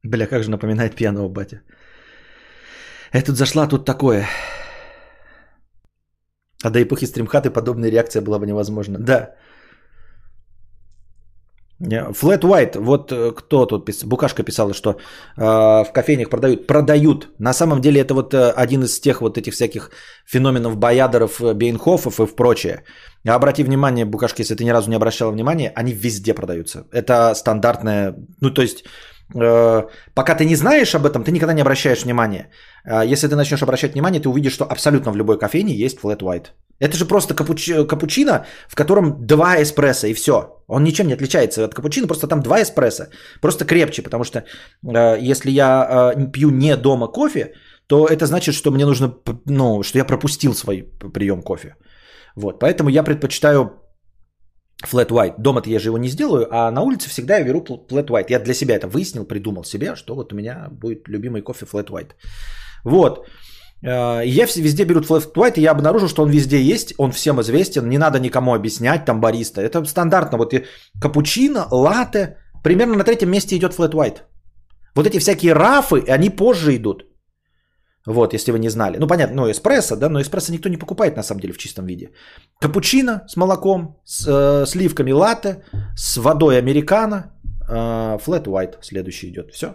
Бля, 0.03 0.27
как 0.27 0.43
же 0.43 0.51
напоминает 0.51 0.97
пьяного 0.97 1.29
батя. 1.29 1.63
Я 3.13 3.23
тут 3.23 3.37
зашла, 3.37 3.69
тут 3.69 3.85
такое. 3.85 4.27
А 6.65 6.71
до 6.71 6.83
эпохи 6.83 7.07
стримхаты 7.07 7.51
подобная 7.51 7.91
реакция 7.91 8.23
была 8.23 8.39
бы 8.39 8.47
невозможна. 8.47 8.99
Да. 8.99 9.35
Flat 11.81 12.41
White, 12.41 12.79
вот 12.79 13.13
э, 13.13 13.31
кто 13.37 13.67
тут 13.67 13.85
писал, 13.85 14.09
Букашка 14.09 14.43
писала, 14.43 14.75
что 14.75 14.91
э, 14.91 14.95
в 15.37 15.93
кофейнях 15.93 16.29
продают. 16.29 16.67
Продают. 16.67 17.29
На 17.39 17.53
самом 17.53 17.81
деле 17.81 18.01
это 18.01 18.15
вот 18.15 18.35
э, 18.35 18.51
один 18.51 18.83
из 18.83 19.01
тех 19.01 19.21
вот 19.21 19.39
этих 19.39 19.53
всяких 19.53 19.91
феноменов 20.27 20.77
Боядеров, 20.77 21.41
э, 21.41 21.55
Бейнхофов 21.55 22.19
и 22.19 22.27
прочее. 22.27 22.83
А 23.25 23.35
обрати 23.37 23.63
внимание, 23.63 24.05
Букашка, 24.05 24.43
если 24.43 24.57
ты 24.57 24.65
ни 24.65 24.71
разу 24.71 24.91
не 24.91 24.97
обращала 24.97 25.31
внимания, 25.31 25.73
они 25.77 25.93
везде 25.93 26.35
продаются. 26.35 26.85
Это 26.91 27.35
стандартная, 27.35 28.15
ну 28.41 28.51
то 28.51 28.63
есть 28.63 28.85
пока 29.33 30.35
ты 30.35 30.45
не 30.45 30.57
знаешь 30.57 30.95
об 30.95 31.07
этом, 31.07 31.25
ты 31.25 31.33
никогда 31.33 31.53
не 31.53 31.61
обращаешь 31.61 32.05
внимания. 32.05 32.51
Э, 32.85 33.03
если 33.13 33.29
ты 33.29 33.37
начнешь 33.37 33.63
обращать 33.63 33.93
внимание, 33.93 34.21
ты 34.21 34.29
увидишь, 34.29 34.55
что 34.55 34.65
абсолютно 34.65 35.13
в 35.13 35.17
любой 35.17 35.39
кофейне 35.39 35.75
есть 35.75 35.99
flat 35.99 36.21
white. 36.21 36.47
Это 36.81 36.97
же 36.97 37.05
просто 37.05 37.35
капуч... 37.35 37.71
капучино, 37.89 38.47
в 38.69 38.75
котором 38.75 39.27
два 39.27 39.63
эспрессо 39.63 40.07
и 40.07 40.15
все. 40.15 40.63
Он 40.69 40.85
ничем 40.85 41.07
не 41.07 41.15
отличается 41.15 41.65
от 41.65 41.75
капучино, 41.75 42.07
просто 42.07 42.27
там 42.27 42.41
два 42.41 42.63
эспрессо. 42.63 43.05
Просто 43.41 43.65
крепче, 43.65 44.03
потому 44.03 44.25
что 44.25 44.39
э, 44.39 45.19
если 45.21 45.51
я 45.51 46.15
пью 46.33 46.51
не 46.51 46.77
дома 46.77 47.09
кофе, 47.09 47.53
то 47.87 48.07
это 48.07 48.27
значит, 48.27 48.55
что 48.55 48.71
мне 48.71 48.87
нужно, 48.87 49.15
ну, 49.47 49.83
что 49.83 49.99
я 49.99 50.05
пропустил 50.05 50.55
свой 50.55 50.83
прием 51.15 51.43
кофе. 51.43 51.75
Вот, 52.37 52.61
поэтому 52.61 52.91
я 52.91 53.03
предпочитаю 53.03 53.83
flat 54.87 55.09
white. 55.09 55.35
Дома-то 55.39 55.71
я 55.71 55.79
же 55.79 55.89
его 55.89 55.99
не 55.99 56.09
сделаю, 56.09 56.47
а 56.51 56.71
на 56.71 56.83
улице 56.83 57.09
всегда 57.09 57.39
я 57.39 57.45
беру 57.45 57.61
flat 57.61 58.09
white. 58.09 58.27
Я 58.31 58.39
для 58.39 58.55
себя 58.55 58.77
это 58.77 58.87
выяснил, 58.87 59.25
придумал 59.25 59.65
себе, 59.65 59.97
что 59.97 60.15
вот 60.15 60.33
у 60.33 60.37
меня 60.37 60.69
будет 60.71 61.09
любимый 61.09 61.43
кофе 61.43 61.67
flat 61.67 61.91
white. 61.91 62.11
Вот. 62.85 63.27
Э, 63.83 64.23
я 64.25 64.47
везде 64.47 64.85
беру 64.85 65.01
flat 65.01 65.33
white, 65.35 65.55
и 65.59 65.63
я 65.63 65.73
обнаружил, 65.73 66.09
что 66.09 66.23
он 66.23 66.31
везде 66.31 66.61
есть, 66.61 66.95
он 66.99 67.11
всем 67.11 67.41
известен, 67.41 67.89
не 67.89 67.99
надо 67.99 68.21
никому 68.21 68.55
объяснять, 68.55 69.05
там 69.05 69.21
бариста. 69.21 69.61
Это 69.61 69.85
стандартно, 69.85 70.39
вот 70.39 70.55
капучино, 71.01 71.67
латте, 71.71 72.37
примерно 72.63 72.97
на 72.97 73.05
третьем 73.05 73.31
месте 73.31 73.57
идет 73.57 73.73
flat 73.73 73.93
white. 73.93 74.19
Вот 74.95 75.07
эти 75.07 75.19
всякие 75.19 75.53
рафы, 75.53 76.05
они 76.09 76.31
позже 76.31 76.77
идут. 76.77 77.05
Вот, 78.07 78.33
если 78.35 78.53
вы 78.53 78.59
не 78.59 78.71
знали. 78.71 78.97
Ну, 78.99 79.07
понятно, 79.07 79.37
ну, 79.37 79.51
эспрессо, 79.51 79.97
да, 79.97 80.09
но 80.09 80.21
эспрессо 80.21 80.53
никто 80.53 80.69
не 80.69 80.79
покупает 80.79 81.17
на 81.17 81.23
самом 81.23 81.41
деле 81.41 81.53
в 81.53 81.59
чистом 81.59 81.87
виде. 81.87 82.11
Капучино 82.61 83.25
с 83.29 83.37
молоком, 83.37 83.97
с 84.05 84.27
э, 84.27 84.67
сливками 84.67 85.13
латте, 85.13 85.63
с 85.97 86.17
водой 86.17 86.59
американо, 86.59 87.33
э, 87.69 88.19
flat 88.19 88.45
white 88.45 88.79
следующий 88.83 89.29
идет. 89.29 89.53
Все. 89.53 89.75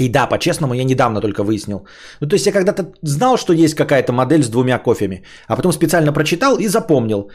И 0.00 0.08
да, 0.08 0.26
по-честному, 0.26 0.74
я 0.74 0.84
недавно 0.84 1.20
только 1.20 1.42
выяснил. 1.42 1.86
Ну, 2.20 2.28
то 2.28 2.34
есть 2.34 2.46
я 2.46 2.52
когда-то 2.52 2.92
знал, 3.02 3.36
что 3.36 3.52
есть 3.52 3.74
какая-то 3.74 4.12
модель 4.12 4.42
с 4.42 4.48
двумя 4.48 4.78
кофями, 4.78 5.22
а 5.46 5.56
потом 5.56 5.72
специально 5.72 6.12
прочитал 6.12 6.58
и 6.58 6.68
запомнил, 6.68 7.30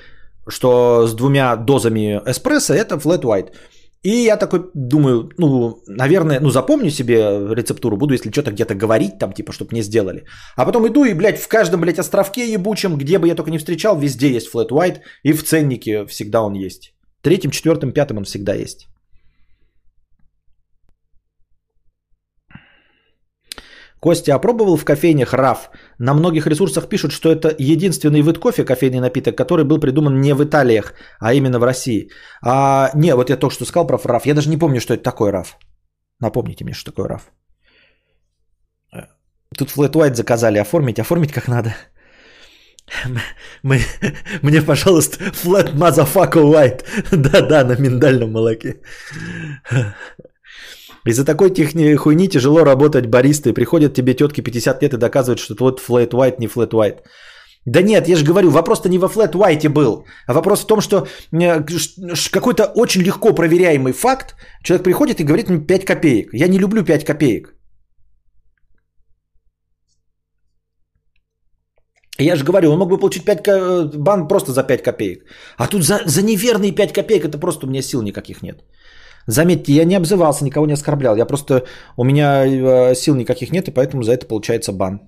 что 0.47 1.07
с 1.07 1.13
двумя 1.13 1.55
дозами 1.55 2.21
эспрессо 2.25 2.73
это 2.73 2.95
flat 2.95 3.21
white. 3.21 3.53
И 4.03 4.09
я 4.09 4.37
такой 4.37 4.61
думаю, 4.73 5.29
ну, 5.37 5.81
наверное, 5.87 6.39
ну, 6.39 6.49
запомню 6.49 6.89
себе 6.89 7.17
рецептуру, 7.53 7.97
буду, 7.97 8.13
если 8.13 8.31
что-то 8.31 8.51
где-то 8.51 8.73
говорить, 8.75 9.19
там, 9.19 9.33
типа, 9.33 9.51
чтобы 9.51 9.71
мне 9.71 9.81
сделали. 9.81 10.23
А 10.55 10.65
потом 10.65 10.87
иду 10.87 11.03
и, 11.03 11.13
блядь, 11.13 11.39
в 11.39 11.47
каждом, 11.47 11.81
блядь, 11.81 11.99
островке 11.99 12.53
ебучем, 12.53 12.97
где 12.97 13.19
бы 13.19 13.27
я 13.27 13.35
только 13.35 13.51
не 13.51 13.57
встречал, 13.57 13.99
везде 13.99 14.31
есть 14.31 14.49
flat 14.53 14.69
white, 14.69 14.99
и 15.23 15.33
в 15.33 15.43
ценнике 15.43 16.05
всегда 16.05 16.41
он 16.41 16.53
есть. 16.53 16.93
Третьим, 17.21 17.51
четвертым, 17.51 17.91
пятым 17.91 18.17
он 18.17 18.23
всегда 18.23 18.53
есть. 18.53 18.87
Костя, 23.99 24.35
опробовал 24.35 24.77
в 24.77 24.85
кофейнях 24.85 25.33
РАФ? 25.33 25.69
На 25.99 26.13
многих 26.13 26.47
ресурсах 26.47 26.87
пишут, 26.89 27.11
что 27.11 27.29
это 27.29 27.55
единственный 27.59 28.21
вид 28.21 28.37
кофе, 28.37 28.63
кофейный 28.63 28.99
напиток, 28.99 29.35
который 29.35 29.65
был 29.65 29.79
придуман 29.79 30.21
не 30.21 30.33
в 30.33 30.43
Италиях, 30.43 30.93
а 31.19 31.33
именно 31.33 31.59
в 31.59 31.63
России. 31.63 32.09
А, 32.41 32.91
не, 32.95 33.15
вот 33.15 33.29
я 33.29 33.37
только 33.37 33.55
что 33.55 33.65
сказал 33.65 33.87
про 33.87 33.97
РАФ. 33.97 34.25
Я 34.25 34.33
даже 34.33 34.49
не 34.49 34.57
помню, 34.57 34.79
что 34.79 34.93
это 34.93 35.03
такое 35.03 35.31
РАФ. 35.31 35.57
Напомните 36.21 36.63
мне, 36.63 36.73
что 36.73 36.91
такое 36.91 37.07
РАФ. 37.07 37.31
Тут 39.57 39.69
Flat 39.69 39.91
White 39.93 40.15
заказали 40.15 40.59
оформить. 40.59 40.99
Оформить 40.99 41.33
как 41.33 41.47
надо. 41.47 41.75
Мы, 43.63 43.79
мне, 44.41 44.61
пожалуйста, 44.61 45.23
Flat 45.23 45.73
Motherfucker 45.73 46.43
White. 46.43 46.83
Да-да, 47.11 47.63
на 47.63 47.75
миндальном 47.75 48.31
молоке. 48.31 48.81
Из-за 51.07 51.25
такой 51.25 51.49
техни 51.49 51.95
хуйни 51.95 52.27
тяжело 52.27 52.63
работать 52.63 53.07
баристой. 53.07 53.53
Приходят 53.53 53.93
тебе 53.93 54.13
тетки 54.13 54.41
50 54.41 54.81
лет 54.83 54.93
и 54.93 54.97
доказывают, 54.97 55.39
что 55.39 55.55
твой 55.55 55.71
flat 55.71 56.11
white 56.11 56.35
не 56.39 56.47
flat 56.47 56.71
white. 56.71 56.99
Да 57.65 57.81
нет, 57.81 58.07
я 58.07 58.15
же 58.15 58.25
говорю, 58.25 58.49
вопрос-то 58.49 58.89
не 58.89 58.97
во 58.97 59.07
flat 59.07 59.33
white 59.33 59.69
был, 59.69 60.05
а 60.27 60.33
вопрос 60.33 60.63
в 60.63 60.67
том, 60.67 60.81
что 60.81 61.07
э, 61.31 61.63
какой-то 62.31 62.63
очень 62.75 63.01
легко 63.01 63.33
проверяемый 63.33 63.93
факт, 63.93 64.35
человек 64.63 64.83
приходит 64.83 65.19
и 65.19 65.25
говорит 65.25 65.49
мне 65.49 65.59
5 65.59 65.85
копеек. 65.85 66.33
Я 66.33 66.47
не 66.47 66.57
люблю 66.57 66.83
5 66.83 67.05
копеек. 67.05 67.53
Я 72.19 72.35
же 72.35 72.43
говорю, 72.43 72.71
он 72.71 72.79
мог 72.79 72.89
бы 72.89 72.97
получить 72.97 73.25
5 73.25 73.47
э, 73.47 73.97
бан 73.97 74.27
просто 74.27 74.51
за 74.51 74.63
5 74.63 74.83
копеек. 74.83 75.25
А 75.57 75.67
тут 75.67 75.83
за, 75.83 76.01
за 76.05 76.21
неверные 76.21 76.71
5 76.71 76.93
копеек 76.93 77.25
это 77.25 77.37
просто 77.37 77.65
у 77.65 77.69
меня 77.69 77.81
сил 77.81 78.01
никаких 78.01 78.41
нет. 78.41 78.63
Заметьте, 79.29 79.73
я 79.73 79.85
не 79.85 79.97
обзывался, 79.97 80.43
никого 80.43 80.65
не 80.65 80.73
оскорблял. 80.73 81.15
Я 81.15 81.25
просто... 81.25 81.63
У 81.97 82.03
меня 82.03 82.45
э, 82.45 82.95
сил 82.95 83.15
никаких 83.15 83.51
нет, 83.51 83.67
и 83.67 83.71
поэтому 83.71 84.03
за 84.03 84.13
это 84.13 84.25
получается 84.27 84.71
бан. 84.71 84.99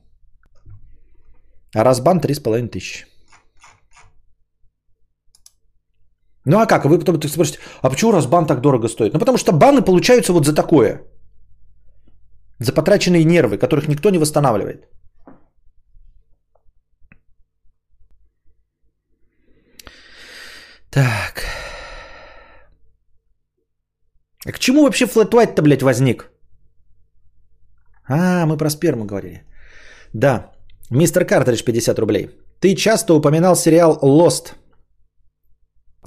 А 1.75 1.83
раз 1.83 2.01
бан 2.01 2.19
3,5 2.19 2.67
тысячи. 2.67 3.05
Ну 6.45 6.59
а 6.59 6.65
как? 6.67 6.85
Вы 6.85 6.99
потом 6.99 7.29
спросите, 7.29 7.59
а 7.81 7.89
почему 7.89 8.11
разбан 8.11 8.45
так 8.45 8.61
дорого 8.61 8.89
стоит? 8.89 9.13
Ну 9.13 9.19
потому 9.19 9.37
что 9.37 9.51
баны 9.53 9.81
получаются 9.81 10.33
вот 10.33 10.45
за 10.45 10.53
такое. 10.53 11.01
За 12.59 12.73
потраченные 12.73 13.25
нервы, 13.25 13.57
которых 13.57 13.87
никто 13.87 14.11
не 14.11 14.19
восстанавливает. 14.19 14.87
Так. 20.91 21.50
А 24.45 24.51
к 24.51 24.59
чему 24.59 24.83
вообще 24.83 25.05
флэт-вайт-то, 25.05 25.61
блядь, 25.61 25.83
возник? 25.83 26.31
А, 28.07 28.45
мы 28.45 28.57
про 28.57 28.69
сперму 28.69 29.05
говорили. 29.05 29.43
Да. 30.13 30.51
Мистер 30.89 31.25
Картридж, 31.25 31.63
50 31.63 31.99
рублей. 31.99 32.29
Ты 32.59 32.75
часто 32.75 33.13
упоминал 33.13 33.55
сериал 33.55 33.99
Lost 34.01 34.53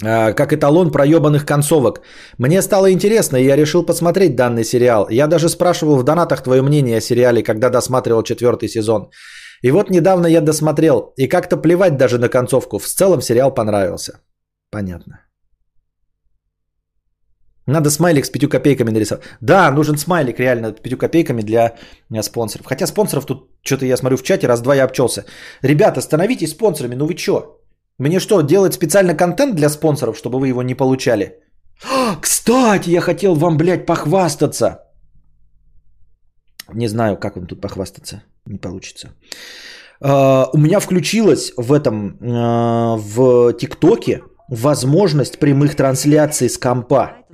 а, 0.03 0.33
как 0.33 0.51
эталон 0.51 0.91
проебанных 0.91 1.45
концовок. 1.45 2.01
Мне 2.37 2.61
стало 2.61 2.91
интересно, 2.91 3.37
и 3.37 3.45
я 3.45 3.55
решил 3.55 3.85
посмотреть 3.85 4.35
данный 4.35 4.63
сериал. 4.63 5.07
Я 5.09 5.27
даже 5.27 5.49
спрашивал 5.49 5.95
в 5.95 6.03
донатах 6.03 6.43
твое 6.43 6.61
мнение 6.61 6.97
о 6.97 7.01
сериале, 7.01 7.43
когда 7.43 7.69
досматривал 7.69 8.23
четвертый 8.23 8.69
сезон. 8.69 9.09
И 9.61 9.71
вот 9.71 9.89
недавно 9.89 10.27
я 10.27 10.41
досмотрел, 10.41 11.13
и 11.17 11.27
как-то 11.27 11.57
плевать 11.57 11.97
даже 11.97 12.17
на 12.17 12.29
концовку. 12.29 12.77
В 12.77 12.85
целом 12.85 13.21
сериал 13.21 13.53
понравился. 13.53 14.19
Понятно. 14.69 15.24
Надо 17.67 17.89
смайлик 17.89 18.25
с 18.25 18.29
пятью 18.29 18.49
копейками 18.49 18.91
нарисовать. 18.91 19.23
Да, 19.41 19.71
нужен 19.71 19.97
смайлик 19.97 20.39
реально 20.39 20.69
с 20.69 20.81
пятью 20.81 20.97
копейками 20.97 21.41
для 21.41 21.75
э, 22.13 22.21
спонсоров. 22.21 22.67
Хотя 22.67 22.87
спонсоров 22.87 23.25
тут 23.25 23.49
что-то 23.63 23.85
я 23.85 23.97
смотрю 23.97 24.17
в 24.17 24.23
чате, 24.23 24.47
раз-два 24.47 24.75
я 24.75 24.83
обчелся. 24.83 25.25
Ребята, 25.63 26.01
становитесь 26.01 26.51
спонсорами, 26.51 26.95
ну 26.95 27.05
вы 27.05 27.17
что? 27.17 27.61
Мне 27.97 28.19
что, 28.19 28.41
делать 28.41 28.73
специально 28.73 29.15
контент 29.15 29.55
для 29.55 29.69
спонсоров, 29.69 30.17
чтобы 30.17 30.39
вы 30.39 30.49
его 30.49 30.63
не 30.63 30.75
получали? 30.75 31.39
Кстати, 32.21 32.89
я 32.89 33.01
хотел 33.01 33.35
вам, 33.35 33.57
блядь, 33.57 33.85
похвастаться. 33.85 34.81
Не 36.73 36.87
знаю, 36.87 37.17
как 37.17 37.35
вам 37.35 37.47
тут 37.47 37.61
похвастаться. 37.61 38.23
Не 38.45 38.59
получится. 38.59 39.09
А, 40.01 40.49
у 40.53 40.57
меня 40.57 40.79
включилась 40.79 41.53
в 41.57 41.73
этом, 41.73 42.17
а, 42.21 42.95
в 42.97 43.53
ТикТоке 43.53 44.21
возможность 44.49 45.39
прямых 45.39 45.75
трансляций 45.75 46.49
с 46.49 46.57
компа. 46.57 47.24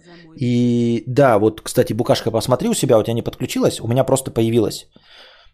И 0.42 1.04
да, 1.08 1.38
вот, 1.38 1.62
кстати, 1.62 1.94
Букашка, 1.94 2.32
посмотри 2.32 2.70
у 2.70 2.74
себя, 2.74 2.98
у 2.98 3.04
тебя 3.04 3.14
не 3.14 3.22
подключилась, 3.22 3.80
у 3.80 3.88
меня 3.88 4.04
просто 4.04 4.32
появилась. 4.32 4.88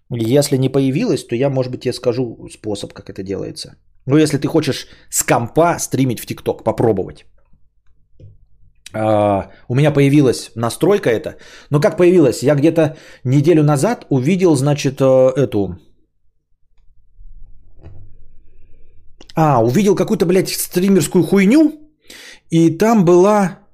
Если 0.09 0.57
не 0.57 0.69
появилась, 0.69 1.27
то 1.27 1.35
я, 1.35 1.49
может 1.49 1.72
быть, 1.72 1.81
тебе 1.81 1.93
скажу 1.93 2.47
способ, 2.49 2.93
как 2.93 3.09
это 3.09 3.22
делается. 3.22 3.76
Ну, 4.05 4.18
если 4.18 4.38
ты 4.38 4.47
хочешь 4.47 4.88
с 5.09 5.23
компа 5.23 5.77
стримить 5.80 6.22
в 6.22 6.26
ТикТок, 6.26 6.64
попробовать. 6.64 7.26
А, 8.93 9.49
у 9.68 9.76
меня 9.76 9.91
появилась 9.91 10.51
настройка 10.55 11.09
это. 11.09 11.35
Но 11.69 11.81
как 11.81 11.97
появилась? 11.97 12.41
Я 12.43 12.55
где-то 12.55 12.95
неделю 13.26 13.64
назад 13.64 14.05
увидел, 14.09 14.55
значит, 14.55 15.01
э, 15.01 15.34
эту... 15.35 15.76
А, 19.35 19.61
увидел 19.61 19.95
какую-то, 19.95 20.26
блядь, 20.26 20.49
стримерскую 20.49 21.26
хуйню. 21.26 21.72
И 22.49 22.77
там 22.77 23.03
была... 23.03 23.66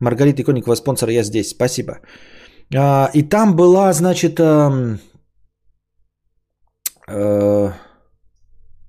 Маргарита 0.00 0.42
Иконникова, 0.42 0.76
спонсор, 0.76 1.10
я 1.10 1.22
здесь, 1.22 1.50
спасибо. 1.50 2.00
А, 2.74 3.10
и 3.14 3.22
там 3.22 3.56
была, 3.56 3.92
значит... 3.92 4.38
Э, 4.40 4.98
э, 7.08 7.72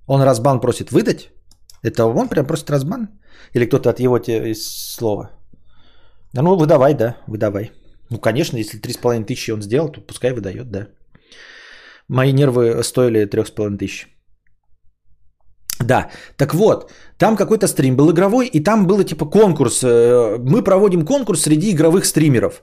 он 0.07 0.21
разбан 0.21 0.59
просит 0.59 0.91
выдать. 0.91 1.29
Это 1.83 2.05
он 2.05 2.29
прям 2.29 2.45
просит 2.45 2.69
разбан? 2.69 3.07
Или 3.53 3.65
кто-то 3.65 3.89
от 3.89 3.99
его 3.99 4.19
те, 4.19 4.53
слова? 4.55 5.31
Да 6.33 6.41
ну, 6.41 6.55
выдавай, 6.57 6.93
да, 6.93 7.17
выдавай. 7.27 7.71
Ну, 8.09 8.19
конечно, 8.19 8.57
если 8.57 8.79
3,5 8.79 9.25
тысячи 9.25 9.51
он 9.51 9.61
сделал, 9.61 9.89
то 9.89 10.01
пускай 10.01 10.33
выдает, 10.33 10.71
да. 10.71 10.87
Мои 12.07 12.33
нервы 12.33 12.83
стоили 12.83 13.27
3,5 13.27 13.77
тысяч. 13.77 14.07
Да, 15.79 16.09
так 16.35 16.53
вот, 16.53 16.91
там 17.17 17.35
какой-то 17.35 17.67
стрим 17.67 17.95
был 17.95 18.11
игровой, 18.11 18.47
и 18.47 18.63
там 18.63 18.85
было 18.85 19.03
типа 19.03 19.25
конкурс. 19.25 19.83
Э, 19.83 20.37
мы 20.39 20.63
проводим 20.63 21.05
конкурс 21.05 21.41
среди 21.41 21.71
игровых 21.71 22.05
стримеров. 22.05 22.61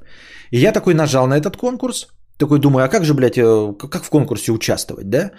И 0.50 0.58
я 0.58 0.72
такой 0.72 0.94
нажал 0.94 1.26
на 1.26 1.38
этот 1.38 1.56
конкурс, 1.56 2.08
такой 2.38 2.58
думаю, 2.58 2.84
а 2.84 2.88
как 2.88 3.04
же, 3.04 3.14
блядь, 3.14 3.38
э, 3.38 3.74
как 3.90 4.04
в 4.04 4.10
конкурсе 4.10 4.52
участвовать, 4.52 5.08
да? 5.08 5.30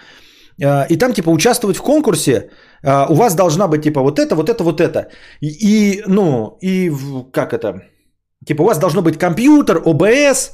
Э, 0.59 0.87
и 0.89 0.97
там 0.97 1.13
типа 1.13 1.29
участвовать 1.29 1.77
в 1.77 1.81
конкурсе 1.83 2.49
у 2.83 3.15
вас 3.15 3.35
должна 3.35 3.67
быть 3.67 3.83
типа 3.83 4.01
вот 4.01 4.19
это, 4.19 4.35
вот 4.35 4.49
это, 4.49 4.63
вот 4.63 4.81
это. 4.81 5.07
И, 5.41 6.03
ну, 6.07 6.57
и 6.61 6.91
как 7.31 7.53
это, 7.53 7.81
Типа 8.47 8.61
у 8.61 8.65
вас 8.65 8.79
должно 8.79 9.01
быть 9.01 9.17
компьютер, 9.17 9.81
ОБС, 9.85 10.51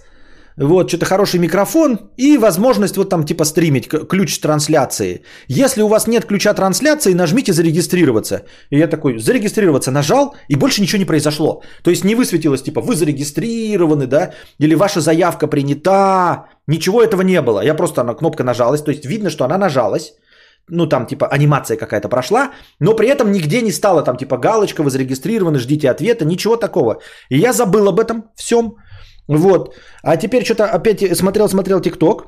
вот, 0.58 0.90
что-то 0.90 1.06
хороший 1.06 1.40
микрофон 1.40 2.00
и 2.18 2.38
возможность 2.38 2.98
вот 2.98 3.10
там 3.10 3.26
типа 3.26 3.46
стримить, 3.46 3.88
ключ 3.88 4.40
трансляции. 4.40 5.24
Если 5.48 5.82
у 5.82 5.88
вас 5.88 6.08
нет 6.08 6.26
ключа 6.26 6.54
трансляции, 6.54 7.14
нажмите 7.14 7.54
зарегистрироваться. 7.54 8.44
И 8.70 8.78
я 8.78 8.88
такой, 8.88 9.20
зарегистрироваться 9.20 9.92
нажал, 9.92 10.36
и 10.50 10.56
больше 10.56 10.82
ничего 10.82 11.00
не 11.00 11.06
произошло. 11.06 11.62
То 11.84 11.92
есть 11.92 12.04
не 12.04 12.16
высветилось 12.16 12.62
типа, 12.62 12.82
вы 12.82 12.96
зарегистрированы, 12.96 14.08
да, 14.08 14.34
или 14.60 14.76
ваша 14.76 15.02
заявка 15.02 15.48
принята. 15.48 16.46
Ничего 16.68 17.02
этого 17.02 17.24
не 17.24 17.42
было. 17.42 17.64
Я 17.64 17.74
просто, 17.74 18.02
она 18.02 18.14
кнопка 18.14 18.44
нажалась, 18.44 18.82
то 18.82 18.92
есть 18.92 19.06
видно, 19.06 19.30
что 19.30 19.46
она 19.46 19.58
нажалась 19.58 20.14
ну 20.70 20.88
там 20.88 21.06
типа 21.06 21.28
анимация 21.28 21.78
какая-то 21.78 22.10
прошла, 22.10 22.52
но 22.80 22.96
при 22.96 23.08
этом 23.08 23.32
нигде 23.32 23.62
не 23.62 23.72
стало 23.72 24.02
там 24.02 24.18
типа 24.18 24.38
галочка, 24.38 24.82
вы 24.84 24.90
зарегистрированы, 24.90 25.60
ждите 25.60 25.90
ответа, 25.90 26.26
ничего 26.26 26.56
такого. 26.56 27.02
И 27.30 27.38
я 27.38 27.54
забыл 27.54 27.90
об 27.90 28.00
этом 28.00 28.30
всем. 28.36 28.76
Вот. 29.28 29.76
А 30.04 30.18
теперь 30.18 30.44
что-то 30.44 30.66
опять 30.66 31.18
смотрел-смотрел 31.18 31.82
ТикТок. 31.82 32.26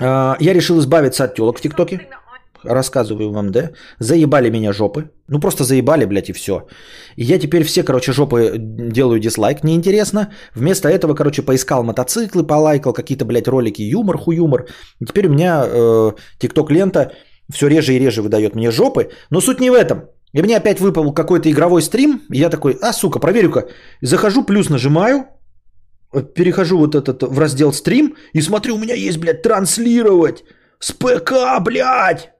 А, 0.00 0.36
я 0.40 0.54
решил 0.54 0.78
избавиться 0.78 1.24
от 1.24 1.34
телок 1.34 1.58
в 1.58 1.60
ТикТоке 1.60 2.08
рассказываю 2.64 3.30
вам, 3.30 3.50
да, 3.50 3.70
заебали 4.00 4.50
меня 4.50 4.72
жопы. 4.72 5.10
Ну 5.28 5.40
просто 5.40 5.64
заебали, 5.64 6.04
блядь, 6.06 6.30
и 6.30 6.32
все. 6.32 6.66
И 7.16 7.24
я 7.24 7.38
теперь 7.38 7.64
все, 7.64 7.82
короче, 7.82 8.12
жопы 8.12 8.54
делаю 8.58 9.20
дизлайк, 9.20 9.64
неинтересно. 9.64 10.32
Вместо 10.54 10.88
этого, 10.88 11.14
короче, 11.14 11.42
поискал 11.42 11.84
мотоциклы, 11.84 12.46
полайкал 12.46 12.92
какие-то, 12.92 13.24
блядь, 13.24 13.48
ролики, 13.48 13.82
юмор, 13.82 14.18
хуюмор. 14.18 14.66
И 15.00 15.06
теперь 15.06 15.26
у 15.26 15.30
меня 15.30 15.64
э, 15.66 16.12
тикток 16.38 16.70
лента 16.70 17.12
все 17.52 17.68
реже 17.68 17.92
и 17.92 17.98
реже 17.98 18.22
выдает 18.22 18.54
мне 18.54 18.70
жопы. 18.70 19.10
Но 19.30 19.40
суть 19.40 19.60
не 19.60 19.70
в 19.70 19.74
этом. 19.74 20.08
И 20.34 20.42
мне 20.42 20.56
опять 20.56 20.80
выпал 20.80 21.14
какой-то 21.14 21.48
игровой 21.48 21.80
стрим, 21.80 22.20
и 22.32 22.38
я 22.38 22.50
такой, 22.50 22.76
а, 22.82 22.92
сука, 22.92 23.20
проверю-ка. 23.20 23.68
Захожу, 24.02 24.44
плюс 24.44 24.68
нажимаю, 24.68 25.28
перехожу 26.34 26.78
вот 26.78 26.94
этот 26.94 27.22
в 27.22 27.38
раздел 27.38 27.72
стрим 27.72 28.16
и 28.34 28.42
смотрю, 28.42 28.74
у 28.74 28.78
меня 28.78 28.94
есть, 28.94 29.18
блядь, 29.18 29.42
транслировать 29.42 30.44
с 30.80 30.92
ПК, 30.92 31.60
блядь. 31.60 32.32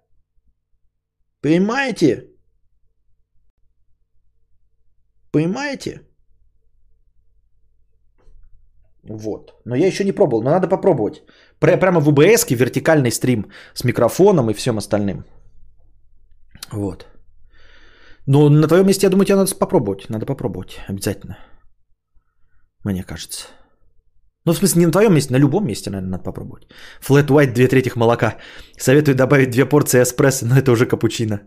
Понимаете? 1.40 2.24
Понимаете? 5.30 6.00
Вот. 9.04 9.52
Но 9.64 9.76
я 9.76 9.86
еще 9.86 10.04
не 10.04 10.12
пробовал, 10.12 10.42
но 10.42 10.50
надо 10.50 10.66
попробовать. 10.66 11.22
Прямо 11.60 12.00
в 12.00 12.08
УБС 12.08 12.50
вертикальный 12.50 13.12
стрим 13.12 13.46
с 13.74 13.84
микрофоном 13.84 14.50
и 14.50 14.54
всем 14.54 14.78
остальным. 14.78 15.24
Вот. 16.72 17.13
Но 18.26 18.48
на 18.48 18.68
твоем 18.68 18.86
месте, 18.86 19.06
я 19.06 19.10
думаю, 19.10 19.26
тебе 19.26 19.36
надо 19.36 19.54
попробовать. 19.58 20.08
Надо 20.08 20.26
попробовать. 20.26 20.80
Обязательно. 20.88 21.36
Мне 22.84 23.02
кажется. 23.02 23.48
Ну, 24.46 24.52
в 24.52 24.58
смысле, 24.58 24.80
не 24.80 24.86
на 24.86 24.92
твоем 24.92 25.14
месте, 25.14 25.32
на 25.32 25.38
любом 25.38 25.66
месте, 25.66 25.90
наверное, 25.90 26.10
надо 26.10 26.24
попробовать. 26.24 26.66
Flat 27.00 27.28
white, 27.28 27.52
две 27.52 27.68
третьих 27.68 27.96
молока. 27.96 28.36
Советую 28.78 29.14
добавить 29.14 29.50
две 29.50 29.64
порции 29.64 30.02
эспрессо, 30.02 30.46
но 30.46 30.58
это 30.58 30.72
уже 30.72 30.86
капучино. 30.86 31.40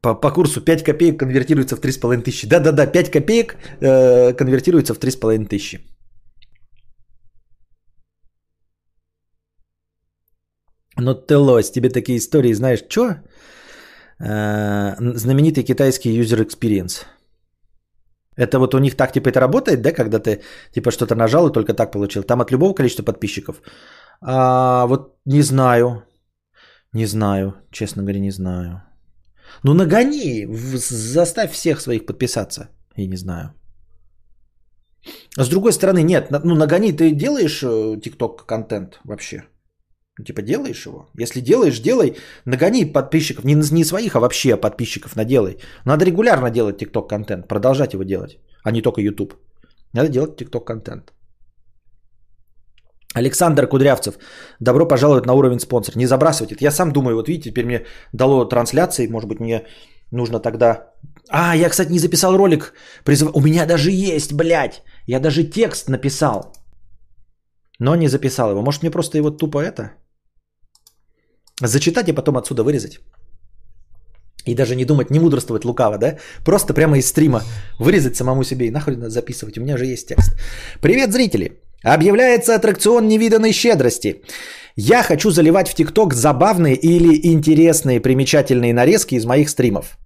По, 0.00 0.14
по 0.14 0.30
курсу 0.30 0.60
5 0.60 0.84
копеек 0.84 1.18
конвертируется 1.18 1.76
в 1.76 1.80
3,5 1.80 2.22
тысячи. 2.22 2.48
Да-да-да, 2.48 2.86
5 2.86 3.10
копеек 3.10 3.56
э, 3.80 4.32
конвертируется 4.32 4.94
в 4.94 4.98
3,5 4.98 5.46
тысячи. 5.46 5.80
Но 10.98 11.14
ты 11.14 11.36
лось, 11.36 11.70
тебе 11.70 11.90
такие 11.90 12.18
истории 12.18 12.52
знаешь, 12.54 12.84
что? 12.88 13.16
Э, 14.20 14.96
знаменитый 15.14 15.62
китайский 15.62 16.20
user 16.20 16.44
experience. 16.44 17.06
Это 18.36 18.58
вот 18.58 18.74
у 18.74 18.78
них 18.78 18.96
так 18.96 19.12
типа 19.12 19.28
это 19.28 19.40
работает, 19.40 19.82
да, 19.82 19.92
когда 19.92 20.18
ты 20.18 20.42
типа 20.72 20.90
что-то 20.90 21.14
нажал 21.14 21.48
и 21.48 21.52
только 21.52 21.74
так 21.74 21.92
получил. 21.92 22.22
Там 22.22 22.40
от 22.40 22.50
любого 22.50 22.74
количества 22.74 23.04
подписчиков. 23.04 23.62
А, 24.20 24.86
вот 24.86 25.18
не 25.26 25.42
знаю. 25.42 26.02
Не 26.92 27.06
знаю, 27.06 27.54
честно 27.70 28.02
говоря, 28.02 28.20
не 28.20 28.30
знаю. 28.30 28.82
Ну 29.64 29.74
нагони, 29.74 30.46
заставь 30.76 31.52
всех 31.52 31.80
своих 31.80 32.06
подписаться. 32.06 32.68
Я 32.96 33.06
не 33.06 33.16
знаю. 33.16 33.54
А 35.36 35.44
с 35.44 35.48
другой 35.48 35.72
стороны, 35.72 36.02
нет, 36.02 36.30
ну 36.44 36.54
нагони, 36.54 36.92
ты 36.92 37.10
делаешь 37.12 37.62
TikTok 37.62 38.42
э, 38.42 38.46
контент 38.46 39.00
вообще? 39.04 39.44
Типа 40.26 40.42
делаешь 40.42 40.86
его? 40.86 41.06
Если 41.20 41.40
делаешь, 41.40 41.80
делай. 41.80 42.16
Нагони 42.44 42.92
подписчиков. 42.92 43.44
Не, 43.44 43.54
не 43.54 43.84
своих, 43.84 44.16
а 44.16 44.20
вообще 44.20 44.56
подписчиков 44.56 45.16
наделай. 45.16 45.58
Надо 45.84 46.04
регулярно 46.04 46.50
делать 46.50 46.82
TikTok 46.82 47.08
контент. 47.08 47.48
Продолжать 47.48 47.94
его 47.94 48.04
делать. 48.04 48.38
А 48.64 48.70
не 48.70 48.82
только 48.82 49.00
YouTube. 49.00 49.34
Надо 49.92 50.08
делать 50.08 50.40
TikTok 50.40 50.64
контент. 50.64 51.12
Александр 53.14 53.66
Кудрявцев. 53.66 54.18
Добро 54.60 54.88
пожаловать 54.88 55.26
на 55.26 55.34
уровень 55.34 55.60
спонсор. 55.60 55.96
Не 55.96 56.06
забрасывайте. 56.06 56.56
Я 56.60 56.70
сам 56.70 56.92
думаю, 56.92 57.16
вот 57.16 57.28
видите, 57.28 57.50
теперь 57.50 57.64
мне 57.64 57.84
дало 58.12 58.44
трансляции. 58.44 59.06
Может 59.06 59.28
быть, 59.28 59.40
мне 59.40 59.66
нужно 60.10 60.40
тогда... 60.40 60.90
А, 61.30 61.56
я, 61.56 61.68
кстати, 61.68 61.92
не 61.92 62.00
записал 62.00 62.36
ролик. 62.36 62.74
Призыв... 63.04 63.30
У 63.34 63.40
меня 63.40 63.66
даже 63.66 63.90
есть, 63.90 64.32
блядь. 64.32 64.82
Я 65.06 65.20
даже 65.20 65.44
текст 65.44 65.88
написал. 65.88 66.52
Но 67.78 67.94
не 67.94 68.08
записал 68.08 68.50
его. 68.50 68.62
Может, 68.62 68.82
мне 68.82 68.90
просто 68.90 69.18
его 69.18 69.30
тупо 69.30 69.58
это 69.58 69.92
зачитать 71.60 72.08
и 72.08 72.12
потом 72.12 72.36
отсюда 72.36 72.62
вырезать. 72.62 73.00
И 74.46 74.54
даже 74.54 74.76
не 74.76 74.84
думать, 74.84 75.10
не 75.10 75.20
мудрствовать 75.20 75.64
лукаво, 75.64 75.98
да? 75.98 76.16
Просто 76.44 76.74
прямо 76.74 76.96
из 76.96 77.06
стрима 77.06 77.42
вырезать 77.78 78.16
самому 78.16 78.44
себе 78.44 78.66
и 78.66 78.70
нахуй 78.70 78.96
записывать. 79.10 79.58
У 79.58 79.60
меня 79.60 79.76
же 79.76 79.84
есть 79.84 80.08
текст. 80.08 80.32
Привет, 80.80 81.12
зрители! 81.12 81.60
Объявляется 81.84 82.54
аттракцион 82.54 83.08
невиданной 83.08 83.52
щедрости. 83.52 84.22
Я 84.74 85.02
хочу 85.02 85.30
заливать 85.30 85.68
в 85.68 85.74
ТикТок 85.74 86.14
забавные 86.14 86.76
или 86.76 87.26
интересные 87.26 88.00
примечательные 88.00 88.72
нарезки 88.72 89.16
из 89.16 89.24
моих 89.24 89.48
стримов. 89.48 89.98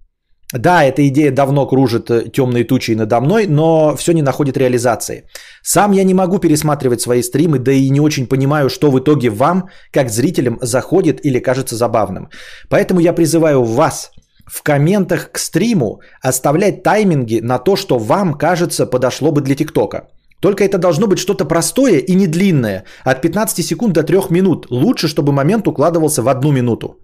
Да, 0.52 0.84
эта 0.84 1.08
идея 1.08 1.30
давно 1.30 1.66
кружит 1.66 2.10
э, 2.10 2.30
темные 2.30 2.64
тучи 2.64 2.94
надо 2.94 3.20
мной, 3.20 3.46
но 3.46 3.96
все 3.96 4.12
не 4.12 4.22
находит 4.22 4.56
реализации. 4.56 5.24
Сам 5.62 5.92
я 5.92 6.04
не 6.04 6.14
могу 6.14 6.38
пересматривать 6.38 7.00
свои 7.00 7.22
стримы, 7.22 7.58
да 7.58 7.72
и 7.72 7.90
не 7.90 8.00
очень 8.00 8.26
понимаю, 8.26 8.68
что 8.68 8.90
в 8.90 8.98
итоге 8.98 9.30
вам, 9.30 9.68
как 9.92 10.10
зрителям, 10.10 10.58
заходит 10.60 11.24
или 11.24 11.38
кажется 11.38 11.76
забавным. 11.76 12.28
Поэтому 12.68 13.00
я 13.00 13.14
призываю 13.14 13.64
вас 13.64 14.10
в 14.46 14.62
комментах 14.62 15.30
к 15.32 15.38
стриму 15.38 16.00
оставлять 16.20 16.82
тайминги 16.82 17.40
на 17.42 17.58
то, 17.58 17.76
что 17.76 17.98
вам 17.98 18.34
кажется 18.34 18.86
подошло 18.86 19.32
бы 19.32 19.40
для 19.40 19.54
ТикТока. 19.54 20.08
Только 20.40 20.64
это 20.64 20.78
должно 20.78 21.06
быть 21.06 21.18
что-то 21.18 21.44
простое 21.44 21.98
и 21.98 22.14
не 22.14 22.26
длинное, 22.26 22.84
от 23.04 23.22
15 23.22 23.64
секунд 23.64 23.94
до 23.94 24.02
3 24.02 24.16
минут. 24.30 24.66
Лучше, 24.70 25.08
чтобы 25.08 25.32
момент 25.32 25.66
укладывался 25.66 26.22
в 26.22 26.28
одну 26.28 26.52
минуту. 26.52 26.98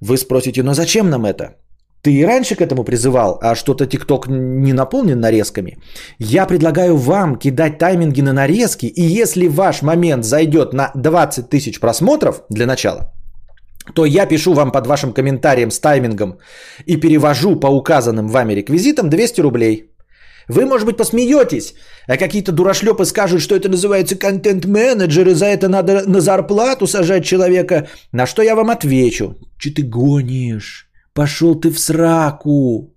Вы 0.00 0.16
спросите, 0.18 0.62
но 0.62 0.74
зачем 0.74 1.08
нам 1.08 1.24
это? 1.24 1.56
Ты 2.06 2.12
и 2.12 2.24
раньше 2.24 2.54
к 2.54 2.60
этому 2.60 2.84
призывал, 2.84 3.38
а 3.42 3.56
что-то 3.56 3.84
ТикТок 3.86 4.28
не 4.28 4.72
наполнен 4.72 5.18
нарезками. 5.18 5.76
Я 6.20 6.46
предлагаю 6.46 6.96
вам 6.96 7.36
кидать 7.36 7.78
тайминги 7.78 8.22
на 8.22 8.32
нарезки, 8.32 8.86
и 8.86 9.02
если 9.02 9.48
ваш 9.48 9.82
момент 9.82 10.24
зайдет 10.24 10.72
на 10.72 10.92
20 10.94 11.50
тысяч 11.50 11.80
просмотров 11.80 12.42
для 12.48 12.66
начала, 12.66 13.12
то 13.94 14.04
я 14.06 14.26
пишу 14.26 14.54
вам 14.54 14.70
под 14.70 14.86
вашим 14.86 15.12
комментарием 15.12 15.70
с 15.72 15.80
таймингом 15.80 16.38
и 16.86 16.96
перевожу 17.00 17.56
по 17.56 17.66
указанным 17.66 18.28
вами 18.28 18.54
реквизитам 18.54 19.10
200 19.10 19.40
рублей. 19.40 19.90
Вы, 20.48 20.64
может 20.64 20.86
быть, 20.86 20.96
посмеетесь, 20.96 21.74
а 22.06 22.16
какие-то 22.16 22.52
дурашлепы 22.52 23.04
скажут, 23.04 23.42
что 23.42 23.56
это 23.56 23.68
называется 23.68 24.14
контент-менеджер, 24.14 25.28
и 25.28 25.34
за 25.34 25.46
это 25.46 25.68
надо 25.68 26.04
на 26.06 26.20
зарплату 26.20 26.86
сажать 26.86 27.24
человека. 27.24 27.88
На 28.12 28.26
что 28.26 28.42
я 28.42 28.54
вам 28.54 28.70
отвечу? 28.70 29.34
Че 29.58 29.70
ты 29.70 29.82
гонишь? 29.82 30.85
Пошел 31.16 31.54
ты 31.54 31.70
в 31.70 31.78
сраку. 31.78 32.94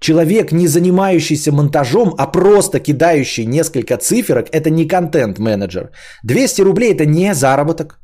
Человек, 0.00 0.52
не 0.52 0.68
занимающийся 0.68 1.52
монтажом, 1.52 2.14
а 2.16 2.26
просто 2.26 2.78
кидающий 2.78 3.44
несколько 3.44 3.96
циферок, 3.96 4.46
это 4.52 4.70
не 4.70 4.86
контент-менеджер. 4.86 5.90
200 6.22 6.62
рублей 6.62 6.94
это 6.94 7.06
не 7.06 7.34
заработок. 7.34 7.98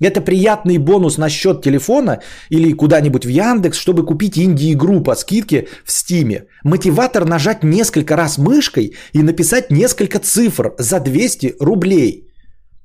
Это 0.00 0.20
приятный 0.20 0.78
бонус 0.78 1.18
на 1.18 1.28
счет 1.28 1.62
телефона 1.62 2.18
или 2.50 2.72
куда-нибудь 2.72 3.24
в 3.24 3.28
Яндекс, 3.28 3.78
чтобы 3.78 4.04
купить 4.04 4.36
инди-игру 4.36 5.00
по 5.00 5.14
скидке 5.14 5.68
в 5.84 5.92
Стиме. 5.92 6.46
Мотиватор 6.64 7.24
нажать 7.24 7.62
несколько 7.62 8.16
раз 8.16 8.36
мышкой 8.36 8.96
и 9.14 9.22
написать 9.22 9.70
несколько 9.70 10.18
цифр 10.18 10.74
за 10.78 10.98
200 10.98 11.54
рублей, 11.60 12.26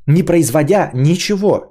не 0.05 0.21
производя 0.21 0.91
ничего. 0.93 1.70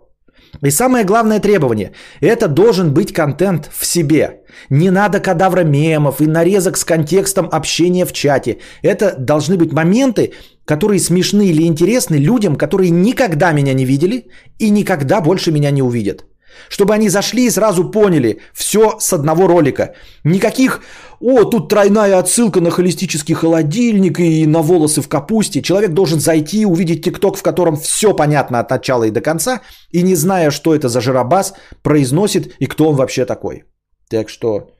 И 0.63 0.71
самое 0.71 1.05
главное 1.05 1.41
требование– 1.41 1.93
это 2.21 2.49
должен 2.49 2.93
быть 2.93 3.13
контент 3.13 3.71
в 3.73 3.87
себе. 3.87 4.41
Не 4.69 4.91
надо 4.91 5.21
кадавра 5.21 5.65
мемов 5.65 6.21
и 6.21 6.27
нарезок 6.27 6.77
с 6.77 6.85
контекстом 6.85 7.49
общения 7.53 8.05
в 8.05 8.13
чате. 8.13 8.59
Это 8.83 9.15
должны 9.19 9.57
быть 9.57 9.73
моменты, 9.73 10.33
которые 10.65 11.01
смешны 11.01 11.47
или 11.47 11.63
интересны 11.63 12.17
людям, 12.17 12.57
которые 12.57 12.91
никогда 12.91 13.53
меня 13.53 13.75
не 13.75 13.85
видели 13.85 14.27
и 14.59 14.71
никогда 14.71 15.21
больше 15.21 15.53
меня 15.53 15.71
не 15.71 15.83
увидят. 15.83 16.25
Чтобы 16.69 16.95
они 16.95 17.09
зашли 17.09 17.47
и 17.47 17.51
сразу 17.51 17.91
поняли 17.91 18.41
все 18.55 18.99
с 18.99 19.13
одного 19.13 19.47
ролика. 19.47 19.95
Никаких, 20.25 20.81
о, 21.21 21.45
тут 21.45 21.69
тройная 21.69 22.19
отсылка 22.19 22.61
на 22.61 22.71
холистический 22.71 23.35
холодильник 23.35 24.21
и 24.21 24.47
на 24.47 24.63
волосы 24.63 25.03
в 25.03 25.09
капусте. 25.09 25.63
Человек 25.63 25.93
должен 25.93 26.21
зайти, 26.21 26.67
увидеть 26.67 27.05
тикток, 27.05 27.37
в 27.37 27.43
котором 27.43 27.77
все 27.77 28.15
понятно 28.15 28.59
от 28.61 28.71
начала 28.71 29.05
и 29.05 29.11
до 29.11 29.21
конца, 29.21 29.61
и 29.93 30.03
не 30.03 30.15
зная, 30.15 30.51
что 30.51 30.75
это 30.75 30.89
за 30.89 31.01
жиробас, 31.01 31.55
произносит 31.83 32.55
и 32.59 32.67
кто 32.67 32.89
он 32.89 32.97
вообще 32.97 33.25
такой. 33.25 33.65
Так 34.09 34.29
что 34.29 34.71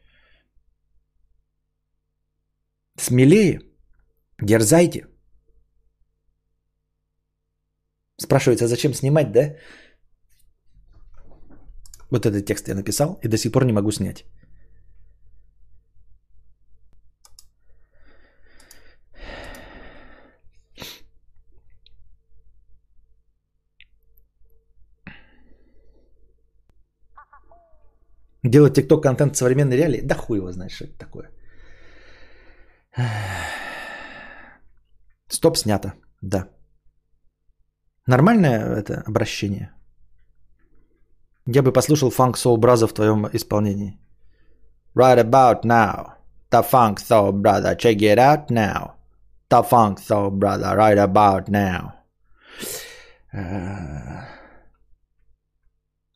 смелее, 2.99 3.61
дерзайте. 4.43 5.07
Спрашивается, 8.17 8.67
зачем 8.67 8.95
снимать, 8.95 9.33
да? 9.33 9.57
Вот 12.11 12.27
этот 12.27 12.45
текст 12.45 12.69
я 12.69 12.75
написал 12.75 13.19
и 13.23 13.29
до 13.29 13.37
сих 13.37 13.53
пор 13.53 13.65
не 13.65 13.73
могу 13.73 13.93
снять. 13.93 14.25
Делать 28.43 28.75
тикток 28.75 29.03
контент 29.03 29.37
современной 29.37 29.77
реалии? 29.77 30.01
Да 30.01 30.15
хуй 30.15 30.39
его 30.39 30.51
знает, 30.53 30.73
что 30.73 30.85
это 30.85 30.99
такое. 30.99 31.31
Стоп, 35.29 35.57
снято. 35.57 35.93
Да. 36.23 36.49
Нормальное 38.07 38.77
это 38.77 39.03
обращение? 39.07 39.71
Я 41.53 41.63
бы 41.63 41.73
послушал 41.73 42.11
Funk 42.11 42.35
Soul 42.35 42.59
Brother 42.59 42.87
в 42.87 42.93
твоем 42.93 43.29
исполнении. 43.33 43.99
Right 44.95 45.19
about 45.19 45.65
now. 45.65 46.13
The 46.53 46.65
Funk 46.71 46.99
Soul 46.99 47.33
Brother. 47.33 47.75
Check 47.77 48.01
it 48.03 48.19
out 48.19 48.51
now. 48.51 48.93
The 49.49 49.63
Funk 49.69 49.99
Soul 49.99 50.31
Brother. 50.31 50.77
Right 50.77 50.99
about 50.99 51.49
now. 51.49 51.95
Uh... 53.33 54.27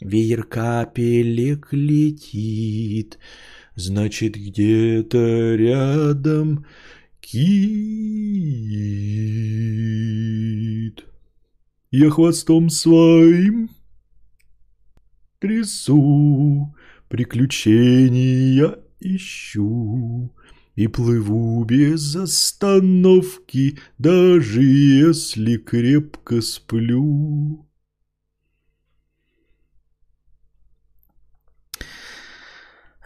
Веер 0.00 0.44
капелек 0.44 1.68
летит, 1.72 3.18
значит 3.74 4.34
где-то 4.36 5.54
рядом 5.54 6.66
кит. 7.20 7.34
Я 11.90 12.10
хвостом 12.10 12.68
своим 12.70 13.70
трясу, 15.44 16.74
приключения 17.08 18.78
ищу 19.00 20.34
и 20.74 20.88
плыву 20.88 21.64
без 21.64 22.16
остановки, 22.16 23.78
даже 23.98 24.62
если 24.62 25.58
крепко 25.58 26.40
сплю. 26.40 27.68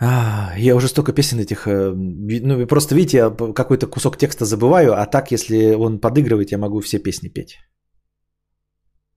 А, 0.01 0.55
я 0.57 0.77
уже 0.77 0.87
столько 0.87 1.13
песен 1.13 1.41
этих, 1.41 1.67
э, 1.67 1.93
ну 1.93 2.67
просто 2.69 2.95
видите, 2.95 3.17
я 3.17 3.31
какой-то 3.31 3.89
кусок 3.89 4.17
текста 4.17 4.45
забываю, 4.45 4.93
а 4.93 5.07
так, 5.07 5.33
если 5.33 5.75
он 5.75 6.01
подыгрывает, 6.01 6.53
я 6.53 6.59
могу 6.59 6.81
все 6.81 7.01
песни 7.01 7.29
петь. 7.29 7.59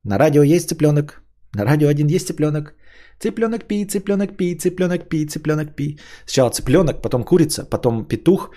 На 0.04 0.18
радио 0.18 0.42
есть 0.42 0.70
цыпленок, 0.70 1.22
на 1.54 1.66
радио 1.66 1.88
один 1.88 2.08
есть 2.08 2.28
цыпленок, 2.28 2.74
Цыпленок 3.22 3.68
пи, 3.68 3.86
цыпленок 3.86 4.36
пи, 4.38 4.56
цыпленок 4.56 5.10
пи, 5.10 5.26
цыпленок 5.28 5.76
пи. 5.76 6.00
Сначала 6.26 6.50
цыпленок, 6.50 7.02
потом 7.02 7.24
курица, 7.24 7.66
потом 7.70 8.06
петух, 8.06 8.50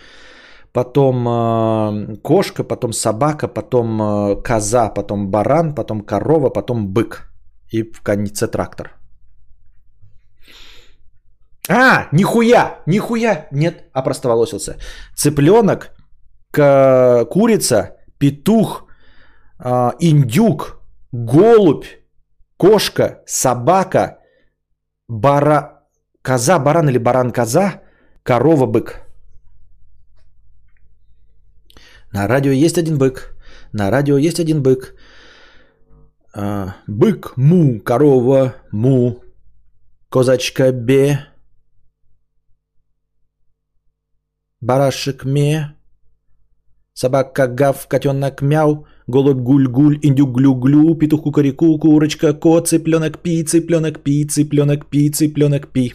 потом 0.72 1.28
э, 1.28 2.16
кошка, 2.22 2.64
потом 2.64 2.92
собака, 2.92 3.48
потом 3.48 4.00
э, 4.00 4.42
коза, 4.42 4.88
потом 4.88 5.30
баран, 5.30 5.74
потом 5.74 6.00
корова, 6.00 6.48
потом 6.48 6.88
бык. 6.88 7.30
И 7.72 7.82
в 7.82 8.00
конце 8.02 8.46
трактор. 8.46 8.90
А, 11.68 12.08
нихуя, 12.12 12.78
нихуя, 12.86 13.48
нет, 13.52 13.84
опростоволосился. 13.92 14.76
Цыпленок, 15.14 15.90
к- 16.50 17.26
курица, 17.30 17.96
петух, 18.18 18.86
э, 19.58 19.90
индюк, 20.00 20.80
голубь, 21.12 21.86
кошка, 22.56 23.22
собака, 23.26 24.18
бара, 25.14 25.80
коза, 26.22 26.58
баран 26.58 26.88
или 26.88 26.98
баран, 26.98 27.32
коза, 27.32 27.80
корова, 28.22 28.66
бык. 28.66 29.00
На 32.12 32.28
радио 32.28 32.52
есть 32.52 32.78
один 32.78 32.98
бык. 32.98 33.36
На 33.72 33.90
радио 33.90 34.18
есть 34.18 34.40
один 34.40 34.62
бык. 34.62 34.94
А, 36.32 36.74
бык, 36.86 37.36
му, 37.36 37.80
корова, 37.80 38.54
му, 38.72 39.20
козачка, 40.10 40.72
бе, 40.72 41.18
барашек, 44.60 45.24
ме, 45.24 45.76
собака, 46.94 47.48
гав, 47.48 47.86
котенок, 47.88 48.42
мяу, 48.42 48.86
голубь, 49.06 49.38
гуль-гуль, 49.38 49.98
индюк, 50.02 50.36
глю-глю, 50.36 50.94
петух, 50.94 51.22
кукареку, 51.22 51.78
курочка, 51.78 52.32
кот, 52.32 52.68
цыпленок, 52.68 53.18
пи, 53.22 53.44
цыпленок, 53.44 54.02
пи, 54.02 54.24
цыпленок, 54.26 54.86
пи, 54.90 55.10
цыпленок, 55.10 55.72
пи. 55.72 55.92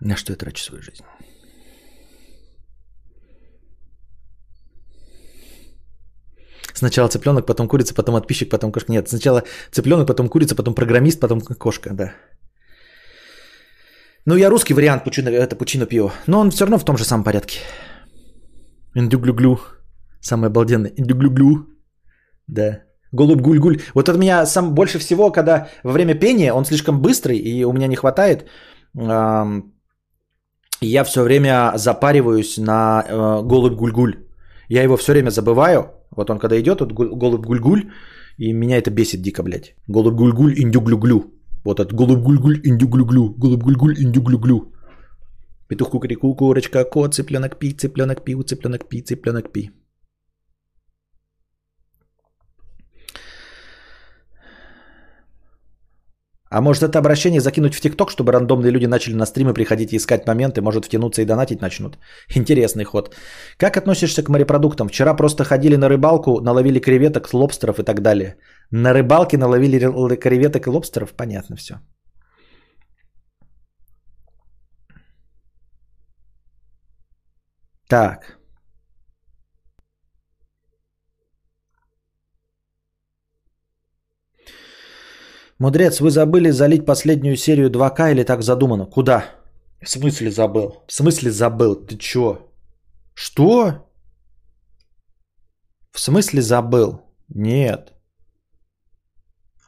На 0.00 0.16
что 0.16 0.32
я 0.32 0.36
трачу 0.36 0.62
свою 0.62 0.82
жизнь? 0.82 1.04
Сначала 6.74 7.08
цыпленок, 7.08 7.46
потом 7.46 7.68
курица, 7.68 7.94
потом 7.94 8.16
отписчик, 8.16 8.50
потом 8.50 8.72
кошка. 8.72 8.92
Нет, 8.92 9.08
сначала 9.08 9.44
цыпленок, 9.70 10.06
потом 10.06 10.28
курица, 10.28 10.54
потом 10.56 10.74
программист, 10.74 11.20
потом 11.20 11.40
кошка, 11.40 11.94
да. 11.94 12.12
Ну, 14.26 14.36
я 14.36 14.50
русский 14.50 14.74
вариант 14.74 15.04
пучино, 15.04 15.28
это 15.28 15.56
пучино 15.56 15.86
пиво. 15.86 16.12
Но 16.26 16.40
он 16.40 16.50
все 16.50 16.64
равно 16.64 16.78
в 16.78 16.84
том 16.84 16.96
же 16.96 17.04
самом 17.04 17.24
порядке. 17.24 17.58
Индюглюглю. 18.94 19.58
Самое 20.20 20.46
обалденное. 20.46 20.92
Индюглюглю. 20.96 21.66
Да. 22.46 22.80
Голубь 23.12 23.42
гуль-гуль. 23.42 23.80
Вот 23.94 24.08
это 24.08 24.18
меня 24.18 24.46
сам 24.46 24.74
больше 24.74 24.98
всего, 24.98 25.30
когда 25.30 25.68
во 25.84 25.92
время 25.92 26.14
пения 26.14 26.52
он 26.52 26.64
слишком 26.64 27.00
быстрый, 27.02 27.38
и 27.38 27.64
у 27.64 27.72
меня 27.72 27.86
не 27.86 27.96
хватает. 27.96 28.46
Я 30.80 31.04
все 31.04 31.22
время 31.22 31.72
запариваюсь 31.76 32.58
на 32.58 33.04
э, 33.06 33.42
голубь 33.46 33.78
гуль-гуль. 33.78 34.16
Я 34.68 34.82
его 34.82 34.96
все 34.96 35.12
время 35.12 35.30
забываю. 35.30 35.92
Вот 36.10 36.30
он 36.30 36.38
когда 36.38 36.58
идет, 36.58 36.80
вот 36.80 36.92
голубь 36.92 37.46
гуль-гуль, 37.46 37.90
и 38.38 38.52
меня 38.52 38.78
это 38.78 38.90
бесит 38.90 39.22
дико, 39.22 39.42
блядь. 39.42 39.74
Голубь 39.86 40.14
гуль-гуль, 40.14 40.54
индю-глю-глю. 40.58 41.33
Вот 41.64 41.80
этот 41.80 41.94
голубь 41.94 42.22
гуль-гуль, 42.22 42.60
индю-глю-глю. 42.62 43.34
Голубь 43.38 43.62
гуль-гуль, 43.62 43.96
индю-глю-глю. 43.98 44.72
Петух 45.68 45.90
кукареку, 45.90 46.34
курочка, 46.36 46.84
кот, 46.84 47.14
цыпленок 47.14 47.58
пи, 47.58 47.72
цыпленок 47.72 48.22
пи, 48.24 48.34
цыпленок 48.34 48.88
пи, 48.88 49.00
цыпленок 49.00 49.52
пи. 49.52 49.70
А 56.54 56.60
может 56.60 56.82
это 56.84 56.98
обращение 57.00 57.40
закинуть 57.40 57.74
в 57.74 57.80
ТикТок, 57.80 58.10
чтобы 58.10 58.32
рандомные 58.32 58.70
люди 58.70 58.86
начали 58.86 59.16
на 59.16 59.26
стримы 59.26 59.54
приходить 59.54 59.92
и 59.92 59.96
искать 59.96 60.26
моменты, 60.26 60.60
может 60.60 60.84
втянуться 60.84 61.22
и 61.22 61.24
донатить 61.24 61.60
начнут? 61.60 61.98
Интересный 62.36 62.84
ход. 62.84 63.16
Как 63.58 63.76
относишься 63.76 64.22
к 64.22 64.28
морепродуктам? 64.28 64.88
Вчера 64.88 65.14
просто 65.14 65.42
ходили 65.44 65.76
на 65.76 65.88
рыбалку, 65.88 66.40
наловили 66.40 66.78
креветок, 66.78 67.34
лобстеров 67.34 67.80
и 67.80 67.82
так 67.82 68.02
далее. 68.02 68.36
На 68.70 68.92
рыбалке 68.92 69.36
наловили 69.36 69.80
ре- 69.80 70.16
креветок 70.16 70.66
и 70.66 70.70
лобстеров? 70.70 71.12
Понятно 71.16 71.56
все. 71.56 71.74
Так. 77.88 78.38
Мудрец, 85.58 86.00
вы 86.00 86.10
забыли 86.10 86.50
залить 86.50 86.84
последнюю 86.84 87.36
серию 87.36 87.70
2К 87.70 88.10
или 88.10 88.24
так 88.24 88.42
задумано? 88.42 88.86
Куда? 88.86 89.24
В 89.80 89.88
смысле 89.88 90.30
забыл? 90.30 90.82
В 90.88 90.92
смысле 90.92 91.30
забыл? 91.30 91.76
Ты 91.76 91.96
чё? 91.96 92.38
Что? 93.14 93.86
В 95.92 96.00
смысле 96.00 96.42
забыл? 96.42 97.02
Нет. 97.28 97.92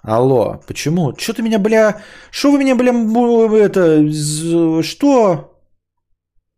Алло, 0.02 0.60
почему? 0.66 1.14
Что 1.16 1.34
ты 1.34 1.42
меня, 1.42 1.58
бля... 1.58 2.02
Что 2.30 2.50
вы 2.50 2.58
меня, 2.58 2.74
бля, 2.76 2.92
это... 3.64 4.82
Что? 4.82 5.52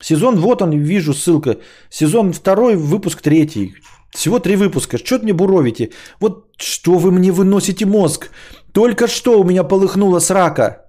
Сезон, 0.01 0.37
вот 0.37 0.63
он, 0.63 0.73
вижу 0.73 1.13
ссылка. 1.13 1.59
Сезон 1.91 2.33
второй, 2.33 2.77
выпуск 2.77 3.21
третий. 3.21 3.75
Всего 4.11 4.39
три 4.39 4.57
выпуска. 4.57 4.97
Что 4.99 5.19
мне 5.19 5.33
буровите? 5.33 5.91
Вот 6.21 6.47
что 6.57 6.99
вы 6.99 7.11
мне 7.11 7.31
выносите 7.31 7.85
мозг? 7.87 8.31
Только 8.79 9.09
что 9.09 9.41
у 9.41 9.45
меня 9.45 9.65
полыхнуло 9.65 10.21
срака. 10.21 10.87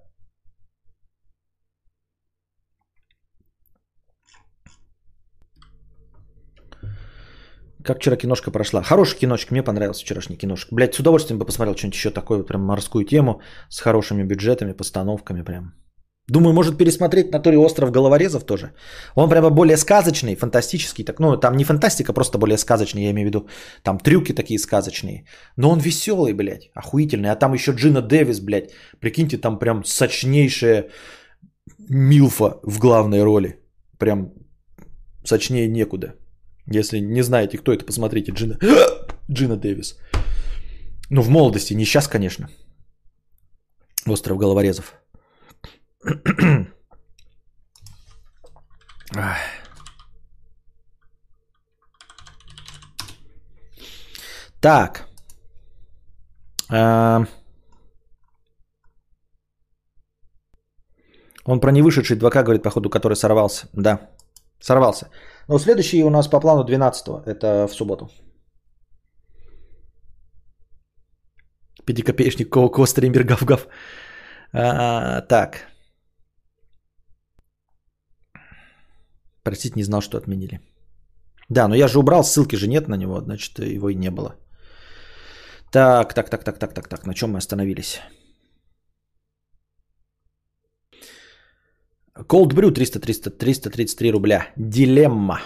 Как 7.84 7.98
вчера 7.98 8.16
киношка 8.16 8.52
прошла? 8.52 8.84
Хорошая 8.84 9.20
киношка, 9.20 9.54
мне 9.54 9.64
понравилась 9.64 10.04
вчерашняя 10.04 10.38
киношка. 10.38 10.76
Блять, 10.76 10.94
с 10.94 11.00
удовольствием 11.00 11.40
бы 11.40 11.46
посмотрел 11.46 11.76
что-нибудь 11.76 11.98
еще 11.98 12.12
такое, 12.12 12.44
прям 12.44 12.62
морскую 12.62 13.06
тему 13.06 13.42
с 13.70 13.80
хорошими 13.80 14.22
бюджетами, 14.24 14.74
постановками 14.74 15.42
прям. 15.42 15.79
Думаю, 16.30 16.54
может 16.54 16.78
пересмотреть 16.78 17.32
на 17.32 17.60
остров 17.60 17.92
головорезов 17.92 18.44
тоже. 18.44 18.72
Он 19.16 19.30
прямо 19.30 19.50
более 19.50 19.78
сказочный, 19.78 20.36
фантастический. 20.36 21.04
Так, 21.04 21.20
ну, 21.20 21.38
там 21.38 21.58
не 21.58 21.64
фантастика, 21.64 22.14
просто 22.14 22.38
более 22.38 22.58
сказочный, 22.58 23.04
я 23.04 23.12
имею 23.12 23.26
в 23.26 23.30
виду. 23.30 23.48
Там 23.84 23.98
трюки 23.98 24.34
такие 24.34 24.60
сказочные. 24.60 25.26
Но 25.58 25.70
он 25.70 25.80
веселый, 25.80 26.34
блядь, 26.34 26.70
охуительный. 26.76 27.32
А 27.32 27.36
там 27.36 27.54
еще 27.54 27.72
Джина 27.72 28.02
Дэвис, 28.02 28.40
блядь. 28.40 28.72
Прикиньте, 29.00 29.38
там 29.38 29.60
прям 29.60 29.84
сочнейшая 29.84 30.90
Милфа 31.90 32.60
в 32.64 32.80
главной 32.80 33.24
роли. 33.24 33.60
Прям 33.98 34.34
сочнее 35.24 35.68
некуда. 35.68 36.14
Если 36.68 37.00
не 37.00 37.24
знаете, 37.24 37.58
кто 37.58 37.72
это, 37.72 37.86
посмотрите. 37.86 38.32
Джина, 38.32 38.58
Джина 39.32 39.58
Дэвис. 39.58 39.98
Ну, 41.10 41.22
в 41.22 41.30
молодости, 41.30 41.74
не 41.74 41.86
сейчас, 41.86 42.08
конечно. 42.08 42.48
Остров 44.06 44.38
головорезов. 44.38 44.94
Так. 54.62 55.08
А, 56.72 57.26
Он 61.46 61.60
про 61.60 61.72
невышедший 61.72 62.18
2К 62.18 62.44
говорит, 62.44 62.64
походу, 62.64 62.90
который 62.90 63.16
сорвался. 63.16 63.68
Да, 63.74 64.00
сорвался. 64.60 65.10
Но 65.48 65.60
следующий 65.60 66.04
у 66.04 66.10
нас 66.10 66.28
по 66.28 66.40
плану 66.40 66.64
12 66.64 67.08
Это 67.26 67.68
в 67.68 67.74
субботу. 67.74 68.10
Пятикопеечник 71.86 72.50
Коко, 72.50 72.86
стример 72.86 73.24
гав-гав. 73.24 73.68
А, 74.54 75.22
так. 75.22 75.69
Простите, 79.50 79.74
не 79.76 79.84
знал, 79.84 80.02
что 80.02 80.18
отменили. 80.18 80.60
Да, 81.50 81.68
но 81.68 81.76
я 81.76 81.88
же 81.88 81.98
убрал, 81.98 82.24
ссылки 82.24 82.58
же 82.58 82.68
нет 82.68 82.88
на 82.88 82.98
него, 82.98 83.20
значит, 83.22 83.60
его 83.60 83.90
и 83.90 83.96
не 83.96 84.12
было. 84.12 84.36
Так, 85.72 86.14
так, 86.14 86.30
так, 86.30 86.44
так, 86.44 86.60
так, 86.60 86.74
так, 86.74 86.88
так, 86.88 87.06
на 87.08 87.14
чем 87.14 87.32
мы 87.32 87.38
остановились? 87.40 88.00
Cold 92.16 92.54
Brew 92.54 92.72
300, 92.72 93.00
300, 93.00 93.30
333 93.32 94.12
рубля. 94.12 94.48
Дилемма. 94.56 95.40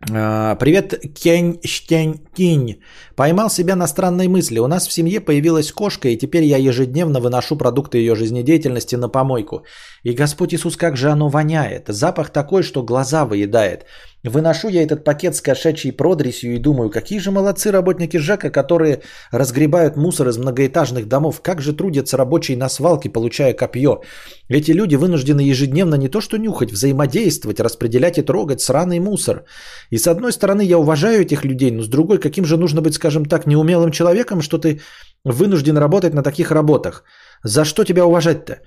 А, 0.00 0.54
Привет, 0.54 0.94
Кень 1.14 1.58
Штень 1.64 2.20
Кинь. 2.34 2.80
Поймал 3.16 3.50
себя 3.50 3.74
на 3.74 3.88
странной 3.88 4.28
мысли. 4.28 4.60
У 4.60 4.68
нас 4.68 4.86
в 4.86 4.92
семье 4.92 5.20
появилась 5.20 5.72
кошка, 5.72 6.08
и 6.08 6.16
теперь 6.16 6.44
я 6.44 6.56
ежедневно 6.56 7.20
выношу 7.20 7.56
продукты 7.56 7.98
ее 7.98 8.14
жизнедеятельности 8.14 8.94
на 8.94 9.08
помойку. 9.08 9.64
И 10.04 10.12
Господь 10.12 10.54
Иисус, 10.54 10.76
как 10.76 10.96
же 10.96 11.10
оно 11.10 11.28
воняет. 11.28 11.88
Запах 11.88 12.30
такой, 12.30 12.62
что 12.62 12.84
глаза 12.84 13.24
выедает. 13.24 13.86
Выношу 14.28 14.68
я 14.68 14.82
этот 14.82 15.04
пакет 15.04 15.34
с 15.34 15.40
кошачьей 15.40 15.92
продресью 15.92 16.54
и 16.54 16.58
думаю, 16.58 16.90
какие 16.90 17.18
же 17.18 17.30
молодцы 17.30 17.70
работники 17.70 18.18
ЖЭКа, 18.18 18.50
которые 18.50 19.02
разгребают 19.32 19.96
мусор 19.96 20.28
из 20.28 20.38
многоэтажных 20.38 21.08
домов. 21.08 21.40
Как 21.42 21.60
же 21.60 21.72
трудятся 21.72 22.16
рабочие 22.16 22.56
на 22.56 22.68
свалке, 22.68 23.10
получая 23.10 23.54
копье. 23.54 24.02
Эти 24.48 24.72
люди 24.72 24.96
вынуждены 24.96 25.40
ежедневно 25.40 25.94
не 25.94 26.08
то 26.08 26.20
что 26.20 26.36
нюхать, 26.36 26.72
взаимодействовать, 26.72 27.60
распределять 27.60 28.18
и 28.18 28.22
трогать 28.22 28.60
сраный 28.60 29.00
мусор. 29.00 29.44
И 29.90 29.98
с 29.98 30.06
одной 30.06 30.32
стороны 30.32 30.62
я 30.62 30.78
уважаю 30.78 31.22
этих 31.22 31.44
людей, 31.44 31.70
но 31.70 31.82
с 31.82 31.88
другой, 31.88 32.18
каким 32.18 32.44
же 32.44 32.56
нужно 32.56 32.82
быть, 32.82 32.94
скажем 32.94 33.24
так, 33.24 33.46
неумелым 33.46 33.90
человеком, 33.90 34.42
что 34.42 34.58
ты 34.58 34.80
вынужден 35.24 35.78
работать 35.78 36.14
на 36.14 36.22
таких 36.22 36.50
работах. 36.50 37.04
За 37.44 37.64
что 37.64 37.84
тебя 37.84 38.04
уважать-то? 38.04 38.58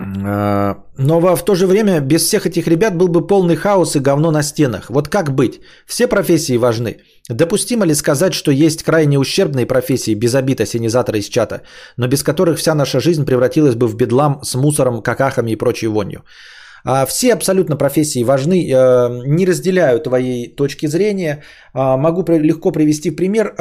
А, 0.00 0.76
Но 0.96 1.20
в 1.36 1.44
то 1.44 1.54
же 1.54 1.66
время 1.66 2.00
без 2.00 2.22
всех 2.22 2.46
этих 2.46 2.68
ребят 2.68 2.96
был 2.96 3.08
бы 3.08 3.26
полный 3.26 3.56
хаос 3.56 3.96
и 3.96 4.00
говно 4.00 4.30
на 4.30 4.42
стенах. 4.42 4.90
Вот 4.90 5.08
как 5.08 5.34
быть? 5.34 5.60
Все 5.86 6.06
профессии 6.06 6.56
важны. 6.56 6.98
Допустимо 7.28 7.84
ли 7.84 7.94
сказать, 7.94 8.32
что 8.32 8.50
есть 8.52 8.82
крайне 8.82 9.18
ущербные 9.18 9.66
профессии, 9.66 10.14
без 10.14 10.34
обид 10.34 10.60
ассенизатора 10.60 11.18
из 11.18 11.28
чата, 11.28 11.62
но 11.96 12.06
без 12.06 12.22
которых 12.22 12.58
вся 12.58 12.74
наша 12.74 13.00
жизнь 13.00 13.24
превратилась 13.24 13.74
бы 13.74 13.88
в 13.88 13.96
бедлам 13.96 14.40
с 14.42 14.54
мусором, 14.54 15.02
какахами 15.02 15.52
и 15.52 15.56
прочей 15.56 15.88
вонью? 15.88 16.22
А, 16.84 17.04
Все 17.04 17.32
абсолютно 17.32 17.76
профессии 17.76 18.22
важны. 18.24 18.70
Э, 18.70 19.08
Не 19.26 19.46
разделяю 19.46 20.00
твоей 20.00 20.54
точки 20.54 20.86
зрения. 20.86 21.42
А, 21.72 21.96
Могу 21.96 22.24
легко 22.32 22.70
привести 22.70 23.10
пример. 23.10 23.54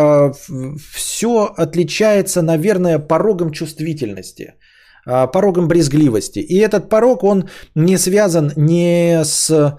Все 0.94 1.52
отличается, 1.58 2.42
наверное, 2.42 3.00
порогом 3.00 3.52
чувствительности 3.52 4.44
а, 4.44 4.67
порогом 5.08 5.68
брезгливости. 5.68 6.40
И 6.40 6.58
этот 6.58 6.90
порог, 6.90 7.24
он 7.24 7.50
не 7.76 7.98
связан 7.98 8.52
не 8.56 9.24
с 9.24 9.78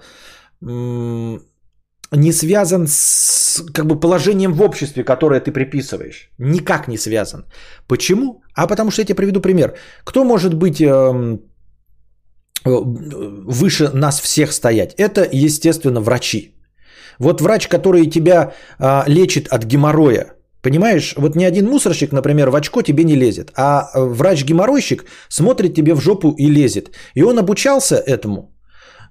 не 2.11 2.31
связан 2.33 2.87
с 2.87 3.63
как 3.73 3.85
бы 3.85 3.99
положением 3.99 4.53
в 4.53 4.61
обществе, 4.61 5.03
которое 5.03 5.39
ты 5.39 5.51
приписываешь. 5.51 6.29
Никак 6.39 6.87
не 6.87 6.97
связан. 6.97 7.45
Почему? 7.87 8.41
А 8.55 8.67
потому 8.67 8.91
что 8.91 9.01
я 9.01 9.05
тебе 9.05 9.15
приведу 9.15 9.41
пример. 9.41 9.75
Кто 10.03 10.23
может 10.23 10.53
быть 10.53 10.81
эм, 10.81 11.39
э, 12.65 12.69
выше 13.45 13.91
нас 13.93 14.19
всех 14.19 14.51
стоять? 14.51 14.95
Это, 14.97 15.27
естественно, 15.31 16.01
врачи. 16.01 16.55
Вот 17.19 17.41
врач, 17.41 17.67
который 17.67 18.09
тебя 18.09 18.53
а, 18.79 19.03
лечит 19.07 19.49
от 19.49 19.65
геморроя, 19.65 20.38
Понимаешь, 20.61 21.13
вот 21.17 21.35
ни 21.35 21.45
один 21.45 21.65
мусорщик, 21.65 22.11
например, 22.11 22.49
в 22.49 22.55
очко 22.55 22.81
тебе 22.81 23.03
не 23.03 23.15
лезет, 23.15 23.51
а 23.55 23.89
э, 23.93 24.01
врач-геморройщик 24.01 25.05
смотрит 25.29 25.73
тебе 25.73 25.93
в 25.93 26.01
жопу 26.01 26.35
и 26.37 26.49
лезет. 26.49 26.91
И 27.15 27.23
он 27.23 27.39
обучался 27.39 27.95
этому 27.95 28.53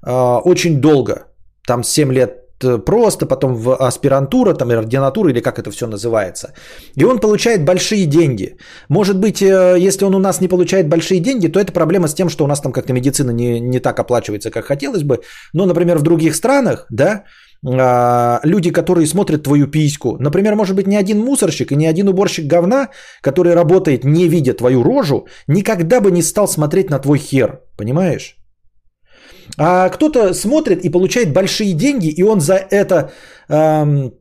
а, 0.02 0.38
очень 0.44 0.80
долго, 0.80 1.26
там 1.66 1.84
7 1.84 2.12
лет 2.12 2.32
э, 2.62 2.78
просто, 2.78 3.26
потом 3.26 3.54
в 3.54 3.74
аспирантура, 3.74 4.54
там, 4.54 4.70
ординатура, 4.70 5.30
или 5.30 5.40
как 5.40 5.58
это 5.58 5.70
все 5.70 5.86
называется. 5.86 6.52
И 6.96 7.04
он 7.04 7.18
получает 7.18 7.64
большие 7.64 8.06
деньги. 8.06 8.56
Может 8.88 9.18
быть, 9.18 9.42
э, 9.42 9.76
если 9.78 10.04
он 10.04 10.14
у 10.14 10.18
нас 10.18 10.40
не 10.40 10.48
получает 10.48 10.88
большие 10.88 11.20
деньги, 11.20 11.48
то 11.48 11.58
это 11.58 11.72
проблема 11.72 12.08
с 12.08 12.14
тем, 12.14 12.28
что 12.28 12.44
у 12.44 12.46
нас 12.46 12.60
там 12.60 12.72
как-то 12.72 12.92
медицина 12.92 13.30
не, 13.30 13.60
не 13.60 13.80
так 13.80 13.98
оплачивается, 13.98 14.50
как 14.50 14.66
хотелось 14.66 15.02
бы. 15.02 15.20
Но, 15.52 15.66
например, 15.66 15.98
в 15.98 16.02
других 16.02 16.34
странах, 16.34 16.86
да, 16.90 17.24
люди, 17.62 18.70
которые 18.70 19.06
смотрят 19.06 19.42
твою 19.42 19.66
письку. 19.66 20.16
Например, 20.20 20.54
может 20.54 20.76
быть, 20.76 20.86
ни 20.86 20.96
один 20.96 21.18
мусорщик 21.18 21.72
и 21.72 21.76
ни 21.76 21.86
один 21.86 22.08
уборщик 22.08 22.46
говна, 22.46 22.88
который 23.20 23.54
работает, 23.54 24.04
не 24.04 24.28
видя 24.28 24.54
твою 24.54 24.82
рожу, 24.84 25.26
никогда 25.48 26.00
бы 26.00 26.10
не 26.10 26.22
стал 26.22 26.46
смотреть 26.46 26.90
на 26.90 26.98
твой 26.98 27.18
хер. 27.18 27.60
Понимаешь? 27.76 28.36
А 29.56 29.88
кто-то 29.88 30.34
смотрит 30.34 30.84
и 30.84 30.90
получает 30.90 31.32
большие 31.32 31.72
деньги, 31.72 32.08
и 32.08 32.22
он 32.22 32.40
за 32.40 32.54
это, 32.54 33.10
эм, 33.48 34.12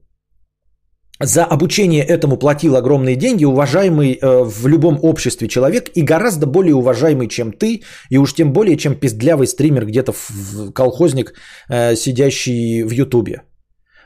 за 1.19 1.45
обучение 1.45 2.03
этому 2.03 2.38
платил 2.38 2.76
огромные 2.76 3.15
деньги, 3.15 3.45
уважаемый 3.45 4.14
э, 4.14 4.44
в 4.44 4.68
любом 4.68 4.99
обществе 5.02 5.48
человек 5.48 5.89
и 5.95 6.03
гораздо 6.03 6.45
более 6.45 6.76
уважаемый, 6.76 7.27
чем 7.27 7.52
ты, 7.52 7.81
и 8.10 8.18
уж 8.18 8.34
тем 8.34 8.53
более, 8.53 8.77
чем 8.77 8.95
пиздлявый 8.95 9.48
стример 9.48 9.85
где-то 9.85 10.11
в 10.11 10.72
колхозник, 10.73 11.34
э, 11.69 11.95
сидящий 11.95 12.84
в 12.84 12.91
Ютубе. 12.91 13.41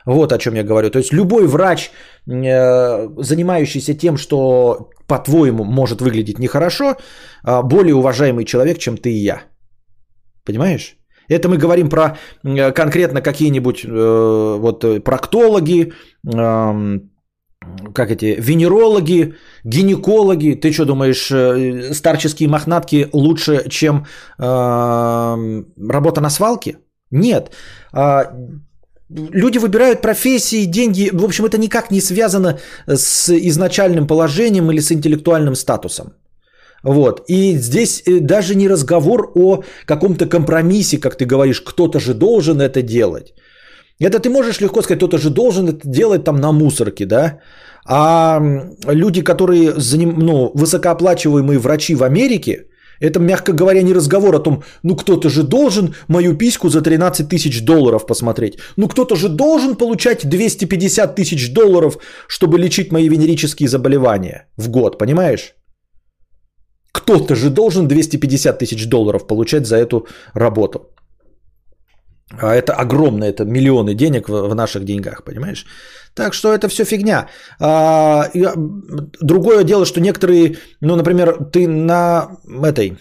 Вот 0.06 0.32
о 0.32 0.38
чем 0.38 0.54
я 0.54 0.64
говорю. 0.64 0.90
То 0.90 0.98
есть 0.98 1.12
любой 1.12 1.46
врач, 1.46 1.90
э, 2.26 3.08
занимающийся 3.22 3.94
тем, 3.94 4.16
что, 4.16 4.90
по-твоему, 5.06 5.64
может 5.64 6.00
выглядеть 6.00 6.38
нехорошо, 6.38 6.96
э, 7.46 7.62
более 7.62 7.94
уважаемый 7.94 8.44
человек, 8.44 8.78
чем 8.78 8.96
ты 8.96 9.10
и 9.10 9.24
я. 9.24 9.42
Понимаешь? 10.44 10.96
Это 11.28 11.48
мы 11.48 11.56
говорим 11.56 11.88
про 11.88 12.16
э, 12.44 12.72
конкретно 12.72 13.20
какие-нибудь 13.20 13.84
э, 13.84 14.56
вот 14.60 14.84
э, 14.84 15.00
проктологи, 15.00 15.92
э, 16.26 16.98
как 17.94 18.10
эти, 18.10 18.36
венерологи, 18.40 19.34
гинекологи. 19.64 20.54
Ты 20.54 20.72
что 20.72 20.84
думаешь, 20.84 21.30
э, 21.30 21.94
старческие 21.94 22.48
мохнатки 22.48 23.08
лучше, 23.12 23.68
чем 23.68 24.06
э, 24.38 25.62
работа 25.88 26.20
на 26.20 26.30
свалке? 26.30 26.78
Нет. 27.10 27.52
Э, 27.92 28.24
люди 29.08 29.58
выбирают 29.58 30.02
профессии, 30.02 30.64
деньги. 30.64 31.10
В 31.12 31.24
общем, 31.24 31.44
это 31.44 31.58
никак 31.58 31.90
не 31.90 32.00
связано 32.00 32.58
с 32.86 33.30
изначальным 33.30 34.06
положением 34.06 34.70
или 34.70 34.80
с 34.80 34.92
интеллектуальным 34.92 35.54
статусом. 35.54 36.12
Вот. 36.84 37.24
И 37.28 37.58
здесь 37.58 38.02
э, 38.06 38.20
даже 38.20 38.54
не 38.54 38.68
разговор 38.68 39.32
о 39.34 39.62
каком-то 39.86 40.26
компромиссе, 40.26 40.98
как 40.98 41.16
ты 41.16 41.24
говоришь, 41.24 41.60
кто-то 41.60 42.00
же 42.00 42.14
должен 42.14 42.60
это 42.60 42.82
делать. 42.82 43.34
Это 44.00 44.18
ты 44.18 44.30
можешь 44.30 44.60
легко 44.60 44.82
сказать, 44.82 44.98
кто-то 44.98 45.18
же 45.18 45.30
должен 45.30 45.68
это 45.68 45.88
делать 45.88 46.24
там 46.24 46.36
на 46.36 46.52
мусорке, 46.52 47.06
да? 47.06 47.38
А 47.86 48.40
люди, 48.88 49.22
которые 49.22 49.72
заним... 49.76 50.18
ну, 50.18 50.50
высокооплачиваемые 50.54 51.58
врачи 51.58 51.94
в 51.94 52.02
Америке, 52.02 52.66
это, 53.00 53.18
мягко 53.18 53.52
говоря, 53.52 53.82
не 53.82 53.94
разговор 53.94 54.34
о 54.34 54.42
том, 54.42 54.62
ну 54.84 54.96
кто-то 54.96 55.28
же 55.28 55.42
должен 55.42 55.94
мою 56.08 56.38
письку 56.38 56.68
за 56.68 56.82
13 56.82 57.28
тысяч 57.28 57.64
долларов 57.64 58.06
посмотреть. 58.06 58.58
Ну 58.76 58.88
кто-то 58.88 59.16
же 59.16 59.28
должен 59.28 59.74
получать 59.74 60.28
250 60.28 61.16
тысяч 61.16 61.52
долларов, 61.52 61.98
чтобы 62.28 62.58
лечить 62.58 62.92
мои 62.92 63.08
венерические 63.08 63.68
заболевания 63.68 64.46
в 64.56 64.68
год, 64.68 64.98
понимаешь? 64.98 65.54
Кто-то 66.92 67.34
же 67.34 67.50
должен 67.50 67.88
250 67.88 68.58
тысяч 68.58 68.88
долларов 68.88 69.26
получать 69.26 69.66
за 69.66 69.76
эту 69.76 70.06
работу. 70.34 70.90
А 72.40 72.54
это 72.54 72.74
огромно, 72.74 73.24
это 73.24 73.44
миллионы 73.44 73.94
денег 73.94 74.28
в, 74.28 74.54
наших 74.54 74.84
деньгах, 74.84 75.24
понимаешь? 75.24 75.66
Так 76.14 76.34
что 76.34 76.52
это 76.52 76.68
все 76.68 76.84
фигня. 76.84 77.28
А, 77.60 78.28
и, 78.34 78.46
другое 79.20 79.64
дело, 79.64 79.84
что 79.84 80.00
некоторые, 80.00 80.56
ну, 80.80 80.96
например, 80.96 81.44
ты 81.52 81.68
на 81.68 82.36
этой, 82.64 82.98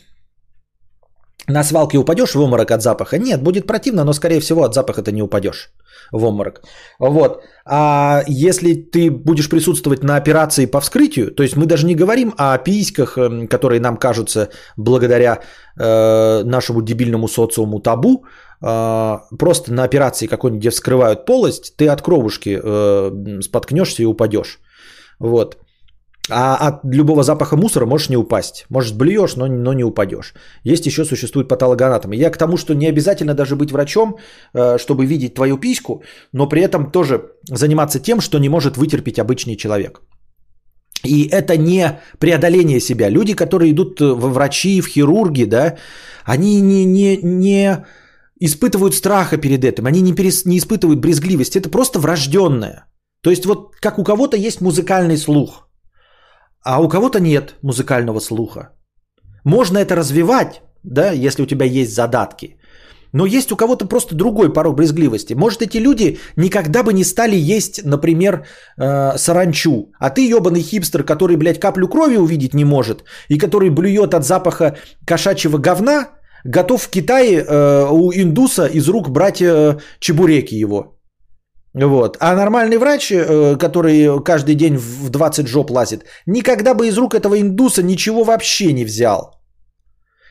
на 1.48 1.64
свалке 1.64 1.98
упадешь 1.98 2.36
в 2.36 2.40
обморок 2.40 2.72
от 2.72 2.82
запаха? 2.82 3.18
Нет, 3.18 3.42
будет 3.42 3.68
противно, 3.68 4.04
но 4.04 4.14
скорее 4.14 4.40
всего 4.40 4.64
от 4.64 4.74
запаха 4.74 5.02
ты 5.02 5.12
не 5.12 5.22
упадешь 5.22 5.72
в 6.12 6.26
обморок. 6.26 6.62
Вот. 7.00 7.44
А 7.66 8.24
если 8.28 8.74
ты 8.74 9.10
будешь 9.12 9.50
присутствовать 9.50 10.04
на 10.04 10.18
операции 10.18 10.66
по 10.66 10.80
вскрытию, 10.82 11.32
то 11.32 11.44
есть 11.44 11.56
мы 11.56 11.66
даже 11.66 11.86
не 11.86 11.96
говорим 11.96 12.34
о 12.38 12.58
письках, 12.58 13.18
эм, 13.18 13.48
которые 13.48 13.80
нам 13.80 13.98
кажутся 13.98 14.50
благодаря 14.78 15.40
э, 15.80 16.44
нашему 16.44 16.82
дебильному 16.82 17.28
социуму 17.28 17.80
табу, 17.80 18.26
э, 18.62 19.18
просто 19.40 19.74
на 19.74 19.84
операции 19.84 20.28
какой-нибудь, 20.28 20.62
где 20.62 20.70
вскрывают 20.70 21.26
полость, 21.26 21.76
ты 21.78 21.88
от 21.88 22.02
кровушки 22.02 22.60
э, 22.62 23.42
споткнешься 23.42 24.04
и 24.04 24.06
упадешь. 24.06 24.60
Вот. 25.20 25.58
А 26.30 26.56
от 26.68 26.82
любого 26.86 27.24
запаха 27.24 27.58
мусора 27.58 27.86
можешь 27.86 28.10
не 28.10 28.18
упасть. 28.18 28.66
Может, 28.70 28.98
блюешь, 28.98 29.36
но, 29.36 29.48
но 29.48 29.74
не 29.74 29.84
упадешь. 29.84 30.34
Есть 30.64 30.86
еще 30.86 31.04
существуют 31.04 31.50
патологоанатомы. 31.50 32.16
Я 32.16 32.30
к 32.30 32.38
тому, 32.38 32.58
что 32.58 32.76
не 32.76 32.88
обязательно 32.88 33.34
даже 33.34 33.56
быть 33.56 33.72
врачом, 33.72 34.18
э, 34.54 34.78
чтобы 34.78 35.06
видеть 35.06 35.34
твою 35.34 35.58
письку, 35.58 36.04
но 36.32 36.48
при 36.48 36.62
этом 36.62 36.92
тоже 36.92 37.32
заниматься 37.50 38.00
тем, 38.00 38.22
что 38.22 38.40
не 38.40 38.50
может 38.50 38.78
вытерпеть 38.78 39.20
обычный 39.20 39.56
человек. 39.56 40.02
И 41.04 41.28
это 41.28 41.58
не 41.58 42.00
преодоление 42.20 42.80
себя. 42.80 43.10
Люди, 43.10 43.34
которые 43.34 43.72
идут 43.72 44.00
во 44.00 44.30
врачи, 44.30 44.82
в 44.82 44.88
хирурги, 44.88 45.46
да, 45.46 45.78
они 46.24 46.62
не, 46.62 46.86
не, 46.86 47.18
не 47.24 47.86
испытывают 48.40 48.94
страха 48.94 49.38
перед 49.38 49.66
этим, 49.66 49.88
они 49.88 50.02
не, 50.02 50.14
перес, 50.14 50.46
не 50.46 50.60
испытывают 50.60 51.00
брезгливости. 51.00 51.58
Это 51.58 51.70
просто 51.70 52.00
врожденное. 52.00 52.86
То 53.24 53.32
есть 53.32 53.46
вот 53.46 53.76
как 53.82 53.98
у 53.98 54.04
кого-то 54.04 54.38
есть 54.38 54.62
музыкальный 54.62 55.18
слух– 55.18 55.68
а 56.64 56.82
у 56.82 56.90
кого-то 56.90 57.20
нет 57.20 57.56
музыкального 57.62 58.20
слуха. 58.20 58.70
Можно 59.44 59.80
это 59.80 59.96
развивать, 59.96 60.62
да, 60.84 61.12
если 61.12 61.44
у 61.44 61.48
тебя 61.48 61.66
есть 61.66 61.94
задатки. 61.94 62.58
Но 63.14 63.26
есть 63.26 63.52
у 63.52 63.58
кого-то 63.58 63.86
просто 63.86 64.16
другой 64.16 64.54
порог 64.54 64.76
брезгливости. 64.76 65.34
Может, 65.34 65.62
эти 65.62 65.78
люди 65.78 66.20
никогда 66.38 66.84
бы 66.84 66.94
не 66.94 67.04
стали 67.04 67.36
есть, 67.36 67.84
например, 67.84 68.46
э, 68.78 69.18
саранчу. 69.18 69.92
А 70.00 70.10
ты, 70.10 70.30
ебаный 70.30 70.62
хипстер, 70.62 71.04
который, 71.04 71.36
блядь, 71.36 71.60
каплю 71.60 71.88
крови 71.88 72.18
увидеть 72.18 72.54
не 72.54 72.66
может, 72.66 73.04
и 73.28 73.38
который 73.38 73.70
блюет 73.70 74.14
от 74.14 74.24
запаха 74.24 74.78
кошачьего 75.06 75.58
говна, 75.58 76.10
готов 76.46 76.82
в 76.82 76.90
Китае 76.90 77.44
э, 77.44 77.88
у 77.92 78.12
индуса 78.14 78.66
из 78.66 78.88
рук 78.88 79.10
брать 79.10 79.42
э, 79.42 79.78
чебуреки 80.00 80.56
его. 80.56 81.01
Вот. 81.74 82.18
А 82.20 82.36
нормальный 82.36 82.78
врач, 82.78 83.12
э, 83.12 83.56
который 83.58 84.22
каждый 84.24 84.56
день 84.56 84.78
в 84.78 85.10
20 85.10 85.48
жоп 85.48 85.72
лазит, 85.72 86.06
никогда 86.26 86.74
бы 86.74 86.88
из 86.88 86.98
рук 86.98 87.16
этого 87.16 87.40
индуса 87.40 87.84
ничего 87.84 88.24
вообще 88.24 88.74
не 88.74 88.86
взял. 88.86 89.42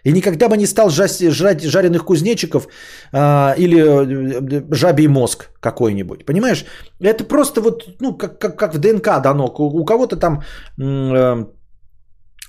И 0.04 0.12
никогда 0.12 0.48
бы 0.48 0.56
не 0.56 0.66
стал 0.66 0.90
жрать 0.90 1.62
жареных 1.62 2.04
кузнечиков 2.04 2.68
а, 3.12 3.54
или 3.58 3.78
э, 3.78 4.62
жабий 4.74 5.08
мозг 5.08 5.50
какой-нибудь. 5.60 6.24
Понимаешь? 6.24 6.64
Это 7.00 7.24
просто 7.24 7.60
вот, 7.60 7.84
ну, 8.00 8.16
как, 8.16 8.38
как, 8.38 8.58
как 8.58 8.74
в 8.74 8.78
ДНК 8.78 9.20
дано. 9.22 9.46
У 9.46 9.84
кого-то 9.84 10.16
там 10.16 10.42
э, 10.78 11.44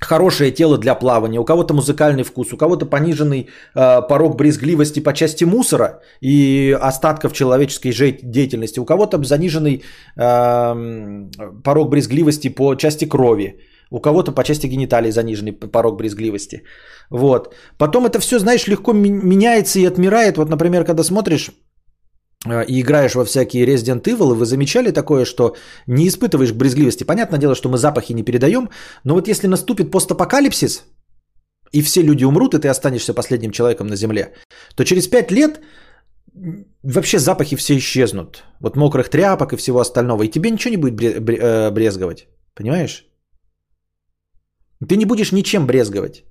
хорошее 0.02 0.52
тело 0.52 0.78
для 0.78 0.96
плавания, 0.96 1.40
у 1.40 1.46
кого-то 1.46 1.74
музыкальный 1.74 2.24
вкус, 2.24 2.54
у 2.54 2.58
кого-то 2.58 2.86
пониженный 2.86 3.48
э, 3.76 4.02
порог 4.10 4.36
брезгливости 4.36 5.00
по 5.00 5.14
части 5.14 5.46
мусора 5.46 6.02
и 6.22 6.78
остатков 6.82 7.34
человеческой 7.34 7.92
деятельности, 8.24 8.80
у 8.80 8.86
кого-то 8.86 9.24
заниженный 9.24 9.84
э, 10.18 11.30
порог 11.64 11.90
брезгливости 11.90 12.50
по 12.50 12.76
части 12.76 13.06
крови, 13.06 13.60
у 13.92 14.00
кого-то 14.00 14.32
по 14.32 14.44
части 14.44 14.68
гениталий 14.68 15.12
заниженный 15.12 15.54
порог 15.54 15.98
брезгливости. 15.98 16.64
Вот. 17.10 17.54
Потом 17.78 18.06
это 18.06 18.20
все, 18.20 18.40
знаешь, 18.40 18.68
легко 18.68 18.94
меняется 18.94 19.80
и 19.80 19.86
отмирает. 19.86 20.38
Вот, 20.38 20.50
например, 20.50 20.84
когда 20.84 21.04
смотришь 21.04 21.52
и 22.46 22.82
играешь 22.82 23.16
во 23.16 23.24
всякие 23.24 23.66
Resident 23.66 24.04
Evil, 24.04 24.34
вы 24.34 24.46
замечали 24.46 24.92
такое, 24.92 25.26
что 25.26 25.56
не 25.88 26.08
испытываешь 26.08 26.54
брезгливости? 26.54 27.04
Понятное 27.04 27.40
дело, 27.40 27.56
что 27.56 27.70
мы 27.70 27.78
запахи 27.78 28.14
не 28.14 28.24
передаем, 28.24 28.70
но 29.04 29.14
вот 29.14 29.28
если 29.28 29.48
наступит 29.48 29.92
постапокалипсис, 29.92 30.84
и 31.72 31.82
все 31.82 32.02
люди 32.02 32.26
умрут, 32.26 32.54
и 32.54 32.60
ты 32.60 32.68
останешься 32.68 33.14
последним 33.14 33.52
человеком 33.52 33.88
на 33.88 33.96
Земле, 33.96 34.34
то 34.76 34.84
через 34.84 35.08
пять 35.08 35.32
лет 35.32 35.62
вообще 36.84 37.20
запахи 37.20 37.56
все 37.56 37.78
исчезнут. 37.78 38.44
Вот 38.60 38.76
мокрых 38.76 39.10
тряпок 39.10 39.54
и 39.54 39.58
всего 39.58 39.80
остального. 39.80 40.24
И 40.24 40.32
тебе 40.32 40.50
ничего 40.50 40.72
не 40.72 40.78
будет 40.78 41.00
э, 41.00 41.72
брезговать. 41.72 42.28
Понимаешь? 42.56 43.06
Ты 44.88 44.98
не 44.98 45.06
будешь 45.06 45.32
ничем 45.32 45.68
брезговать. 45.68 46.24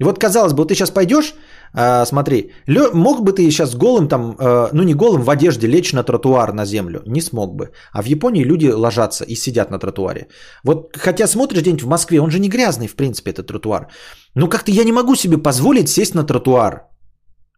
И 0.00 0.04
вот 0.04 0.18
казалось 0.18 0.52
бы, 0.52 0.58
вот 0.58 0.68
ты 0.68 0.74
сейчас 0.74 0.90
пойдешь, 0.90 1.34
а, 1.72 2.04
смотри, 2.04 2.52
лё, 2.66 2.90
мог 2.92 3.22
бы 3.22 3.32
ты 3.32 3.50
сейчас 3.50 3.76
голым 3.76 4.08
там, 4.08 4.36
а, 4.38 4.70
ну 4.72 4.82
не 4.82 4.94
голым, 4.94 5.22
в 5.22 5.30
одежде 5.30 5.68
лечь 5.68 5.92
на 5.92 6.02
тротуар 6.02 6.52
на 6.52 6.64
землю? 6.64 7.02
Не 7.06 7.20
смог 7.20 7.54
бы. 7.54 7.70
А 7.92 8.02
в 8.02 8.06
Японии 8.06 8.44
люди 8.44 8.66
ложатся 8.66 9.24
и 9.24 9.34
сидят 9.36 9.70
на 9.70 9.78
тротуаре. 9.78 10.28
Вот 10.64 10.96
хотя 10.96 11.26
смотришь 11.26 11.60
где-нибудь 11.60 11.84
в 11.84 11.88
Москве, 11.88 12.20
он 12.20 12.30
же 12.30 12.40
не 12.40 12.48
грязный 12.48 12.88
в 12.88 12.96
принципе 12.96 13.30
этот 13.30 13.46
тротуар. 13.46 13.88
Но 14.34 14.48
как-то 14.48 14.72
я 14.72 14.84
не 14.84 14.92
могу 14.92 15.14
себе 15.14 15.38
позволить 15.38 15.88
сесть 15.88 16.14
на 16.14 16.24
тротуар. 16.24 16.88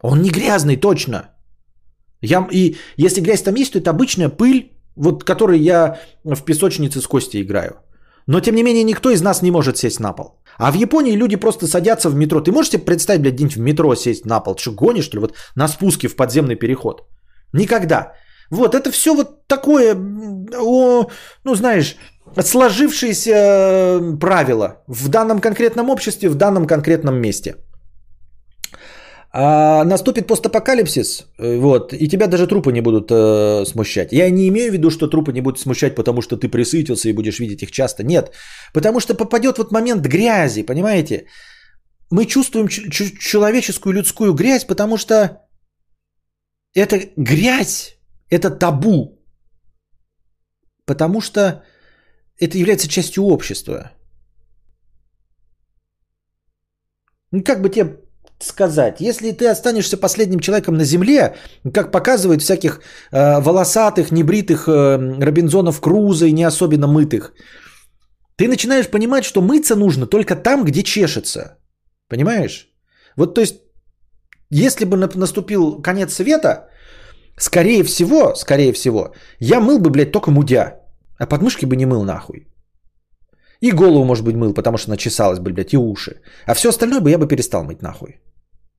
Он 0.02 0.22
не 0.22 0.30
грязный 0.30 0.76
точно. 0.76 1.30
Я, 2.20 2.46
и 2.52 2.76
если 2.96 3.20
грязь 3.20 3.42
там 3.42 3.54
есть, 3.54 3.72
то 3.72 3.78
это 3.78 3.90
обычная 3.90 4.28
пыль, 4.28 4.72
вот 4.96 5.24
которой 5.24 5.58
я 5.58 6.00
в 6.24 6.44
песочнице 6.44 7.00
с 7.00 7.06
Костей 7.06 7.42
играю. 7.42 7.76
Но, 8.26 8.40
тем 8.40 8.54
не 8.54 8.62
менее, 8.62 8.84
никто 8.84 9.10
из 9.10 9.22
нас 9.22 9.42
не 9.42 9.50
может 9.50 9.76
сесть 9.76 10.00
на 10.00 10.12
пол. 10.12 10.41
А 10.58 10.70
в 10.70 10.74
Японии 10.74 11.16
люди 11.16 11.36
просто 11.36 11.66
садятся 11.66 12.10
в 12.10 12.14
метро. 12.14 12.40
Ты 12.40 12.52
можешь 12.52 12.72
себе 12.72 12.84
представить, 12.84 13.22
блядь, 13.22 13.34
где-нибудь 13.34 13.56
в 13.56 13.60
метро 13.60 13.94
сесть 13.94 14.26
на 14.26 14.40
пол? 14.40 14.56
Что, 14.56 14.72
гонишь, 14.72 15.04
что 15.04 15.16
ли? 15.16 15.20
Вот 15.20 15.34
на 15.56 15.68
спуске 15.68 16.08
в 16.08 16.16
подземный 16.16 16.56
переход. 16.56 17.02
Никогда. 17.52 18.12
Вот, 18.50 18.74
это 18.74 18.90
все 18.90 19.14
вот 19.14 19.46
такое, 19.46 19.94
о, 19.94 21.06
ну, 21.44 21.54
знаешь, 21.54 21.96
сложившиеся 22.40 23.30
э, 23.30 24.18
правила 24.20 24.82
в 24.86 25.08
данном 25.08 25.40
конкретном 25.40 25.90
обществе, 25.90 26.28
в 26.28 26.34
данном 26.34 26.66
конкретном 26.66 27.16
месте. 27.16 27.56
А 29.34 29.84
наступит 29.84 30.26
постапокалипсис, 30.26 31.26
э, 31.38 31.58
вот, 31.58 31.94
и 31.94 32.06
тебя 32.08 32.26
даже 32.26 32.46
трупы 32.46 32.70
не 32.70 32.82
будут 32.82 33.10
э, 33.10 33.64
смущать. 33.64 34.12
Я 34.12 34.30
не 34.30 34.46
имею 34.48 34.70
в 34.70 34.74
виду, 34.74 34.90
что 34.90 35.08
трупы 35.08 35.32
не 35.32 35.40
будут 35.40 35.58
смущать, 35.58 35.94
потому 35.94 36.20
что 36.20 36.36
ты 36.36 36.50
присытился 36.50 37.08
и 37.08 37.14
будешь 37.14 37.40
видеть 37.40 37.62
их 37.62 37.70
часто. 37.70 38.04
Нет, 38.04 38.34
потому 38.74 39.00
что 39.00 39.14
попадет 39.14 39.56
вот 39.56 39.72
момент 39.72 40.06
грязи, 40.06 40.62
понимаете? 40.66 41.24
Мы 42.10 42.26
чувствуем 42.26 42.68
ч- 42.68 42.90
человеческую 43.18 43.94
людскую 43.94 44.34
грязь, 44.34 44.66
потому 44.66 44.98
что 44.98 45.38
это 46.74 47.00
грязь, 47.16 47.96
это 48.28 48.50
табу. 48.50 49.18
Потому 50.84 51.22
что 51.22 51.64
это 52.38 52.58
является 52.58 52.88
частью 52.88 53.24
общества. 53.24 53.92
Ну, 57.30 57.42
как 57.42 57.62
бы 57.62 57.70
тебе 57.70 57.96
сказать, 58.44 59.00
если 59.00 59.32
ты 59.32 59.48
останешься 59.48 59.96
последним 59.96 60.40
человеком 60.40 60.76
на 60.76 60.84
Земле, 60.84 61.34
как 61.72 61.90
показывают 61.90 62.42
всяких 62.42 62.80
э, 63.12 63.40
волосатых, 63.40 64.12
небритых 64.12 64.68
э, 64.68 64.98
Робинзонов 65.24 65.80
Круза 65.80 66.26
и 66.26 66.32
не 66.32 66.44
особенно 66.44 66.86
мытых, 66.86 67.32
ты 68.36 68.48
начинаешь 68.48 68.90
понимать, 68.90 69.24
что 69.24 69.42
мыться 69.42 69.76
нужно 69.76 70.06
только 70.06 70.36
там, 70.36 70.64
где 70.64 70.82
чешется. 70.82 71.58
Понимаешь? 72.08 72.68
Вот 73.16 73.34
то 73.34 73.40
есть, 73.40 73.56
если 74.50 74.84
бы 74.84 74.96
наступил 74.96 75.82
конец 75.82 76.14
света, 76.14 76.68
скорее 77.38 77.84
всего, 77.84 78.34
скорее 78.34 78.72
всего, 78.72 79.12
я 79.40 79.60
мыл 79.60 79.78
бы, 79.78 79.90
блядь, 79.90 80.12
только 80.12 80.30
мудя, 80.30 80.80
а 81.18 81.26
подмышки 81.26 81.66
бы 81.66 81.76
не 81.76 81.86
мыл 81.86 82.04
нахуй. 82.04 82.48
И 83.62 83.70
голову, 83.70 84.04
может 84.04 84.24
быть, 84.24 84.34
мыл, 84.34 84.54
потому 84.54 84.76
что 84.76 84.90
начесалась 84.90 85.38
бы, 85.38 85.52
блядь, 85.52 85.72
и 85.72 85.76
уши. 85.76 86.20
А 86.46 86.54
все 86.54 86.68
остальное 86.68 87.00
бы 87.00 87.10
я 87.10 87.18
бы 87.18 87.28
перестал 87.28 87.64
мыть 87.64 87.82
нахуй. 87.82 88.20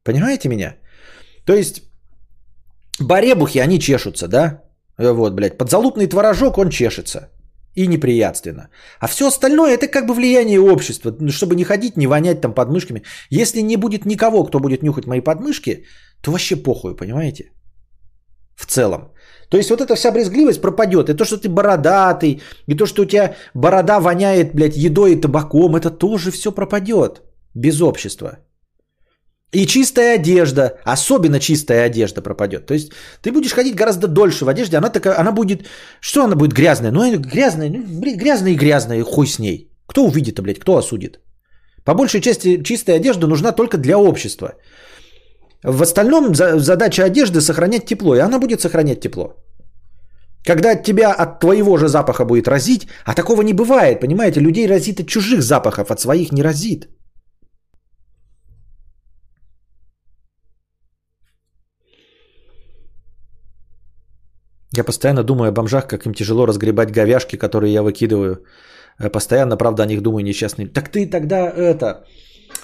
Понимаете 0.04 0.50
меня? 0.50 0.76
То 1.46 1.54
есть 1.54 1.84
баребухи, 3.00 3.60
они 3.60 3.80
чешутся, 3.80 4.28
да? 4.28 4.64
Вот, 4.98 5.34
блядь, 5.34 5.58
подзалупный 5.58 6.08
творожок, 6.08 6.58
он 6.58 6.70
чешется. 6.70 7.30
И 7.76 7.88
неприятственно. 7.88 8.70
А 9.00 9.08
все 9.08 9.28
остальное 9.28 9.74
это 9.74 9.88
как 9.88 10.06
бы 10.06 10.14
влияние 10.14 10.60
общества. 10.60 11.12
Чтобы 11.32 11.56
не 11.56 11.64
ходить, 11.64 11.98
не 11.98 12.08
вонять 12.08 12.42
там 12.42 12.54
подмышками. 12.54 13.04
Если 13.32 13.62
не 13.62 13.78
будет 13.78 14.06
никого, 14.06 14.44
кто 14.44 14.60
будет 14.60 14.84
нюхать 14.84 15.08
мои 15.08 15.22
подмышки, 15.22 15.86
то 16.22 16.32
вообще 16.32 16.56
похуй, 16.56 16.96
понимаете? 16.96 17.52
В 18.56 18.68
целом. 18.68 19.12
То 19.50 19.58
есть 19.58 19.70
вот 19.70 19.82
эта 19.82 19.96
вся 19.96 20.12
брезгливость 20.12 20.62
пропадет. 20.62 21.10
И 21.10 21.16
то, 21.16 21.26
что 21.26 21.38
ты 21.38 21.50
бородатый, 21.50 22.42
и 22.68 22.76
то, 22.76 22.86
что 22.86 23.02
у 23.02 23.06
тебя 23.06 23.36
борода 23.56 24.00
воняет, 24.00 24.54
блядь, 24.54 24.78
едой 24.78 25.14
и 25.14 25.22
табаком, 25.22 25.76
это 25.76 25.90
тоже 25.90 26.32
все 26.32 26.52
пропадет 26.52 27.22
без 27.56 27.82
общества. 27.82 28.38
И 29.54 29.68
чистая 29.68 30.16
одежда, 30.16 30.80
особенно 30.84 31.40
чистая 31.40 31.86
одежда 31.86 32.22
пропадет. 32.22 32.66
То 32.66 32.74
есть 32.74 32.92
ты 33.22 33.32
будешь 33.32 33.54
ходить 33.54 33.76
гораздо 33.76 34.08
дольше 34.08 34.46
в 34.46 34.50
одежде, 34.50 34.78
она 34.78 34.90
такая, 34.90 35.20
она 35.20 35.32
будет, 35.32 35.68
что 36.02 36.24
она 36.24 36.36
будет 36.36 36.54
грязная? 36.54 36.92
Ну, 36.92 37.20
грязная, 37.20 37.70
ну, 37.70 37.84
грязная 38.18 38.54
и 38.54 38.56
грязная, 38.56 39.04
хуй 39.04 39.28
с 39.28 39.40
ней. 39.40 39.70
Кто 39.86 40.06
увидит, 40.06 40.42
блядь, 40.42 40.60
кто 40.60 40.78
осудит? 40.78 41.20
По 41.84 41.94
большей 41.94 42.22
части 42.22 42.64
чистая 42.64 42.96
одежда 42.96 43.28
нужна 43.28 43.52
только 43.52 43.78
для 43.78 43.98
общества. 43.98 44.54
В 45.64 45.82
остальном 45.82 46.34
задача 46.34 47.04
одежды 47.04 47.40
сохранять 47.40 47.86
тепло, 47.86 48.16
и 48.16 48.20
она 48.20 48.40
будет 48.40 48.60
сохранять 48.60 49.02
тепло. 49.02 49.36
Когда 50.46 50.76
тебя 50.76 51.12
от 51.12 51.40
твоего 51.40 51.78
же 51.78 51.88
запаха 51.88 52.26
будет 52.26 52.48
разить, 52.48 52.88
а 53.06 53.14
такого 53.14 53.44
не 53.44 53.54
бывает, 53.54 54.00
понимаете, 54.00 54.40
людей 54.40 54.68
разит 54.68 55.00
от 55.00 55.08
чужих 55.08 55.42
запахов, 55.42 55.92
от 55.92 56.00
своих 56.00 56.32
не 56.32 56.44
разит. 56.44 56.88
Я 64.76 64.84
постоянно 64.84 65.24
думаю 65.24 65.50
о 65.50 65.52
бомжах, 65.52 65.88
как 65.88 66.06
им 66.06 66.14
тяжело 66.14 66.46
разгребать 66.46 66.92
говяшки, 66.92 67.38
которые 67.38 67.74
я 67.74 67.84
выкидываю. 67.84 68.44
Э, 69.00 69.10
постоянно, 69.10 69.58
правда, 69.58 69.84
о 69.84 69.86
них 69.86 70.02
думаю 70.02 70.24
несчастные. 70.24 70.68
Так 70.68 70.90
ты 70.90 71.06
тогда 71.06 71.50
это, 71.50 72.06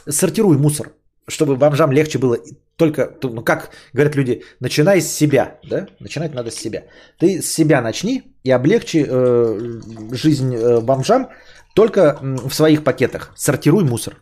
сортируй 0.08 0.58
мусор, 0.58 0.92
чтобы 1.28 1.56
бомжам 1.56 1.92
легче 1.92 2.18
было. 2.18 2.38
Только, 2.76 3.16
ну 3.24 3.44
как 3.44 3.70
говорят 3.94 4.16
люди, 4.16 4.42
начинай 4.60 5.02
с 5.02 5.12
себя, 5.12 5.60
да? 5.70 5.88
Начинать 6.00 6.34
надо 6.34 6.50
с 6.50 6.56
себя. 6.56 6.84
Ты 7.20 7.42
с 7.42 7.54
себя 7.54 7.82
начни 7.82 8.24
и 8.44 8.52
облегчи 8.52 9.06
э, 9.08 9.82
жизнь 10.12 10.56
э, 10.56 10.82
бомжам 10.82 11.30
только 11.76 12.18
в 12.22 12.54
своих 12.54 12.84
пакетах. 12.84 13.34
Сортируй 13.36 13.84
мусор. 13.84 14.16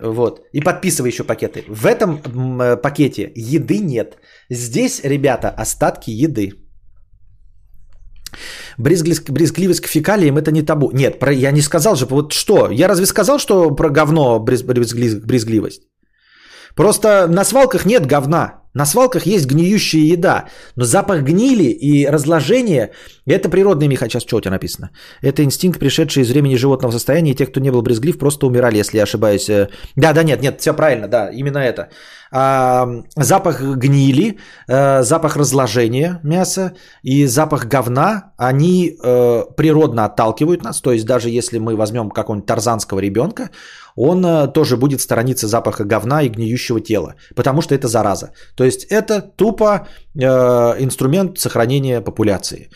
Вот. 0.00 0.40
И 0.52 0.60
подписывай 0.60 1.10
еще 1.10 1.24
пакеты. 1.24 1.64
В 1.68 1.86
этом 1.86 2.20
э, 2.60 2.76
пакете 2.76 3.32
еды 3.34 3.78
нет. 3.78 4.18
Здесь, 4.50 5.00
ребята, 5.04 5.48
остатки 5.48 6.10
еды. 6.10 6.52
Брезгливость, 8.78 9.30
брезгливость 9.30 9.80
к 9.80 9.88
фекалиям 9.88 10.36
это 10.38 10.52
не 10.52 10.62
табу. 10.62 10.90
Нет, 10.92 11.18
про, 11.18 11.32
я 11.32 11.52
не 11.52 11.62
сказал 11.62 11.96
же, 11.96 12.06
вот 12.06 12.32
что? 12.32 12.70
Я 12.70 12.88
разве 12.88 13.06
сказал, 13.06 13.38
что 13.38 13.70
про 13.70 13.90
говно 13.90 14.38
брезгливость? 14.40 15.82
Просто 16.74 17.26
на 17.28 17.44
свалках 17.44 17.86
нет 17.86 18.06
говна. 18.06 18.59
На 18.74 18.86
свалках 18.86 19.26
есть 19.26 19.46
гниющая 19.46 20.12
еда. 20.12 20.46
Но 20.76 20.84
запах 20.84 21.22
гнили 21.22 21.64
и 21.64 22.06
разложения– 22.06 22.90
это 23.26 23.48
природный 23.48 23.88
механизм. 23.88 24.10
Сейчас 24.10 24.22
что 24.22 24.36
у 24.36 24.40
тебя 24.40 24.52
написано? 24.52 24.90
Это 25.22 25.42
инстинкт, 25.42 25.78
пришедший 25.78 26.22
из 26.22 26.30
времени 26.30 26.56
животного 26.56 26.92
состояния. 26.92 27.32
И 27.32 27.34
те, 27.34 27.46
кто 27.46 27.60
не 27.60 27.70
был 27.70 27.82
брезглив, 27.82 28.18
просто 28.18 28.46
умирали, 28.46 28.78
если 28.78 28.96
я 28.96 29.04
ошибаюсь. 29.04 29.46
Да, 29.96 30.12
да, 30.12 30.22
нет, 30.22 30.42
нет, 30.42 30.60
все 30.60 30.72
правильно, 30.72 31.08
да, 31.08 31.30
именно 31.30 31.58
это. 31.58 31.90
А, 32.32 32.88
запах 33.16 33.60
гнили, 33.60 34.38
а, 34.68 35.02
запах 35.02 35.36
разложения 35.36 36.20
мяса 36.22 36.74
и 37.02 37.26
запах 37.26 37.66
говна, 37.66 38.32
они 38.36 38.96
а, 39.02 39.44
природно 39.56 40.04
отталкивают 40.04 40.62
нас. 40.62 40.80
То 40.80 40.92
есть 40.92 41.06
даже 41.06 41.28
если 41.28 41.58
мы 41.58 41.76
возьмем 41.76 42.10
какого-нибудь 42.10 42.46
тарзанского 42.46 43.00
ребенка, 43.00 43.50
он 43.96 44.24
а, 44.24 44.46
тоже 44.46 44.76
будет 44.76 45.00
сторониться 45.00 45.46
запаха 45.46 45.84
говна 45.84 46.22
и 46.22 46.28
гниющего 46.28 46.80
тела, 46.80 47.14
потому 47.36 47.62
что 47.62 47.74
это 47.74 47.88
зараза. 47.88 48.32
То 48.56 48.64
есть 48.64 48.84
это 48.90 49.20
тупо 49.36 49.86
а, 50.22 50.76
инструмент 50.78 51.38
сохранения 51.38 52.00
популяции. 52.00 52.70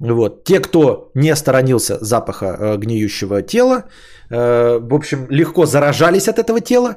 Вот. 0.00 0.44
Те, 0.44 0.60
кто 0.60 1.10
не 1.14 1.36
сторонился 1.36 1.98
запаха 2.00 2.46
э, 2.46 2.76
гниющего 2.76 3.42
тела, 3.42 3.84
э, 4.28 4.78
в 4.80 4.94
общем, 4.94 5.26
легко 5.30 5.66
заражались 5.66 6.28
от 6.28 6.38
этого 6.38 6.60
тела, 6.60 6.96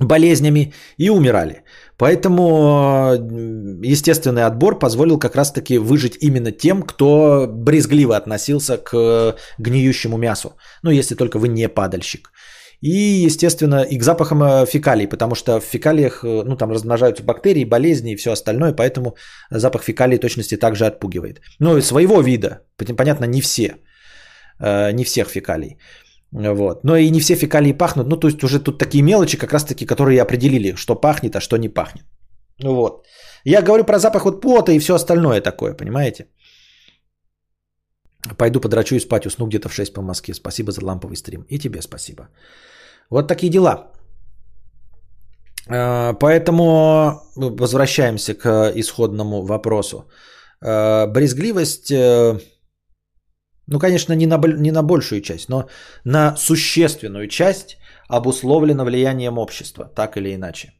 болезнями 0.00 0.74
и 0.98 1.10
умирали. 1.10 1.62
Поэтому 1.96 3.14
естественный 3.82 4.44
отбор 4.44 4.78
позволил 4.78 5.18
как 5.18 5.36
раз-таки 5.36 5.78
выжить 5.78 6.16
именно 6.20 6.50
тем, 6.50 6.82
кто 6.82 7.46
брезгливо 7.48 8.16
относился 8.16 8.78
к 8.78 9.36
гниющему 9.58 10.16
мясу. 10.16 10.56
Ну, 10.82 10.90
если 10.90 11.14
только 11.14 11.38
вы 11.38 11.48
не 11.48 11.68
падальщик. 11.68 12.30
И, 12.84 13.26
естественно, 13.26 13.82
и 13.82 13.98
к 13.98 14.02
запахам 14.02 14.42
э, 14.42 14.66
фекалий, 14.66 15.08
потому 15.08 15.34
что 15.34 15.58
в 15.58 15.64
фекалиях, 15.64 16.22
э, 16.22 16.42
ну, 16.44 16.56
там 16.56 16.70
размножаются 16.70 17.22
бактерии, 17.22 17.64
болезни 17.64 18.12
и 18.12 18.16
все 18.16 18.32
остальное, 18.32 18.74
поэтому 18.74 19.16
запах 19.50 19.84
фекалий 19.84 20.18
точности 20.18 20.56
также 20.56 20.84
отпугивает. 20.84 21.40
Ну, 21.60 21.80
своего 21.80 22.20
вида, 22.20 22.60
понятно, 22.76 23.24
не 23.24 23.40
все, 23.40 23.76
э, 24.60 24.92
не 24.92 25.04
всех 25.04 25.28
фекалий. 25.28 25.78
Вот. 26.34 26.84
Но 26.84 26.96
и 26.96 27.10
не 27.10 27.20
все 27.20 27.36
фекалии 27.36 27.72
пахнут. 27.72 28.08
Ну, 28.08 28.16
то 28.16 28.28
есть 28.28 28.42
уже 28.42 28.58
тут 28.58 28.78
такие 28.78 29.02
мелочи, 29.02 29.38
как 29.38 29.52
раз-таки, 29.52 29.86
которые 29.86 30.20
определили, 30.20 30.74
что 30.76 30.96
пахнет, 30.96 31.36
а 31.36 31.40
что 31.40 31.56
не 31.56 31.68
пахнет. 31.68 32.04
Ну 32.62 32.74
вот. 32.74 33.06
Я 33.44 33.62
говорю 33.62 33.84
про 33.84 33.98
запах 33.98 34.24
вот 34.24 34.40
пота 34.40 34.72
и 34.72 34.78
все 34.78 34.94
остальное 34.94 35.40
такое, 35.40 35.74
понимаете? 35.74 36.26
Пойду 38.36 38.60
подрачу 38.60 38.96
и 38.96 39.00
спать, 39.00 39.26
усну 39.26 39.46
где-то 39.46 39.68
в 39.68 39.74
6 39.74 39.92
по 39.92 40.02
Москве. 40.02 40.34
Спасибо 40.34 40.72
за 40.72 40.84
ламповый 40.84 41.16
стрим. 41.16 41.44
И 41.48 41.58
тебе 41.58 41.82
спасибо. 41.82 42.28
Вот 43.10 43.28
такие 43.28 43.50
дела. 43.50 43.92
А, 45.68 46.14
поэтому 46.14 47.20
возвращаемся 47.36 48.34
к 48.34 48.72
исходному 48.74 49.42
вопросу. 49.42 50.08
А, 50.60 51.06
брезгливость 51.06 51.90
э, 51.90 52.40
ну, 53.66 53.78
конечно, 53.78 54.12
не 54.14 54.26
на, 54.26 54.38
не 54.38 54.72
на 54.72 54.82
большую 54.82 55.20
часть, 55.20 55.48
но 55.48 55.66
на 56.04 56.36
существенную 56.36 57.28
часть 57.28 57.78
обусловлено 58.08 58.84
влиянием 58.84 59.38
общества, 59.38 59.84
так 59.94 60.16
или 60.16 60.34
иначе. 60.34 60.72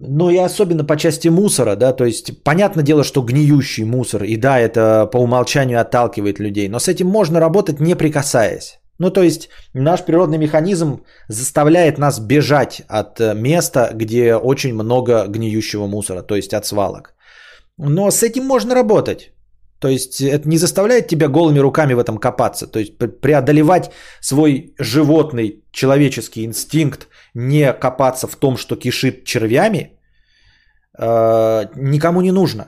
Ну 0.00 0.30
и 0.30 0.38
особенно 0.38 0.84
по 0.84 0.96
части 0.96 1.28
мусора, 1.28 1.76
да, 1.76 1.92
то 1.92 2.04
есть 2.04 2.42
понятное 2.42 2.82
дело, 2.82 3.04
что 3.04 3.22
гниющий 3.22 3.84
мусор, 3.84 4.24
и 4.24 4.36
да, 4.36 4.58
это 4.58 5.06
по 5.06 5.18
умолчанию 5.18 5.80
отталкивает 5.80 6.40
людей, 6.40 6.68
но 6.68 6.80
с 6.80 6.88
этим 6.88 7.06
можно 7.06 7.40
работать 7.40 7.80
не 7.80 7.94
прикасаясь. 7.94 8.80
Ну 8.98 9.10
то 9.10 9.22
есть 9.22 9.48
наш 9.72 10.04
природный 10.04 10.38
механизм 10.38 11.04
заставляет 11.28 11.98
нас 11.98 12.18
бежать 12.18 12.82
от 12.88 13.20
э, 13.20 13.34
места, 13.34 13.90
где 13.94 14.34
очень 14.34 14.74
много 14.74 15.26
гниющего 15.28 15.86
мусора, 15.86 16.22
то 16.22 16.34
есть 16.36 16.54
от 16.54 16.66
свалок. 16.66 17.14
Но 17.76 18.10
с 18.10 18.22
этим 18.22 18.44
можно 18.44 18.74
работать. 18.74 19.33
То 19.84 19.90
есть 19.90 20.20
это 20.22 20.48
не 20.48 20.58
заставляет 20.58 21.08
тебя 21.08 21.28
голыми 21.28 21.60
руками 21.60 21.94
в 21.94 21.98
этом 21.98 22.16
копаться. 22.16 22.66
То 22.66 22.78
есть 22.78 22.96
преодолевать 23.20 23.90
свой 24.20 24.72
животный 24.78 25.62
человеческий 25.72 26.44
инстинкт, 26.46 27.06
не 27.34 27.72
копаться 27.72 28.26
в 28.26 28.36
том, 28.36 28.56
что 28.56 28.76
кишит 28.76 29.24
червями, 29.24 29.98
э, 30.98 31.66
никому 31.76 32.22
не 32.22 32.32
нужно. 32.32 32.64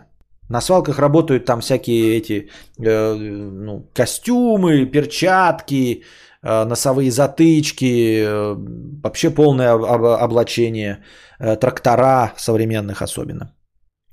На 0.50 0.60
свалках 0.60 0.98
работают 0.98 1.46
там 1.46 1.60
всякие 1.60 2.18
эти 2.18 2.50
э, 2.84 3.14
ну, 3.14 3.90
костюмы, 3.94 4.84
перчатки, 4.84 6.02
э, 6.42 6.64
носовые 6.64 7.10
затычки, 7.10 8.26
вообще 9.02 9.30
полное 9.30 9.72
об- 9.72 10.22
облачение, 10.22 10.98
трактора 11.38 12.34
современных 12.36 13.00
особенно. 13.00 13.55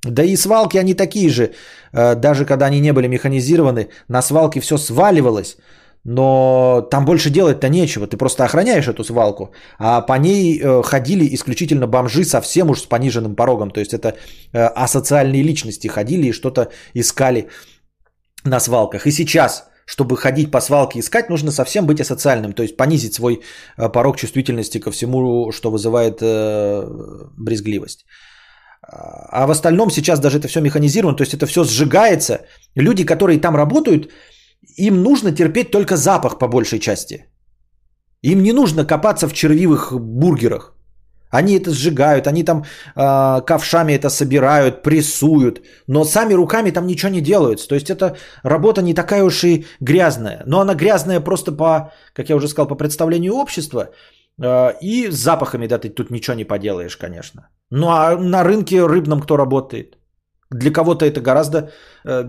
Да 0.06 0.24
и 0.24 0.36
свалки 0.36 0.78
они 0.78 0.94
такие 0.94 1.30
же, 1.30 1.54
э, 1.94 2.16
даже 2.16 2.46
когда 2.46 2.66
они 2.66 2.80
не 2.82 2.94
были 2.94 3.08
механизированы, 3.08 3.88
на 4.10 4.22
свалке 4.22 4.60
все 4.60 4.78
сваливалось, 4.78 5.58
но 6.04 6.88
там 6.92 7.06
больше 7.06 7.30
делать-то 7.30 7.70
нечего, 7.70 8.08
ты 8.08 8.18
просто 8.18 8.44
охраняешь 8.44 8.88
эту 8.88 9.04
свалку, 9.04 9.54
а 9.80 10.02
по 10.02 10.18
ней 10.20 10.60
э, 10.60 10.84
ходили 10.84 11.34
исключительно 11.34 11.88
бомжи 11.88 12.26
совсем 12.26 12.70
уж 12.70 12.82
с 12.82 12.86
пониженным 12.86 13.36
порогом, 13.36 13.72
то 13.72 13.80
есть 13.80 13.94
это 13.94 14.10
э, 14.52 14.66
асоциальные 14.76 15.44
личности 15.44 15.88
ходили 15.88 16.28
и 16.28 16.34
что-то 16.34 16.68
искали 16.94 17.48
на 18.44 18.60
свалках. 18.60 19.08
И 19.08 19.12
сейчас, 19.12 19.70
чтобы 19.86 20.18
ходить 20.18 20.52
по 20.52 20.60
свалке 20.60 21.00
искать, 21.00 21.30
нужно 21.30 21.52
совсем 21.52 21.86
быть 21.86 22.02
асоциальным, 22.02 22.52
то 22.52 22.64
есть 22.64 22.76
понизить 22.76 23.14
свой 23.14 23.42
порог 23.78 24.18
чувствительности 24.18 24.80
ко 24.80 24.92
всему, 24.92 25.54
что 25.54 25.72
вызывает 25.72 26.20
брезгливость. 27.38 28.06
А 28.96 29.48
в 29.48 29.52
остальном 29.52 29.90
сейчас 29.90 30.20
даже 30.20 30.38
это 30.38 30.48
все 30.48 30.62
механизировано, 30.62 31.18
то 31.18 31.24
есть 31.24 31.34
это 31.34 31.46
все 31.46 31.64
сжигается. 31.64 32.46
Люди, 32.76 33.06
которые 33.06 33.40
там 33.40 33.56
работают, 33.56 34.12
им 34.78 35.04
нужно 35.04 35.32
терпеть 35.32 35.72
только 35.72 35.98
запах 35.98 36.38
по 36.38 36.48
большей 36.48 36.80
части. 36.80 37.26
Им 38.22 38.44
не 38.44 38.54
нужно 38.54 38.86
копаться 38.86 39.28
в 39.28 39.34
червивых 39.34 39.94
бургерах. 40.00 40.74
Они 41.32 41.58
это 41.58 41.72
сжигают, 41.72 42.28
они 42.28 42.44
там 42.44 42.64
э, 42.96 43.42
ковшами 43.46 43.94
это 43.94 44.10
собирают, 44.10 44.84
прессуют, 44.84 45.62
но 45.88 46.06
сами 46.06 46.36
руками 46.36 46.72
там 46.72 46.86
ничего 46.86 47.12
не 47.12 47.22
делают. 47.22 47.68
То 47.68 47.76
есть 47.76 47.90
это 47.90 48.16
работа 48.44 48.82
не 48.84 48.94
такая 48.94 49.24
уж 49.24 49.44
и 49.44 49.66
грязная, 49.82 50.44
но 50.46 50.60
она 50.60 50.76
грязная 50.76 51.20
просто 51.22 51.52
по, 51.52 51.92
как 52.14 52.30
я 52.30 52.36
уже 52.36 52.48
сказал, 52.48 52.68
по 52.68 52.76
представлению 52.76 53.34
общества. 53.34 53.90
Э, 54.42 54.74
и 54.82 55.12
с 55.12 55.16
запахами, 55.16 55.68
да, 55.68 55.78
ты 55.78 55.90
тут 55.90 56.12
ничего 56.12 56.36
не 56.36 56.46
поделаешь, 56.46 56.98
конечно. 56.98 57.50
Ну 57.72 57.88
а 57.88 58.16
на 58.18 58.44
рынке 58.44 58.86
рыбном 58.86 59.22
кто 59.22 59.38
работает? 59.38 59.98
Для 60.52 60.72
кого-то 60.72 61.06
это 61.06 61.22
гораздо... 61.22 61.72
Э, 62.06 62.24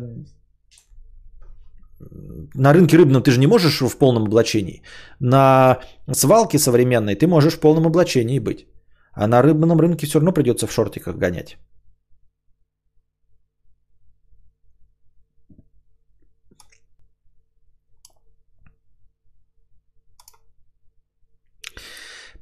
на 2.55 2.73
рынке 2.73 2.97
рыбном 2.97 3.23
ты 3.23 3.31
же 3.31 3.41
не 3.41 3.47
можешь 3.47 3.81
в 3.81 3.99
полном 3.99 4.25
облачении. 4.25 4.83
На 5.21 5.79
свалке 6.13 6.59
современной 6.59 7.15
ты 7.15 7.27
можешь 7.27 7.55
в 7.55 7.61
полном 7.61 7.87
облачении 7.87 8.39
быть. 8.39 8.67
А 9.13 9.27
на 9.27 9.43
рыбном 9.43 9.81
рынке 9.81 10.07
все 10.07 10.19
равно 10.19 10.33
придется 10.33 10.67
в 10.67 10.73
шортиках 10.73 11.17
гонять. 11.17 11.57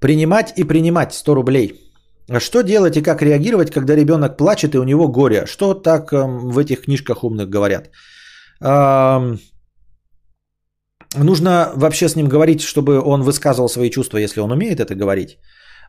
Принимать 0.03 0.53
и 0.57 0.65
принимать 0.65 1.15
100 1.15 1.35
рублей. 1.35 1.81
А 2.29 2.41
что 2.41 2.63
делать 2.63 2.97
и 2.97 3.03
как 3.03 3.23
реагировать, 3.23 3.71
когда 3.71 3.97
ребенок 3.97 4.37
плачет 4.37 4.75
и 4.75 4.79
у 4.79 4.85
него 4.85 5.09
горе? 5.09 5.47
Что 5.47 5.75
так 5.75 6.13
эм, 6.13 6.51
в 6.51 6.59
этих 6.59 6.83
книжках 6.83 7.25
умных 7.25 7.49
говорят? 7.49 7.91
Нужно 11.17 11.73
вообще 11.75 12.09
с 12.09 12.17
ним 12.17 12.29
говорить, 12.29 12.61
чтобы 12.61 13.01
он 13.01 13.23
высказывал 13.23 13.69
свои 13.69 13.91
чувства, 13.91 14.19
если 14.19 14.41
он 14.41 14.53
умеет 14.53 14.81
это 14.81 14.95
говорить. 14.95 15.39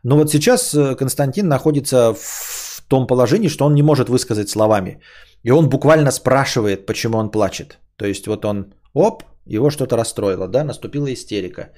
Но 0.04 0.18
вот 0.18 0.30
сейчас 0.30 0.74
э, 0.74 0.96
Константин 0.96 1.48
находится 1.48 2.14
в 2.14 2.82
том 2.88 3.08
положении, 3.08 3.50
что 3.50 3.66
он 3.66 3.74
не 3.74 3.84
может 3.84 4.10
высказать 4.10 4.50
словами. 4.50 5.00
И 5.44 5.52
он 5.52 5.70
буквально 5.70 6.12
спрашивает, 6.12 6.86
почему 6.86 7.18
он 7.18 7.32
плачет. 7.32 7.80
То 7.96 8.06
есть 8.06 8.28
вот 8.28 8.46
он, 8.46 8.74
оп, 8.94 9.24
его 9.46 9.70
что-то 9.70 9.96
расстроило, 9.98 10.48
да, 10.48 10.64
наступила 10.64 11.14
истерика. 11.14 11.70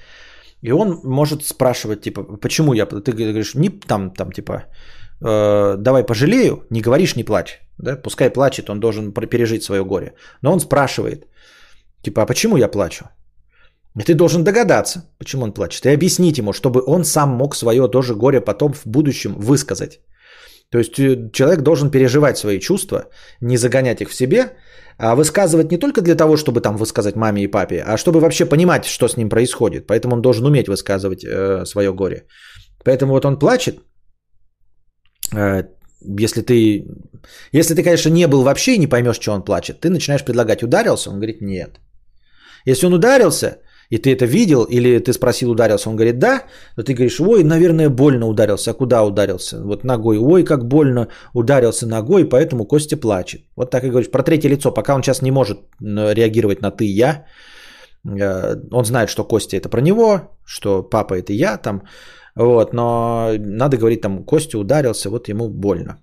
И 0.68 0.72
он 0.72 1.00
может 1.04 1.44
спрашивать, 1.44 2.02
типа, 2.02 2.24
почему 2.42 2.74
я, 2.74 2.86
ты 2.86 3.12
говоришь, 3.12 3.56
не 3.56 3.70
там, 3.70 4.10
там, 4.10 4.32
типа, 4.32 4.64
э, 5.22 5.78
давай 5.78 6.04
пожалею, 6.04 6.66
не 6.72 6.82
говоришь, 6.82 7.16
не 7.16 7.24
плачь, 7.24 7.62
да, 7.78 7.96
пускай 7.96 8.30
плачет, 8.30 8.70
он 8.70 8.80
должен 8.80 9.14
пережить 9.14 9.64
свое 9.64 9.84
горе. 9.84 10.14
Но 10.42 10.52
он 10.52 10.60
спрашивает, 10.60 11.28
типа, 12.02 12.22
а 12.22 12.26
почему 12.26 12.58
я 12.58 12.68
плачу? 12.68 13.06
И 14.00 14.04
ты 14.04 14.16
должен 14.16 14.44
догадаться, 14.44 15.06
почему 15.20 15.44
он 15.44 15.54
плачет, 15.54 15.86
и 15.86 15.94
объяснить 15.94 16.38
ему, 16.38 16.52
чтобы 16.52 16.82
он 16.88 17.04
сам 17.04 17.30
мог 17.30 17.56
свое 17.56 17.88
тоже 17.88 18.16
горе 18.16 18.42
потом 18.42 18.74
в 18.74 18.88
будущем 18.88 19.36
высказать. 19.38 20.00
То 20.72 20.80
есть 20.80 21.00
э, 21.00 21.30
человек 21.32 21.62
должен 21.62 21.92
переживать 21.92 22.38
свои 22.38 22.60
чувства, 22.60 23.04
не 23.42 23.58
загонять 23.58 24.02
их 24.02 24.10
в 24.10 24.16
себе, 24.16 24.58
высказывать 25.00 25.72
не 25.72 25.78
только 25.78 26.02
для 26.02 26.16
того, 26.16 26.38
чтобы 26.38 26.62
там 26.62 26.78
высказать 26.78 27.16
маме 27.16 27.44
и 27.44 27.52
папе, 27.52 27.84
а 27.86 27.98
чтобы 27.98 28.20
вообще 28.20 28.46
понимать, 28.46 28.86
что 28.86 29.08
с 29.08 29.18
ним 29.18 29.30
происходит. 29.30 29.88
Поэтому 29.88 30.16
он 30.16 30.22
должен 30.22 30.46
уметь 30.46 30.68
высказывать 30.68 31.24
э, 31.24 31.66
свое 31.66 31.94
горе. 31.94 32.28
Поэтому 32.84 33.14
вот 33.14 33.26
он 33.26 33.40
плачет. 33.40 33.80
Э, 35.36 35.64
если 36.20 36.42
ты, 36.42 36.86
если 37.52 37.76
ты, 37.76 37.84
конечно, 37.84 38.10
не 38.10 38.28
был 38.28 38.44
вообще 38.44 38.76
и 38.76 38.80
не 38.80 38.88
поймешь, 38.88 39.20
что 39.20 39.34
он 39.34 39.44
плачет, 39.44 39.82
ты 39.82 39.90
начинаешь 39.90 40.24
предлагать, 40.24 40.64
ударился? 40.64 41.10
Он 41.10 41.16
говорит, 41.16 41.42
нет. 41.42 41.80
Если 42.66 42.86
он 42.86 42.94
ударился, 42.94 43.58
и 43.90 43.98
ты 43.98 44.12
это 44.12 44.26
видел, 44.26 44.64
или 44.64 45.00
ты 45.00 45.14
спросил, 45.14 45.52
ударился, 45.52 45.90
он 45.90 45.96
говорит, 45.96 46.20
да, 46.20 46.44
то 46.76 46.84
ты 46.84 46.94
говоришь, 46.94 47.20
ой, 47.20 47.44
наверное, 47.44 47.90
больно 47.90 48.28
ударился, 48.28 48.72
а 48.72 48.74
куда 48.74 49.04
ударился? 49.04 49.64
Вот 49.64 49.84
ногой, 49.84 50.18
ой, 50.18 50.44
как 50.44 50.68
больно 50.68 51.08
ударился 51.34 51.88
ногой, 51.88 52.30
поэтому 52.30 52.66
Костя 52.66 52.98
плачет. 52.98 53.42
Вот 53.56 53.72
так 53.72 53.84
и 53.84 53.90
говоришь, 53.90 54.12
про 54.12 54.24
третье 54.24 54.50
лицо, 54.50 54.72
пока 54.72 54.96
он 54.96 55.04
сейчас 55.04 55.22
не 55.22 55.32
может 55.32 55.58
реагировать 55.80 56.62
на 56.62 56.72
ты 56.72 56.86
и 56.86 56.98
я, 57.00 57.26
э, 58.06 58.56
он 58.72 58.86
знает, 58.86 59.10
что 59.10 59.24
Костя 59.24 59.58
это 59.58 59.70
про 59.70 59.82
него, 59.82 60.20
что 60.46 60.84
папа 60.84 61.14
это 61.14 61.34
я 61.34 61.58
там, 61.58 61.84
вот, 62.36 62.74
но 62.74 63.32
надо 63.38 63.78
говорить 63.78 64.02
там, 64.02 64.26
Костя 64.26 64.58
ударился, 64.58 65.10
вот 65.10 65.30
ему 65.30 65.50
больно. 65.50 66.00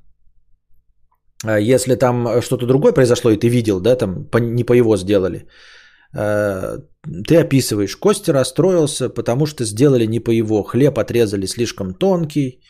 А 1.45 1.59
если 1.59 1.97
там 1.97 2.41
что-то 2.41 2.67
другое 2.67 2.93
произошло, 2.93 3.31
и 3.31 3.37
ты 3.37 3.49
видел, 3.49 3.81
да, 3.81 3.97
там 3.97 4.29
не 4.41 4.65
по 4.65 4.73
его 4.73 4.97
сделали, 4.97 5.39
Э, 5.39 5.82
ты 6.13 7.37
описываешь, 7.37 7.97
Костя 7.97 8.33
расстроился, 8.33 9.09
потому 9.09 9.47
что 9.47 9.65
сделали 9.65 10.07
не 10.07 10.21
по 10.21 10.31
его, 10.31 10.63
хлеб 10.63 10.99
отрезали 10.99 11.47
слишком 11.47 11.95
тонкий, 11.95 12.61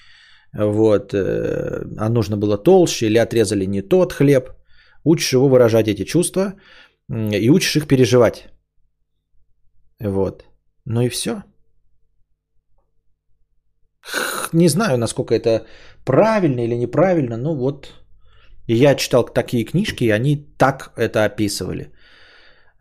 вот, 0.55 1.15
э, 1.15 1.85
а 1.99 2.09
нужно 2.09 2.37
было 2.37 2.59
толще, 2.59 3.07
или 3.07 3.19
отрезали 3.19 3.67
не 3.67 3.83
тот 3.83 4.13
хлеб. 4.13 4.51
Учишь 5.05 5.33
его 5.33 5.49
выражать 5.49 5.89
эти 5.89 6.05
чувства 6.05 6.55
и 7.09 7.51
учишь 7.51 7.77
их 7.77 7.87
переживать. 7.87 8.49
Вот. 10.01 10.45
Ну 10.85 11.01
и 11.03 11.09
все. 11.09 11.43
Не 14.53 14.69
знаю, 14.69 14.99
насколько 14.99 15.35
это 15.35 15.67
правильно 16.05 16.61
или 16.61 16.75
неправильно, 16.77 17.37
но 17.37 17.55
вот. 17.55 17.93
Я 18.69 18.95
читал 18.95 19.25
такие 19.25 19.65
книжки, 19.65 20.05
и 20.05 20.11
они 20.11 20.37
так 20.59 20.93
это 20.97 21.25
описывали. 21.25 21.91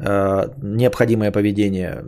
Э, 0.01 0.49
необходимое 0.61 1.31
поведение. 1.31 2.03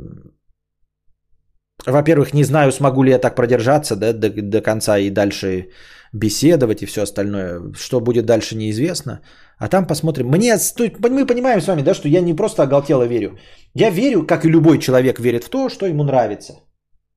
Во-первых, 1.86 2.34
не 2.34 2.44
знаю, 2.44 2.72
смогу 2.72 3.04
ли 3.04 3.12
я 3.12 3.20
так 3.20 3.36
продержаться 3.36 3.96
да, 3.96 4.14
до, 4.14 4.30
до 4.30 4.62
конца 4.62 4.98
и 4.98 5.10
дальше 5.10 5.70
беседовать 6.14 6.82
и 6.82 6.86
все 6.86 7.02
остальное. 7.02 7.62
Что 7.76 8.00
будет 8.00 8.26
дальше, 8.26 8.56
неизвестно. 8.56 9.22
А 9.58 9.68
там 9.68 9.86
посмотрим. 9.86 10.28
Мне, 10.28 10.58
мы 11.00 11.28
понимаем 11.28 11.62
с 11.62 11.68
вами, 11.68 11.82
да, 11.82 11.94
что 11.94 12.08
я 12.08 12.22
не 12.22 12.36
просто 12.36 12.64
оголтело 12.64 13.04
верю. 13.04 13.38
Я 13.76 13.90
верю, 13.90 14.26
как 14.26 14.46
и 14.46 14.50
любой 14.50 14.80
человек 14.80 15.20
верит 15.20 15.44
в 15.44 15.50
то, 15.50 15.70
что 15.70 15.86
ему 15.86 16.04
нравится. 16.04 16.54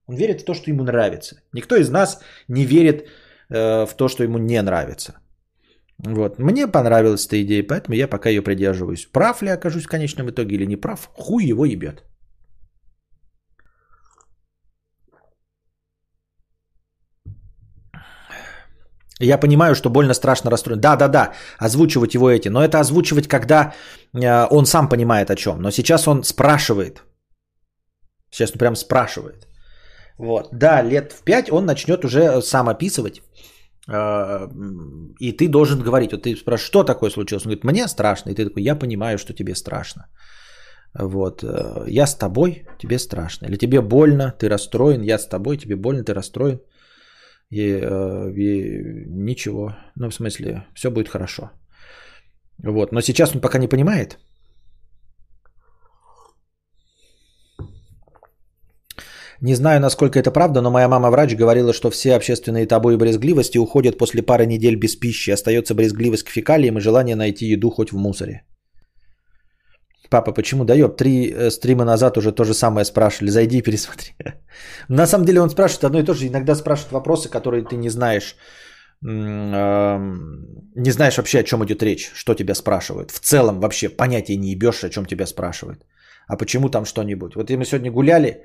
Он 0.09 0.17
верит 0.17 0.41
в 0.41 0.45
то, 0.45 0.55
что 0.55 0.71
ему 0.71 0.85
нравится. 0.85 1.37
Никто 1.53 1.77
из 1.77 1.91
нас 1.91 2.21
не 2.49 2.65
верит 2.65 3.07
э, 3.51 3.87
в 3.87 3.95
то, 3.97 4.09
что 4.09 4.25
ему 4.25 4.39
не 4.39 4.63
нравится. 4.63 5.15
Вот. 5.99 6.39
Мне 6.39 6.67
понравилась 6.67 7.27
эта 7.27 7.43
идея, 7.43 7.67
поэтому 7.67 7.97
я 7.97 8.09
пока 8.09 8.29
ее 8.29 8.43
придерживаюсь. 8.43 9.07
Прав 9.13 9.43
ли 9.43 9.49
окажусь 9.49 9.85
в 9.85 9.89
конечном 9.89 10.31
итоге 10.31 10.57
или 10.57 10.67
не 10.67 10.77
прав, 10.77 11.09
хуй 11.15 11.45
его 11.45 11.65
ебет. 11.65 12.05
Я 19.21 19.39
понимаю, 19.39 19.75
что 19.75 19.91
больно 19.91 20.15
страшно 20.15 20.51
расстроен. 20.51 20.81
Да, 20.81 20.97
да, 20.97 21.09
да, 21.09 21.33
озвучивать 21.59 22.15
его 22.15 22.31
эти. 22.31 22.49
Но 22.49 22.63
это 22.63 22.81
озвучивать, 22.81 23.29
когда 23.29 23.73
э, 24.15 24.47
он 24.51 24.67
сам 24.67 24.89
понимает 24.89 25.31
о 25.31 25.37
чем. 25.37 25.63
Но 25.63 25.71
сейчас 25.71 26.07
он 26.07 26.23
спрашивает. 26.25 27.03
Сейчас 28.31 28.53
он 28.53 28.59
прям 28.59 28.77
спрашивает. 28.77 29.49
Вот. 30.19 30.49
Да, 30.53 30.83
лет 30.83 31.13
в 31.13 31.23
пять 31.25 31.51
он 31.51 31.65
начнет 31.65 32.05
уже 32.05 32.43
сам 32.43 32.69
описывать. 32.69 33.23
Э, 33.93 34.49
и 35.21 35.33
ты 35.33 35.49
должен 35.49 35.81
говорить. 35.81 36.13
Вот 36.13 36.23
ты 36.23 36.37
спрашиваешь, 36.37 36.67
что 36.67 36.85
такое 36.85 37.11
случилось? 37.11 37.45
Он 37.47 37.51
говорит, 37.51 37.65
мне 37.65 37.89
страшно. 37.89 38.31
И 38.31 38.35
ты 38.35 38.45
такой, 38.45 38.63
я 38.63 38.77
понимаю, 38.77 39.19
что 39.19 39.33
тебе 39.33 39.55
страшно. 39.55 40.07
Вот. 40.99 41.43
э, 41.43 41.85
Я 41.89 42.07
с 42.07 42.15
тобой, 42.17 42.67
тебе 42.79 42.99
страшно. 42.99 43.47
Или 43.47 43.57
тебе 43.57 43.81
больно, 43.81 44.35
ты 44.39 44.49
расстроен. 44.49 45.03
Я 45.03 45.19
с 45.19 45.29
тобой, 45.29 45.57
тебе 45.57 45.77
больно, 45.77 46.05
ты 46.05 46.15
расстроен. 46.15 46.61
И, 47.51 47.61
э, 47.61 48.33
и 48.37 49.07
ничего. 49.09 49.77
Ну, 49.97 50.09
в 50.11 50.15
смысле, 50.15 50.67
все 50.75 50.91
будет 50.91 51.09
хорошо. 51.09 51.51
Вот. 52.65 52.93
Но 52.93 53.01
сейчас 53.01 53.35
он 53.35 53.41
пока 53.41 53.59
не 53.59 53.69
понимает. 53.69 54.19
Не 59.41 59.55
знаю, 59.55 59.81
насколько 59.81 60.19
это 60.19 60.31
правда, 60.31 60.61
но 60.61 60.71
моя 60.71 60.89
мама 60.89 61.11
врач 61.11 61.35
говорила, 61.35 61.73
что 61.73 61.91
все 61.91 62.15
общественные 62.15 62.67
табу 62.67 62.91
и 62.91 62.97
брезгливости 62.97 63.59
уходят 63.59 63.99
после 63.99 64.23
пары 64.23 64.47
недель 64.47 64.77
без 64.77 64.97
пищи. 64.97 65.31
Остается 65.31 65.75
брезгливость 65.75 66.25
к 66.25 66.31
фекалиям 66.31 66.79
и 66.79 66.81
желание 66.81 67.17
найти 67.17 67.47
еду 67.47 67.71
хоть 67.71 67.93
в 67.93 67.97
мусоре. 67.97 68.43
Папа, 70.11 70.33
почему 70.33 70.65
да 70.65 70.75
ёб, 70.75 70.97
три 70.97 71.33
э, 71.33 71.51
стрима 71.51 71.85
назад 71.85 72.17
уже 72.17 72.33
то 72.33 72.45
же 72.45 72.55
самое 72.55 72.85
спрашивали, 72.85 73.31
зайди 73.31 73.59
и 73.59 73.63
пересмотри. 73.63 74.15
На 74.89 75.07
самом 75.07 75.25
деле 75.25 75.41
он 75.41 75.51
спрашивает 75.51 75.85
одно 75.85 75.99
и 75.99 76.05
то 76.05 76.15
же, 76.15 76.27
иногда 76.27 76.55
спрашивает 76.55 76.93
вопросы, 76.93 77.29
которые 77.29 77.65
ты 77.65 77.77
не 77.77 77.91
знаешь, 77.91 78.37
эм, 79.05 80.47
не 80.77 80.91
знаешь 80.91 81.17
вообще, 81.17 81.41
о 81.41 81.45
чем 81.45 81.65
идет 81.65 81.83
речь, 81.83 82.11
что 82.15 82.35
тебя 82.35 82.55
спрашивают. 82.55 83.11
В 83.11 83.19
целом 83.19 83.61
вообще 83.61 83.89
понятия 83.89 84.37
не 84.37 84.53
ебешь, 84.53 84.85
о 84.85 84.91
чем 84.91 85.07
тебя 85.07 85.27
спрашивают. 85.27 85.85
А 86.29 86.37
почему 86.37 86.69
там 86.69 86.85
что-нибудь? 86.85 87.35
Вот 87.35 87.51
мы 87.51 87.65
сегодня 87.65 87.91
гуляли, 87.91 88.45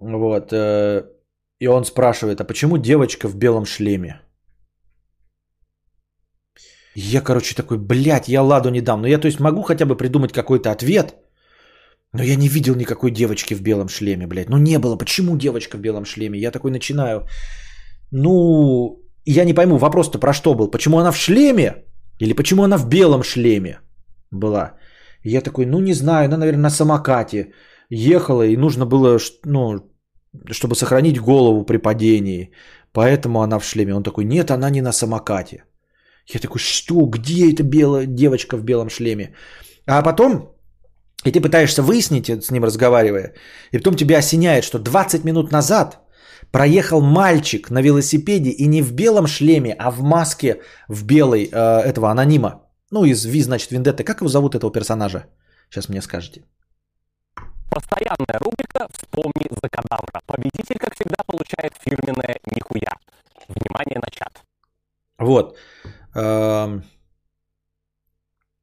вот, 0.00 0.52
э, 0.52 1.04
и 1.58 1.68
он 1.68 1.84
спрашивает, 1.84 2.40
а 2.40 2.44
почему 2.44 2.78
девочка 2.78 3.28
в 3.28 3.36
белом 3.36 3.64
шлеме? 3.64 4.20
Я, 6.94 7.20
короче, 7.20 7.54
такой, 7.54 7.78
блядь, 7.78 8.28
я 8.28 8.42
ладу 8.42 8.70
не 8.70 8.80
дам. 8.80 9.02
Но 9.02 9.08
я, 9.08 9.18
то 9.18 9.26
есть, 9.26 9.40
могу 9.40 9.62
хотя 9.62 9.84
бы 9.86 9.96
придумать 9.96 10.32
какой-то 10.32 10.70
ответ, 10.70 11.14
но 12.12 12.22
я 12.22 12.36
не 12.36 12.48
видел 12.48 12.74
никакой 12.74 13.10
девочки 13.10 13.54
в 13.54 13.62
белом 13.62 13.88
шлеме, 13.88 14.26
блядь. 14.26 14.48
Ну, 14.48 14.58
не 14.58 14.78
было. 14.78 14.96
Почему 14.96 15.36
девочка 15.36 15.76
в 15.76 15.80
белом 15.80 16.04
шлеме? 16.04 16.38
Я 16.38 16.50
такой 16.50 16.70
начинаю. 16.70 17.26
Ну, 18.10 19.00
я 19.24 19.44
не 19.44 19.54
пойму, 19.54 19.78
вопрос-то 19.78 20.18
про 20.18 20.32
что 20.32 20.54
был? 20.54 20.70
Почему 20.70 20.98
она 20.98 21.12
в 21.12 21.16
шлеме? 21.16 21.84
Или 22.20 22.34
почему 22.34 22.62
она 22.62 22.78
в 22.78 22.88
белом 22.88 23.22
шлеме 23.22 23.80
была? 24.30 24.74
Я 25.24 25.40
такой, 25.40 25.66
ну, 25.66 25.80
не 25.80 25.94
знаю, 25.94 26.26
она, 26.26 26.36
наверное, 26.36 26.62
на 26.62 26.70
самокате 26.70 27.52
ехала, 27.90 28.46
и 28.46 28.56
нужно 28.56 28.86
было, 28.86 29.18
ну, 29.44 29.80
чтобы 30.50 30.74
сохранить 30.74 31.20
голову 31.20 31.64
при 31.64 31.78
падении. 31.78 32.50
Поэтому 32.92 33.42
она 33.42 33.58
в 33.58 33.64
шлеме. 33.64 33.94
Он 33.94 34.02
такой, 34.02 34.24
нет, 34.24 34.50
она 34.50 34.70
не 34.70 34.80
на 34.80 34.92
самокате. 34.92 35.64
Я 36.34 36.40
такой, 36.40 36.58
что, 36.58 37.06
где 37.06 37.52
эта 37.52 37.62
белая 37.62 38.06
девочка 38.06 38.56
в 38.56 38.64
белом 38.64 38.90
шлеме? 38.90 39.34
А 39.86 40.02
потом, 40.02 40.56
и 41.24 41.30
ты 41.30 41.40
пытаешься 41.40 41.82
выяснить 41.82 42.28
это 42.28 42.42
с 42.42 42.50
ним 42.50 42.64
разговаривая, 42.64 43.34
и 43.72 43.78
потом 43.78 43.94
тебя 43.94 44.18
осеняет, 44.18 44.64
что 44.64 44.78
20 44.78 45.24
минут 45.24 45.52
назад 45.52 46.00
проехал 46.50 47.00
мальчик 47.00 47.70
на 47.70 47.82
велосипеде 47.82 48.50
и 48.50 48.66
не 48.66 48.82
в 48.82 48.92
белом 48.92 49.26
шлеме, 49.26 49.74
а 49.78 49.90
в 49.90 50.02
маске 50.02 50.60
в 50.88 51.04
белой 51.04 51.44
э, 51.44 51.80
этого 51.84 52.10
анонима. 52.10 52.62
Ну, 52.90 53.04
из 53.04 53.24
Ви, 53.24 53.42
значит, 53.42 53.70
Вендетты. 53.70 54.04
Как 54.04 54.20
его 54.20 54.28
зовут 54.28 54.54
этого 54.54 54.72
персонажа? 54.72 55.26
Сейчас 55.70 55.88
мне 55.88 56.02
скажете. 56.02 56.42
Постоянная 57.70 58.38
рубрика 58.40 58.86
«Вспомни 58.92 59.48
за 59.50 59.68
кадавра». 59.68 60.20
Победитель, 60.26 60.78
как 60.78 60.94
всегда, 60.94 61.16
получает 61.26 61.72
фирменное 61.80 62.38
нихуя. 62.46 62.94
Внимание 63.48 63.98
на 64.00 64.10
чат. 64.10 64.32
Вот. 65.18 65.56
Эм, 66.14 66.82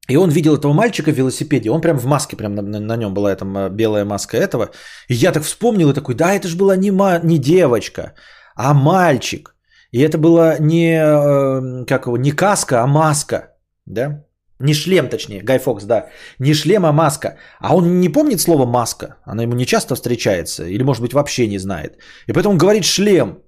И 0.08 0.16
он 0.16 0.30
видел 0.30 0.56
этого 0.56 0.72
мальчика 0.74 1.10
в 1.10 1.14
велосипеде, 1.16 1.70
он 1.70 1.80
прям 1.80 1.98
в 1.98 2.04
маске, 2.06 2.36
прям 2.36 2.54
на, 2.54 2.62
на- 2.62 2.80
на 2.80 2.96
нем 2.96 3.14
была 3.14 3.32
эта 3.32 3.68
белая 3.70 4.04
маска 4.04 4.36
этого. 4.36 4.70
И 5.08 5.14
я 5.14 5.32
так 5.32 5.42
вспомнил 5.44 5.90
и 5.90 5.94
такой, 5.94 6.14
да, 6.14 6.34
это 6.34 6.46
же 6.48 6.56
была 6.58 6.76
не, 6.76 6.90
ма- 6.90 7.20
не 7.22 7.38
девочка, 7.38 8.14
а 8.54 8.74
мальчик. 8.74 9.56
И 9.92 10.00
это 10.00 10.18
была 10.18 10.58
не, 10.58 10.92
э, 10.98 11.84
как 11.86 12.06
его, 12.06 12.16
не 12.18 12.32
каска, 12.32 12.82
а 12.82 12.86
маска, 12.86 13.54
да? 13.86 14.24
Не 14.64 14.74
шлем, 14.74 15.08
точнее, 15.08 15.42
Гай 15.42 15.58
Фокс, 15.58 15.84
да. 15.84 16.06
Не 16.38 16.54
шлем, 16.54 16.84
а 16.86 16.92
маска. 16.92 17.36
А 17.60 17.76
он 17.76 18.00
не 18.00 18.08
помнит 18.08 18.40
слово 18.40 18.64
маска. 18.64 19.16
Она 19.24 19.42
ему 19.42 19.54
не 19.54 19.66
часто 19.66 19.94
встречается. 19.94 20.64
Или, 20.64 20.82
может 20.82 21.02
быть, 21.02 21.12
вообще 21.12 21.46
не 21.46 21.58
знает. 21.58 21.98
И 22.28 22.32
поэтому 22.32 22.52
он 22.52 22.58
говорит 22.58 22.84
шлем. 22.84 23.42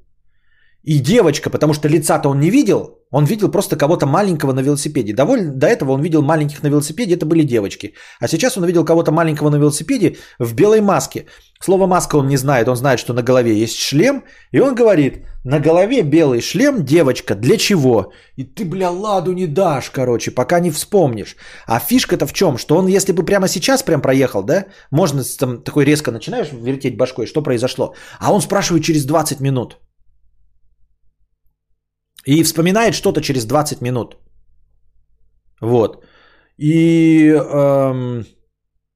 И 0.86 1.00
девочка, 1.00 1.50
потому 1.50 1.74
что 1.74 1.88
лица-то 1.88 2.28
он 2.28 2.38
не 2.38 2.50
видел, 2.50 3.00
он 3.10 3.24
видел 3.24 3.50
просто 3.50 3.76
кого-то 3.76 4.06
маленького 4.06 4.52
на 4.52 4.62
велосипеде. 4.62 5.12
Довольно 5.12 5.52
до 5.52 5.66
этого 5.66 5.92
он 5.92 6.00
видел 6.00 6.22
маленьких 6.22 6.62
на 6.62 6.68
велосипеде, 6.68 7.14
это 7.14 7.26
были 7.26 7.42
девочки. 7.42 7.94
А 8.20 8.28
сейчас 8.28 8.56
он 8.56 8.62
увидел 8.62 8.84
кого-то 8.84 9.10
маленького 9.10 9.50
на 9.50 9.56
велосипеде 9.56 10.16
в 10.38 10.54
белой 10.54 10.80
маске. 10.80 11.26
Слово 11.60 11.88
маска 11.88 12.16
он 12.16 12.28
не 12.28 12.36
знает, 12.36 12.68
он 12.68 12.76
знает, 12.76 13.00
что 13.00 13.14
на 13.14 13.22
голове 13.22 13.60
есть 13.62 13.76
шлем, 13.76 14.22
и 14.52 14.60
он 14.60 14.76
говорит, 14.76 15.24
на 15.44 15.58
голове 15.58 16.02
белый 16.02 16.40
шлем, 16.40 16.84
девочка, 16.84 17.34
для 17.34 17.56
чего? 17.56 18.12
И 18.36 18.44
ты, 18.44 18.64
бля, 18.64 18.90
ладу 18.90 19.32
не 19.32 19.46
дашь, 19.48 19.90
короче, 19.90 20.30
пока 20.30 20.60
не 20.60 20.70
вспомнишь. 20.70 21.36
А 21.66 21.80
фишка-то 21.80 22.26
в 22.26 22.32
чем? 22.32 22.58
Что 22.58 22.76
он, 22.76 22.86
если 22.86 23.12
бы 23.12 23.24
прямо 23.24 23.48
сейчас 23.48 23.82
прям 23.82 24.00
проехал, 24.00 24.44
да, 24.44 24.66
можно 24.92 25.24
там 25.38 25.62
такой 25.62 25.84
резко 25.84 26.12
начинаешь 26.12 26.52
вертеть 26.52 26.96
башкой, 26.96 27.26
что 27.26 27.42
произошло? 27.42 27.94
А 28.20 28.32
он 28.32 28.40
спрашивает 28.40 28.84
через 28.84 29.04
20 29.04 29.40
минут. 29.40 29.78
И 32.26 32.42
вспоминает 32.42 32.94
что-то 32.94 33.20
через 33.20 33.44
20 33.46 33.80
минут. 33.82 34.16
Вот. 35.60 36.04
И 36.58 37.28
эм, 37.30 38.24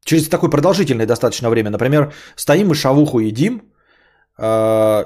через 0.04 0.28
такое 0.28 0.50
продолжительное 0.50 1.06
достаточно 1.06 1.50
время. 1.50 1.70
Например, 1.70 2.12
стоим 2.36 2.70
и 2.70 2.74
шавуху 2.74 3.20
едим. 3.20 3.62
э, 4.38 5.04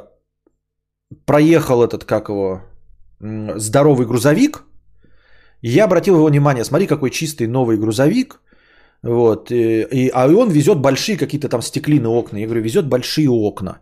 проехал 1.27 1.83
этот, 1.83 2.05
как 2.05 2.29
его, 2.29 2.61
здоровый 3.57 4.07
грузовик. 4.07 4.65
И 5.63 5.69
я 5.71 5.85
обратил 5.85 6.15
его 6.17 6.27
внимание, 6.27 6.65
смотри, 6.65 6.87
какой 6.87 7.11
чистый 7.11 7.47
новый 7.47 7.77
грузовик. 7.77 8.41
Вот, 9.03 9.51
и, 9.51 9.83
и- 9.93 10.11
а 10.15 10.29
он 10.29 10.51
везет 10.51 10.79
большие 10.81 11.17
какие-то 11.19 11.49
там 11.49 11.63
стеклины 11.63 12.09
окна. 12.09 12.39
Я 12.39 12.47
говорю, 12.47 12.63
везет 12.63 12.89
большие 12.89 13.29
окна. 13.29 13.79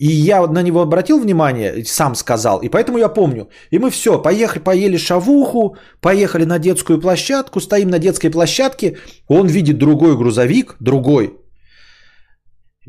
И 0.00 0.06
я 0.06 0.46
на 0.46 0.62
него 0.62 0.80
обратил 0.80 1.20
внимание, 1.20 1.84
сам 1.84 2.14
сказал, 2.14 2.62
и 2.62 2.70
поэтому 2.70 2.98
я 2.98 3.08
помню. 3.10 3.50
И 3.70 3.78
мы 3.78 3.90
все, 3.90 4.22
поехали, 4.22 4.62
поели 4.62 4.98
шавуху, 4.98 5.76
поехали 6.00 6.46
на 6.46 6.58
детскую 6.58 7.00
площадку, 7.00 7.60
стоим 7.60 7.90
на 7.90 7.98
детской 7.98 8.30
площадке, 8.30 8.96
он 9.28 9.46
видит 9.46 9.78
другой 9.78 10.16
грузовик, 10.16 10.76
другой, 10.80 11.34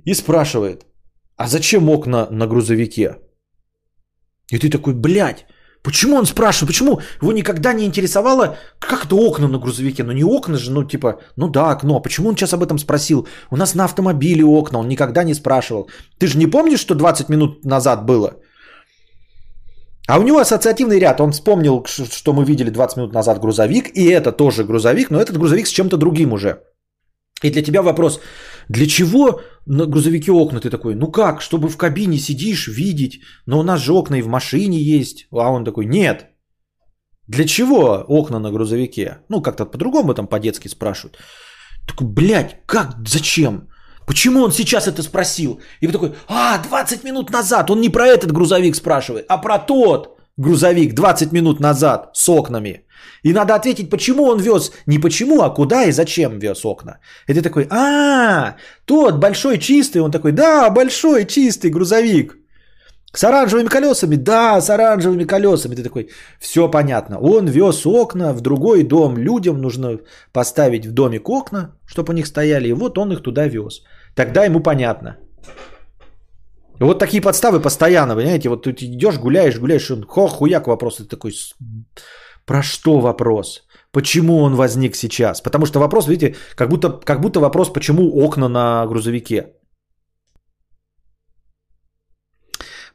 и 0.05 0.13
спрашивает, 0.13 0.85
а 1.35 1.47
зачем 1.47 1.89
окна 1.89 2.27
на 2.31 2.47
грузовике? 2.47 3.17
И 4.49 4.57
ты 4.57 4.69
такой, 4.69 4.93
блядь, 4.93 5.45
почему 5.83 6.15
он 6.15 6.25
спрашивает, 6.25 6.67
почему 6.67 7.01
его 7.21 7.31
никогда 7.31 7.73
не 7.73 7.85
интересовало, 7.85 8.57
как 8.79 9.05
это 9.05 9.15
окна 9.15 9.47
на 9.47 9.59
грузовике? 9.59 10.03
Ну 10.03 10.11
не 10.11 10.23
окна 10.23 10.57
же, 10.57 10.71
ну 10.71 10.83
типа, 10.83 11.19
ну 11.35 11.49
да, 11.49 11.71
окно, 11.71 11.97
а 11.97 12.01
почему 12.01 12.29
он 12.29 12.35
сейчас 12.35 12.53
об 12.53 12.63
этом 12.63 12.79
спросил? 12.79 13.27
У 13.49 13.57
нас 13.57 13.75
на 13.75 13.85
автомобиле 13.85 14.43
окна, 14.43 14.79
он 14.79 14.87
никогда 14.87 15.23
не 15.23 15.33
спрашивал. 15.33 15.89
Ты 16.19 16.27
же 16.27 16.37
не 16.37 16.47
помнишь, 16.47 16.79
что 16.79 16.95
20 16.95 17.29
минут 17.29 17.65
назад 17.65 18.05
было? 18.05 18.35
А 20.07 20.19
у 20.19 20.23
него 20.23 20.39
ассоциативный 20.39 20.99
ряд. 20.99 21.21
Он 21.21 21.31
вспомнил, 21.31 21.85
что 21.85 22.33
мы 22.33 22.43
видели 22.43 22.69
20 22.69 22.97
минут 22.97 23.13
назад 23.13 23.39
грузовик, 23.39 23.95
и 23.95 24.09
это 24.09 24.31
тоже 24.31 24.63
грузовик, 24.63 25.09
но 25.09 25.21
этот 25.21 25.37
грузовик 25.37 25.67
с 25.67 25.71
чем-то 25.71 25.97
другим 25.97 26.33
уже. 26.33 26.61
И 27.43 27.49
для 27.49 27.63
тебя 27.63 27.81
вопрос, 27.81 28.19
для 28.69 28.88
чего 28.88 29.41
на 29.65 29.85
грузовике 29.85 30.31
окна? 30.31 30.59
Ты 30.59 30.69
такой, 30.69 30.95
ну 30.95 31.11
как, 31.11 31.41
чтобы 31.41 31.69
в 31.69 31.77
кабине 31.77 32.18
сидишь, 32.18 32.68
видеть, 32.68 33.22
но 33.45 33.59
у 33.59 33.63
нас 33.63 33.81
же 33.81 33.93
окна 33.93 34.15
и 34.15 34.22
в 34.22 34.27
машине 34.27 34.77
есть. 34.77 35.27
А 35.31 35.49
он 35.49 35.65
такой, 35.65 35.85
нет. 35.85 36.27
Для 37.27 37.45
чего 37.45 38.05
окна 38.07 38.39
на 38.39 38.51
грузовике? 38.51 39.18
Ну, 39.30 39.41
как-то 39.41 39.65
по-другому 39.65 40.13
там 40.13 40.27
по-детски 40.27 40.69
спрашивают. 40.69 41.18
Такой, 41.88 42.07
блядь, 42.07 42.65
как, 42.65 42.95
зачем? 43.07 43.68
Почему 44.05 44.43
он 44.43 44.51
сейчас 44.51 44.88
это 44.88 45.03
спросил? 45.03 45.61
И 45.81 45.88
вы 45.88 45.93
такой, 45.93 46.13
а, 46.27 46.57
20 46.57 47.03
минут 47.03 47.31
назад, 47.31 47.69
он 47.69 47.81
не 47.81 47.89
про 47.89 48.07
этот 48.07 48.31
грузовик 48.31 48.76
спрашивает, 48.76 49.26
а 49.30 49.38
про 49.38 49.59
тот 49.59 50.19
грузовик 50.38 50.93
20 50.93 51.31
минут 51.31 51.59
назад 51.59 52.09
с 52.13 52.30
окнами. 52.30 52.85
И 53.23 53.34
надо 53.34 53.56
ответить, 53.56 53.90
почему 53.90 54.23
он 54.23 54.40
вез, 54.40 54.72
не 54.88 54.99
почему, 54.99 55.41
а 55.41 55.49
куда 55.49 55.84
и 55.86 55.91
зачем 55.91 56.40
вез 56.40 56.65
окна. 56.65 56.99
И 57.28 57.34
ты 57.34 57.41
такой, 57.41 57.68
а, 57.69 58.56
тот 58.86 59.19
большой 59.19 59.57
чистый, 59.57 60.02
он 60.02 60.11
такой, 60.11 60.32
да, 60.32 60.69
большой 60.69 61.26
чистый 61.26 61.72
грузовик. 61.72 62.38
С 63.14 63.23
оранжевыми 63.26 63.68
колесами? 63.68 64.15
Да, 64.15 64.61
с 64.61 64.69
оранжевыми 64.69 65.26
колесами. 65.26 65.76
Ты 65.76 65.84
такой, 65.84 66.10
все 66.40 66.72
понятно. 66.72 67.19
Он 67.19 67.48
вез 67.48 67.86
окна 67.86 68.34
в 68.34 68.41
другой 68.41 68.84
дом. 68.84 69.18
Людям 69.18 69.61
нужно 69.61 69.99
поставить 70.32 70.86
в 70.86 70.94
домик 70.94 71.30
окна, 71.30 71.76
чтобы 71.86 72.14
у 72.14 72.15
них 72.15 72.26
стояли. 72.26 72.69
И 72.69 72.73
вот 72.73 72.98
он 72.98 73.11
их 73.11 73.22
туда 73.22 73.48
вез. 73.48 73.84
Тогда 74.15 74.45
ему 74.45 74.61
понятно. 74.61 75.18
Вот 76.80 76.99
такие 76.99 77.22
подставы 77.22 77.60
постоянно, 77.60 78.15
понимаете? 78.15 78.49
Вот 78.49 78.64
ты 78.64 78.72
идешь, 78.72 79.19
гуляешь, 79.19 79.60
гуляешь, 79.60 79.91
он 79.91 80.03
хо, 80.03 80.28
хуяк 80.28 80.68
вопрос. 80.68 80.98
Ты 80.98 81.03
такой, 81.03 81.34
про 82.45 82.61
что 82.61 82.99
вопрос? 82.99 83.63
Почему 83.91 84.41
он 84.41 84.55
возник 84.55 84.95
сейчас? 84.95 85.41
Потому 85.41 85.65
что 85.65 85.80
вопрос, 85.80 86.07
видите, 86.07 86.35
как 86.55 86.69
будто, 86.69 86.89
как 86.89 87.22
будто 87.22 87.39
вопрос, 87.39 87.73
почему 87.73 88.09
окна 88.23 88.47
на 88.49 88.85
грузовике. 88.88 89.53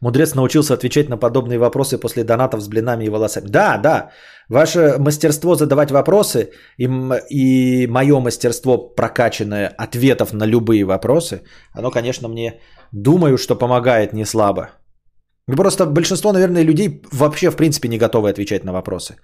Мудрец 0.01 0.35
научился 0.35 0.75
отвечать 0.75 1.09
на 1.09 1.17
подобные 1.17 1.59
вопросы 1.59 1.99
после 1.99 2.25
донатов 2.25 2.61
с 2.61 2.69
блинами 2.69 3.05
и 3.05 3.09
волосами. 3.09 3.49
Да, 3.49 3.79
да, 3.79 4.11
ваше 4.49 4.97
мастерство 4.99 5.55
задавать 5.55 5.91
вопросы 5.91 6.51
и, 6.79 6.89
и 7.31 7.87
мое 7.87 8.21
мастерство 8.21 8.79
прокачанное 8.79 9.69
ответов 9.79 10.33
на 10.33 10.45
любые 10.45 10.85
вопросы, 10.85 11.43
оно, 11.73 11.91
конечно, 11.91 12.29
мне 12.29 12.61
думаю, 12.93 13.39
что 13.39 13.59
помогает 13.59 14.13
не 14.13 14.25
слабо. 14.25 14.71
Ну, 15.49 15.57
просто 15.57 15.87
большинство, 15.87 16.33
наверное, 16.33 16.65
людей 16.65 17.03
вообще, 17.13 17.51
в 17.51 17.57
принципе, 17.57 17.89
не 17.89 17.99
готовы 17.99 18.31
отвечать 18.31 18.65
на 18.65 18.73
вопросы. 18.73 19.17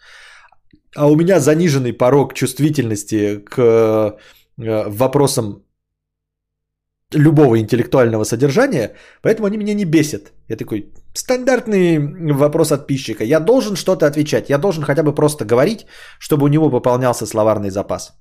А 0.96 1.06
у 1.06 1.16
меня 1.16 1.40
заниженный 1.40 1.92
порог 1.92 2.34
чувствительности 2.34 3.38
к 3.38 3.58
э, 3.58 4.88
вопросам 4.88 5.62
любого 7.14 7.58
интеллектуального 7.58 8.24
содержания, 8.24 8.94
поэтому 9.22 9.46
они 9.46 9.58
меня 9.58 9.74
не 9.74 9.84
бесят. 9.84 10.32
Я 10.48 10.56
такой, 10.56 10.92
стандартный 11.14 11.98
вопрос 12.32 12.68
подписчика. 12.68 13.24
Я 13.24 13.40
должен 13.40 13.76
что-то 13.76 14.06
отвечать, 14.06 14.50
я 14.50 14.58
должен 14.58 14.84
хотя 14.84 15.02
бы 15.02 15.14
просто 15.14 15.44
говорить, 15.44 15.86
чтобы 16.18 16.44
у 16.44 16.48
него 16.48 16.70
пополнялся 16.70 17.26
словарный 17.26 17.70
запас. 17.70 18.12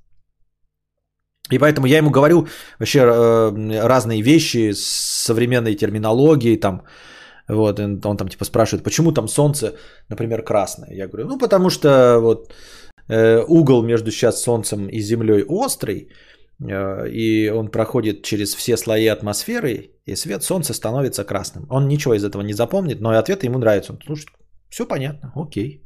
И 1.51 1.59
поэтому 1.59 1.87
я 1.87 1.97
ему 1.97 2.09
говорю 2.09 2.47
вообще 2.79 2.99
э, 2.99 3.87
разные 3.87 4.21
вещи 4.21 4.71
с 4.71 4.85
современной 5.25 5.75
терминологией, 5.75 6.57
там, 6.57 6.81
вот, 7.55 7.79
он, 7.79 8.01
он 8.03 8.17
там 8.17 8.27
типа 8.27 8.45
спрашивает, 8.45 8.83
почему 8.83 9.11
там 9.11 9.27
солнце, 9.27 9.75
например, 10.09 10.43
красное. 10.43 10.93
Я 10.93 11.07
говорю, 11.07 11.27
ну 11.27 11.37
потому 11.37 11.69
что 11.69 12.19
вот 12.19 12.53
э, 13.07 13.43
угол 13.47 13.83
между 13.83 14.11
сейчас 14.11 14.41
солнцем 14.41 14.87
и 14.87 14.99
землей 14.99 15.43
острый, 15.43 16.09
Э, 16.69 17.07
и 17.09 17.49
он 17.49 17.71
проходит 17.71 18.23
через 18.23 18.55
все 18.55 18.77
слои 18.77 19.07
атмосферы, 19.07 19.91
и 20.05 20.15
свет 20.15 20.43
солнца 20.43 20.73
становится 20.73 21.23
красным. 21.23 21.65
Он 21.69 21.87
ничего 21.87 22.13
из 22.13 22.23
этого 22.23 22.43
не 22.43 22.53
запомнит, 22.53 23.01
но 23.01 23.13
и 23.13 23.17
ответ 23.17 23.43
ему 23.43 23.59
нравится. 23.59 23.93
Он 23.93 23.99
слушает, 24.05 24.29
все 24.69 24.87
понятно, 24.87 25.31
окей. 25.35 25.83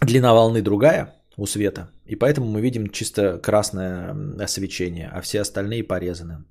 Длина 0.00 0.32
волны 0.32 0.62
другая 0.62 1.14
у 1.36 1.46
света, 1.46 1.90
и 2.06 2.16
поэтому 2.16 2.46
мы 2.46 2.62
видим 2.62 2.88
чисто 2.88 3.38
красное 3.38 4.46
свечение, 4.46 5.10
а 5.12 5.20
все 5.20 5.40
остальные 5.40 5.84
порезаны. 5.84 6.44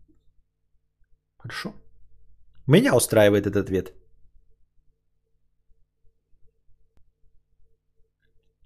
Хорошо. 1.39 1.73
Меня 2.67 2.95
устраивает 2.95 3.47
этот 3.47 3.65
ответ. 3.65 3.93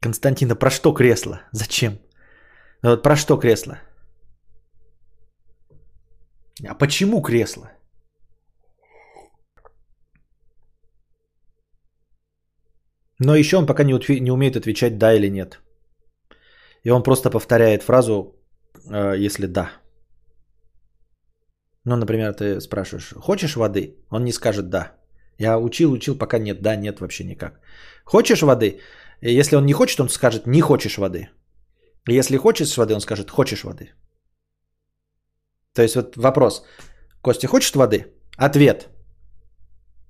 Константина, 0.02 0.56
про 0.56 0.70
что 0.70 0.94
кресло? 0.94 1.42
Зачем? 1.52 2.00
Ну 2.82 2.90
вот 2.90 3.04
про 3.04 3.16
что 3.16 3.38
кресло? 3.38 3.80
А 6.68 6.76
почему 6.76 7.22
кресло? 7.22 7.72
Но 13.20 13.36
еще 13.36 13.58
он 13.58 13.66
пока 13.66 13.84
не, 13.84 13.94
утви- 13.94 14.20
не 14.20 14.32
умеет 14.32 14.56
отвечать 14.56 14.98
да 14.98 15.14
или 15.14 15.30
нет. 15.30 15.62
И 16.84 16.92
он 16.92 17.04
просто 17.04 17.30
повторяет 17.30 17.84
фразу, 17.84 18.36
э, 18.90 19.16
если 19.26 19.48
да. 19.48 19.72
Ну, 21.86 21.96
например, 21.96 22.34
ты 22.34 22.62
спрашиваешь, 22.62 23.14
хочешь 23.18 23.56
воды? 23.56 23.98
Он 24.10 24.24
не 24.24 24.32
скажет 24.32 24.70
да. 24.70 24.94
Я 25.40 25.60
учил, 25.60 25.92
учил, 25.92 26.18
пока 26.18 26.40
нет, 26.40 26.62
да, 26.62 26.76
нет, 26.76 27.00
вообще 27.00 27.24
никак. 27.24 27.60
Хочешь 28.06 28.42
воды? 28.42 28.80
Если 29.22 29.56
он 29.56 29.66
не 29.66 29.74
хочет, 29.74 30.00
он 30.00 30.10
скажет 30.10 30.48
«не 30.48 30.62
хочешь 30.62 30.98
воды». 30.98 31.30
Если 32.08 32.38
хочешь 32.38 32.78
воды, 32.78 32.94
он 32.94 33.02
скажет 33.02 33.30
«хочешь 33.30 33.64
воды». 33.64 33.94
То 35.74 35.82
есть 35.82 35.96
вот 35.96 36.18
вопрос. 36.18 36.66
Костя 37.22 37.48
хочет 37.48 37.76
воды? 37.76 38.06
Ответ. 38.38 38.90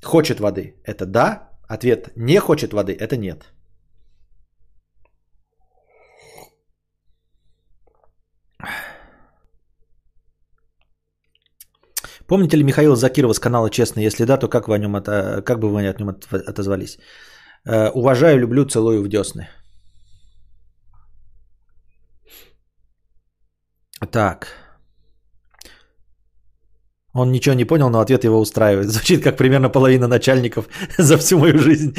Хочет 0.03 0.39
воды. 0.39 0.75
Это 0.83 1.05
да. 1.05 1.49
Ответ 1.67 2.11
не 2.15 2.39
хочет 2.39 2.73
воды. 2.73 2.93
Это 2.99 3.17
нет. 3.17 3.52
Помните 12.33 12.57
ли 12.57 12.63
Михаила 12.63 12.95
Закирова 12.95 13.33
с 13.33 13.39
канала 13.39 13.69
«Честно»? 13.69 14.01
Если 14.01 14.25
да, 14.25 14.37
то 14.37 14.47
как, 14.47 14.67
вы 14.67 14.73
о 14.73 14.79
нем, 14.79 15.03
как 15.43 15.59
бы 15.59 15.69
вы 15.69 15.87
о 15.87 15.93
нем 15.93 16.17
отозвались? 16.47 16.97
Э, 17.63 17.91
уважаю, 17.93 18.39
люблю, 18.39 18.65
целую 18.65 19.03
в 19.03 19.07
десны. 19.07 19.49
Так. 24.11 24.47
Он 27.13 27.31
ничего 27.31 27.55
не 27.55 27.65
понял, 27.65 27.91
но 27.91 27.99
ответ 27.99 28.23
его 28.23 28.39
устраивает. 28.39 28.87
Звучит 28.89 29.23
как 29.23 29.37
примерно 29.37 29.69
половина 29.69 30.07
начальников 30.07 30.67
за 30.97 31.17
всю 31.17 31.37
мою 31.37 31.59
жизнь. 31.59 31.93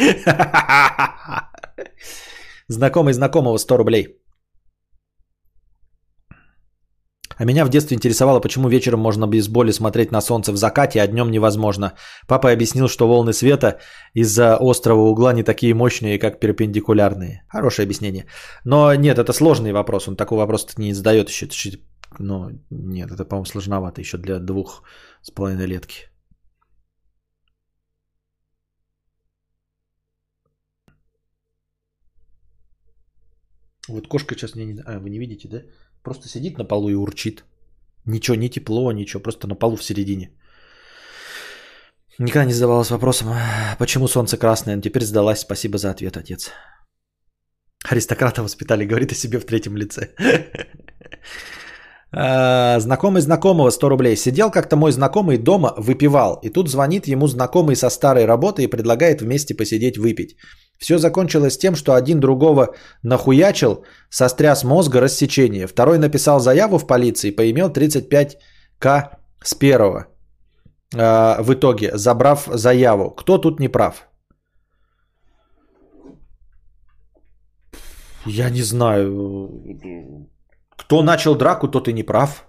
Знакомый 2.68 3.12
знакомого 3.12 3.58
100 3.58 3.76
рублей. 3.76 4.23
А 7.38 7.44
меня 7.44 7.64
в 7.64 7.68
детстве 7.68 7.96
интересовало, 7.96 8.40
почему 8.40 8.68
вечером 8.68 9.00
можно 9.00 9.26
без 9.26 9.48
боли 9.48 9.72
смотреть 9.72 10.12
на 10.12 10.20
солнце 10.20 10.52
в 10.52 10.56
закате, 10.56 11.00
а 11.00 11.06
днем 11.06 11.30
невозможно. 11.30 11.92
Папа 12.26 12.52
объяснил, 12.52 12.88
что 12.88 13.08
волны 13.08 13.32
света 13.32 13.78
из-за 14.14 14.56
острого 14.60 15.00
угла 15.00 15.32
не 15.32 15.42
такие 15.42 15.74
мощные, 15.74 16.18
как 16.18 16.40
перпендикулярные. 16.40 17.44
Хорошее 17.48 17.84
объяснение. 17.84 18.26
Но 18.64 18.94
нет, 18.94 19.18
это 19.18 19.32
сложный 19.32 19.72
вопрос. 19.72 20.08
Он 20.08 20.16
такой 20.16 20.38
вопрос 20.38 20.66
не 20.78 20.94
задает 20.94 21.28
еще. 21.28 21.48
Ну, 22.18 22.50
нет, 22.70 23.10
это, 23.10 23.24
по-моему, 23.24 23.46
сложновато 23.46 24.00
еще 24.00 24.18
для 24.18 24.38
двух 24.38 24.82
с 25.22 25.30
половиной 25.30 25.66
летки. 25.66 26.08
Вот 33.88 34.08
кошка 34.08 34.34
сейчас 34.34 34.54
не... 34.54 34.80
А, 34.86 34.98
вы 34.98 35.10
не 35.10 35.18
видите, 35.18 35.48
да? 35.48 35.62
Просто 36.04 36.28
сидит 36.28 36.58
на 36.58 36.64
полу 36.64 36.90
и 36.90 36.94
урчит. 36.94 37.44
Ничего, 38.06 38.36
не 38.36 38.50
тепло, 38.50 38.92
ничего, 38.92 39.22
просто 39.22 39.48
на 39.48 39.54
полу 39.54 39.76
в 39.76 39.82
середине. 39.82 40.30
Никогда 42.18 42.44
не 42.44 42.52
задавалась 42.52 42.90
вопросом, 42.90 43.28
почему 43.78 44.08
солнце 44.08 44.36
красное, 44.36 44.76
но 44.76 44.82
теперь 44.82 45.04
сдалась. 45.04 45.40
Спасибо 45.40 45.78
за 45.78 45.90
ответ, 45.90 46.16
отец. 46.16 46.50
Аристократа 47.90 48.42
воспитали, 48.42 48.86
говорит 48.86 49.12
о 49.12 49.14
себе 49.14 49.40
в 49.40 49.46
третьем 49.46 49.76
лице. 49.76 50.08
А, 52.16 52.78
знакомый 52.78 53.22
знакомого 53.22 53.70
100 53.70 53.88
рублей. 53.88 54.16
Сидел 54.16 54.48
как-то 54.52 54.76
мой 54.76 54.92
знакомый 54.92 55.36
дома, 55.36 55.74
выпивал. 55.76 56.38
И 56.44 56.48
тут 56.48 56.68
звонит 56.68 57.08
ему 57.08 57.26
знакомый 57.26 57.74
со 57.74 57.90
старой 57.90 58.24
работы 58.24 58.62
и 58.62 58.68
предлагает 58.68 59.20
вместе 59.20 59.56
посидеть 59.56 59.98
выпить. 59.98 60.36
Все 60.78 60.98
закончилось 60.98 61.58
тем, 61.58 61.76
что 61.76 61.94
один 61.94 62.20
другого 62.20 62.74
нахуячил, 63.02 63.84
состряс 64.10 64.64
мозга 64.64 65.00
рассечение. 65.00 65.66
Второй 65.66 65.98
написал 65.98 66.40
заяву 66.40 66.78
в 66.78 66.86
полиции, 66.86 67.30
поимел 67.30 67.70
35к 67.70 69.10
с 69.42 69.54
первого. 69.54 70.06
Э, 70.94 71.42
в 71.42 71.52
итоге, 71.52 71.96
забрав 71.96 72.48
заяву. 72.52 73.10
Кто 73.10 73.38
тут 73.38 73.60
не 73.60 73.68
прав? 73.68 74.08
Я 78.26 78.50
не 78.50 78.62
знаю. 78.62 79.50
Кто 80.76 81.02
начал 81.02 81.34
драку, 81.34 81.68
тот 81.68 81.88
и 81.88 81.92
не 81.92 82.02
прав. 82.02 82.44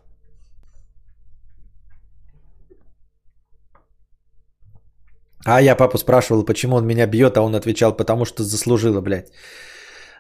А 5.45 5.61
я 5.61 5.75
папу 5.75 5.98
спрашивал, 5.98 6.43
почему 6.45 6.75
он 6.75 6.85
меня 6.88 7.07
бьет, 7.07 7.38
а 7.38 7.41
он 7.41 7.56
отвечал, 7.56 7.95
потому 7.95 8.25
что 8.25 8.43
заслужила, 8.43 9.01
блядь. 9.01 9.32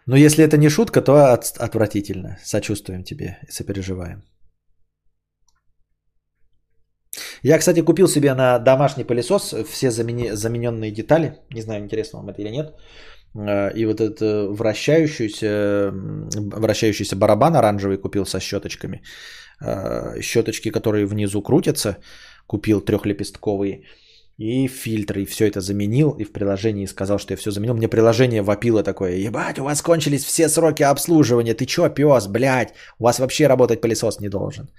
Но 0.07 0.15
если 0.15 0.43
это 0.43 0.57
не 0.57 0.69
шутка, 0.69 1.01
то 1.01 1.33
от- 1.33 1.57
отвратительно. 1.57 2.37
Сочувствуем 2.43 3.03
тебе 3.03 3.39
и 3.47 3.51
сопереживаем. 3.51 4.23
Я, 7.43 7.57
кстати, 7.59 7.81
купил 7.81 8.07
себе 8.07 8.33
на 8.33 8.59
домашний 8.59 9.03
пылесос 9.03 9.53
все 9.67 9.87
замени- 9.87 10.33
замененные 10.35 10.91
детали. 10.91 11.35
Не 11.53 11.61
знаю, 11.61 11.83
интересно 11.83 12.19
вам 12.19 12.29
это 12.29 12.41
или 12.41 12.49
нет. 12.51 12.73
Э, 13.35 13.71
и 13.75 13.85
вот 13.85 13.99
этот 14.01 14.19
вращающийся, 14.59 15.91
вращающийся 16.51 17.15
барабан 17.15 17.55
оранжевый 17.55 17.97
купил 17.97 18.25
со 18.25 18.39
щеточками. 18.39 19.01
э, 19.61 20.21
щеточки, 20.21 20.69
которые 20.71 21.05
внизу 21.05 21.41
крутятся, 21.41 21.97
купил 22.47 22.81
трехлепестковые, 22.81 23.83
и 24.37 24.67
фильтры, 24.67 25.21
и 25.21 25.25
все 25.25 25.47
это 25.47 25.61
заменил, 25.61 26.11
и 26.11 26.23
в 26.23 26.31
приложении 26.31 26.85
сказал, 26.85 27.19
что 27.19 27.33
я 27.33 27.37
все 27.37 27.51
заменил. 27.51 27.75
Мне 27.75 27.87
приложение 27.87 28.41
вопило 28.41 28.83
такое, 28.83 29.15
ебать, 29.15 29.59
у 29.59 29.63
вас 29.63 29.81
кончились 29.81 30.25
все 30.25 30.49
сроки 30.49 30.83
обслуживания, 30.83 31.53
ты 31.53 31.65
чё, 31.65 31.89
пес, 31.89 32.27
блядь, 32.27 32.73
у 32.99 33.05
вас 33.05 33.19
вообще 33.19 33.47
работать 33.47 33.81
пылесос 33.81 34.19
не 34.19 34.29
должен. 34.29 34.69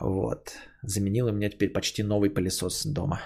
Вот, 0.00 0.52
заменил, 0.82 1.28
и 1.28 1.30
у 1.30 1.34
меня 1.34 1.50
теперь 1.50 1.70
почти 1.70 2.02
новый 2.02 2.30
пылесос 2.30 2.86
дома. 2.86 3.20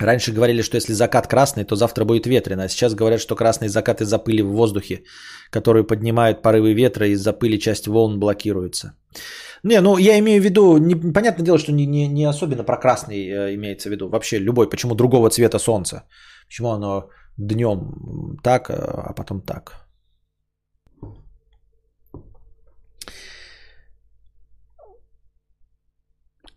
Раньше 0.00 0.32
говорили, 0.32 0.62
что 0.62 0.76
если 0.76 0.92
закат 0.92 1.26
красный, 1.26 1.64
то 1.64 1.76
завтра 1.76 2.04
будет 2.04 2.26
ветрено. 2.26 2.64
А 2.64 2.68
сейчас 2.68 2.94
говорят, 2.94 3.20
что 3.20 3.36
красный 3.36 3.68
закат 3.68 4.00
из-за 4.00 4.18
пыли 4.18 4.42
в 4.42 4.52
воздухе, 4.52 5.02
которые 5.50 5.84
поднимают 5.84 6.42
порывы 6.42 6.74
ветра, 6.74 7.08
из-за 7.08 7.32
пыли 7.32 7.58
часть 7.58 7.86
волн 7.86 8.18
блокируется. 8.18 8.92
Не, 9.64 9.80
ну 9.80 9.98
я 9.98 10.18
имею 10.18 10.40
в 10.40 10.44
виду, 10.44 10.78
не, 10.78 10.94
понятное 10.94 11.44
дело, 11.44 11.58
что 11.58 11.72
не, 11.72 11.86
не, 11.86 12.06
не 12.08 12.28
особенно 12.28 12.62
про 12.62 12.76
красный 12.76 13.28
э, 13.28 13.54
имеется 13.54 13.88
в 13.88 13.92
виду. 13.92 14.08
Вообще 14.08 14.38
любой, 14.38 14.68
почему 14.68 14.94
другого 14.94 15.30
цвета 15.30 15.58
солнца? 15.58 16.04
Почему 16.46 16.68
оно 16.68 17.10
днем 17.36 18.38
так, 18.42 18.70
а 18.70 19.12
потом 19.16 19.40
так? 19.40 19.87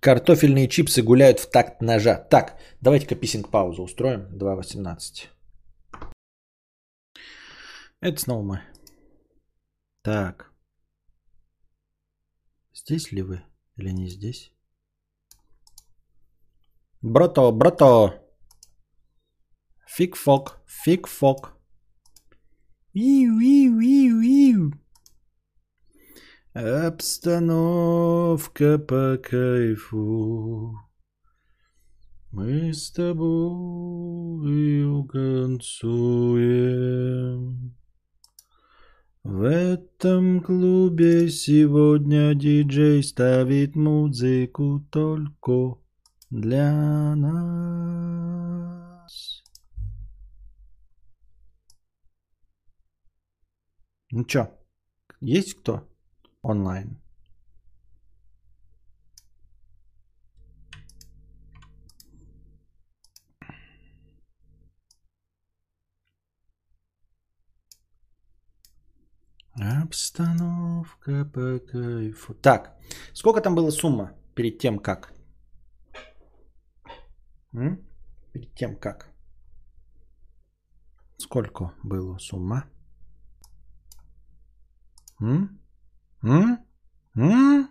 Картофельные 0.02 0.68
чипсы 0.68 1.04
гуляют 1.04 1.40
в 1.40 1.48
такт 1.52 1.80
ножа. 1.80 2.16
Так, 2.16 2.60
давайте-ка 2.82 3.16
писинг-паузу 3.16 3.84
устроим. 3.84 4.36
2.18. 4.36 5.28
Это 8.00 8.20
снова 8.20 8.42
мы. 8.42 8.62
Так. 10.02 10.52
Здесь 12.74 13.12
ли 13.12 13.22
вы 13.22 13.44
или 13.76 13.92
не 13.92 14.10
здесь? 14.10 14.52
Брато, 17.02 17.52
брато. 17.52 18.24
Фиг-фок, 19.86 20.64
фиг-фок. 20.66 21.56
Иу-иу-иу-иу. 22.94 24.81
Обстановка 26.54 27.58
по 28.78 29.18
кайфу. 29.18 30.78
Мы 32.30 32.74
с 32.74 32.92
тобой 32.92 34.42
концуем. 35.08 36.14
В 39.24 39.44
этом 39.44 40.42
клубе 40.42 41.30
сегодня 41.30 42.36
диджей 42.36 43.02
ставит 43.02 43.78
музыку 43.78 44.86
только 44.92 45.78
для 46.30 47.16
нас. 47.16 47.82
Ну 54.12 54.26
чё, 54.26 54.52
есть 55.22 55.54
кто 55.54 55.88
онлайн? 56.42 57.02
Обстановка 69.54 71.26
по 71.26 71.60
кайфу. 71.60 72.34
Так, 72.34 72.78
сколько 73.14 73.42
там 73.42 73.54
была 73.54 73.70
сумма 73.72 74.14
перед 74.34 74.60
тем, 74.60 74.80
как? 74.80 75.14
М? 77.54 77.86
Перед 78.32 78.54
тем, 78.56 78.76
как? 78.78 79.12
Сколько 81.18 81.74
было 81.84 82.18
сумма? 82.18 82.64
М? 85.20 85.61
М? 86.24 86.58
М? 87.18 87.68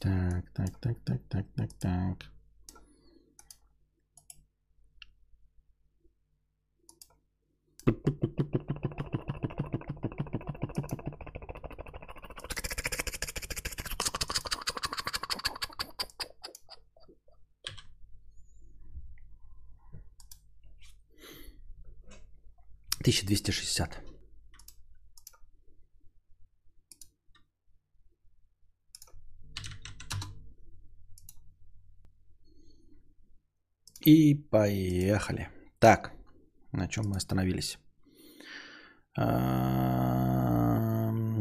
Так, 0.00 0.50
так, 0.52 0.80
так, 0.80 0.98
так, 1.04 1.20
так, 1.28 1.46
так, 1.56 1.72
так. 1.78 2.30
Пу 7.84 7.92
-пу 7.92 8.19
1260. 23.00 24.02
И 34.02 34.34
поехали. 34.34 35.48
Так, 35.78 36.12
на 36.72 36.88
чем 36.88 37.08
мы 37.08 37.16
остановились? 37.16 37.78
А, 39.16 40.29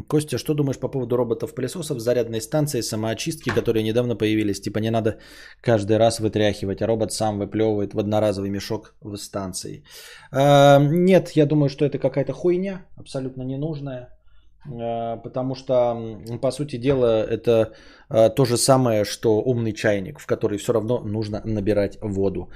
Костя, 0.10 0.38
что 0.38 0.54
думаешь 0.56 0.80
по 0.80 0.90
поводу 0.90 1.18
роботов-пылесосов, 1.18 2.00
зарядной 2.00 2.42
станции, 2.42 2.82
самоочистки, 2.82 3.52
которые 3.52 3.84
недавно 3.84 4.16
появились? 4.16 4.60
Типа 4.60 4.80
не 4.80 4.90
надо 4.90 5.20
каждый 5.62 5.98
раз 5.98 6.20
вытряхивать, 6.20 6.82
а 6.82 6.88
робот 6.88 7.14
сам 7.14 7.38
выплевывает 7.38 7.94
в 7.94 8.00
одноразовый 8.00 8.50
мешок 8.50 8.96
в 9.02 9.16
станции. 9.18 9.84
А, 10.32 10.80
Нет, 10.80 11.30
я 11.36 11.46
думаю, 11.46 11.70
что 11.70 11.86
это 11.86 12.00
какая-то 12.00 12.34
хуйня, 12.34 12.86
абсолютно 12.98 13.44
ненужная. 13.44 14.19
А, 14.66 15.18
Потому 15.18 15.56
что, 15.56 15.96
по 16.42 16.52
сути 16.52 16.78
дела, 16.78 17.24
это 17.24 17.74
а, 18.10 18.30
то 18.30 18.46
же 18.46 18.58
самое, 18.58 19.06
что 19.06 19.42
умный 19.42 19.74
чайник, 19.74 20.20
в 20.20 20.26
который 20.26 20.58
все 20.58 20.74
равно 20.74 21.00
нужно 21.00 21.42
набирать 21.46 21.98
воду. 22.02 22.52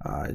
А, 0.00 0.28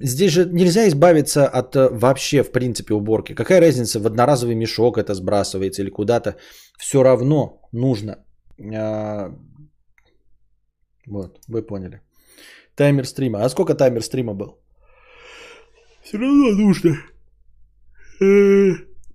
Здесь 0.00 0.32
же 0.32 0.44
нельзя 0.52 0.88
избавиться 0.88 1.46
от 1.46 1.76
э, 1.76 1.88
вообще, 1.90 2.42
в 2.42 2.50
принципе, 2.50 2.94
уборки. 2.94 3.34
Какая 3.34 3.60
разница, 3.60 4.00
в 4.00 4.06
одноразовый 4.06 4.56
мешок 4.56 4.98
это 4.98 5.14
сбрасывается 5.14 5.82
или 5.82 5.90
куда-то. 5.90 6.36
Все 6.78 7.02
равно 7.02 7.60
нужно. 7.72 8.16
Вот, 11.06 11.38
вы 11.48 11.62
поняли. 11.62 12.00
Таймер 12.74 13.06
стрима. 13.06 13.44
А 13.44 13.48
сколько 13.48 13.74
таймер 13.74 14.02
стрима 14.02 14.34
был? 14.34 14.58
Все 16.02 16.18
равно 16.18 16.50
нужно. 16.50 16.96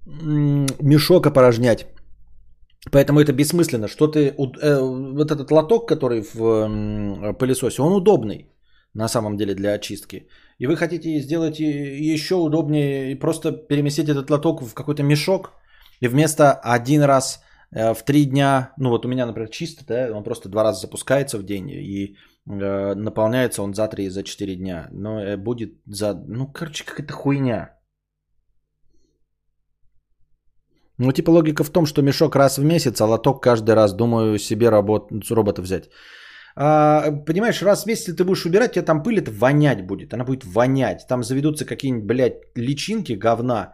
Мешок 0.06 1.26
опорожнять. 1.28 1.86
Поэтому 2.92 3.20
это 3.20 3.34
бессмысленно. 3.34 3.88
Что 3.88 4.08
ты, 4.08 4.30
э, 4.30 4.80
вот 4.80 5.32
этот 5.32 5.52
лоток, 5.52 5.88
который 5.88 6.22
в 6.22 7.34
пылесосе, 7.34 7.82
он 7.82 7.94
удобный 7.94 8.50
на 8.94 9.08
самом 9.08 9.38
деле 9.38 9.54
для 9.56 9.74
очистки. 9.74 10.28
И 10.58 10.68
вы 10.68 10.76
хотите 10.76 11.20
сделать 11.20 11.60
еще 11.60 12.36
удобнее 12.36 13.12
и 13.12 13.16
просто 13.16 13.52
переместить 13.52 14.10
этот 14.10 14.30
лоток 14.30 14.62
в 14.62 14.74
какой-то 14.74 15.04
мешок 15.04 15.52
и 16.02 16.08
вместо 16.08 16.54
один 16.54 17.04
раз 17.04 17.44
э, 17.72 17.94
в 17.94 18.04
три 18.04 18.26
дня, 18.26 18.74
ну 18.78 18.90
вот 18.90 19.06
у 19.06 19.10
меня, 19.10 19.26
например, 19.26 19.50
чисто, 19.50 19.86
да, 19.86 20.18
он 20.18 20.24
просто 20.24 20.50
два 20.50 20.64
раза 20.64 20.82
запускается 20.82 21.38
в 21.38 21.44
день 21.44 21.70
и 21.70 22.16
э, 22.48 22.96
наполняется 22.96 23.62
он 23.62 23.74
за 23.74 23.88
три, 23.88 24.10
за 24.10 24.24
четыре 24.24 24.56
дня. 24.56 24.88
Но 24.92 25.38
будет 25.38 25.74
за, 25.86 26.14
ну 26.14 26.48
короче, 26.48 26.84
какая-то 26.86 27.14
хуйня. 27.14 27.79
Ну, 31.00 31.12
типа 31.12 31.32
логика 31.32 31.64
в 31.64 31.70
том, 31.70 31.86
что 31.86 32.02
мешок 32.02 32.36
раз 32.36 32.58
в 32.58 32.64
месяц, 32.64 33.02
а 33.02 33.06
лоток 33.06 33.42
каждый 33.42 33.74
раз. 33.76 33.94
Думаю, 33.94 34.38
себе 34.38 34.70
работ... 34.70 35.12
робота 35.32 35.62
взять. 35.62 35.90
А, 36.56 37.12
понимаешь, 37.26 37.62
раз 37.62 37.84
в 37.84 37.88
месяц 37.88 38.16
ты 38.16 38.24
будешь 38.26 38.46
убирать, 38.46 38.74
тебе 38.74 38.86
там 38.86 39.02
пыль 39.02 39.20
это 39.20 39.32
вонять 39.32 39.88
будет. 39.88 40.14
Она 40.14 40.26
будет 40.26 40.44
вонять. 40.44 41.08
Там 41.08 41.24
заведутся 41.24 41.66
какие-нибудь, 41.66 42.06
блядь, 42.06 42.42
личинки, 42.56 43.14
говна, 43.14 43.72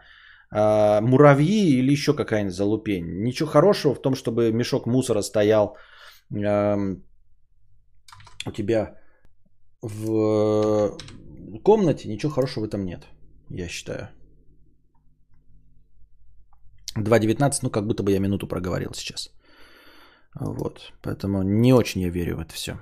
а, 0.52 1.00
муравьи 1.00 1.78
или 1.78 1.92
еще 1.92 2.14
какая-нибудь 2.14 2.54
залупень. 2.54 3.24
Ничего 3.24 3.48
хорошего 3.48 3.94
в 3.94 4.02
том, 4.02 4.14
чтобы 4.14 4.52
мешок 4.52 4.86
мусора 4.86 5.22
стоял 5.22 5.76
ам, 6.32 7.02
у 8.46 8.52
тебя 8.52 8.94
в 9.82 10.96
комнате. 11.64 12.08
Ничего 12.08 12.32
хорошего 12.32 12.64
в 12.64 12.68
этом 12.68 12.84
нет, 12.84 13.00
я 13.50 13.68
считаю. 13.68 14.10
2.19, 16.96 17.58
ну 17.62 17.70
как 17.70 17.86
будто 17.86 18.02
бы 18.02 18.12
я 18.12 18.20
минуту 18.20 18.46
проговорил 18.46 18.94
сейчас. 18.94 19.30
Вот. 20.40 20.92
Поэтому 21.02 21.42
не 21.42 21.72
очень 21.72 22.02
я 22.02 22.10
верю 22.10 22.36
в 22.36 22.40
это 22.40 22.54
все. 22.54 22.78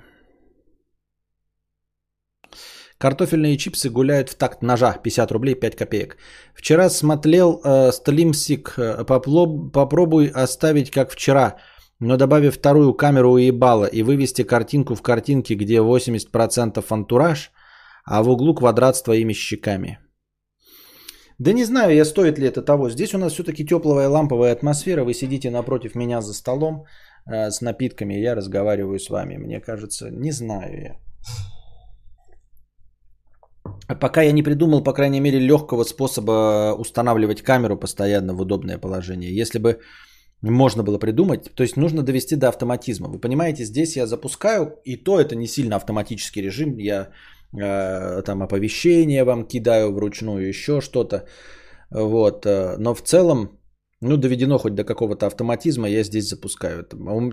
Картофельные 2.97 3.57
чипсы 3.57 3.89
гуляют 3.89 4.29
в 4.29 4.35
такт 4.35 4.61
ножа. 4.61 4.93
50 4.93 5.31
рублей 5.31 5.55
5 5.55 5.75
копеек. 5.75 6.17
Вчера 6.53 6.89
смотрел 6.89 7.61
э, 7.63 7.91
стримсик. 7.91 8.75
Э, 8.77 9.03
попло- 9.03 9.71
попробуй 9.71 10.27
оставить 10.27 10.91
как 10.91 11.11
вчера. 11.11 11.55
Но 11.99 12.17
добавив 12.17 12.55
вторую 12.55 12.93
камеру 12.93 13.31
уебала 13.31 13.85
и 13.85 14.03
вывести 14.03 14.43
картинку 14.43 14.95
в 14.95 15.01
картинке, 15.01 15.55
где 15.55 15.79
80% 15.79 16.85
антураж, 16.89 17.51
а 18.05 18.21
в 18.21 18.29
углу 18.29 18.55
квадрат 18.55 18.95
с 18.95 19.03
твоими 19.03 19.33
щеками. 19.33 19.99
Да 21.39 21.53
не 21.53 21.65
знаю 21.65 21.95
я, 21.95 22.05
стоит 22.05 22.39
ли 22.39 22.47
это 22.47 22.61
того. 22.61 22.89
Здесь 22.89 23.13
у 23.13 23.17
нас 23.17 23.33
все-таки 23.33 23.65
теплая 23.65 24.07
ламповая 24.09 24.53
атмосфера. 24.53 25.03
Вы 25.03 25.13
сидите 25.13 25.51
напротив 25.51 25.95
меня 25.95 26.21
за 26.21 26.33
столом 26.33 26.85
э, 27.25 27.51
с 27.51 27.61
напитками, 27.61 28.13
я 28.13 28.35
разговариваю 28.35 28.99
с 28.99 29.09
вами. 29.09 29.37
Мне 29.37 29.59
кажется, 29.59 30.09
не 30.11 30.31
знаю 30.31 30.81
я. 30.81 30.99
Пока 33.99 34.21
я 34.21 34.31
не 34.31 34.43
придумал, 34.43 34.83
по 34.83 34.93
крайней 34.93 35.19
мере, 35.19 35.39
легкого 35.39 35.83
способа 35.83 36.75
устанавливать 36.77 37.41
камеру 37.41 37.77
постоянно 37.77 38.33
в 38.33 38.41
удобное 38.41 38.77
положение. 38.77 39.35
Если 39.35 39.59
бы 39.59 39.79
можно 40.41 40.83
было 40.83 40.99
придумать, 40.99 41.51
то 41.55 41.63
есть 41.63 41.77
нужно 41.77 42.01
довести 42.03 42.35
до 42.35 42.47
автоматизма. 42.47 43.09
Вы 43.09 43.19
понимаете, 43.19 43.65
здесь 43.65 43.97
я 43.97 44.07
запускаю, 44.07 44.79
и 44.85 44.95
то 44.95 45.19
это 45.19 45.35
не 45.35 45.47
сильно 45.47 45.75
автоматический 45.75 46.41
режим. 46.41 46.77
Я 46.77 47.09
там 47.57 48.41
оповещения 48.41 49.25
вам 49.25 49.47
кидаю 49.47 49.93
вручную, 49.93 50.47
еще 50.47 50.81
что-то. 50.81 51.25
Вот. 51.91 52.45
э, 52.45 52.77
Но 52.77 52.93
в 52.95 53.01
целом, 53.01 53.59
ну, 54.01 54.17
доведено 54.17 54.57
хоть 54.57 54.75
до 54.75 54.83
какого-то 54.83 55.25
автоматизма, 55.27 55.87
я 55.87 56.03
здесь 56.03 56.29
запускаю. 56.29 56.83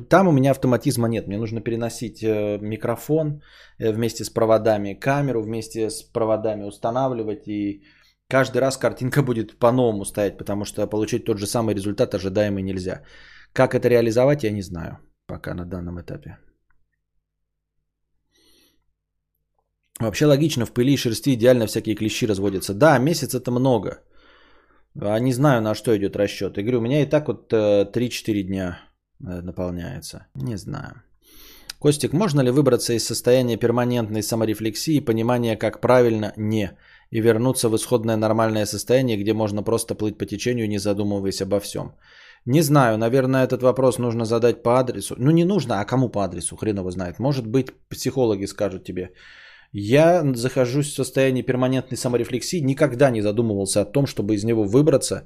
Там 0.09 0.28
у 0.28 0.33
меня 0.33 0.51
автоматизма 0.51 1.09
нет. 1.09 1.26
Мне 1.26 1.39
нужно 1.39 1.60
переносить 1.60 2.23
э, 2.23 2.59
микрофон 2.60 3.42
э, 3.78 3.92
вместе 3.92 4.25
с 4.25 4.31
проводами, 4.31 4.94
камеру 4.94 5.42
вместе 5.42 5.91
с 5.91 6.02
проводами 6.02 6.65
устанавливать. 6.65 7.49
И 7.49 7.83
каждый 8.28 8.59
раз 8.59 8.76
картинка 8.76 9.23
будет 9.26 9.59
по-новому 9.59 10.05
стоять, 10.05 10.39
потому 10.39 10.65
что 10.65 10.86
получить 10.86 11.25
тот 11.25 11.39
же 11.39 11.47
самый 11.47 11.75
результат 11.75 12.15
ожидаемый 12.15 12.62
нельзя. 12.62 13.02
Как 13.52 13.75
это 13.75 13.89
реализовать, 13.89 14.44
я 14.44 14.51
не 14.51 14.62
знаю 14.62 14.99
пока 15.26 15.55
на 15.55 15.65
данном 15.65 15.99
этапе. 16.01 16.36
Вообще 20.03 20.27
логично, 20.27 20.67
в 20.67 20.73
пыли 20.73 20.93
и 20.93 20.97
шерсти 20.97 21.35
идеально 21.35 21.67
всякие 21.67 21.95
клещи 21.95 22.27
разводятся. 22.27 22.75
Да, 22.75 22.99
месяц 22.99 23.35
это 23.35 23.51
много. 23.51 23.99
А 25.01 25.19
не 25.19 25.33
знаю, 25.33 25.63
на 25.63 25.75
что 25.75 25.97
идет 25.97 26.17
расчет. 26.17 26.57
Я 26.57 26.63
говорю, 26.63 26.79
у 26.79 26.83
меня 26.83 27.03
и 27.03 27.07
так 27.07 27.29
вот 27.29 27.53
э, 27.53 27.85
3-4 27.85 28.43
дня 28.43 28.79
э, 29.21 29.41
наполняется. 29.43 30.27
Не 30.35 30.57
знаю. 30.57 31.03
Костик, 31.79 32.13
можно 32.13 32.43
ли 32.43 32.51
выбраться 32.51 32.93
из 32.93 33.07
состояния 33.07 33.57
перманентной 33.57 34.23
саморефлексии 34.23 34.97
и 34.97 35.05
понимания, 35.05 35.57
как 35.57 35.81
правильно 35.81 36.33
не, 36.37 36.71
и 37.11 37.21
вернуться 37.21 37.69
в 37.69 37.77
исходное 37.77 38.17
нормальное 38.17 38.67
состояние, 38.67 39.17
где 39.17 39.33
можно 39.33 39.63
просто 39.63 39.95
плыть 39.95 40.19
по 40.19 40.27
течению, 40.27 40.69
не 40.69 40.79
задумываясь 40.79 41.43
обо 41.43 41.59
всем? 41.61 41.93
Не 42.47 42.63
знаю, 42.63 42.99
наверное, 42.99 43.45
этот 43.45 43.63
вопрос 43.63 43.99
нужно 43.99 44.25
задать 44.25 44.63
по 44.63 44.79
адресу. 44.79 45.15
Ну, 45.19 45.31
не 45.31 45.45
нужно, 45.45 45.81
а 45.81 45.85
кому 45.85 46.09
по 46.09 46.25
адресу, 46.25 46.57
хрен 46.57 46.79
его 46.79 46.91
знает. 46.91 47.19
Может 47.19 47.47
быть, 47.47 47.73
психологи 47.89 48.47
скажут 48.47 48.85
тебе. 48.85 49.11
Я 49.73 50.23
захожусь 50.34 50.92
в 50.92 50.94
состояние 50.94 51.42
перманентной 51.42 51.97
саморефлексии, 51.97 52.60
никогда 52.60 53.10
не 53.10 53.23
задумывался 53.23 53.81
о 53.81 53.92
том, 53.92 54.07
чтобы 54.07 54.34
из 54.34 54.44
него 54.44 54.65
выбраться. 54.65 55.25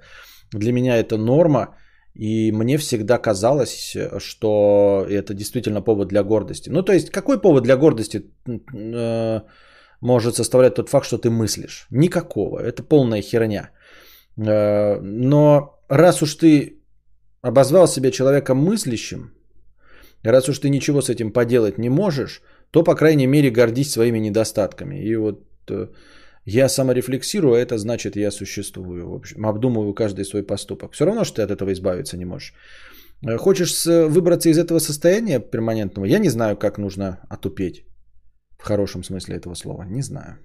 Для 0.53 0.73
меня 0.73 0.97
это 0.97 1.17
норма, 1.17 1.77
и 2.15 2.53
мне 2.53 2.79
всегда 2.79 3.19
казалось, 3.19 3.97
что 4.19 5.05
это 5.09 5.35
действительно 5.35 5.83
повод 5.83 6.09
для 6.09 6.23
гордости. 6.23 6.71
Ну, 6.71 6.83
то 6.83 6.93
есть, 6.93 7.11
какой 7.11 7.41
повод 7.41 7.65
для 7.65 7.77
гордости 7.77 8.31
э, 8.49 9.41
может 10.01 10.37
составлять 10.37 10.75
тот 10.75 10.89
факт, 10.89 11.07
что 11.07 11.19
ты 11.19 11.29
мыслишь? 11.29 11.87
Никакого, 11.91 12.61
это 12.61 12.85
полная 12.85 13.23
херня. 13.23 13.71
Э, 14.37 15.01
но 15.01 15.81
раз 15.89 16.23
уж 16.23 16.35
ты 16.37 16.83
обозвал 17.43 17.89
себя 17.89 18.11
человеком 18.13 18.59
мыслящим, 18.59 19.33
раз 20.23 20.49
уж 20.49 20.59
ты 20.61 20.71
ничего 20.71 21.03
с 21.03 21.11
этим 21.11 21.33
поделать 21.33 21.79
не 21.79 21.89
можешь, 21.89 22.43
то, 22.71 22.83
по 22.83 22.95
крайней 22.95 23.27
мере, 23.27 23.51
гордись 23.51 23.93
своими 23.93 24.19
недостатками. 24.19 24.97
И 24.97 25.17
вот 25.17 25.45
э, 25.71 25.89
я 26.45 26.69
саморефлексирую, 26.69 27.55
а 27.55 27.59
это 27.59 27.79
значит, 27.79 28.17
я 28.17 28.31
существую. 28.31 29.09
В 29.09 29.15
общем, 29.15 29.47
обдумываю 29.47 29.95
каждый 29.95 30.25
свой 30.25 30.43
поступок. 30.43 30.93
Все 30.93 31.05
равно, 31.05 31.25
что 31.25 31.37
ты 31.37 31.43
от 31.43 31.51
этого 31.51 31.73
избавиться 31.73 32.17
не 32.17 32.25
можешь. 32.25 32.55
Э, 33.27 33.37
Хочешь 33.37 33.87
выбраться 33.87 34.49
из 34.49 34.59
этого 34.59 34.81
состояния 34.81 35.41
перманентного? 35.41 36.07
Я 36.07 36.19
не 36.19 36.31
знаю, 36.31 36.57
как 36.57 36.79
нужно 36.79 37.19
отупеть. 37.31 37.85
В 38.59 38.65
хорошем 38.65 39.05
смысле 39.05 39.37
этого 39.37 39.55
слова. 39.55 39.85
Не 39.85 40.03
знаю. 40.03 40.39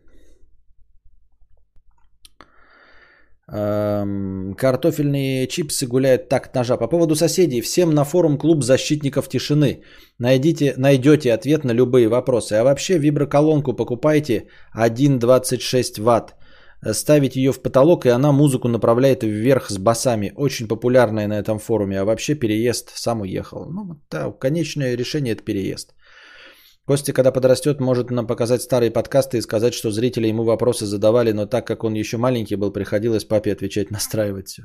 Эм, 2.40 3.40
Картофельные 3.52 5.48
чипсы 5.48 5.86
гуляют 5.86 6.30
так 6.30 6.54
ножа. 6.56 6.78
По 6.78 6.88
поводу 6.88 7.16
соседей. 7.16 7.62
Всем 7.62 7.94
на 7.94 8.06
форум 8.06 8.38
клуб 8.38 8.64
защитников 8.64 9.28
тишины. 9.28 9.82
Найдите, 10.20 10.74
найдете 10.78 11.34
ответ 11.34 11.66
на 11.66 11.74
любые 11.74 12.08
вопросы. 12.08 12.54
А 12.54 12.64
вообще 12.64 12.98
виброколонку 12.98 13.74
покупайте 13.74 14.48
1,26 14.78 16.02
ватт. 16.02 16.36
Ставить 16.94 17.36
ее 17.36 17.52
в 17.52 17.62
потолок, 17.62 18.06
и 18.06 18.10
она 18.10 18.32
музыку 18.32 18.68
направляет 18.70 19.24
вверх 19.24 19.70
с 19.70 19.78
басами. 19.78 20.32
Очень 20.38 20.68
популярная 20.68 21.28
на 21.28 21.38
этом 21.38 21.60
форуме. 21.60 22.00
А 22.00 22.06
вообще 22.06 22.36
переезд 22.36 22.92
сам 22.96 23.22
уехал. 23.22 23.66
Ну, 23.70 24.00
да, 24.10 24.32
конечное 24.32 24.96
решение 24.96 25.34
это 25.34 25.44
переезд. 25.44 25.94
Костя, 26.88 27.14
когда 27.14 27.32
подрастет, 27.32 27.80
может 27.80 28.12
нам 28.12 28.28
показать 28.28 28.62
старые 28.62 28.92
подкасты 28.92 29.38
и 29.38 29.42
сказать, 29.42 29.74
что 29.74 29.92
зрители 29.92 30.28
ему 30.28 30.44
вопросы 30.44 30.86
задавали, 30.86 31.32
но 31.32 31.46
так 31.46 31.68
как 31.68 31.84
он 31.84 31.94
еще 31.94 32.18
маленький 32.18 32.56
был, 32.56 32.72
приходилось 32.74 33.26
папе 33.26 33.52
отвечать, 33.52 33.92
настраивать 33.92 34.48
все. 34.48 34.64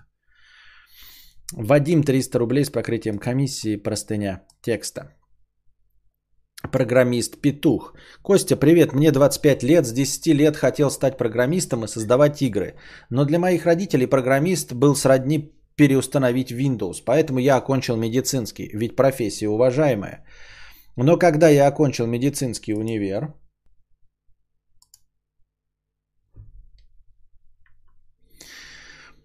Вадим 1.53 2.03
300 2.03 2.39
рублей 2.39 2.65
с 2.65 2.70
покрытием 2.70 3.19
комиссии, 3.19 3.77
простыня 3.77 4.43
текста. 4.62 5.15
Программист 6.73 7.41
Петух. 7.41 7.95
Костя, 8.23 8.57
привет, 8.57 8.93
мне 8.93 9.12
25 9.12 9.62
лет, 9.62 9.86
с 9.86 9.93
10 9.93 10.27
лет 10.35 10.57
хотел 10.57 10.91
стать 10.91 11.19
программистом 11.19 11.85
и 11.85 11.89
создавать 11.89 12.43
игры. 12.43 12.75
Но 13.11 13.25
для 13.25 13.39
моих 13.39 13.67
родителей 13.67 14.07
программист 14.07 14.73
был 14.73 14.97
сродни 14.97 15.53
переустановить 15.77 16.51
Windows, 16.51 17.03
поэтому 17.05 17.39
я 17.39 17.57
окончил 17.57 17.97
медицинский, 17.97 18.70
ведь 18.73 18.97
профессия 18.97 19.49
уважаемая. 19.49 20.25
Но 20.97 21.18
когда 21.18 21.49
я 21.49 21.66
окончил 21.66 22.07
медицинский 22.07 22.75
универ, 22.75 23.34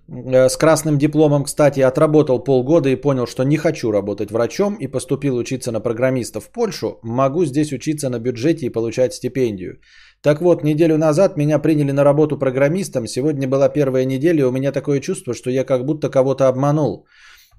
э, 0.09 0.49
с 0.49 0.57
красным 0.57 0.97
дипломом, 0.97 1.45
кстати, 1.45 1.79
отработал 1.79 2.43
полгода 2.43 2.89
и 2.89 3.01
понял, 3.01 3.25
что 3.25 3.43
не 3.43 3.57
хочу 3.57 3.91
работать 3.91 4.31
врачом 4.31 4.75
и 4.75 4.87
поступил 4.87 5.37
учиться 5.37 5.71
на 5.71 5.79
программиста 5.79 6.41
в 6.41 6.51
Польшу, 6.51 6.99
могу 7.03 7.45
здесь 7.45 7.71
учиться 7.71 8.09
на 8.09 8.19
бюджете 8.19 8.65
и 8.65 8.69
получать 8.69 9.13
стипендию. 9.13 9.79
Так 10.21 10.41
вот, 10.41 10.63
неделю 10.63 10.97
назад 10.97 11.37
меня 11.37 11.57
приняли 11.57 11.91
на 11.91 12.03
работу 12.03 12.37
программистом, 12.37 13.07
сегодня 13.07 13.47
была 13.47 13.69
первая 13.69 14.05
неделя, 14.05 14.41
и 14.41 14.47
у 14.47 14.51
меня 14.51 14.73
такое 14.73 14.99
чувство, 14.99 15.33
что 15.33 15.49
я 15.49 15.63
как 15.63 15.85
будто 15.85 16.09
кого-то 16.09 16.49
обманул. 16.49 17.07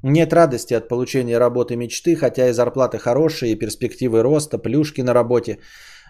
Нет 0.02 0.32
радости 0.32 0.74
от 0.74 0.88
получения 0.88 1.38
работы 1.38 1.76
мечты, 1.76 2.16
хотя 2.16 2.48
и 2.48 2.52
зарплаты 2.52 2.98
хорошие, 2.98 3.52
и 3.52 3.58
перспективы 3.58 4.22
роста, 4.22 4.58
плюшки 4.58 5.00
на 5.00 5.14
работе. 5.14 5.58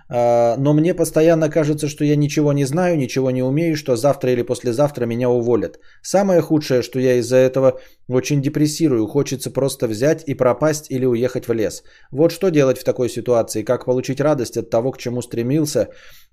А, 0.09 0.57
Но 0.59 0.73
мне 0.73 0.95
постоянно 0.95 1.51
кажется, 1.51 1.89
что 1.89 2.05
я 2.05 2.17
ничего 2.17 2.53
не 2.53 2.65
знаю, 2.65 2.97
ничего 2.97 3.31
не 3.31 3.43
умею, 3.43 3.77
что 3.77 3.97
завтра 3.97 4.31
или 4.33 4.43
послезавтра 4.43 5.07
меня 5.07 5.29
уволят. 5.29 5.79
Самое 6.03 6.41
худшее, 6.41 6.83
что 6.83 6.99
я 6.99 7.15
из-за 7.15 7.37
этого 7.37 7.81
очень 8.09 8.41
депрессирую. 8.43 9.07
Хочется 9.07 9.51
просто 9.51 9.87
взять 9.89 10.25
и 10.27 10.35
пропасть 10.35 10.91
или 10.91 11.07
уехать 11.07 11.47
в 11.49 11.53
лес. 11.53 11.83
Вот 12.11 12.33
что 12.33 12.51
делать 12.51 12.79
в 12.79 12.85
такой 12.85 13.09
ситуации, 13.09 13.63
как 13.63 13.85
получить 13.85 14.21
радость 14.21 14.57
от 14.57 14.71
того, 14.71 14.93
к 14.93 14.99
чему 14.99 15.23
стремился 15.23 15.89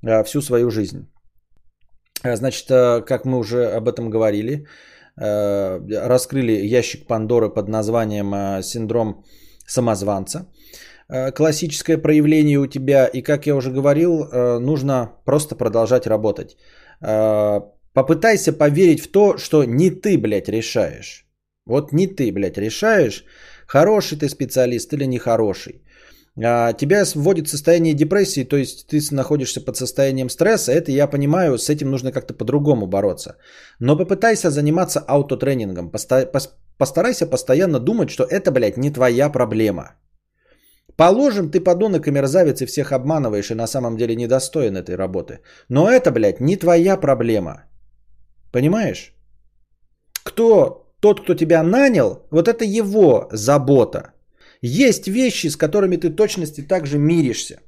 а, 0.06 0.24
всю 0.24 0.42
свою 0.42 0.72
жизнь. 0.72 1.10
А, 2.24 2.36
Значит, 2.36 2.68
как 3.06 3.26
мы 3.26 3.38
уже 3.38 3.66
об 3.66 3.88
этом 3.90 4.10
говорили, 4.10 4.66
раскрыли 5.20 6.54
ящик 6.78 7.08
Пандоры 7.08 7.50
под 7.50 7.68
названием 7.68 8.34
э, 8.34 8.64
синдром 8.64 9.26
самозванца. 9.66 10.48
Э, 11.10 11.32
Классическое 11.32 11.98
проявление 11.98 12.60
у 12.60 12.68
тебя, 12.68 13.08
и 13.08 13.22
как 13.22 13.48
я 13.48 13.56
уже 13.56 13.72
говорил, 13.72 14.24
э, 14.24 14.60
нужно 14.60 15.12
просто 15.26 15.56
продолжать 15.56 16.08
работать. 16.08 16.58
Э, 17.02 17.62
Попытайся 17.94 18.54
поверить 18.54 19.02
в 19.02 19.12
то, 19.12 19.38
что 19.38 19.64
не 19.64 19.90
ты, 19.90 20.18
блядь, 20.18 20.48
решаешь. 20.48 21.26
Вот 21.66 21.92
не 21.92 22.08
ты, 22.08 22.32
блядь, 22.32 22.58
решаешь, 22.58 23.26
хороший 23.68 24.18
ты 24.18 24.30
специалист 24.30 24.94
или 24.94 25.06
нехороший. 25.06 25.82
А, 26.44 26.74
Тебя 26.74 27.04
вводит 27.16 27.48
в 27.48 27.50
состояние 27.50 27.94
депрессии, 27.94 28.44
то 28.44 28.58
есть 28.58 28.88
ты 28.88 29.00
находишься 29.12 29.62
под 29.62 29.78
состоянием 29.78 30.30
стресса, 30.30 30.72
это 30.72 30.92
я 30.92 31.08
понимаю, 31.08 31.58
с 31.58 31.70
этим 31.70 31.90
нужно 31.90 32.12
как-то 32.12 32.34
по-другому 32.34 32.88
бороться. 32.88 33.38
Но 33.80 33.98
попытайся 33.98 34.50
заниматься 34.50 35.00
аутотренингом, 35.00 35.92
Поста- 35.92 36.32
пос- 36.32 36.50
постарайся 36.78 37.28
постоянно 37.28 37.80
думать, 37.80 38.10
что 38.10 38.24
это, 38.24 38.52
блядь, 38.52 38.78
не 38.78 38.92
твоя 38.92 39.30
проблема. 39.30 39.96
Положим, 40.96 41.50
ты 41.50 41.62
подонок 41.62 42.08
и 42.08 42.12
мерзавец 42.12 42.62
и 42.62 42.66
всех 42.66 42.92
обманываешь 42.92 43.52
и 43.52 43.56
на 43.56 43.68
самом 43.68 43.96
деле 43.98 44.16
недостоин 44.16 44.76
этой 44.76 44.96
работы. 44.96 45.40
Но 45.70 45.90
это, 45.90 46.12
блядь, 46.12 46.42
не 46.42 46.58
твоя 46.58 46.98
проблема. 46.98 47.64
Понимаешь? 48.52 49.14
Кто 50.24 50.86
тот, 51.00 51.22
кто 51.22 51.36
тебя 51.36 51.64
нанял, 51.64 52.28
вот 52.32 52.48
это 52.50 52.66
его 52.66 53.30
забота. 53.32 54.12
Есть 54.62 55.08
вещи, 55.08 55.48
с 55.48 55.56
которыми 55.56 55.98
ты 55.98 56.10
точности 56.10 56.62
также 56.62 56.98
миришься. 56.98 57.60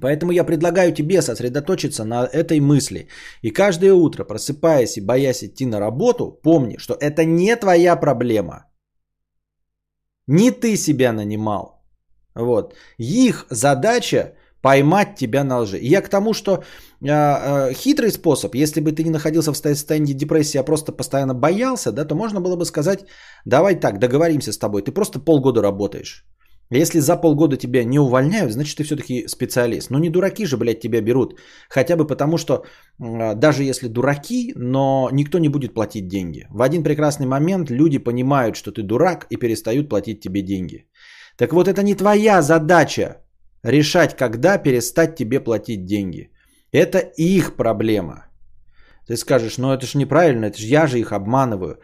Поэтому 0.00 0.32
я 0.32 0.44
предлагаю 0.44 0.92
тебе 0.92 1.22
сосредоточиться 1.22 2.04
на 2.04 2.26
этой 2.26 2.60
мысли. 2.60 3.08
И 3.42 3.50
каждое 3.50 3.92
утро, 3.92 4.24
просыпаясь 4.24 4.96
и 4.96 5.00
боясь 5.00 5.42
идти 5.42 5.66
на 5.66 5.80
работу, 5.80 6.38
помни, 6.42 6.76
что 6.78 6.94
это 6.94 7.24
не 7.24 7.56
твоя 7.56 7.96
проблема. 7.96 8.66
Не 10.28 10.52
ты 10.52 10.76
себя 10.76 11.12
нанимал. 11.12 11.82
Вот. 12.34 12.74
Их 12.98 13.46
задача 13.50 14.34
поймать 14.62 15.16
тебя 15.16 15.44
на 15.44 15.60
лжи. 15.60 15.78
И 15.78 15.88
я 15.88 16.02
к 16.02 16.08
тому, 16.08 16.34
что 16.34 16.52
э, 16.52 17.06
э, 17.08 17.72
хитрый 17.74 18.10
способ, 18.10 18.54
если 18.54 18.80
бы 18.80 18.92
ты 18.92 19.04
не 19.04 19.10
находился 19.10 19.52
в 19.52 19.56
состоянии 19.56 20.12
депрессии, 20.14 20.58
а 20.58 20.64
просто 20.64 20.92
постоянно 20.92 21.34
боялся, 21.34 21.92
да, 21.92 22.04
то 22.04 22.14
можно 22.14 22.40
было 22.40 22.56
бы 22.56 22.64
сказать, 22.64 23.04
давай 23.44 23.80
так, 23.80 23.98
договоримся 23.98 24.52
с 24.52 24.58
тобой, 24.58 24.82
ты 24.82 24.92
просто 24.92 25.18
полгода 25.18 25.62
работаешь. 25.62 26.24
Если 26.72 27.00
за 27.00 27.16
полгода 27.16 27.56
тебя 27.56 27.84
не 27.84 27.98
увольняют, 27.98 28.52
значит 28.52 28.76
ты 28.76 28.84
все-таки 28.84 29.26
специалист. 29.26 29.90
Но 29.90 29.98
не 29.98 30.08
дураки 30.08 30.46
же, 30.46 30.56
блядь, 30.56 30.80
тебя 30.80 31.00
берут. 31.00 31.34
Хотя 31.68 31.96
бы 31.96 32.06
потому, 32.06 32.38
что 32.38 32.54
э, 32.54 33.34
даже 33.34 33.64
если 33.64 33.88
дураки, 33.88 34.52
но 34.56 35.08
никто 35.12 35.38
не 35.38 35.48
будет 35.48 35.74
платить 35.74 36.06
деньги. 36.06 36.46
В 36.50 36.62
один 36.62 36.84
прекрасный 36.84 37.26
момент 37.26 37.70
люди 37.70 37.98
понимают, 37.98 38.54
что 38.54 38.70
ты 38.70 38.82
дурак 38.82 39.26
и 39.30 39.36
перестают 39.36 39.88
платить 39.88 40.20
тебе 40.20 40.42
деньги. 40.42 40.86
Так 41.36 41.52
вот, 41.52 41.66
это 41.66 41.82
не 41.82 41.94
твоя 41.94 42.40
задача 42.42 43.16
решать, 43.62 44.16
когда 44.16 44.58
перестать 44.58 45.16
тебе 45.16 45.40
платить 45.40 45.84
деньги. 45.84 46.30
Это 46.72 46.98
их 46.98 47.56
проблема. 47.56 48.26
Ты 49.06 49.16
скажешь, 49.16 49.58
ну 49.58 49.72
это 49.72 49.86
же 49.86 49.98
неправильно, 49.98 50.46
это 50.46 50.58
же 50.58 50.66
я 50.66 50.86
же 50.86 50.98
их 50.98 51.12
обманываю. 51.12 51.78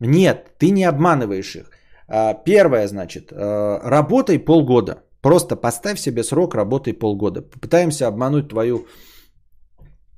Нет, 0.00 0.58
ты 0.58 0.70
не 0.70 0.84
обманываешь 0.84 1.56
их. 1.56 1.70
А, 2.08 2.34
первое, 2.34 2.86
значит, 2.88 3.32
а, 3.32 3.80
работай 3.84 4.38
полгода. 4.38 5.02
Просто 5.20 5.56
поставь 5.56 5.98
себе 5.98 6.22
срок, 6.22 6.54
работай 6.54 6.92
полгода. 6.92 7.42
Попытаемся 7.42 8.06
обмануть 8.06 8.48
твою, 8.48 8.86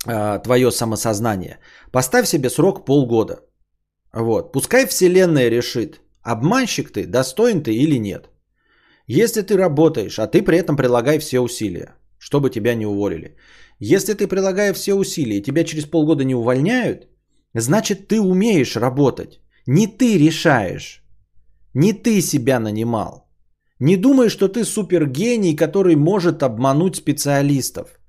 а, 0.07 0.39
твое 0.39 0.71
самосознание. 0.71 1.59
Поставь 1.93 2.27
себе 2.27 2.51
срок 2.51 2.85
полгода. 2.85 3.41
Вот. 4.13 4.53
Пускай 4.53 4.87
Вселенная 4.87 5.51
решит, 5.51 6.01
обманщик 6.23 6.93
ты, 6.93 7.07
достоин 7.07 7.63
ты 7.63 7.75
или 7.75 7.99
нет. 7.99 8.30
Если 9.13 9.43
ты 9.43 9.57
работаешь, 9.57 10.19
а 10.21 10.29
ты 10.29 10.41
при 10.41 10.57
этом 10.57 10.77
прилагай 10.77 11.19
все 11.19 11.41
усилия, 11.41 11.97
чтобы 12.19 12.49
тебя 12.49 12.77
не 12.77 12.87
уволили. 12.87 13.35
Если 13.81 14.15
ты 14.15 14.29
прилагаешь 14.29 14.77
все 14.77 14.95
усилия 14.95 15.39
и 15.39 15.43
тебя 15.43 15.65
через 15.65 15.85
полгода 15.85 16.23
не 16.23 16.37
увольняют, 16.37 17.09
значит 17.55 18.07
ты 18.07 18.21
умеешь 18.21 18.77
работать. 18.77 19.41
Не 19.67 19.89
ты 19.89 20.17
решаешь. 20.17 21.03
Не 21.75 21.93
ты 21.93 22.21
себя 22.21 22.61
нанимал. 22.61 23.29
Не 23.81 23.97
думай, 23.97 24.29
что 24.29 24.47
ты 24.47 24.65
супергений, 24.65 25.57
который 25.57 25.97
может 25.97 26.43
обмануть 26.45 26.95
специалистов. 26.95 28.00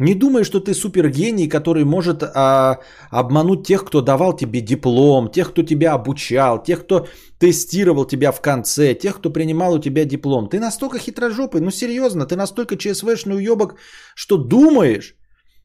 Не 0.00 0.14
думай, 0.14 0.44
что 0.44 0.60
ты 0.60 0.72
супергений, 0.72 1.46
который 1.46 1.84
может 1.84 2.22
а, 2.22 2.78
обмануть 3.10 3.66
тех, 3.66 3.84
кто 3.84 4.00
давал 4.00 4.34
тебе 4.34 4.62
диплом, 4.62 5.30
тех, 5.30 5.50
кто 5.50 5.62
тебя 5.62 5.92
обучал, 5.92 6.62
тех, 6.62 6.84
кто 6.84 7.06
тестировал 7.38 8.06
тебя 8.06 8.32
в 8.32 8.40
конце, 8.40 8.94
тех, 8.94 9.18
кто 9.18 9.30
принимал 9.30 9.74
у 9.74 9.78
тебя 9.78 10.06
диплом. 10.06 10.48
Ты 10.48 10.58
настолько 10.58 10.98
хитрожопый, 10.98 11.60
ну 11.60 11.70
серьезно, 11.70 12.24
ты 12.24 12.34
настолько 12.34 12.76
ЧСВшный 12.78 13.36
уебок, 13.36 13.74
что 14.14 14.38
думаешь, 14.38 15.16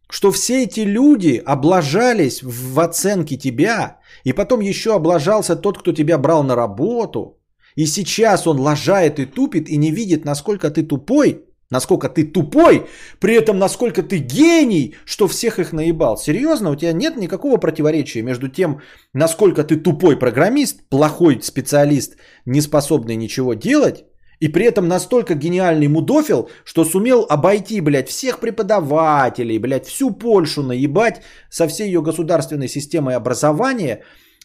что 0.09 0.33
все 0.33 0.63
эти 0.63 0.81
люди 0.81 1.41
облажались 1.45 2.43
в 2.43 2.77
оценке 2.81 3.37
тебя, 3.37 3.99
и 4.25 4.33
потом 4.33 4.59
еще 4.59 4.95
облажался 4.95 5.55
тот, 5.55 5.77
кто 5.77 5.93
тебя 5.93 6.17
брал 6.17 6.43
на 6.43 6.55
работу, 6.55 7.39
и 7.75 7.85
сейчас 7.85 8.47
он 8.47 8.59
лажает 8.59 9.19
и 9.19 9.25
тупит, 9.25 9.69
и 9.69 9.77
не 9.77 9.91
видит, 9.91 10.25
насколько 10.25 10.69
ты 10.69 10.83
тупой, 10.83 11.44
Насколько 11.71 12.09
ты 12.09 12.23
тупой, 12.23 12.85
при 13.19 13.33
этом 13.33 13.57
насколько 13.57 14.03
ты 14.03 14.17
гений, 14.17 14.95
что 15.05 15.27
всех 15.27 15.59
их 15.59 15.73
наебал. 15.73 16.17
Серьезно, 16.17 16.69
у 16.69 16.75
тебя 16.75 16.93
нет 16.93 17.17
никакого 17.17 17.57
противоречия 17.57 18.21
между 18.21 18.49
тем, 18.49 18.81
насколько 19.13 19.63
ты 19.63 19.77
тупой 19.77 20.19
программист, 20.19 20.89
плохой 20.89 21.39
специалист, 21.41 22.17
не 22.45 22.61
способный 22.61 23.15
ничего 23.15 23.55
делать, 23.55 24.05
и 24.39 24.47
при 24.47 24.65
этом 24.65 24.87
настолько 24.87 25.33
гениальный 25.33 25.87
мудофил, 25.87 26.49
что 26.65 26.85
сумел 26.85 27.25
обойти, 27.29 27.81
блядь, 27.81 28.09
всех 28.09 28.39
преподавателей, 28.39 29.57
блядь, 29.57 29.87
всю 29.87 30.11
Польшу 30.11 30.61
наебать 30.61 31.21
со 31.49 31.67
всей 31.67 31.87
ее 31.87 32.01
государственной 32.01 32.67
системой 32.67 33.15
образования, 33.15 34.03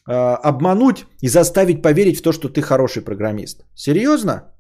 э, 0.09 0.13
обмануть 0.13 1.05
и 1.21 1.29
заставить 1.29 1.83
поверить 1.83 2.19
в 2.19 2.23
то, 2.23 2.33
что 2.33 2.49
ты 2.49 2.63
хороший 2.63 3.03
программист. 3.03 3.67
Серьезно? 3.75 4.55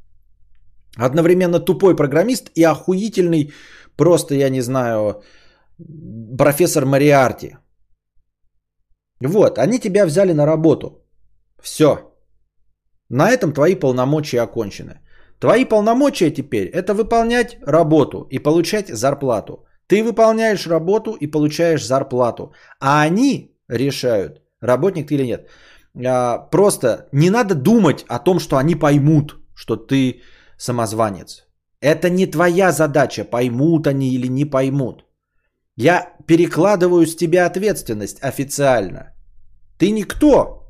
Одновременно 0.97 1.60
тупой 1.60 1.97
программист 1.97 2.51
и 2.55 2.65
охуительный, 2.65 3.52
просто, 3.97 4.35
я 4.35 4.51
не 4.51 4.60
знаю, 4.60 5.23
профессор 6.39 6.85
Мариарти. 6.85 7.57
Вот, 9.20 9.59
они 9.59 9.78
тебя 9.78 10.07
взяли 10.07 10.33
на 10.33 10.47
работу. 10.47 11.05
Все. 11.62 11.99
На 13.09 13.31
этом 13.31 13.52
твои 13.52 13.75
полномочия 13.75 14.43
окончены. 14.43 15.01
Твои 15.41 15.65
полномочия 15.65 16.31
теперь 16.31 16.69
это 16.69 16.94
выполнять 16.94 17.57
работу 17.62 18.27
и 18.31 18.39
получать 18.39 18.89
зарплату. 18.89 19.65
Ты 19.86 20.02
выполняешь 20.02 20.67
работу 20.67 21.17
и 21.20 21.27
получаешь 21.27 21.86
зарплату. 21.86 22.52
А 22.81 23.02
они 23.02 23.57
решают, 23.69 24.43
работник 24.60 25.09
ты 25.09 25.15
или 25.15 25.27
нет. 25.27 25.49
А, 26.07 26.39
просто 26.51 27.09
не 27.12 27.31
надо 27.31 27.55
думать 27.55 28.05
о 28.09 28.19
том, 28.19 28.39
что 28.39 28.57
они 28.57 28.75
поймут, 28.75 29.36
что 29.55 29.77
ты 29.77 30.23
самозванец. 30.61 31.47
Это 31.81 32.11
не 32.11 32.27
твоя 32.27 32.73
задача, 32.73 33.25
поймут 33.25 33.87
они 33.87 34.15
или 34.15 34.29
не 34.29 34.45
поймут. 34.45 35.05
Я 35.77 36.13
перекладываю 36.27 37.07
с 37.07 37.17
тебя 37.17 37.47
ответственность 37.47 38.23
официально. 38.23 39.15
Ты 39.79 39.91
никто. 39.91 40.69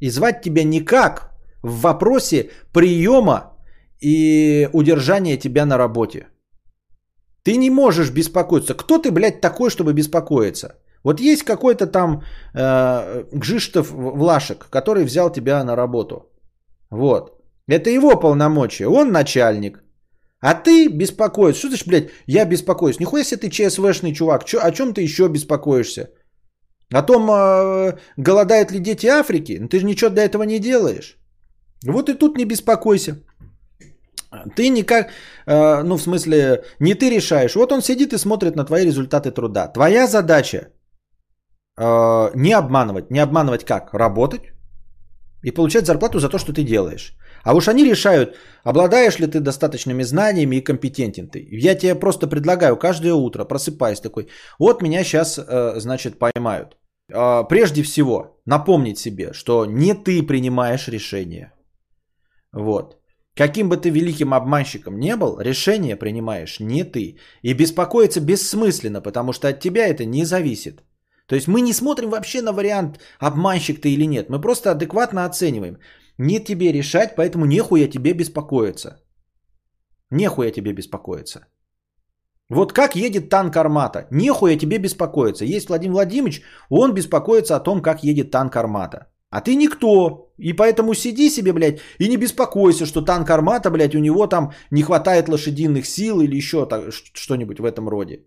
И 0.00 0.10
звать 0.10 0.42
тебя 0.42 0.64
никак 0.64 1.30
в 1.62 1.80
вопросе 1.80 2.50
приема 2.72 3.52
и 4.00 4.68
удержания 4.72 5.36
тебя 5.36 5.66
на 5.66 5.78
работе. 5.78 6.26
Ты 7.42 7.56
не 7.56 7.70
можешь 7.70 8.10
беспокоиться. 8.10 8.74
Кто 8.74 8.98
ты, 8.98 9.10
блядь, 9.10 9.40
такой, 9.40 9.70
чтобы 9.70 9.92
беспокоиться? 9.92 10.68
Вот 11.04 11.20
есть 11.20 11.44
какой-то 11.44 11.86
там 11.86 12.22
э, 12.54 13.24
Гжиштов 13.32 13.90
Влашек, 13.90 14.66
который 14.70 15.04
взял 15.04 15.30
тебя 15.30 15.64
на 15.64 15.76
работу. 15.76 16.32
Вот. 16.90 17.35
Это 17.68 17.90
его 17.90 18.20
полномочия. 18.20 18.86
Он 18.86 19.10
начальник. 19.10 19.82
А 20.40 20.54
ты 20.54 20.88
беспокоишься. 20.88 21.58
Что 21.58 21.68
значит, 21.68 21.88
блядь, 21.88 22.10
я 22.26 22.44
беспокоюсь? 22.44 23.00
Нихуя 23.00 23.24
себе 23.24 23.40
ты 23.40 23.50
ЧСВшный 23.50 24.12
чувак. 24.12 24.44
Чё, 24.44 24.60
о 24.62 24.70
чем 24.70 24.94
ты 24.94 25.02
еще 25.02 25.28
беспокоишься? 25.28 26.10
О 26.94 27.02
том, 27.02 27.28
э, 27.30 27.98
голодают 28.16 28.70
ли 28.70 28.78
дети 28.78 29.06
Африки? 29.06 29.58
Ну, 29.60 29.68
ты 29.68 29.80
же 29.80 29.86
ничего 29.86 30.10
для 30.10 30.24
этого 30.24 30.44
не 30.44 30.58
делаешь. 30.58 31.18
Вот 31.84 32.08
и 32.08 32.14
тут 32.14 32.36
не 32.36 32.44
беспокойся. 32.44 33.16
Ты 34.54 34.68
никак, 34.68 35.10
э, 35.46 35.82
ну 35.82 35.96
в 35.96 36.02
смысле, 36.02 36.64
не 36.80 36.94
ты 36.94 37.10
решаешь. 37.10 37.56
Вот 37.56 37.72
он 37.72 37.82
сидит 37.82 38.12
и 38.12 38.18
смотрит 38.18 38.56
на 38.56 38.64
твои 38.64 38.84
результаты 38.84 39.32
труда. 39.32 39.66
Твоя 39.68 40.06
задача 40.06 40.68
э, 41.78 42.30
не 42.34 42.52
обманывать. 42.52 43.10
Не 43.10 43.18
обманывать 43.18 43.64
как? 43.64 43.94
Работать 43.94 44.55
и 45.46 45.52
получать 45.52 45.86
зарплату 45.86 46.18
за 46.18 46.28
то, 46.28 46.38
что 46.38 46.52
ты 46.52 46.64
делаешь. 46.64 47.14
А 47.44 47.54
уж 47.54 47.68
они 47.68 47.84
решают, 47.84 48.36
обладаешь 48.64 49.20
ли 49.20 49.26
ты 49.26 49.40
достаточными 49.40 50.04
знаниями 50.04 50.56
и 50.56 50.64
компетентен 50.64 51.28
ты. 51.28 51.48
Я 51.52 51.76
тебе 51.76 51.94
просто 51.94 52.26
предлагаю 52.26 52.76
каждое 52.76 53.14
утро, 53.14 53.44
просыпаясь 53.44 54.00
такой, 54.00 54.26
вот 54.58 54.82
меня 54.82 55.04
сейчас, 55.04 55.38
э, 55.38 55.80
значит, 55.80 56.18
поймают. 56.18 56.76
А, 57.12 57.44
прежде 57.44 57.82
всего, 57.82 58.40
напомнить 58.46 58.98
себе, 58.98 59.32
что 59.32 59.66
не 59.66 59.94
ты 59.94 60.26
принимаешь 60.26 60.88
решение. 60.88 61.52
Вот. 62.52 62.96
Каким 63.36 63.68
бы 63.68 63.76
ты 63.76 63.90
великим 63.90 64.32
обманщиком 64.34 64.98
не 64.98 65.14
был, 65.16 65.38
решение 65.38 65.96
принимаешь 65.96 66.58
не 66.58 66.82
ты. 66.82 67.18
И 67.42 67.54
беспокоиться 67.54 68.20
бессмысленно, 68.20 69.00
потому 69.00 69.32
что 69.32 69.46
от 69.46 69.60
тебя 69.60 69.86
это 69.86 70.04
не 70.04 70.24
зависит. 70.24 70.82
То 71.26 71.34
есть 71.34 71.48
мы 71.48 71.60
не 71.60 71.72
смотрим 71.72 72.10
вообще 72.10 72.42
на 72.42 72.52
вариант, 72.52 73.00
обманщик 73.18 73.80
ты 73.80 73.88
или 73.88 74.06
нет. 74.06 74.30
Мы 74.30 74.40
просто 74.40 74.70
адекватно 74.70 75.24
оцениваем. 75.24 75.78
Не 76.18 76.40
тебе 76.40 76.72
решать, 76.72 77.16
поэтому 77.16 77.46
нехуя 77.46 77.88
тебе 77.88 78.12
беспокоиться. 78.12 79.00
Нехуя 80.10 80.52
тебе 80.52 80.72
беспокоиться. 80.72 81.46
Вот 82.48 82.72
как 82.72 82.96
едет 82.96 83.28
танк 83.28 83.56
Армата. 83.56 84.06
Нехуя 84.10 84.56
тебе 84.56 84.78
беспокоиться. 84.78 85.44
Есть 85.44 85.68
Владимир 85.68 85.94
Владимирович, 85.94 86.42
он 86.70 86.94
беспокоится 86.94 87.56
о 87.56 87.60
том, 87.60 87.82
как 87.82 88.04
едет 88.04 88.30
танк 88.30 88.56
Армата. 88.56 89.06
А 89.30 89.40
ты 89.40 89.56
никто. 89.56 90.32
И 90.38 90.52
поэтому 90.52 90.94
сиди 90.94 91.28
себе, 91.28 91.52
блядь, 91.52 91.80
и 91.98 92.08
не 92.08 92.16
беспокойся, 92.16 92.86
что 92.86 93.02
танк 93.02 93.30
Армата, 93.30 93.70
блядь, 93.70 93.94
у 93.94 93.98
него 93.98 94.28
там 94.28 94.52
не 94.70 94.82
хватает 94.82 95.28
лошадиных 95.28 95.86
сил 95.86 96.20
или 96.20 96.36
еще 96.36 96.68
что-нибудь 97.14 97.58
в 97.58 97.64
этом 97.64 97.88
роде. 97.88 98.26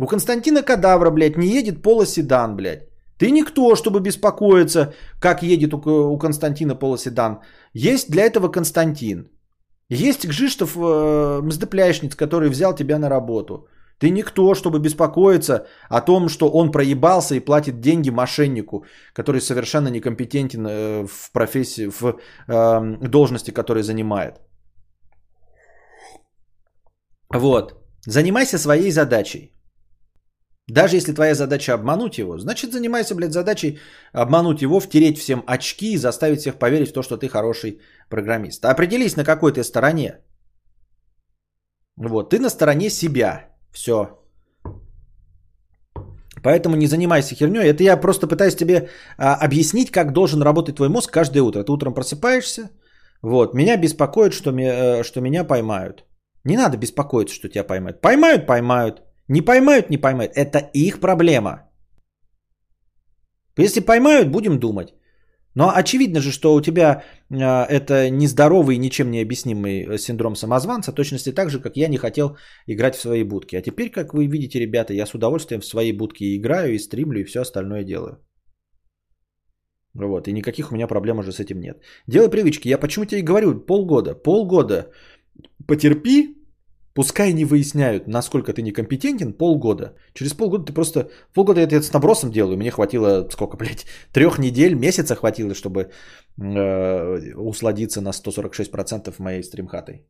У 0.00 0.06
Константина 0.06 0.62
Кадавра, 0.62 1.10
блядь, 1.10 1.36
не 1.36 1.46
едет 1.46 1.82
полоседан, 1.82 2.56
блядь. 2.56 2.88
Ты 3.18 3.30
никто, 3.30 3.76
чтобы 3.76 4.00
беспокоиться, 4.00 4.94
как 5.20 5.42
едет 5.42 5.74
у, 5.74 6.18
Константина 6.18 6.74
полоседан. 6.74 7.40
Есть 7.74 8.10
для 8.10 8.22
этого 8.22 8.48
Константин. 8.48 9.28
Есть 9.90 10.26
Гжиштов 10.26 10.74
э, 10.76 11.42
Мздепляшниц, 11.42 12.14
который 12.14 12.48
взял 12.48 12.74
тебя 12.74 12.98
на 12.98 13.10
работу. 13.10 13.66
Ты 13.98 14.08
никто, 14.10 14.54
чтобы 14.54 14.78
беспокоиться 14.78 15.66
о 15.90 16.00
том, 16.00 16.28
что 16.28 16.48
он 16.48 16.70
проебался 16.70 17.34
и 17.34 17.44
платит 17.44 17.80
деньги 17.80 18.10
мошеннику, 18.10 18.84
который 19.12 19.42
совершенно 19.42 19.88
некомпетентен 19.88 20.66
э, 20.66 21.06
в 21.06 21.30
профессии, 21.32 21.90
в 21.90 22.16
э, 22.48 23.08
должности, 23.08 23.50
которую 23.50 23.82
занимает. 23.82 24.40
Вот. 27.34 27.74
Занимайся 28.06 28.58
своей 28.58 28.90
задачей. 28.90 29.59
Даже 30.72 30.96
если 30.96 31.12
твоя 31.12 31.34
задача 31.34 31.74
обмануть 31.74 32.18
его, 32.18 32.38
значит 32.38 32.72
занимайся, 32.72 33.14
блядь, 33.14 33.32
задачей 33.32 33.78
обмануть 34.12 34.62
его, 34.62 34.80
втереть 34.80 35.18
всем 35.18 35.42
очки 35.46 35.92
и 35.92 35.98
заставить 35.98 36.40
всех 36.40 36.58
поверить 36.58 36.90
в 36.90 36.92
то, 36.92 37.02
что 37.02 37.16
ты 37.16 37.28
хороший 37.28 37.80
программист. 38.08 38.64
Определись, 38.64 39.16
на 39.16 39.24
какой 39.24 39.52
ты 39.52 39.64
стороне. 39.64 40.18
Вот, 41.96 42.30
ты 42.30 42.38
на 42.38 42.50
стороне 42.50 42.90
себя. 42.90 43.48
Все. 43.72 44.20
Поэтому 46.42 46.76
не 46.76 46.86
занимайся 46.86 47.34
херней. 47.34 47.68
Это 47.68 47.82
я 47.82 48.00
просто 48.00 48.26
пытаюсь 48.26 48.56
тебе 48.56 48.88
а, 49.18 49.34
объяснить, 49.34 49.90
как 49.90 50.12
должен 50.12 50.42
работать 50.42 50.76
твой 50.76 50.88
мозг 50.88 51.12
каждое 51.12 51.42
утро. 51.42 51.62
Ты 51.64 51.72
утром 51.72 51.94
просыпаешься. 51.94 52.70
Вот. 53.22 53.54
Меня 53.54 53.76
беспокоит, 53.76 54.32
что, 54.32 54.50
ми, 54.50 54.64
э, 54.64 55.02
что 55.02 55.20
меня 55.20 55.44
поймают. 55.44 56.04
Не 56.44 56.56
надо 56.56 56.78
беспокоиться, 56.78 57.34
что 57.34 57.48
тебя 57.48 57.64
поймают. 57.64 58.00
Поймают, 58.00 58.46
поймают. 58.46 59.02
Не 59.30 59.42
поймают, 59.42 59.90
не 59.90 59.98
поймают. 59.98 60.32
Это 60.34 60.58
их 60.74 60.98
проблема. 61.00 61.70
Если 63.58 63.80
поймают, 63.80 64.28
будем 64.28 64.58
думать. 64.58 64.88
Но 65.54 65.70
очевидно 65.70 66.20
же, 66.20 66.32
что 66.32 66.54
у 66.54 66.60
тебя 66.60 67.02
э, 67.30 67.36
это 67.36 68.10
нездоровый, 68.10 68.78
ничем 68.78 69.10
не 69.10 69.22
объяснимый 69.22 69.84
э, 69.84 69.98
синдром 69.98 70.36
самозванца, 70.36 70.92
точности 70.92 71.32
так 71.32 71.50
же, 71.50 71.60
как 71.60 71.76
я 71.76 71.88
не 71.88 71.98
хотел 71.98 72.36
играть 72.66 72.96
в 72.96 73.00
свои 73.00 73.24
будки. 73.24 73.56
А 73.56 73.62
теперь, 73.62 73.90
как 73.90 74.14
вы 74.14 74.26
видите, 74.26 74.58
ребята, 74.58 74.94
я 74.94 75.06
с 75.06 75.14
удовольствием 75.14 75.60
в 75.60 75.66
свои 75.66 75.92
будки 75.92 76.36
играю, 76.36 76.74
и 76.74 76.78
стримлю, 76.78 77.20
и 77.20 77.24
все 77.24 77.40
остальное 77.40 77.84
делаю. 77.84 78.18
Вот, 79.94 80.28
и 80.28 80.32
никаких 80.32 80.70
у 80.70 80.74
меня 80.74 80.86
проблем 80.88 81.18
уже 81.18 81.32
с 81.32 81.40
этим 81.40 81.60
нет. 81.60 81.76
Делай 82.08 82.30
привычки. 82.30 82.68
Я 82.68 82.78
почему 82.78 83.04
тебе 83.04 83.22
говорю, 83.22 83.60
полгода, 83.60 84.14
полгода 84.14 84.90
потерпи, 85.66 86.39
Пускай 87.00 87.32
не 87.32 87.46
выясняют, 87.46 88.08
насколько 88.08 88.52
ты 88.52 88.60
некомпетентен, 88.60 89.32
полгода. 89.32 89.94
Через 90.12 90.34
полгода 90.34 90.66
ты 90.66 90.74
просто... 90.74 91.08
Полгода 91.32 91.60
я 91.60 91.66
это 91.66 91.82
с 91.82 91.92
набросом 91.94 92.30
делаю. 92.30 92.58
Мне 92.58 92.70
хватило, 92.70 93.26
сколько, 93.30 93.56
блядь, 93.56 93.86
трех 94.12 94.38
недель, 94.38 94.74
месяца 94.74 95.14
хватило, 95.14 95.54
чтобы 95.54 95.80
э, 95.80 97.34
усладиться 97.36 98.02
на 98.02 98.10
146% 98.10 99.14
моей 99.18 99.42
стримхатой. 99.42 100.06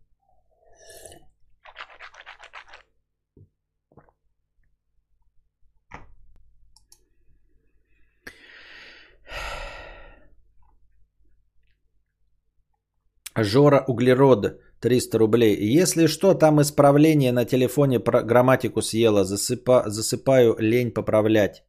Жора 13.36 13.85
Углерода 13.86 14.59
300 14.81 15.18
рублей. 15.18 15.57
Если 15.81 16.07
что, 16.07 16.34
там 16.34 16.60
исправление 16.60 17.33
на 17.33 17.44
телефоне 17.44 18.00
про 18.00 18.23
грамматику 18.23 18.83
съела. 18.83 19.25
Засыпа, 19.25 19.84
засыпаю 19.86 20.57
лень 20.59 20.91
поправлять. 20.91 21.65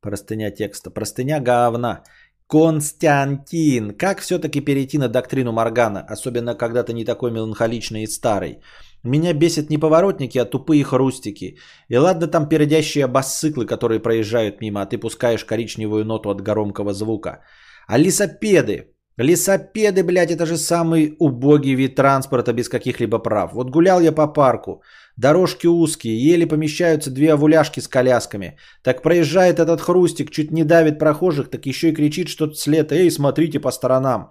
Простыня 0.00 0.50
текста. 0.50 0.90
Простыня 0.90 1.40
говна. 1.40 2.02
Константин. 2.46 3.96
Как 3.96 4.20
все-таки 4.20 4.60
перейти 4.60 4.98
на 4.98 5.08
доктрину 5.08 5.52
Моргана? 5.52 6.04
Особенно, 6.08 6.54
когда 6.54 6.82
ты 6.82 6.92
не 6.92 7.04
такой 7.04 7.30
меланхоличный 7.30 8.02
и 8.02 8.06
старый. 8.06 8.58
Меня 9.04 9.32
бесит 9.34 9.70
не 9.70 9.78
поворотники, 9.78 10.38
а 10.38 10.44
тупые 10.44 10.82
хрустики. 10.84 11.58
И 11.88 11.96
ладно 11.96 12.26
там 12.26 12.48
передящие 12.48 13.06
басциклы, 13.06 13.66
которые 13.66 14.00
проезжают 14.00 14.60
мимо, 14.60 14.82
а 14.82 14.86
ты 14.86 14.98
пускаешь 14.98 15.44
коричневую 15.44 16.04
ноту 16.04 16.30
от 16.30 16.40
громкого 16.40 16.92
звука. 16.92 17.42
А 17.86 17.98
лесопеды, 17.98 18.93
Лесопеды, 19.16 20.02
блядь, 20.02 20.32
это 20.32 20.44
же 20.44 20.56
самый 20.56 21.14
убогий 21.20 21.74
вид 21.74 21.94
транспорта 21.94 22.52
без 22.52 22.68
каких-либо 22.68 23.18
прав. 23.18 23.52
Вот 23.52 23.70
гулял 23.70 24.00
я 24.00 24.12
по 24.12 24.26
парку, 24.26 24.82
дорожки 25.16 25.68
узкие, 25.68 26.32
еле 26.32 26.46
помещаются 26.46 27.10
две 27.10 27.32
овуляшки 27.32 27.80
с 27.80 27.88
колясками. 27.88 28.58
Так 28.82 29.02
проезжает 29.02 29.60
этот 29.60 29.80
хрустик, 29.80 30.30
чуть 30.30 30.50
не 30.50 30.64
давит 30.64 30.98
прохожих, 30.98 31.50
так 31.50 31.66
еще 31.66 31.90
и 31.90 31.94
кричит 31.94 32.28
что-то 32.28 32.54
след. 32.54 32.90
Эй, 32.90 33.10
смотрите 33.10 33.60
по 33.60 33.70
сторонам. 33.70 34.30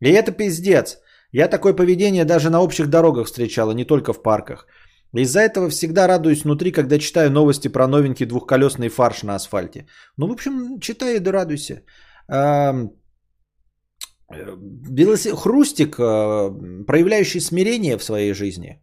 И 0.00 0.10
это 0.10 0.32
пиздец. 0.32 0.98
Я 1.32 1.48
такое 1.48 1.72
поведение 1.72 2.24
даже 2.24 2.50
на 2.50 2.60
общих 2.60 2.88
дорогах 2.88 3.26
встречала, 3.26 3.72
не 3.72 3.84
только 3.84 4.12
в 4.12 4.22
парках. 4.22 4.66
Из-за 5.14 5.40
этого 5.40 5.70
всегда 5.70 6.06
радуюсь 6.06 6.44
внутри, 6.44 6.70
когда 6.70 6.98
читаю 6.98 7.30
новости 7.30 7.68
про 7.68 7.86
новенький 7.86 8.26
двухколесный 8.26 8.88
фарш 8.88 9.22
на 9.22 9.36
асфальте. 9.36 9.86
Ну, 10.18 10.26
в 10.26 10.32
общем, 10.32 10.80
читай 10.80 11.16
и 11.16 11.18
да 11.18 11.32
радуйся. 11.32 11.82
Белосе... 14.30 15.34
Хрустик, 15.34 15.98
э, 15.98 16.84
проявляющий 16.86 17.40
смирение 17.40 17.96
в 17.96 18.04
своей 18.04 18.34
жизни, 18.34 18.82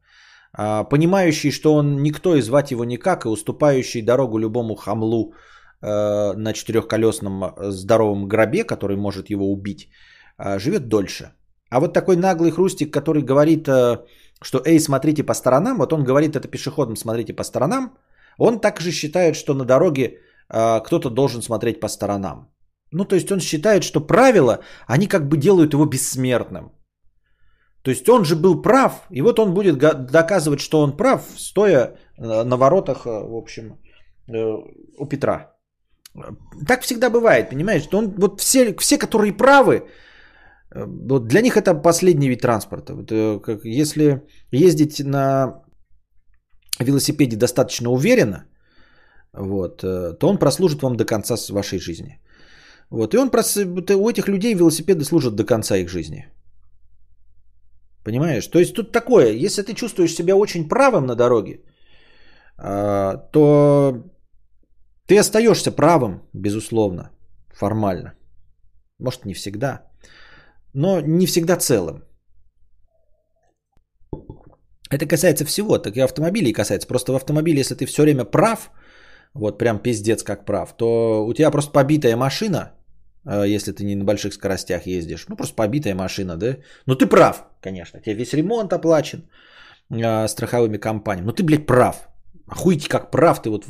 э, 0.57 0.83
понимающий, 0.89 1.51
что 1.51 1.73
он 1.73 2.01
никто 2.01 2.35
и 2.35 2.41
звать 2.41 2.71
его 2.71 2.85
никак, 2.85 3.25
и 3.25 3.29
уступающий 3.29 4.01
дорогу 4.01 4.39
любому 4.39 4.75
хамлу 4.75 5.33
э, 5.81 6.33
на 6.33 6.53
четырехколесном 6.53 7.53
здоровом 7.71 8.27
гробе, 8.27 8.63
который 8.63 8.97
может 8.97 9.29
его 9.29 9.51
убить, 9.51 9.89
живет 10.57 10.87
дольше. 10.87 11.31
А 11.69 11.79
вот 11.79 11.93
такой 11.93 12.15
наглый 12.15 12.51
хрустик, 12.51 12.91
который 12.91 13.21
говорит, 13.21 13.67
что 14.41 14.61
«Эй, 14.65 14.79
смотрите 14.79 15.23
по 15.23 15.33
сторонам», 15.33 15.77
вот 15.77 15.93
он 15.93 16.03
говорит 16.03 16.35
это 16.35 16.47
пешеходам 16.47 16.95
«смотрите 16.95 17.33
по 17.33 17.43
сторонам», 17.43 17.97
он 18.37 18.59
также 18.59 18.91
считает, 18.91 19.35
что 19.35 19.53
на 19.53 19.65
дороге 19.65 20.19
кто-то 20.49 21.09
должен 21.09 21.41
смотреть 21.41 21.79
по 21.79 21.87
сторонам. 21.87 22.54
Ну, 22.91 23.05
то 23.05 23.15
есть 23.15 23.31
он 23.31 23.39
считает, 23.39 23.83
что 23.83 24.07
правила, 24.07 24.59
они 24.87 25.07
как 25.07 25.27
бы 25.27 25.37
делают 25.37 25.73
его 25.73 25.85
бессмертным. 25.85 26.71
То 27.85 27.91
есть 27.91 28.09
он 28.09 28.25
же 28.25 28.35
был 28.35 28.61
прав, 28.61 28.91
и 29.11 29.21
вот 29.21 29.39
он 29.39 29.53
будет 29.53 29.77
доказывать, 29.77 30.59
что 30.59 30.81
он 30.81 30.97
прав, 30.97 31.21
стоя 31.37 31.95
э, 32.17 32.43
на 32.43 32.57
воротах, 32.57 33.05
э, 33.05 33.09
в 33.09 33.35
общем, 33.35 33.77
э, 34.27 34.33
у 34.97 35.05
Петра. 35.05 35.51
Так 36.67 36.81
всегда 36.81 37.09
бывает, 37.11 37.49
понимаешь? 37.49 37.83
Что 37.83 37.99
он, 37.99 38.15
вот 38.17 38.41
все, 38.41 38.75
все, 38.79 38.97
которые 38.97 39.33
правы, 39.37 39.87
вот 40.75 41.27
для 41.27 41.41
них 41.41 41.57
это 41.57 41.75
последний 41.75 42.29
вид 42.29 42.41
транспорта. 42.41 42.93
Вот, 42.95 43.41
как, 43.41 43.65
если 43.65 44.23
ездить 44.51 44.99
на 44.99 45.61
велосипеде 46.79 47.37
достаточно 47.37 47.91
уверенно, 47.91 48.45
вот, 49.33 49.81
то 49.81 50.27
он 50.27 50.39
прослужит 50.39 50.81
вам 50.81 50.95
до 50.95 51.05
конца 51.05 51.35
вашей 51.49 51.79
жизни. 51.79 52.19
Вот. 52.89 53.13
И 53.13 53.17
он 53.17 53.29
просто, 53.29 53.65
у 53.97 54.09
этих 54.09 54.27
людей 54.27 54.55
велосипеды 54.55 55.03
служат 55.03 55.35
до 55.35 55.45
конца 55.45 55.77
их 55.77 55.89
жизни. 55.89 56.25
Понимаешь? 58.03 58.47
То 58.47 58.59
есть 58.59 58.75
тут 58.75 58.91
такое, 58.91 59.31
если 59.31 59.63
ты 59.63 59.73
чувствуешь 59.73 60.15
себя 60.15 60.35
очень 60.35 60.69
правым 60.69 61.05
на 61.05 61.15
дороге, 61.15 61.61
а, 62.57 63.17
то 63.31 64.03
ты 65.07 65.17
остаешься 65.17 65.71
правым, 65.71 66.21
безусловно, 66.33 67.11
формально. 67.53 68.13
Может, 68.99 69.25
не 69.25 69.33
всегда, 69.33 69.81
но 70.73 71.01
не 71.01 71.25
всегда 71.25 71.57
целым. 71.57 72.03
Это 74.91 75.07
касается 75.07 75.45
всего, 75.45 75.79
так 75.79 75.97
и 75.97 76.01
автомобилей 76.01 76.53
касается. 76.53 76.87
Просто 76.87 77.11
в 77.11 77.15
автомобиле, 77.15 77.59
если 77.59 77.75
ты 77.75 77.85
все 77.85 78.03
время 78.03 78.23
прав, 78.23 78.71
вот 79.33 79.57
прям 79.57 79.79
пиздец 79.79 80.23
как 80.23 80.45
прав, 80.45 80.77
то 80.77 81.25
у 81.25 81.33
тебя 81.33 81.51
просто 81.51 81.71
побитая 81.71 82.15
машина, 82.15 82.74
если 83.25 83.71
ты 83.71 83.83
не 83.83 83.95
на 83.95 84.03
больших 84.03 84.33
скоростях 84.33 84.87
ездишь. 84.87 85.25
Ну, 85.27 85.35
просто 85.35 85.55
побитая 85.55 85.95
машина, 85.95 86.37
да? 86.37 86.57
Ну, 86.85 86.95
ты 86.95 87.07
прав, 87.07 87.45
конечно. 87.61 87.99
Тебе 87.99 88.15
весь 88.15 88.33
ремонт 88.33 88.73
оплачен 88.73 89.29
э, 89.89 90.27
страховыми 90.27 90.77
компаниями. 90.77 91.27
Но 91.27 91.31
ты, 91.31 91.43
блядь, 91.43 91.65
прав. 91.65 92.07
Охуите 92.47 92.87
как 92.89 93.11
прав. 93.11 93.41
Ты 93.41 93.49
вот 93.49 93.65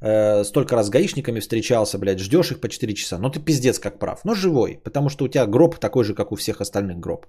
э, 0.00 0.44
столько 0.44 0.76
раз 0.76 0.86
с 0.86 0.90
гаишниками 0.90 1.40
встречался, 1.40 1.98
блядь, 1.98 2.20
ждешь 2.20 2.52
их 2.52 2.60
по 2.60 2.68
4 2.68 2.94
часа. 2.94 3.18
Ну, 3.18 3.30
ты 3.30 3.40
пиздец 3.40 3.78
как 3.78 3.98
прав. 3.98 4.24
Но 4.24 4.34
живой, 4.34 4.80
потому 4.84 5.10
что 5.10 5.24
у 5.24 5.28
тебя 5.28 5.46
гроб 5.46 5.78
такой 5.78 6.04
же, 6.04 6.14
как 6.14 6.32
у 6.32 6.36
всех 6.36 6.60
остальных 6.60 6.98
гроб. 6.98 7.26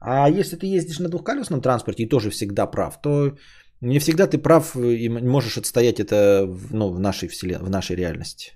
А 0.00 0.28
если 0.28 0.56
ты 0.56 0.66
ездишь 0.66 0.98
на 0.98 1.08
двухколесном 1.08 1.60
транспорте 1.60 2.02
и 2.02 2.08
тоже 2.08 2.30
всегда 2.30 2.66
прав, 2.66 3.00
то 3.00 3.36
не 3.80 3.98
всегда 3.98 4.26
ты 4.26 4.38
прав 4.38 4.76
и 4.76 5.08
можешь 5.08 5.58
отстоять 5.58 6.00
это 6.00 6.48
ну, 6.70 6.90
в 6.90 6.98
нашей 6.98 7.28
вселенной, 7.28 7.66
в 7.66 7.70
нашей 7.70 7.96
реальности. 7.96 8.52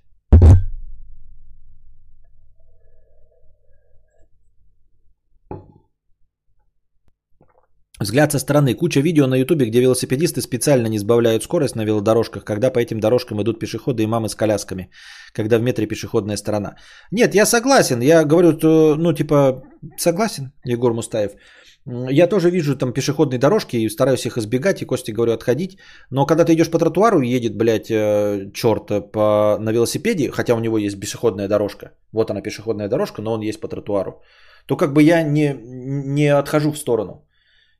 Взгляд 8.07 8.31
со 8.31 8.39
стороны. 8.39 8.75
Куча 8.75 9.01
видео 9.01 9.27
на 9.27 9.37
ютубе, 9.37 9.67
где 9.67 9.81
велосипедисты 9.81 10.41
специально 10.41 10.87
не 10.87 10.99
сбавляют 10.99 11.43
скорость 11.43 11.77
на 11.77 11.85
велодорожках, 11.85 12.45
когда 12.45 12.71
по 12.71 12.79
этим 12.79 13.01
дорожкам 13.01 13.43
идут 13.43 13.59
пешеходы 13.59 14.03
и 14.03 14.07
мамы 14.07 14.29
с 14.29 14.37
колясками, 14.37 14.91
когда 15.35 15.59
в 15.59 15.63
метре 15.63 15.89
пешеходная 15.89 16.37
сторона. 16.37 16.77
Нет, 17.11 17.35
я 17.35 17.47
согласен. 17.47 18.01
Я 18.03 18.25
говорю, 18.25 18.53
ну, 18.97 19.13
типа, 19.13 19.65
согласен, 19.99 20.53
Егор 20.65 20.93
Мустаев. 20.93 21.33
Я 22.11 22.29
тоже 22.29 22.51
вижу 22.51 22.77
там 22.77 22.93
пешеходные 22.93 23.41
дорожки 23.41 23.77
и 23.77 23.89
стараюсь 23.89 24.27
их 24.27 24.39
избегать, 24.39 24.83
и 24.83 24.85
Кости 24.85 25.11
говорю 25.11 25.33
отходить. 25.33 25.79
Но 26.11 26.27
когда 26.27 26.45
ты 26.45 26.53
идешь 26.53 26.71
по 26.71 26.79
тротуару 26.79 27.23
едет, 27.23 27.57
блядь, 27.57 27.91
э, 27.91 28.53
черт 28.55 28.87
по, 29.13 29.59
на 29.61 29.73
велосипеде, 29.73 30.31
хотя 30.31 30.55
у 30.55 30.61
него 30.61 30.79
есть 30.79 31.01
пешеходная 31.01 31.49
дорожка, 31.49 31.91
вот 32.13 32.31
она 32.31 32.41
пешеходная 32.41 32.89
дорожка, 32.89 33.23
но 33.23 33.33
он 33.33 33.41
есть 33.41 33.61
по 33.61 33.69
тротуару, 33.69 34.23
то 34.67 34.77
как 34.77 34.93
бы 34.93 35.03
я 35.03 35.25
не, 35.25 35.57
не 36.07 36.29
отхожу 36.29 36.71
в 36.71 36.79
сторону. 36.79 37.26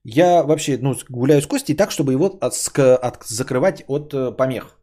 Я 0.09 0.43
вообще 0.43 0.79
ну, 0.81 0.95
гуляю 1.09 1.41
с 1.41 1.47
Костей 1.47 1.77
так, 1.77 1.91
чтобы 1.91 2.13
его 2.13 2.27
от, 2.27 2.55
от, 2.79 3.25
закрывать 3.25 3.85
от 3.89 4.15
э, 4.15 4.37
помех. 4.37 4.79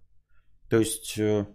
То 0.69 0.79
есть, 0.79 1.17
э, 1.17 1.45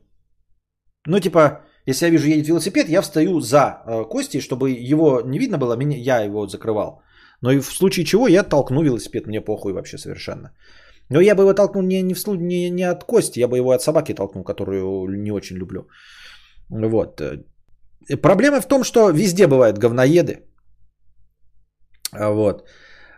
ну 1.06 1.20
типа, 1.20 1.60
если 1.86 2.06
я 2.06 2.10
вижу 2.10 2.28
едет 2.28 2.48
велосипед, 2.48 2.88
я 2.88 3.02
встаю 3.02 3.40
за 3.40 3.58
э, 3.58 4.04
Костей, 4.10 4.40
чтобы 4.40 4.70
его 4.70 5.20
не 5.20 5.38
видно 5.38 5.58
было, 5.58 5.76
меня, 5.76 5.98
я 5.98 6.24
его 6.24 6.46
закрывал. 6.46 7.02
Но 7.42 7.52
и 7.52 7.60
в 7.60 7.66
случае 7.66 8.06
чего 8.06 8.26
я 8.26 8.42
толкну 8.42 8.82
велосипед, 8.82 9.26
мне 9.26 9.42
похуй 9.42 9.72
вообще 9.74 9.98
совершенно. 9.98 10.50
Но 11.10 11.20
я 11.20 11.34
бы 11.34 11.42
его 11.42 11.52
толкнул 11.52 11.82
не, 11.82 12.02
не, 12.02 12.14
в, 12.14 12.26
не, 12.26 12.70
не 12.70 12.84
от 12.84 13.04
Кости, 13.04 13.40
я 13.40 13.48
бы 13.48 13.58
его 13.58 13.72
от 13.72 13.82
собаки 13.82 14.14
толкнул, 14.14 14.44
которую 14.44 15.08
не 15.08 15.30
очень 15.30 15.56
люблю. 15.56 15.88
Вот. 16.70 17.22
Проблема 18.22 18.62
в 18.62 18.68
том, 18.68 18.82
что 18.82 19.10
везде 19.10 19.46
бывают 19.46 19.78
говноеды. 19.78 20.38
Вот. 22.12 22.62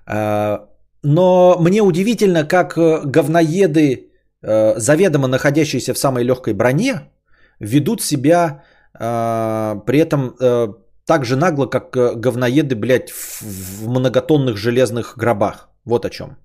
А, 0.06 0.68
но 1.02 1.56
мне 1.58 1.82
удивительно, 1.82 2.44
как 2.44 2.76
э, 2.76 3.00
говноеды, 3.04 4.10
э, 4.42 4.78
заведомо 4.78 5.28
находящиеся 5.28 5.94
в 5.94 5.98
самой 5.98 6.24
легкой 6.24 6.54
броне, 6.54 7.10
ведут 7.58 8.02
себя 8.02 8.62
при 8.92 9.98
этом 9.98 10.34
э, 10.40 10.68
так 11.06 11.24
же 11.24 11.36
нагло, 11.36 11.66
как 11.66 12.20
говноеды, 12.20 12.74
блядь, 12.74 13.10
в 13.10 13.88
многотонных 13.88 14.56
железных 14.56 15.14
гробах. 15.16 15.68
Вот 15.84 16.04
о 16.04 16.10
чем 16.10 16.36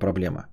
проблема. 0.00 0.48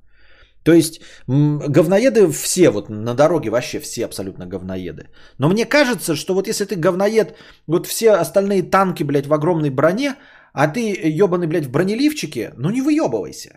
То 0.64 0.72
есть 0.72 1.02
говноеды 1.28 2.32
все, 2.32 2.70
вот 2.70 2.90
на 2.90 3.16
дороге 3.16 3.50
вообще 3.50 3.80
все 3.80 4.06
абсолютно 4.06 4.46
говноеды. 4.46 5.10
Но 5.40 5.50
мне 5.50 5.66
кажется, 5.66 6.16
что 6.16 6.36
вот 6.36 6.48
если 6.48 6.66
ты 6.66 6.76
говноед, 6.76 7.36
вот 7.68 7.88
все 7.88 8.12
остальные 8.12 8.70
танки, 8.70 9.04
блядь, 9.04 9.26
в 9.26 9.34
огромной 9.34 9.72
броне, 9.72 10.16
а 10.54 10.68
ты 10.68 10.80
ебаный, 11.22 11.48
блядь, 11.48 11.66
в 11.66 11.72
бронеливчике, 11.72 12.54
ну 12.58 12.70
не 12.70 12.82
выебывайся. 12.82 13.50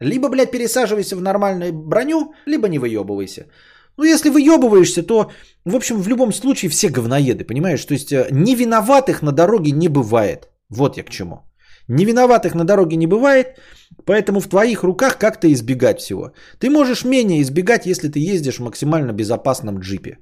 Либо, 0.00 0.28
блядь, 0.28 0.50
пересаживайся 0.50 1.16
в 1.16 1.20
нормальную 1.20 1.72
броню, 1.72 2.32
либо 2.46 2.68
не 2.68 2.78
выебывайся. 2.78 3.46
Ну, 3.96 4.04
если 4.04 4.30
выебываешься, 4.30 5.02
то, 5.02 5.30
в 5.64 5.76
общем, 5.76 6.00
в 6.00 6.08
любом 6.08 6.32
случае 6.32 6.70
все 6.70 6.88
говноеды, 6.88 7.44
понимаешь? 7.44 7.84
То 7.84 7.94
есть, 7.94 8.12
э, 8.12 8.28
невиноватых 8.30 9.22
на 9.22 9.32
дороге 9.32 9.72
не 9.72 9.88
бывает. 9.88 10.48
Вот 10.70 10.96
я 10.96 11.02
к 11.02 11.10
чему. 11.10 11.42
Невиноватых 11.88 12.54
на 12.54 12.64
дороге 12.64 12.96
не 12.96 13.06
бывает, 13.06 13.58
поэтому 14.06 14.40
в 14.40 14.48
твоих 14.48 14.84
руках 14.84 15.18
как-то 15.18 15.52
избегать 15.52 16.00
всего. 16.00 16.32
Ты 16.58 16.70
можешь 16.70 17.04
менее 17.04 17.42
избегать, 17.42 17.84
если 17.86 18.08
ты 18.08 18.20
ездишь 18.20 18.58
в 18.58 18.62
максимально 18.62 19.12
безопасном 19.12 19.80
джипе. 19.80 20.18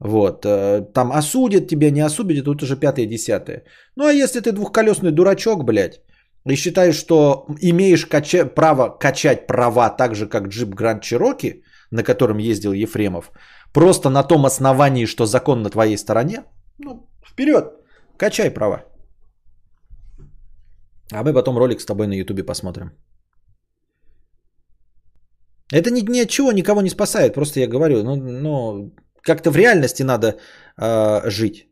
Вот, 0.00 0.46
э, 0.46 0.80
там 0.94 1.12
осудят 1.12 1.68
тебя, 1.68 1.90
не 1.90 2.00
осудят, 2.00 2.44
тут 2.44 2.62
уже 2.62 2.76
пятое, 2.76 3.06
десятое. 3.06 3.64
Ну 3.96 4.06
а 4.06 4.12
если 4.12 4.40
ты 4.40 4.52
двухколесный 4.52 5.12
дурачок, 5.12 5.64
блядь, 5.64 6.00
и 6.48 6.56
считаешь, 6.56 6.96
что 6.96 7.46
имеешь 7.60 8.06
кача- 8.06 8.46
право 8.46 8.88
качать 8.98 9.46
права 9.46 9.90
так 9.90 10.14
же, 10.14 10.26
как 10.26 10.48
джип 10.48 10.74
Гранд 10.74 11.02
Чироки, 11.02 11.62
на 11.90 12.02
котором 12.02 12.38
ездил 12.38 12.72
Ефремов, 12.72 13.30
просто 13.74 14.08
на 14.10 14.22
том 14.22 14.46
основании, 14.46 15.06
что 15.06 15.26
закон 15.26 15.62
на 15.62 15.70
твоей 15.70 15.98
стороне, 15.98 16.44
ну, 16.78 17.06
вперед, 17.22 17.66
качай 18.16 18.50
права. 18.50 18.84
А 21.12 21.22
мы 21.22 21.34
потом 21.34 21.58
ролик 21.58 21.80
с 21.80 21.86
тобой 21.86 22.06
на 22.06 22.14
ютубе 22.14 22.42
посмотрим. 22.42 22.92
Это 25.72 25.90
ни, 25.90 26.00
ни 26.00 26.22
от 26.22 26.30
чего 26.30 26.52
никого 26.52 26.80
не 26.80 26.90
спасает, 26.90 27.34
просто 27.34 27.60
я 27.60 27.68
говорю, 27.68 28.02
ну, 28.02 28.16
ну 28.16 28.92
как-то 29.22 29.50
в 29.50 29.56
реальности 29.56 30.02
надо 30.02 30.36
э, 30.76 31.30
жить. 31.30 31.66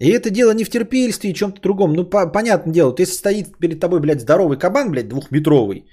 И 0.00 0.08
это 0.08 0.30
дело 0.30 0.54
не 0.54 0.64
в 0.64 0.70
терпельстве 0.70 1.30
и 1.30 1.34
чем-то 1.34 1.60
другом. 1.60 1.92
Ну, 1.92 2.04
по- 2.04 2.32
понятное 2.32 2.72
дело, 2.72 2.90
вот 2.90 3.00
если 3.00 3.14
стоит 3.14 3.58
перед 3.58 3.80
тобой, 3.80 4.00
блядь, 4.00 4.20
здоровый 4.20 4.58
кабан, 4.58 4.90
блядь, 4.90 5.08
двухметровый, 5.08 5.84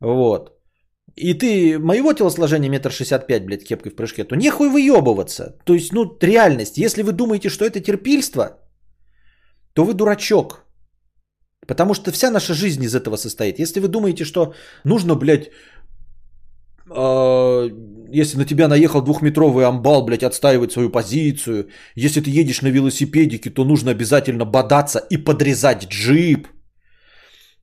вот, 0.00 0.50
и 1.16 1.34
ты 1.34 1.78
моего 1.78 2.12
телосложения 2.12 2.70
метр 2.70 2.90
шестьдесят 2.90 3.26
пять, 3.26 3.44
блядь, 3.44 3.64
кепкой 3.64 3.92
в 3.92 3.96
прыжке, 3.96 4.24
то 4.24 4.36
нехуй 4.36 4.68
выебываться. 4.70 5.58
То 5.64 5.74
есть, 5.74 5.92
ну, 5.92 6.18
реальность. 6.22 6.78
Если 6.78 7.02
вы 7.02 7.12
думаете, 7.12 7.50
что 7.50 7.64
это 7.64 7.80
терпильство, 7.80 8.58
то 9.74 9.84
вы 9.84 9.94
дурачок. 9.94 10.64
Потому 11.66 11.94
что 11.94 12.10
вся 12.10 12.30
наша 12.30 12.54
жизнь 12.54 12.82
из 12.82 12.94
этого 12.94 13.16
состоит. 13.16 13.58
Если 13.58 13.80
вы 13.80 13.88
думаете, 13.88 14.24
что 14.24 14.54
нужно, 14.84 15.14
блядь, 15.14 15.50
э, 16.90 17.70
если 18.12 18.38
на 18.38 18.44
тебя 18.44 18.68
наехал 18.68 19.02
двухметровый 19.02 19.64
амбал, 19.64 20.04
блядь, 20.04 20.22
отстаивать 20.22 20.72
свою 20.72 20.90
позицию. 20.90 21.68
Если 21.96 22.20
ты 22.20 22.30
едешь 22.30 22.62
на 22.62 22.68
велосипедике, 22.68 23.50
то 23.50 23.64
нужно 23.64 23.90
обязательно 23.90 24.44
бодаться 24.44 24.98
и 25.10 25.16
подрезать 25.16 25.88
джип. 25.88 26.48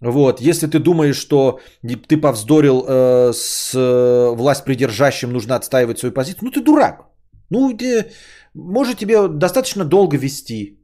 Вот, 0.02 0.42
если 0.42 0.68
ты 0.68 0.80
думаешь, 0.80 1.18
что 1.18 1.60
ты 2.08 2.18
повздорил 2.22 2.86
э, 2.88 3.32
с 3.34 3.76
э, 3.76 4.36
власть 4.36 4.64
придержащим, 4.64 5.32
нужно 5.32 5.56
отстаивать 5.56 6.00
свою 6.00 6.14
позицию, 6.14 6.46
ну 6.46 6.52
ты 6.52 6.64
дурак. 6.64 7.06
Ну, 7.50 7.74
ты, 7.78 8.12
может 8.54 8.98
тебе 8.98 9.28
достаточно 9.28 9.86
долго 9.86 10.18
вести. 10.18 10.80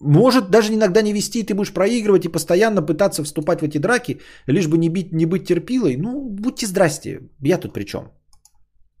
Может 0.00 0.50
даже 0.50 0.72
иногда 0.72 1.02
не 1.02 1.12
вести, 1.12 1.42
ты 1.42 1.54
будешь 1.54 1.72
проигрывать 1.72 2.24
и 2.24 2.28
постоянно 2.28 2.82
пытаться 2.82 3.22
вступать 3.22 3.60
в 3.60 3.64
эти 3.64 3.78
драки, 3.78 4.20
лишь 4.46 4.66
бы 4.66 4.78
не, 4.78 4.88
бить, 4.88 5.12
не 5.12 5.26
быть 5.26 5.46
терпилой. 5.46 5.96
Ну, 5.96 6.28
будьте 6.28 6.66
здрасте, 6.66 7.20
я 7.40 7.58
тут 7.58 7.72
при 7.72 7.84
чем? 7.84 8.12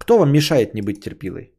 Кто 0.02 0.18
вам 0.18 0.32
мешает 0.32 0.74
не 0.74 0.82
быть 0.82 1.00
терпилой? 1.00 1.54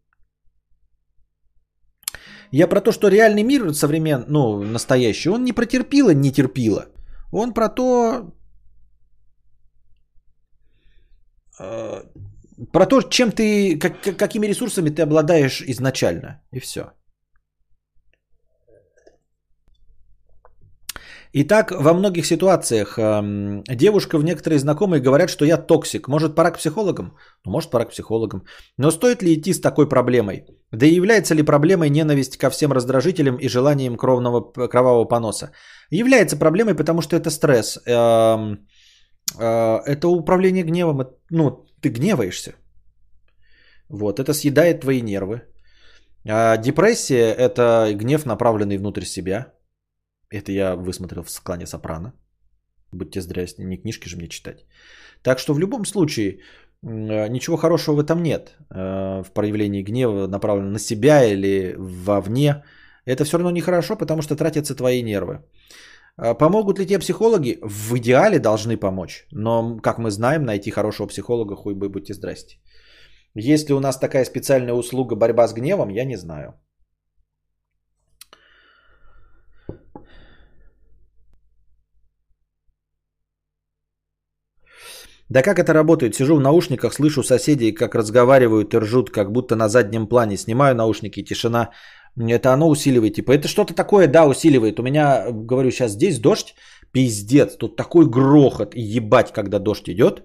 Я 2.51 2.67
про 2.67 2.81
то, 2.81 2.91
что 2.91 3.09
реальный 3.09 3.43
мир 3.43 3.73
современ, 3.73 4.25
ну, 4.27 4.63
настоящий, 4.63 5.29
он 5.29 5.43
не 5.45 5.53
про 5.53 5.65
терпило, 5.65 6.13
не 6.13 6.31
терпило. 6.31 6.85
Он 7.31 7.53
про 7.53 7.69
то, 7.69 8.33
э, 11.59 12.03
про 12.71 12.85
то, 12.85 13.01
чем 13.09 13.31
ты, 13.31 13.79
как, 13.79 14.17
какими 14.17 14.47
ресурсами 14.47 14.89
ты 14.89 15.03
обладаешь 15.03 15.61
изначально. 15.61 16.41
И 16.51 16.59
все. 16.59 16.81
Итак, 21.35 21.71
во 21.71 21.93
многих 21.93 22.25
ситуациях 22.25 22.99
э, 22.99 23.63
девушка 23.75 24.19
и 24.19 24.23
некоторые 24.23 24.59
знакомые 24.59 25.01
говорят, 25.01 25.29
что 25.29 25.45
я 25.45 25.57
toxic. 25.57 26.07
Может, 26.07 26.35
пора 26.35 26.51
к 26.51 26.59
психологам? 26.59 27.17
Ну, 27.45 27.51
может, 27.51 27.71
пора 27.71 27.85
к 27.85 27.89
психологам. 27.89 28.43
Но 28.77 28.91
стоит 28.91 29.23
ли 29.23 29.33
идти 29.33 29.53
с 29.53 29.59
такой 29.59 29.89
проблемой? 29.89 30.45
Да 30.71 30.85
и 30.85 30.93
является 30.93 31.33
ли 31.33 31.41
проблемой 31.41 31.89
ненависть 31.89 32.37
ко 32.37 32.51
всем 32.51 32.71
раздражителям 32.71 33.37
и 33.37 33.47
желанием 33.47 33.95
кровного, 33.95 34.41
кровавого 34.67 35.05
поноса? 35.05 35.51
Является 35.89 36.37
проблемой, 36.37 36.75
потому 36.75 37.01
что 37.01 37.15
это 37.15 37.31
стресс. 37.31 37.79
Э, 37.87 38.55
э, 39.39 39.79
это 39.87 40.07
управление 40.07 40.63
гневом. 40.63 41.01
Ну, 41.31 41.65
ты 41.81 41.89
гневаешься. 41.89 42.53
Вот, 43.89 44.19
это 44.19 44.33
съедает 44.33 44.81
твои 44.81 45.01
нервы. 45.01 45.41
А 46.29 46.57
депрессия– 46.57 47.33
это 47.37 47.91
гнев, 47.95 48.25
направленный 48.27 48.77
внутрь 48.77 49.05
себя– 49.05 49.47
это 50.33 50.51
я 50.51 50.75
высмотрел 50.75 51.23
в 51.23 51.43
клане 51.43 51.65
Сопрано. 51.65 52.13
Будьте 52.91 53.21
здрасте, 53.21 53.63
не 53.63 53.77
книжки 53.77 54.09
же 54.09 54.17
мне 54.17 54.27
читать. 54.27 54.65
Так 55.23 55.39
что 55.39 55.53
в 55.53 55.59
любом 55.59 55.85
случае 55.85 56.39
ничего 56.83 57.57
хорошего 57.57 57.95
в 57.95 57.99
этом 57.99 58.23
нет. 58.23 58.55
Э, 58.69 59.23
в 59.23 59.31
проявлении 59.33 59.83
гнева, 59.83 60.27
направленного 60.27 60.73
на 60.73 60.79
себя 60.79 61.23
или 61.23 61.75
вовне. 61.77 62.63
Это 63.05 63.23
все 63.23 63.37
равно 63.37 63.51
нехорошо, 63.51 63.95
потому 63.95 64.21
что 64.21 64.35
тратятся 64.35 64.75
твои 64.75 65.01
нервы. 65.03 65.39
Э, 66.17 66.35
помогут 66.35 66.79
ли 66.79 66.85
тебе 66.85 66.99
психологи? 66.99 67.59
В 67.61 67.97
идеале 67.97 68.39
должны 68.39 68.77
помочь. 68.77 69.27
Но, 69.31 69.77
как 69.81 69.97
мы 69.97 70.11
знаем, 70.11 70.43
найти 70.43 70.71
хорошего 70.71 71.07
психолога, 71.07 71.55
хуй 71.55 71.73
бы 71.73 71.89
будьте 71.89 72.13
здрасте. 72.13 72.57
Есть 73.35 73.69
ли 73.69 73.75
у 73.75 73.79
нас 73.79 73.97
такая 73.97 74.25
специальная 74.25 74.73
услуга 74.73 75.15
борьба 75.15 75.47
с 75.47 75.53
гневом, 75.53 75.89
я 75.89 76.05
не 76.05 76.17
знаю. 76.17 76.53
Да 85.29 85.41
как 85.41 85.59
это 85.59 85.73
работает? 85.73 86.15
Сижу 86.15 86.35
в 86.35 86.41
наушниках, 86.41 86.93
слышу 86.93 87.23
соседей, 87.23 87.71
как 87.71 87.95
разговаривают 87.95 88.73
и 88.73 88.77
ржут, 88.77 89.09
как 89.09 89.31
будто 89.31 89.55
на 89.55 89.69
заднем 89.69 90.07
плане. 90.07 90.37
Снимаю 90.37 90.75
наушники, 90.75 91.23
тишина. 91.23 91.69
Это 92.17 92.53
оно 92.53 92.69
усиливает. 92.69 93.15
Типа, 93.15 93.31
это 93.31 93.47
что-то 93.47 93.73
такое, 93.73 94.07
да, 94.07 94.25
усиливает. 94.27 94.79
У 94.79 94.83
меня, 94.83 95.25
говорю, 95.31 95.71
сейчас 95.71 95.91
здесь 95.91 96.19
дождь, 96.19 96.55
пиздец. 96.91 97.57
Тут 97.57 97.75
такой 97.75 98.05
грохот, 98.05 98.75
ебать, 98.75 99.31
когда 99.31 99.59
дождь 99.59 99.89
идет 99.89 100.23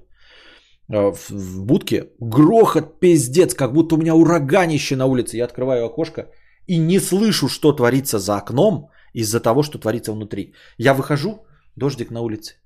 э, 0.92 1.12
в, 1.30 1.64
будке. 1.64 2.10
Грохот, 2.20 3.00
пиздец, 3.00 3.54
как 3.54 3.72
будто 3.72 3.94
у 3.94 3.98
меня 3.98 4.14
ураганище 4.14 4.96
на 4.96 5.06
улице. 5.06 5.36
Я 5.36 5.44
открываю 5.44 5.86
окошко 5.86 6.26
и 6.66 6.78
не 6.78 7.00
слышу, 7.00 7.48
что 7.48 7.72
творится 7.72 8.18
за 8.18 8.36
окном 8.36 8.90
из-за 9.14 9.40
того, 9.40 9.62
что 9.62 9.78
творится 9.78 10.12
внутри. 10.12 10.52
Я 10.76 10.92
выхожу, 10.92 11.46
дождик 11.76 12.10
на 12.10 12.20
улице. 12.20 12.57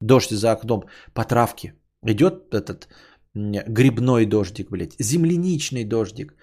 Дождь 0.00 0.30
за 0.30 0.52
окном 0.52 0.84
по 1.14 1.24
травке. 1.24 1.74
Идет 2.06 2.54
этот 2.54 2.88
грибной 3.34 4.26
дождик, 4.26 4.70
блядь, 4.70 4.96
земляничный 4.98 5.84
дождик, 5.84 6.34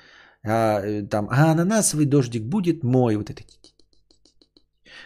а, 0.43 0.79
э, 0.79 1.03
там, 1.09 1.27
а 1.29 1.51
ананасовый 1.51 2.05
дождик 2.05 2.43
будет 2.43 2.83
мой, 2.83 3.15
вот 3.17 3.29
это. 3.29 3.43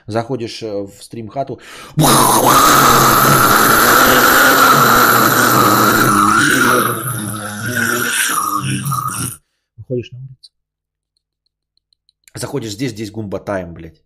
Заходишь 0.07 0.61
э, 0.61 0.87
в 0.87 1.01
стрим-хату. 1.01 1.59
Выходишь 9.77 10.11
на 10.11 10.19
улицу. 10.19 10.51
Заходишь 12.35 12.73
здесь, 12.73 12.91
здесь 12.91 13.11
гумба 13.11 13.39
тайм, 13.39 13.73
блядь. 13.73 14.03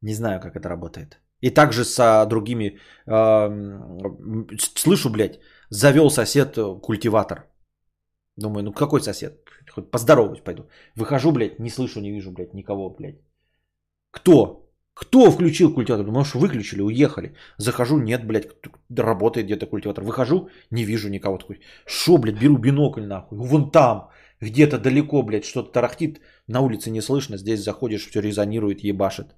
Не 0.00 0.14
знаю, 0.14 0.40
как 0.40 0.56
это 0.56 0.68
работает. 0.68 1.20
И 1.44 1.50
также 1.50 1.84
с 1.84 2.26
другими... 2.26 2.78
Э, 3.06 3.50
слышу, 4.76 5.10
блядь, 5.10 5.40
завел 5.70 6.10
сосед 6.10 6.56
э, 6.56 6.80
культиватор. 6.80 7.44
Думаю, 8.36 8.62
ну 8.62 8.72
какой 8.72 9.00
сосед? 9.00 9.32
Хоть 9.70 9.90
поздороваюсь 9.90 10.40
пойду. 10.40 10.62
Выхожу, 10.96 11.32
блядь, 11.32 11.58
не 11.60 11.70
слышу, 11.70 12.00
не 12.00 12.12
вижу, 12.12 12.30
блядь, 12.32 12.54
никого, 12.54 12.88
блядь. 12.88 13.20
Кто? 14.10 14.70
Кто 14.94 15.30
включил 15.30 15.74
культиватор? 15.74 16.06
Думаю, 16.06 16.24
что 16.24 16.38
выключили, 16.38 16.80
уехали. 16.80 17.34
Захожу, 17.58 17.98
нет, 17.98 18.26
блядь, 18.26 18.48
работает 18.96 19.46
где-то 19.46 19.66
культиватор. 19.66 20.04
Выхожу, 20.04 20.48
не 20.70 20.84
вижу 20.84 21.10
никого. 21.10 21.38
Такой, 21.38 21.60
шо, 21.86 22.16
блядь, 22.16 22.40
беру 22.40 22.56
бинокль 22.56 23.04
нахуй. 23.04 23.38
Вон 23.38 23.70
там, 23.70 24.08
где-то 24.40 24.78
далеко, 24.78 25.22
блядь, 25.22 25.44
что-то 25.44 25.72
тарахтит. 25.72 26.20
На 26.46 26.60
улице 26.60 26.90
не 26.90 27.02
слышно, 27.02 27.36
здесь 27.36 27.62
заходишь, 27.62 28.06
все 28.08 28.22
резонирует, 28.22 28.84
ебашит. 28.84 29.34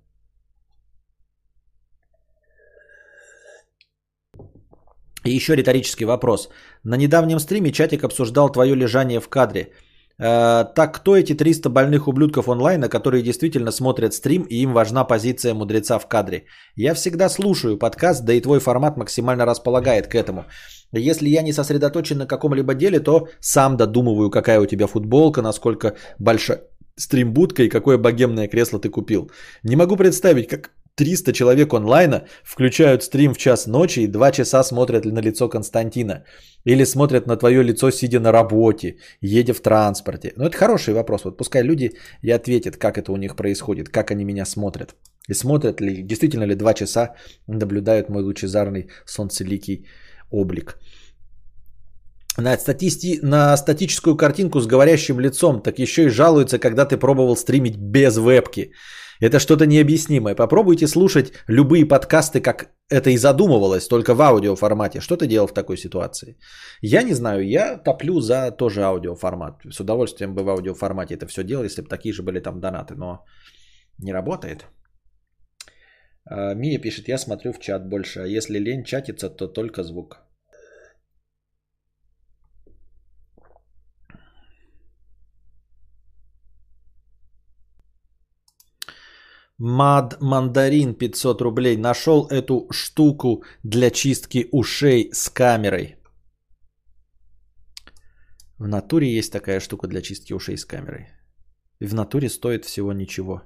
И 5.26 5.36
еще 5.36 5.56
риторический 5.56 6.04
вопрос. 6.04 6.48
На 6.84 6.96
недавнем 6.96 7.40
стриме 7.40 7.72
чатик 7.72 8.04
обсуждал 8.04 8.52
твое 8.52 8.76
лежание 8.76 9.20
в 9.20 9.28
кадре. 9.28 9.72
Э, 10.18 10.64
так 10.74 10.94
кто 10.94 11.16
эти 11.16 11.34
300 11.34 11.68
больных 11.68 12.08
ублюдков 12.08 12.48
онлайна, 12.48 12.88
которые 12.88 13.22
действительно 13.22 13.72
смотрят 13.72 14.14
стрим 14.14 14.42
и 14.42 14.62
им 14.62 14.72
важна 14.72 15.04
позиция 15.04 15.54
мудреца 15.54 15.98
в 15.98 16.06
кадре? 16.08 16.44
Я 16.76 16.94
всегда 16.94 17.28
слушаю 17.28 17.78
подкаст, 17.78 18.24
да 18.24 18.32
и 18.32 18.40
твой 18.40 18.60
формат 18.60 18.96
максимально 18.96 19.46
располагает 19.46 20.06
к 20.06 20.14
этому. 20.14 20.44
Если 20.92 21.28
я 21.28 21.42
не 21.42 21.52
сосредоточен 21.52 22.18
на 22.18 22.26
каком-либо 22.26 22.74
деле, 22.74 23.00
то 23.00 23.28
сам 23.40 23.76
додумываю, 23.76 24.30
какая 24.30 24.60
у 24.60 24.66
тебя 24.66 24.86
футболка, 24.86 25.42
насколько 25.42 25.96
большая 26.18 26.60
стримбудка 26.96 27.62
и 27.62 27.68
какое 27.68 27.98
богемное 27.98 28.48
кресло 28.48 28.78
ты 28.78 28.88
купил. 28.88 29.30
Не 29.62 29.76
могу 29.76 29.96
представить, 29.96 30.48
как 30.48 30.70
300 30.96 31.32
человек 31.32 31.74
онлайна 31.74 32.26
включают 32.44 33.02
стрим 33.02 33.34
в 33.34 33.38
час 33.38 33.66
ночи 33.66 34.00
и 34.00 34.06
2 34.06 34.32
часа 34.32 34.64
смотрят 34.64 35.04
на 35.04 35.20
лицо 35.20 35.48
Константина. 35.48 36.24
Или 36.64 36.84
смотрят 36.84 37.26
на 37.26 37.36
твое 37.36 37.62
лицо, 37.62 37.90
сидя 37.90 38.20
на 38.20 38.32
работе, 38.32 38.96
едя 39.20 39.52
в 39.52 39.60
транспорте. 39.60 40.32
Ну, 40.36 40.44
это 40.44 40.56
хороший 40.56 40.94
вопрос. 40.94 41.24
Вот 41.24 41.36
пускай 41.36 41.62
люди 41.62 41.92
и 42.22 42.30
ответят, 42.30 42.76
как 42.76 42.98
это 42.98 43.12
у 43.12 43.16
них 43.16 43.36
происходит, 43.36 43.88
как 43.88 44.10
они 44.10 44.24
меня 44.24 44.46
смотрят. 44.46 44.94
И 45.28 45.34
смотрят 45.34 45.80
ли, 45.80 46.02
действительно 46.02 46.44
ли 46.44 46.54
2 46.54 46.74
часа 46.74 47.14
наблюдают 47.46 48.08
мой 48.08 48.22
лучезарный 48.22 48.88
солнцеликий 49.04 49.86
облик. 50.30 50.78
На, 52.38 52.56
статисти... 52.58 53.20
на 53.22 53.56
статическую 53.56 54.16
картинку 54.16 54.60
с 54.60 54.66
говорящим 54.66 55.20
лицом, 55.20 55.60
так 55.62 55.78
еще 55.78 56.04
и 56.04 56.08
жалуются, 56.08 56.58
когда 56.58 56.86
ты 56.86 56.96
пробовал 56.96 57.36
стримить 57.36 57.76
без 57.76 58.16
вебки. 58.16 58.72
Это 59.20 59.38
что-то 59.38 59.66
необъяснимое. 59.66 60.34
Попробуйте 60.34 60.86
слушать 60.86 61.32
любые 61.48 61.86
подкасты, 61.86 62.40
как 62.40 62.70
это 62.90 63.10
и 63.10 63.16
задумывалось, 63.16 63.88
только 63.88 64.14
в 64.14 64.20
аудиоформате. 64.20 65.00
Что 65.00 65.16
ты 65.16 65.26
делал 65.26 65.46
в 65.46 65.54
такой 65.54 65.76
ситуации? 65.76 66.36
Я 66.82 67.02
не 67.02 67.14
знаю, 67.14 67.48
я 67.48 67.78
топлю 67.78 68.20
за 68.20 68.50
тоже 68.50 68.82
аудиоформат. 68.82 69.62
С 69.70 69.80
удовольствием 69.80 70.34
бы 70.34 70.42
в 70.42 70.48
аудиоформате 70.48 71.14
это 71.14 71.26
все 71.26 71.44
делал, 71.44 71.64
если 71.64 71.82
бы 71.82 71.88
такие 71.88 72.12
же 72.12 72.22
были 72.22 72.40
там 72.40 72.60
донаты, 72.60 72.94
но 72.94 73.24
не 73.98 74.12
работает. 74.12 74.66
А, 76.24 76.54
Мия 76.54 76.78
пишет, 76.78 77.08
я 77.08 77.18
смотрю 77.18 77.52
в 77.52 77.58
чат 77.58 77.88
больше, 77.88 78.20
а 78.20 78.26
если 78.26 78.58
лень 78.58 78.84
чатиться, 78.84 79.30
то 79.30 79.48
только 79.48 79.82
звук. 79.82 80.25
Мад 89.58 90.20
Мандарин 90.20 90.94
500 90.94 91.40
рублей. 91.40 91.76
Нашел 91.76 92.26
эту 92.26 92.66
штуку 92.70 93.42
для 93.62 93.90
чистки 93.90 94.48
ушей 94.52 95.10
с 95.12 95.30
камерой. 95.30 95.96
В 98.58 98.66
натуре 98.68 99.16
есть 99.16 99.32
такая 99.32 99.60
штука 99.60 99.86
для 99.86 100.02
чистки 100.02 100.34
ушей 100.34 100.56
с 100.56 100.64
камерой. 100.64 101.08
И 101.80 101.86
в 101.86 101.94
натуре 101.94 102.28
стоит 102.28 102.64
всего 102.64 102.92
ничего. 102.92 103.42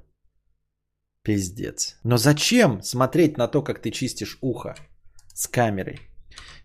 Пиздец. 1.22 1.98
Но 2.04 2.16
зачем 2.16 2.82
смотреть 2.82 3.36
на 3.36 3.48
то, 3.48 3.62
как 3.62 3.82
ты 3.82 3.90
чистишь 3.90 4.38
ухо 4.40 4.74
с 5.34 5.46
камерой? 5.46 6.00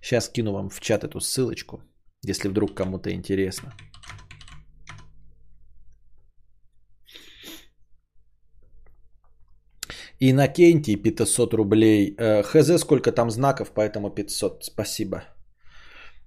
Сейчас 0.01 0.29
кину 0.29 0.53
вам 0.53 0.69
в 0.69 0.79
чат 0.79 1.03
эту 1.03 1.19
ссылочку, 1.19 1.81
если 2.23 2.49
вдруг 2.49 2.73
кому-то 2.75 3.11
интересно. 3.11 3.73
Иннокентий 10.29 10.95
500 10.95 11.53
рублей. 11.53 12.15
Э, 12.17 12.43
хз 12.43 12.79
сколько 12.79 13.11
там 13.11 13.29
знаков, 13.29 13.71
поэтому 13.75 14.09
500. 14.09 14.63
Спасибо. 14.63 15.23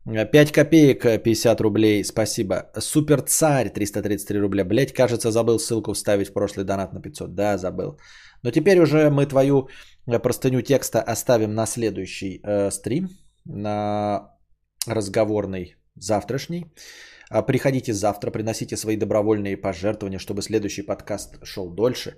5 0.05 0.52
копеек 0.52 1.23
50 1.23 1.60
рублей, 1.60 2.05
спасибо. 2.05 2.70
Супер 2.78 3.20
царь 3.23 3.68
333 3.68 4.41
рубля. 4.41 4.65
Блять, 4.65 4.93
кажется, 4.93 5.31
забыл 5.31 5.59
ссылку 5.59 5.93
вставить 5.93 6.28
в 6.28 6.33
прошлый 6.33 6.65
донат 6.65 6.93
на 6.93 7.01
500. 7.01 7.35
Да, 7.35 7.59
забыл. 7.59 7.99
Но 8.43 8.51
теперь 8.51 8.81
уже 8.81 9.10
мы 9.10 9.27
твою 9.27 9.68
э, 10.07 10.18
простыню 10.18 10.62
текста 10.62 11.02
оставим 11.02 11.55
на 11.55 11.67
следующий 11.67 12.41
э, 12.44 12.70
стрим, 12.70 13.09
на 13.44 14.31
разговорный 14.86 15.77
завтрашний. 15.97 16.65
А, 17.31 17.43
приходите 17.43 17.93
завтра, 17.93 18.31
приносите 18.31 18.77
свои 18.77 18.97
добровольные 18.97 19.57
пожертвования, 19.57 20.18
чтобы 20.18 20.43
следующий 20.43 20.83
подкаст 20.83 21.39
шел 21.44 21.70
дольше. 21.70 22.17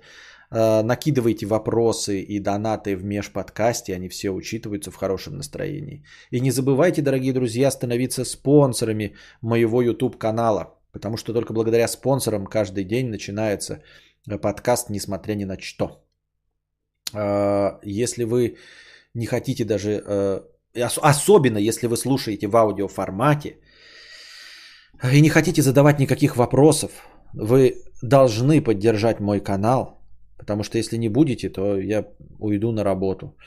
А, 0.51 0.83
накидывайте 0.83 1.45
вопросы 1.45 2.21
и 2.21 2.39
донаты 2.39 2.97
в 2.97 3.03
межподкасте, 3.05 3.95
они 3.95 4.09
все 4.09 4.31
учитываются 4.31 4.91
в 4.91 4.95
хорошем 4.95 5.37
настроении. 5.37 6.03
И 6.31 6.41
не 6.41 6.51
забывайте, 6.51 7.01
дорогие 7.01 7.33
друзья, 7.33 7.71
становиться 7.71 8.25
спонсорами 8.25 9.15
моего 9.41 9.81
YouTube 9.81 10.17
канала, 10.17 10.77
потому 10.91 11.17
что 11.17 11.33
только 11.33 11.53
благодаря 11.53 11.87
спонсорам 11.87 12.45
каждый 12.45 12.83
день 12.83 13.09
начинается 13.09 13.81
э, 14.29 14.37
подкаст, 14.37 14.89
несмотря 14.89 15.35
ни 15.35 15.45
на 15.45 15.57
что. 15.59 16.03
А, 17.13 17.79
если 17.83 18.25
вы 18.25 18.57
не 19.13 19.25
хотите 19.25 19.63
даже, 19.63 20.03
э, 20.05 20.41
особенно 21.01 21.57
если 21.57 21.87
вы 21.87 21.95
слушаете 21.95 22.47
в 22.47 22.55
аудиоформате, 22.57 23.57
и 25.13 25.21
не 25.21 25.29
хотите 25.29 25.61
задавать 25.61 25.99
никаких 25.99 26.35
вопросов, 26.35 26.91
вы 27.33 27.75
должны 28.01 28.61
поддержать 28.61 29.19
мой 29.19 29.39
канал, 29.39 30.00
потому 30.41 30.63
что 30.63 30.77
если 30.77 30.97
не 30.97 31.09
будете, 31.09 31.49
то 31.49 31.79
я 31.79 32.05
уйду 32.39 32.71
на 32.71 32.83
работу. 32.83 33.37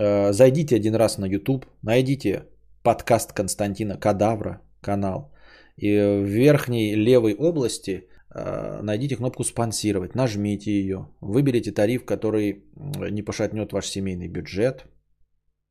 Э, 0.00 0.32
зайдите 0.32 0.76
один 0.76 0.94
раз 0.94 1.18
на 1.18 1.26
YouTube, 1.26 1.66
найдите 1.82 2.44
подкаст 2.82 3.32
Константина 3.32 3.96
Кадавра, 3.96 4.60
канал, 4.80 5.32
и 5.76 5.98
в 5.98 6.24
верхней 6.24 6.96
левой 6.96 7.34
области 7.34 8.08
э, 8.34 8.82
найдите 8.82 9.16
кнопку 9.16 9.44
«Спонсировать», 9.44 10.14
нажмите 10.14 10.70
ее, 10.70 11.08
выберите 11.20 11.72
тариф, 11.72 12.04
который 12.04 12.64
не 13.10 13.22
пошатнет 13.22 13.72
ваш 13.72 13.86
семейный 13.86 14.28
бюджет, 14.28 14.86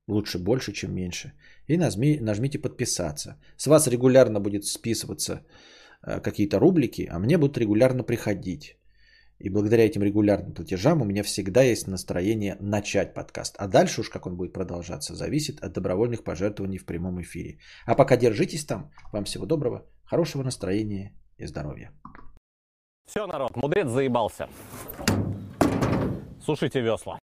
лучше 0.08 0.40
больше, 0.40 0.74
чем 0.74 0.94
меньше– 0.94 1.34
и 1.72 1.78
нажми, 1.78 2.20
нажмите 2.22 2.60
подписаться. 2.60 3.36
С 3.58 3.68
вас 3.68 3.88
регулярно 3.88 4.40
будет 4.40 4.66
списываться 4.66 5.46
э, 6.04 6.20
какие-то 6.20 6.60
рублики, 6.60 7.08
а 7.12 7.20
мне 7.20 7.38
будут 7.38 7.58
регулярно 7.58 8.04
приходить. 8.04 8.78
И 9.42 9.50
благодаря 9.50 9.84
этим 9.84 10.04
регулярным 10.04 10.54
платежам 10.54 11.02
у 11.02 11.06
меня 11.06 11.24
всегда 11.24 11.64
есть 11.64 11.88
настроение 11.88 12.58
начать 12.60 13.14
подкаст. 13.14 13.56
А 13.58 13.68
дальше 13.68 14.02
уж 14.02 14.10
как 14.10 14.28
он 14.28 14.38
будет 14.38 14.54
продолжаться, 14.54 15.16
зависит 15.16 15.64
от 15.64 15.74
добровольных 15.74 16.24
пожертвований 16.24 16.78
в 16.78 16.86
прямом 16.86 17.22
эфире. 17.22 17.58
А 17.86 17.96
пока 17.96 18.18
держитесь 18.18 18.66
там. 18.66 18.92
Вам 19.12 19.24
всего 19.24 19.46
доброго, 19.46 19.86
хорошего 20.04 20.44
настроения 20.44 21.14
и 21.38 21.46
здоровья. 21.48 21.92
Все, 23.08 23.26
народ, 23.26 23.56
мудрец 23.56 23.90
заебался. 23.90 24.48
Сушите 26.46 26.82
весла. 26.82 27.20